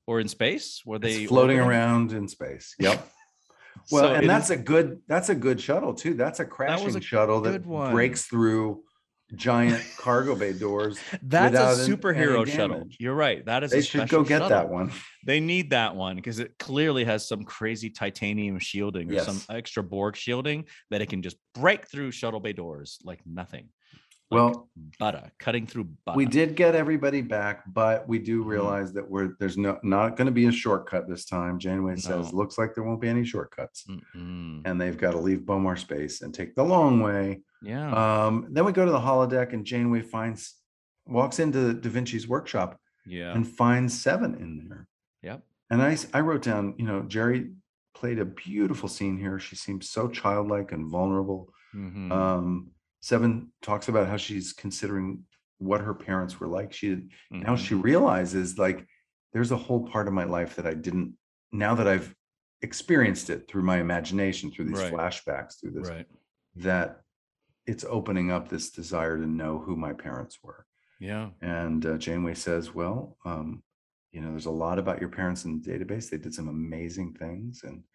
or 0.06 0.20
in 0.20 0.28
space? 0.28 0.82
Were 0.86 1.00
they 1.00 1.22
It's 1.24 1.30
floating 1.30 1.60
orbiting? 1.60 1.80
around 1.80 2.12
in 2.14 2.28
space. 2.28 2.76
Yep. 2.80 3.06
Well, 3.92 4.06
So 4.06 4.14
and 4.16 4.28
that's 4.28 4.46
is- 4.50 4.52
a 4.52 4.58
good 4.58 5.02
that's 5.08 5.30
a 5.30 5.36
good 5.36 5.62
shuttle 5.62 5.94
too. 5.94 6.16
That's 6.16 6.40
a 6.40 6.46
crashing 6.46 6.96
a 6.98 7.00
shuttle 7.00 7.42
that 7.42 7.64
one. 7.64 7.92
breaks 7.94 8.26
through 8.26 8.82
giant 9.36 9.84
cargo 9.98 10.36
bay 10.36 10.54
doors. 10.54 10.98
That's 11.22 11.56
a 11.56 11.90
superhero 11.90 12.42
any 12.44 12.52
shuttle. 12.52 12.84
You're 13.00 13.14
right. 13.16 13.46
That 13.46 13.64
is 13.64 13.72
They 13.72 13.80
a 13.80 13.82
should 13.82 14.10
go 14.10 14.24
get 14.24 14.40
shuttle. 14.40 14.50
that 14.50 14.70
one. 14.70 14.92
They 15.26 15.40
need 15.40 15.72
that 15.72 15.96
one 15.96 16.16
because 16.16 16.40
it 16.40 16.58
clearly 16.58 17.04
has 17.04 17.28
some 17.28 17.44
crazy 17.44 17.90
titanium 17.90 18.60
shielding 18.60 19.14
or 19.14 19.20
some 19.20 19.42
extra 19.50 19.84
Borg 19.84 20.16
shielding 20.16 20.66
that 20.92 21.02
it 21.02 21.08
can 21.10 21.22
just 21.22 21.38
break 21.54 21.88
through 21.88 22.12
shuttle 22.12 22.40
bay 22.40 22.54
doors 22.54 23.00
like 23.04 23.20
nothing. 23.26 23.70
Like 24.30 24.38
Well, 24.42 24.70
butter, 25.00 25.32
cutting 25.40 25.66
through 25.66 25.86
butter. 26.06 26.18
we 26.18 26.26
did 26.26 26.56
get 26.58 26.76
everybody 26.76 27.22
back, 27.22 27.64
but 27.74 28.08
we 28.10 28.20
do 28.20 28.44
Mhm. 28.44 28.48
realize 28.48 28.92
that 28.94 29.10
we're 29.10 29.36
there's 29.40 29.58
no 29.58 29.80
not 29.84 30.18
going 30.18 30.26
to 30.26 30.34
be 30.34 30.48
a 30.48 30.52
shortcut 30.52 31.08
this 31.08 31.24
time. 31.26 31.60
Janeway 31.60 31.96
says, 31.96 32.34
"Looks 32.34 32.58
like 32.58 32.76
there 32.76 32.84
won't 32.84 33.00
be 33.00 33.08
any 33.08 33.24
shortcuts," 33.24 33.86
Mm-mm. 33.88 34.62
and 34.66 34.82
they've 34.82 34.98
got 34.98 35.12
to 35.12 35.18
leave 35.20 35.40
B'omar 35.46 35.78
space 35.80 36.22
and 36.22 36.34
take 36.34 36.56
the 36.56 36.64
long 36.64 37.00
way. 37.00 37.42
Yeah. 37.62 37.92
Um, 38.26 38.48
then 38.52 38.66
we 38.66 38.74
go 38.74 38.84
to 38.86 38.92
the 38.92 39.00
holodeck, 39.00 39.54
and 39.54 39.66
Janeway 39.66 40.02
finds 40.02 40.56
walks 41.06 41.40
into 41.40 41.74
Da 41.74 41.90
Vinci's 41.90 42.28
workshop 42.28 42.78
yeah. 43.06 43.32
and 43.34 43.48
finds 43.48 43.98
Seven 43.98 44.36
in 44.36 44.68
there. 44.68 44.88
Yep. 45.24 45.42
And 45.70 45.82
i 45.82 45.96
i 46.14 46.20
wrote 46.20 46.42
down, 46.42 46.76
you 46.78 46.86
know, 46.86 47.04
Jeri 47.04 47.56
played 47.96 48.20
a 48.20 48.26
beautiful 48.26 48.90
scene 48.90 49.18
here. 49.18 49.40
She 49.40 49.56
seems 49.56 49.90
so 49.90 50.10
childlike 50.10 50.74
and 50.74 50.86
vulnerable. 50.86 51.54
Mhm. 51.74 52.12
Um, 52.12 52.72
Seven 53.08 53.54
talks 53.62 53.88
about 53.88 54.10
how 54.10 54.18
she's 54.18 54.52
considering 54.52 55.24
what 55.60 55.80
her 55.80 55.94
parents 55.94 56.42
were 56.42 56.48
like. 56.48 56.74
She 56.74 57.08
now 57.32 57.56
Mhm. 57.56 57.58
she 57.66 57.74
realizes 57.74 58.58
like 58.60 58.86
there's 59.32 59.52
a 59.54 59.56
whole 59.66 59.88
part 59.88 60.10
of 60.10 60.14
my 60.14 60.26
life 60.26 60.58
that 60.58 60.68
I 60.68 60.74
didn't. 60.74 61.18
Now 61.54 61.74
that 61.76 61.88
I've 61.88 62.14
experienced 62.62 63.30
it 63.30 63.48
through 63.48 63.64
my 63.64 63.80
imagination, 63.80 64.52
through 64.52 64.66
these 64.66 64.80
Right. 64.80 64.92
flashbacks, 64.94 65.58
through 65.58 65.72
this, 65.72 65.88
right. 65.90 66.06
that 66.56 67.02
it's 67.66 67.86
opening 67.86 68.30
up 68.30 68.50
this 68.50 68.72
desire 68.72 69.18
to 69.18 69.26
know 69.26 69.58
who 69.60 69.78
my 69.78 69.94
parents 69.94 70.44
were. 70.44 70.66
Yeah. 71.00 71.30
And 71.40 71.86
uh, 71.86 71.98
Janeway 71.98 72.34
says, 72.34 72.76
"Well, 72.76 73.18
um, 73.24 73.64
you 74.12 74.20
know, 74.20 74.32
there's 74.32 74.48
a 74.48 74.52
lot 74.66 74.80
about 74.80 75.00
your 75.00 75.10
parents 75.10 75.46
in 75.46 75.62
the 75.62 75.66
database. 75.72 76.10
They 76.10 76.18
did 76.18 76.34
some 76.34 76.50
amazing 76.50 77.14
things, 77.14 77.64
and 77.64 77.86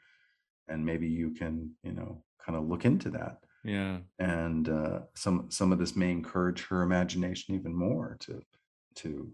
and 0.69 0.87
maybe 0.87 1.07
you 1.07 1.33
can, 1.33 1.77
you 1.83 1.93
know, 1.93 2.25
kind 2.39 2.57
of 2.57 2.67
look 2.67 2.87
into 2.87 3.11
that. 3.11 3.45
Yeah. 3.65 4.01
And 4.19 4.69
uh, 4.69 5.01
some 5.15 5.51
some 5.51 5.73
of 5.73 5.79
this 5.79 5.95
may 5.97 6.11
encourage 6.11 6.65
her 6.67 6.83
imagination 6.83 7.55
even 7.55 7.75
more 7.75 8.17
to 8.21 8.43
to 8.97 9.33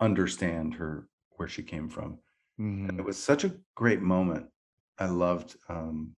understand 0.00 0.74
her 0.74 1.08
where 1.36 1.48
she 1.48 1.62
came 1.62 1.88
from. 1.88 2.18
And 2.58 2.90
Mhm. 2.90 2.98
it 2.98 3.04
was 3.04 3.16
such 3.22 3.44
a 3.44 3.56
great 3.74 4.02
moment. 4.02 4.46
I 4.98 5.06
loved 5.06 5.56
um, 5.68 6.14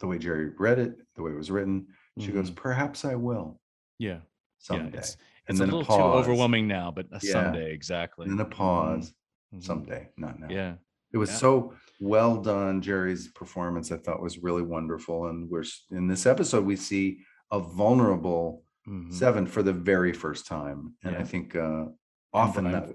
the 0.00 0.06
way 0.06 0.18
Jeri 0.18 0.52
read 0.58 0.78
it, 0.78 0.96
the 1.14 1.22
way 1.22 1.30
it 1.32 1.36
was 1.36 1.50
written. 1.50 1.86
She 2.18 2.32
goes, 2.32 2.50
Mhm. 2.50 2.56
"Perhaps 2.56 3.04
I 3.04 3.14
will 3.14 3.60
Yeah. 3.98 4.20
someday." 4.58 4.90
Yeah. 4.92 4.98
It's, 4.98 5.16
and 5.48 5.56
it's 5.56 5.60
a 5.60 5.64
little 5.64 5.80
a 5.82 5.84
too 5.84 5.92
overwhelming 5.92 6.66
now, 6.66 6.90
but 6.90 7.06
Yeah. 7.12 7.18
someday 7.32 7.72
exactly. 7.72 8.26
And 8.28 8.38
then 8.38 8.46
a 8.46 8.50
pause. 8.50 9.14
Mhm. 9.54 9.62
Someday, 9.62 10.10
not 10.16 10.40
now. 10.40 10.48
Yeah. 10.50 10.76
It 11.16 11.18
was 11.18 11.30
Yeah. 11.30 11.36
so 11.36 11.72
well 11.98 12.42
done. 12.42 12.82
Jeri's 12.82 13.28
performance, 13.28 13.90
I 13.90 13.96
thought, 13.96 14.20
was 14.20 14.42
really 14.42 14.60
wonderful. 14.60 15.28
And 15.28 15.48
we're 15.48 15.64
in 15.90 16.08
this 16.08 16.26
episode, 16.26 16.66
we 16.66 16.76
see 16.76 17.20
a 17.50 17.58
vulnerable 17.58 18.64
Mhm. 18.86 19.10
seven 19.14 19.46
for 19.46 19.62
the 19.62 19.72
very 19.72 20.12
first 20.12 20.46
time, 20.46 20.94
and 21.02 21.16
I 21.16 21.24
think 21.24 21.56
uh, 21.56 21.86
often 22.34 22.64
that 22.70 22.88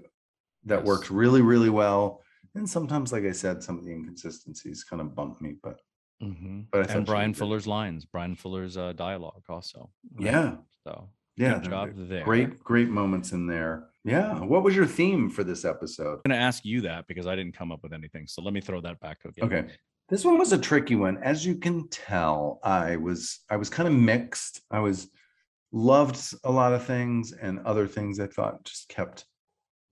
that 0.64 0.78
yes. 0.78 0.86
works 0.86 1.10
really, 1.10 1.42
really 1.42 1.68
well. 1.68 2.22
And 2.54 2.70
sometimes, 2.70 3.12
like 3.12 3.24
I 3.24 3.32
said, 3.32 3.60
some 3.64 3.76
of 3.76 3.84
the 3.84 3.90
inconsistencies 3.90 4.84
kind 4.84 5.02
of 5.02 5.16
bump 5.16 5.40
me, 5.40 5.56
but 5.60 5.80
Mhm. 6.22 6.66
But 6.70 6.88
I 6.88 6.94
and 6.94 7.04
Bryan. 7.04 7.34
Fuller's 7.34 7.66
lines, 7.66 8.04
Bryan 8.04 8.36
Fuller's 8.36 8.76
uh, 8.76 8.92
dialogue 8.92 9.42
also. 9.48 9.90
right? 10.14 10.26
yeah, 10.26 10.56
So 10.84 11.08
yeah, 11.36 11.58
there 11.58 11.70
job 11.70 11.90
there. 11.96 12.24
Great, 12.24 12.60
great 12.60 12.88
moments 12.88 13.32
in 13.32 13.48
there. 13.48 13.88
Yeah. 14.04 14.40
What 14.40 14.62
was 14.62 14.74
your 14.74 14.86
theme 14.86 15.30
for 15.30 15.44
this 15.44 15.64
episode? 15.64 16.20
I'm 16.24 16.30
going 16.30 16.38
to 16.38 16.44
ask 16.44 16.64
you 16.64 16.80
that 16.82 17.06
because 17.06 17.26
I 17.26 17.36
didn't 17.36 17.56
come 17.56 17.70
up 17.70 17.82
with 17.82 17.92
anything. 17.92 18.26
So 18.26 18.42
let 18.42 18.52
me 18.52 18.60
throw 18.60 18.80
that 18.80 19.00
back 19.00 19.20
to 19.22 19.32
you. 19.36 19.44
Okay. 19.44 19.66
This 20.08 20.24
one 20.24 20.38
was 20.38 20.52
a 20.52 20.58
tricky 20.58 20.96
one. 20.96 21.18
As 21.18 21.46
you 21.46 21.54
can 21.54 21.88
tell, 21.88 22.58
I 22.62 22.96
was 22.96 23.40
I 23.48 23.56
was 23.56 23.70
kind 23.70 23.88
of 23.88 23.94
mixed. 23.94 24.60
I 24.70 24.80
was 24.80 25.08
loved 25.70 26.34
a 26.44 26.50
lot 26.50 26.74
of 26.74 26.84
things 26.84 27.32
and 27.32 27.60
other 27.60 27.86
things 27.86 28.20
I 28.20 28.26
thought 28.26 28.64
just 28.64 28.88
kept 28.88 29.24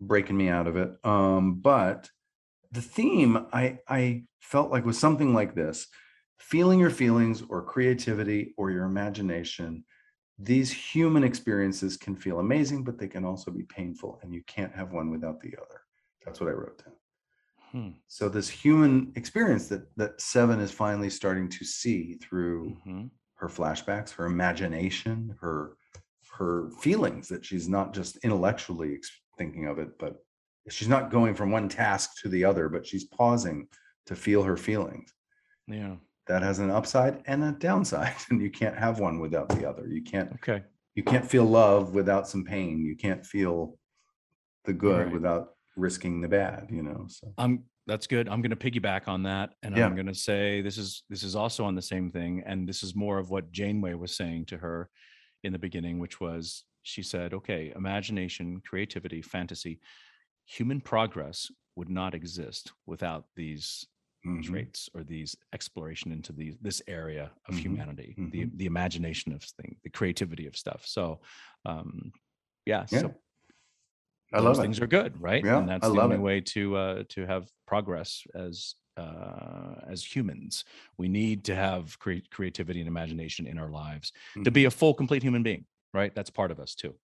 breaking 0.01 0.37
me 0.37 0.49
out 0.49 0.67
of 0.67 0.77
it. 0.77 0.91
Um, 1.05 1.55
but 1.55 2.11
the 2.73 2.83
theme 2.83 3.47
I 3.53 3.79
I 3.89 4.25
felt 4.41 4.71
like 4.71 4.85
was 4.85 4.99
something 4.99 5.33
like 5.33 5.55
this: 5.55 5.87
feeling 6.39 6.81
your 6.81 6.91
feelings 6.91 7.43
or 7.49 7.63
creativity 7.63 8.55
or 8.59 8.71
your 8.71 8.85
imagination. 8.85 9.85
These 10.43 10.73
human 10.73 11.23
experiences 11.23 11.97
can 11.97 12.17
feel 12.17 12.39
amazing, 12.41 12.83
but 12.85 12.99
they 12.99 13.09
can 13.09 13.25
also 13.25 13.51
be 13.51 13.65
painful, 13.65 14.19
and 14.23 14.33
you 14.33 14.43
can't 14.47 14.75
have 14.75 14.93
one 14.93 15.11
without 15.11 15.41
the 15.41 15.55
other. 15.57 15.83
That's 16.25 16.41
what 16.41 16.49
I 16.49 16.53
wrote 16.53 16.83
down. 16.85 16.95
Hmm. 17.73 17.91
So 18.09 18.29
this 18.29 18.49
human 18.49 19.13
experience 19.17 19.69
that 19.69 19.95
that 19.97 20.21
Seven 20.21 20.59
is 20.61 20.73
finally 20.73 21.11
starting 21.11 21.49
to 21.51 21.65
see 21.65 22.15
through 22.15 22.77
Mhm. 22.87 23.11
her 23.35 23.49
flashbacks, 23.49 24.11
her 24.13 24.27
imagination, 24.27 25.37
her 25.41 25.77
her 26.33 26.71
feelings 26.81 27.29
that 27.29 27.45
she's 27.45 27.69
not 27.69 27.93
just 27.93 28.17
intellectually 28.25 28.99
thinking 29.37 29.67
of 29.67 29.79
it, 29.79 29.99
but 29.99 30.25
she's 30.71 30.89
not 30.89 31.11
going 31.11 31.35
from 31.35 31.51
one 31.51 31.69
task 31.69 32.17
to 32.23 32.29
the 32.31 32.45
other, 32.45 32.69
but 32.71 32.87
she's 32.87 33.05
pausing 33.05 33.69
to 34.07 34.17
feel 34.17 34.43
her 34.43 34.57
feelings. 34.57 35.13
Yeah. 35.67 35.97
That 36.27 36.43
has 36.43 36.59
an 36.59 36.71
upside 36.71 37.23
and 37.27 37.43
a 37.43 37.53
downside, 37.53 38.15
and 38.31 38.41
you 38.41 38.51
can't 38.51 38.77
have 38.79 39.01
one 39.01 39.19
without 39.21 39.49
the 39.49 39.69
other. 39.69 39.89
You 39.89 40.03
can't 40.03 40.33
Okay. 40.35 40.63
you 40.95 41.03
can't 41.03 41.29
feel 41.29 41.45
love 41.45 41.95
without 41.95 42.29
some 42.29 42.45
pain. 42.45 42.85
You 42.85 42.97
can't 42.97 43.25
feel 43.25 43.79
the 44.65 44.73
good 44.73 45.07
Right. 45.07 45.13
without 45.13 45.55
risking 45.77 46.21
the 46.21 46.29
bad. 46.29 46.69
You 46.71 46.83
know. 46.83 47.07
So 47.09 47.33
I'm 47.39 47.65
that's 47.87 48.07
good. 48.07 48.29
I'm 48.29 48.43
going 48.43 48.57
to 48.57 48.71
piggyback 48.71 49.09
on 49.09 49.23
that, 49.25 49.55
and 49.63 49.77
Yeah. 49.77 49.87
I'm 49.87 49.95
going 49.95 50.07
to 50.07 50.15
say 50.15 50.61
this 50.61 50.79
is 50.79 51.03
this 51.09 51.23
is 51.23 51.35
also 51.35 51.65
on 51.65 51.75
the 51.75 51.83
same 51.83 52.11
thing, 52.11 52.43
and 52.47 52.69
this 52.69 52.83
is 52.83 52.95
more 52.95 53.19
of 53.19 53.31
what 53.31 53.51
Janeway 53.51 53.95
was 53.95 54.15
saying 54.15 54.47
to 54.47 54.59
her 54.59 54.91
in 55.43 55.53
the 55.53 55.59
beginning, 55.59 55.99
which 55.99 56.21
was 56.21 56.65
she 56.83 57.03
said, 57.03 57.35
"Okay, 57.35 57.73
imagination, 57.75 58.61
creativity, 58.65 59.21
fantasy, 59.23 59.81
human 60.45 60.81
progress 60.81 61.51
would 61.77 61.89
not 61.89 62.15
exist 62.15 62.73
without 62.87 63.25
these 63.37 63.87
mhm. 64.25 64.43
traits 64.43 64.89
or 64.95 65.05
these 65.05 65.37
exploration 65.53 66.13
into 66.13 66.33
these 66.33 66.57
this 66.61 66.83
area 66.89 67.33
of 67.47 67.57
Mhm, 67.57 67.59
humanity, 67.59 68.19
the 68.31 68.45
mhm. 68.45 68.51
the 68.57 68.67
imagination 68.67 69.33
of 69.33 69.43
things, 69.43 69.79
the 69.83 69.91
creativity 69.91 70.47
of 70.47 70.57
stuff." 70.57 70.87
So, 70.87 71.21
um, 71.67 72.13
yeah, 72.67 72.87
Yeah. 72.91 73.01
so 73.01 73.15
I 74.33 74.39
those 74.39 74.59
love 74.59 74.61
it. 74.61 74.71
things 74.71 74.81
are 74.81 74.87
good, 74.87 75.21
right? 75.21 75.45
Yeah, 75.45 75.59
and 75.59 75.69
that's 75.69 75.85
I 75.85 75.89
the 75.91 75.99
love 75.99 76.13
only 76.13 76.19
it. 76.19 76.19
way 76.19 76.41
to 76.41 76.77
uh, 76.77 77.05
to 77.11 77.27
have 77.27 77.51
progress 77.67 78.23
as 78.35 78.75
uh, 78.97 79.75
as 79.89 80.05
humans. 80.05 80.65
We 80.99 81.09
need 81.09 81.45
to 81.45 81.55
have 81.55 81.99
cre- 81.99 82.27
creativity 82.31 82.81
and 82.81 82.89
imagination 82.89 83.47
in 83.47 83.59
our 83.59 83.71
lives 83.71 84.13
to 84.45 84.51
Mm-hmm. 84.51 84.55
be 84.55 84.65
a 84.67 84.71
full, 84.71 84.95
complete 84.95 85.23
human 85.23 85.43
being, 85.43 85.67
right? 85.93 86.15
That's 86.15 86.31
part 86.31 86.51
of 86.51 86.61
us 86.61 86.75
too. 86.75 86.95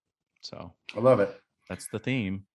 So 0.42 0.74
I 0.94 1.00
love 1.00 1.20
it. 1.20 1.40
that's 1.68 1.88
the 1.88 1.98
theme. 1.98 2.46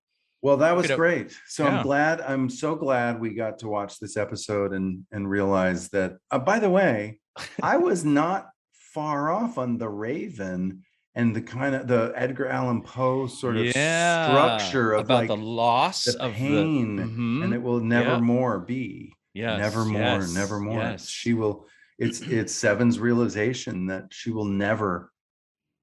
Well, 0.41 0.57
that 0.57 0.75
was 0.75 0.89
great. 0.89 1.37
So 1.47 1.63
Yeah. 1.65 1.77
I'm 1.77 1.83
glad. 1.83 2.21
I'm 2.21 2.49
so 2.49 2.75
glad 2.75 3.19
we 3.19 3.33
got 3.33 3.59
to 3.59 3.67
watch 3.67 3.99
this 3.99 4.17
episode 4.17 4.73
and 4.73 5.05
and 5.11 5.29
realize 5.29 5.89
that. 5.89 6.17
Uh, 6.31 6.39
by 6.39 6.59
the 6.59 6.69
way, 6.69 7.19
I 7.61 7.77
was 7.87 8.03
not 8.03 8.49
far 8.73 9.31
off 9.31 9.57
on 9.57 9.77
the 9.77 9.87
Raven 9.89 10.83
and 11.15 11.35
the 11.35 11.41
kind 11.41 11.75
of 11.75 11.87
the 11.87 12.11
Edgar 12.15 12.47
Allan 12.47 12.81
Poe 12.81 13.27
sort 13.27 13.57
of 13.57 13.69
structure 13.69 14.93
of 14.93 15.05
about 15.05 15.15
like 15.15 15.27
the 15.27 15.35
loss 15.37 16.05
the 16.05 16.21
of 16.23 16.33
pain, 16.33 16.95
the 16.95 17.03
Mhm. 17.03 17.43
and 17.43 17.53
it 17.53 17.61
will 17.61 17.79
never 17.79 18.11
Yeah. 18.11 18.19
more 18.19 18.59
be. 18.59 19.13
yes, 19.33 19.59
never 19.59 19.85
more, 19.85 20.01
yes, 20.01 20.33
never 20.33 20.59
more. 20.59 20.79
Yes. 20.79 21.07
She 21.07 21.33
will. 21.33 21.67
It's 21.99 22.21
it's 22.39 22.53
Seven's 22.53 22.99
realization 22.99 23.85
that 23.87 24.05
she 24.11 24.31
will 24.31 24.45
never 24.45 25.11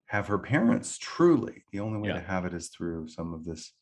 have 0.06 0.26
her 0.28 0.39
parents 0.39 0.98
truly. 0.98 1.64
The 1.72 1.80
only 1.80 1.98
way 2.01 2.09
Yeah. 2.09 2.14
to 2.20 2.26
have 2.26 2.44
it 2.47 2.55
is 2.55 2.68
through 2.68 3.09
some 3.09 3.32
of 3.35 3.44
this 3.44 3.72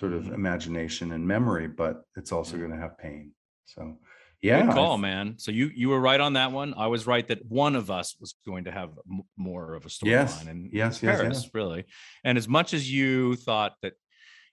sort 0.00 0.12
of 0.14 0.24
Mhm. 0.24 0.34
imagination 0.34 1.12
and 1.12 1.26
memory, 1.26 1.68
but 1.68 2.02
it's 2.16 2.32
also 2.32 2.56
going 2.56 2.70
to 2.70 2.76
have 2.78 2.96
pain. 2.98 3.32
So, 3.66 3.98
yeah, 4.40 4.62
Good 4.64 4.72
call, 4.74 4.96
man. 4.98 5.38
So 5.38 5.52
you 5.52 5.66
you 5.74 5.90
were 5.90 6.00
right 6.00 6.18
on 6.20 6.32
that 6.32 6.50
one. 6.52 6.72
I 6.74 6.86
was 6.86 7.06
right 7.06 7.26
that 7.28 7.44
one 7.46 7.76
of 7.76 7.90
us 7.90 8.16
was 8.18 8.34
going 8.46 8.64
to 8.64 8.72
have 8.72 8.90
m- 9.08 9.22
more 9.36 9.74
of 9.74 9.84
a 9.84 9.88
storyline. 9.88 10.06
Yes, 10.06 10.46
and 10.46 10.58
yes, 10.72 11.02
yes, 11.02 11.18
Paris, 11.18 11.42
yes. 11.44 11.50
really. 11.54 11.84
And 12.24 12.38
as 12.38 12.48
much 12.48 12.72
as 12.72 12.90
you 12.90 13.36
thought 13.36 13.74
that 13.82 13.92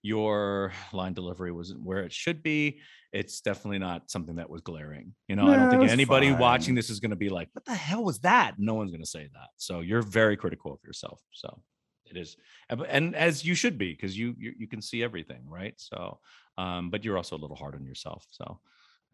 your 0.04 0.74
line 0.94 1.14
delivery 1.14 1.52
wasn't 1.52 1.82
where 1.82 2.04
it 2.04 2.14
should 2.14 2.44
be, 2.44 2.82
it's 3.14 3.40
definitely 3.42 3.80
not 3.80 4.12
something 4.12 4.36
that 4.36 4.50
was 4.50 4.62
glaring. 4.62 5.16
You 5.30 5.36
know, 5.38 5.48
I 5.48 5.56
don't 5.56 5.70
think 5.72 5.90
anybody 5.90 6.32
watching 6.34 6.76
this 6.76 6.90
is 6.90 7.00
going 7.00 7.12
to 7.12 7.16
be 7.26 7.30
like, 7.30 7.50
"What 7.54 7.66
the 7.66 7.74
hell 7.74 8.04
was 8.04 8.20
that?" 8.20 8.56
No 8.60 8.74
one's 8.74 8.92
going 8.92 9.02
to 9.02 9.14
say 9.18 9.24
that. 9.38 9.50
So 9.56 9.80
you're 9.80 10.02
very 10.02 10.36
critical 10.38 10.74
of 10.74 10.80
yourself. 10.84 11.22
So 11.32 11.50
it 12.10 12.18
is, 12.18 12.38
and- 12.70 13.16
as 13.16 13.44
you 13.46 13.56
should 13.56 13.78
be, 13.78 13.92
because 13.94 14.18
you, 14.18 14.36
you 14.38 14.54
you 14.58 14.68
can 14.68 14.82
see 14.82 15.04
everything, 15.04 15.42
right? 15.48 15.74
So, 15.78 16.20
um, 16.58 16.90
but 16.90 17.04
you're 17.04 17.18
also 17.18 17.36
a 17.36 17.42
little 17.44 17.56
hard 17.56 17.76
on 17.76 17.86
yourself. 17.86 18.26
So. 18.32 18.60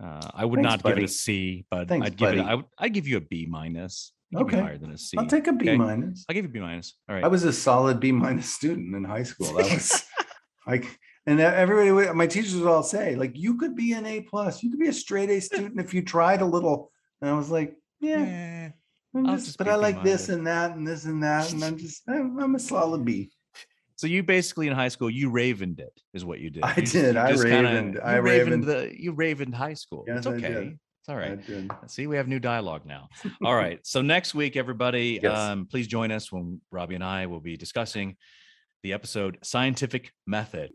Uh, 0.04 0.28
I 0.34 0.44
would 0.44 0.58
Thanks, 0.58 0.84
not 0.84 0.84
give 0.84 0.98
it 0.98 1.04
a 1.04 1.08
C, 1.08 1.66
but 1.70 1.88
Thanks, 1.88 2.08
I'd 2.08 2.18
give 2.18 2.34
it. 2.34 2.40
I 2.40 2.56
would. 2.56 2.66
I'd 2.80 2.94
give 2.94 3.08
you 3.08 3.18
a 3.18 3.22
B 3.22 3.46
minus. 3.48 4.12
I'd 4.34 4.40
give 4.40 4.52
you 4.52 4.58
Okay. 4.58 4.66
higher 4.68 4.78
than 4.80 4.92
a 4.92 4.98
C. 4.98 5.16
I'll 5.20 5.28
take 5.28 5.46
a 5.46 5.54
B 5.54 5.70
okay? 5.70 5.78
minus. 5.78 6.26
I'll 6.28 6.34
give 6.34 6.46
you 6.46 6.50
B 6.52 6.60
minus. 6.60 6.96
All 7.08 7.14
right. 7.16 7.24
I 7.24 7.28
was 7.28 7.44
a 7.44 7.54
solid 7.54 8.00
B 8.00 8.12
minus 8.12 8.52
student 8.52 8.96
in 8.96 9.04
high 9.04 9.22
school. 9.22 9.54
That 9.54 9.72
was 9.72 10.04
like, 10.68 11.00
and 11.28 11.40
everybody, 11.40 11.92
would- 11.92 12.16
my 12.16 12.26
teachers 12.26 12.56
would 12.56 12.68
all 12.68 12.82
say, 12.82 13.16
like, 13.16 13.38
you 13.38 13.56
could 13.60 13.76
be 13.76 13.94
an 13.94 14.08
A 14.08 14.22
plus, 14.22 14.64
you 14.64 14.72
could 14.72 14.80
be 14.80 14.88
a 14.88 14.94
straight 14.94 15.30
A 15.30 15.40
student 15.40 15.80
if 15.80 15.94
you 15.94 16.02
tried 16.02 16.42
a 16.42 16.46
little. 16.46 16.92
And 17.22 17.30
I 17.30 17.34
was 17.38 17.52
like, 17.52 17.76
yeah, 18.02 18.18
I'll 18.18 18.74
just, 19.28 19.46
just 19.46 19.58
but 19.58 19.68
I 19.68 19.72
I 19.74 19.76
B 19.76 19.82
like 19.82 20.04
this 20.04 20.28
minus. 20.28 20.30
and 20.30 20.48
that 20.48 20.76
and 20.76 20.88
this 20.88 21.06
and 21.06 21.24
that, 21.24 21.52
and 21.54 21.64
I'm 21.64 21.78
just, 21.78 22.02
I'm, 22.08 22.40
I'm 22.40 22.56
a 22.56 22.60
solid 22.60 23.06
B. 23.06 23.32
So 23.96 24.08
you 24.08 24.24
basically 24.24 24.68
in 24.68 24.74
high 24.74 24.88
school 24.90 25.10
you 25.10 25.30
ravened 25.30 25.80
it 25.80 25.94
is 26.14 26.26
what 26.26 26.40
you 26.40 26.50
did. 26.50 26.64
I 26.64 26.76
You 26.78 26.82
did. 26.86 27.16
you 27.16 27.22
I 27.22 27.32
just 27.32 27.44
kinda- 27.44 27.70
ravened. 27.70 27.94
you 27.96 28.00
I 28.02 28.16
ravened 28.16 28.66
ravened. 28.66 28.92
the 28.92 29.02
you 29.02 29.12
ravened 29.14 29.56
high 29.56 29.76
school. 29.76 30.04
Yes, 30.08 30.18
it's 30.20 30.28
okay. 30.28 30.74
It's 31.02 31.10
all 31.10 31.16
I 31.16 31.20
right. 31.20 31.46
did. 31.48 31.70
See, 31.88 32.08
we 32.08 32.16
have 32.18 32.28
new 32.28 32.40
dialogue 32.40 32.86
now. 32.86 33.10
All 33.44 33.56
right. 33.56 33.78
So 33.84 34.02
next 34.02 34.34
week, 34.34 34.56
everybody, 34.56 35.20
Yes. 35.22 35.38
um, 35.38 35.66
please 35.66 35.86
join 35.86 36.12
us 36.12 36.32
when 36.32 36.62
Robbie 36.72 36.96
and 36.96 37.04
I 37.04 37.26
will 37.26 37.42
be 37.42 37.58
discussing 37.58 38.16
the 38.84 38.94
episode 38.94 39.38
Scientific 39.44 40.14
Method. 40.26 40.72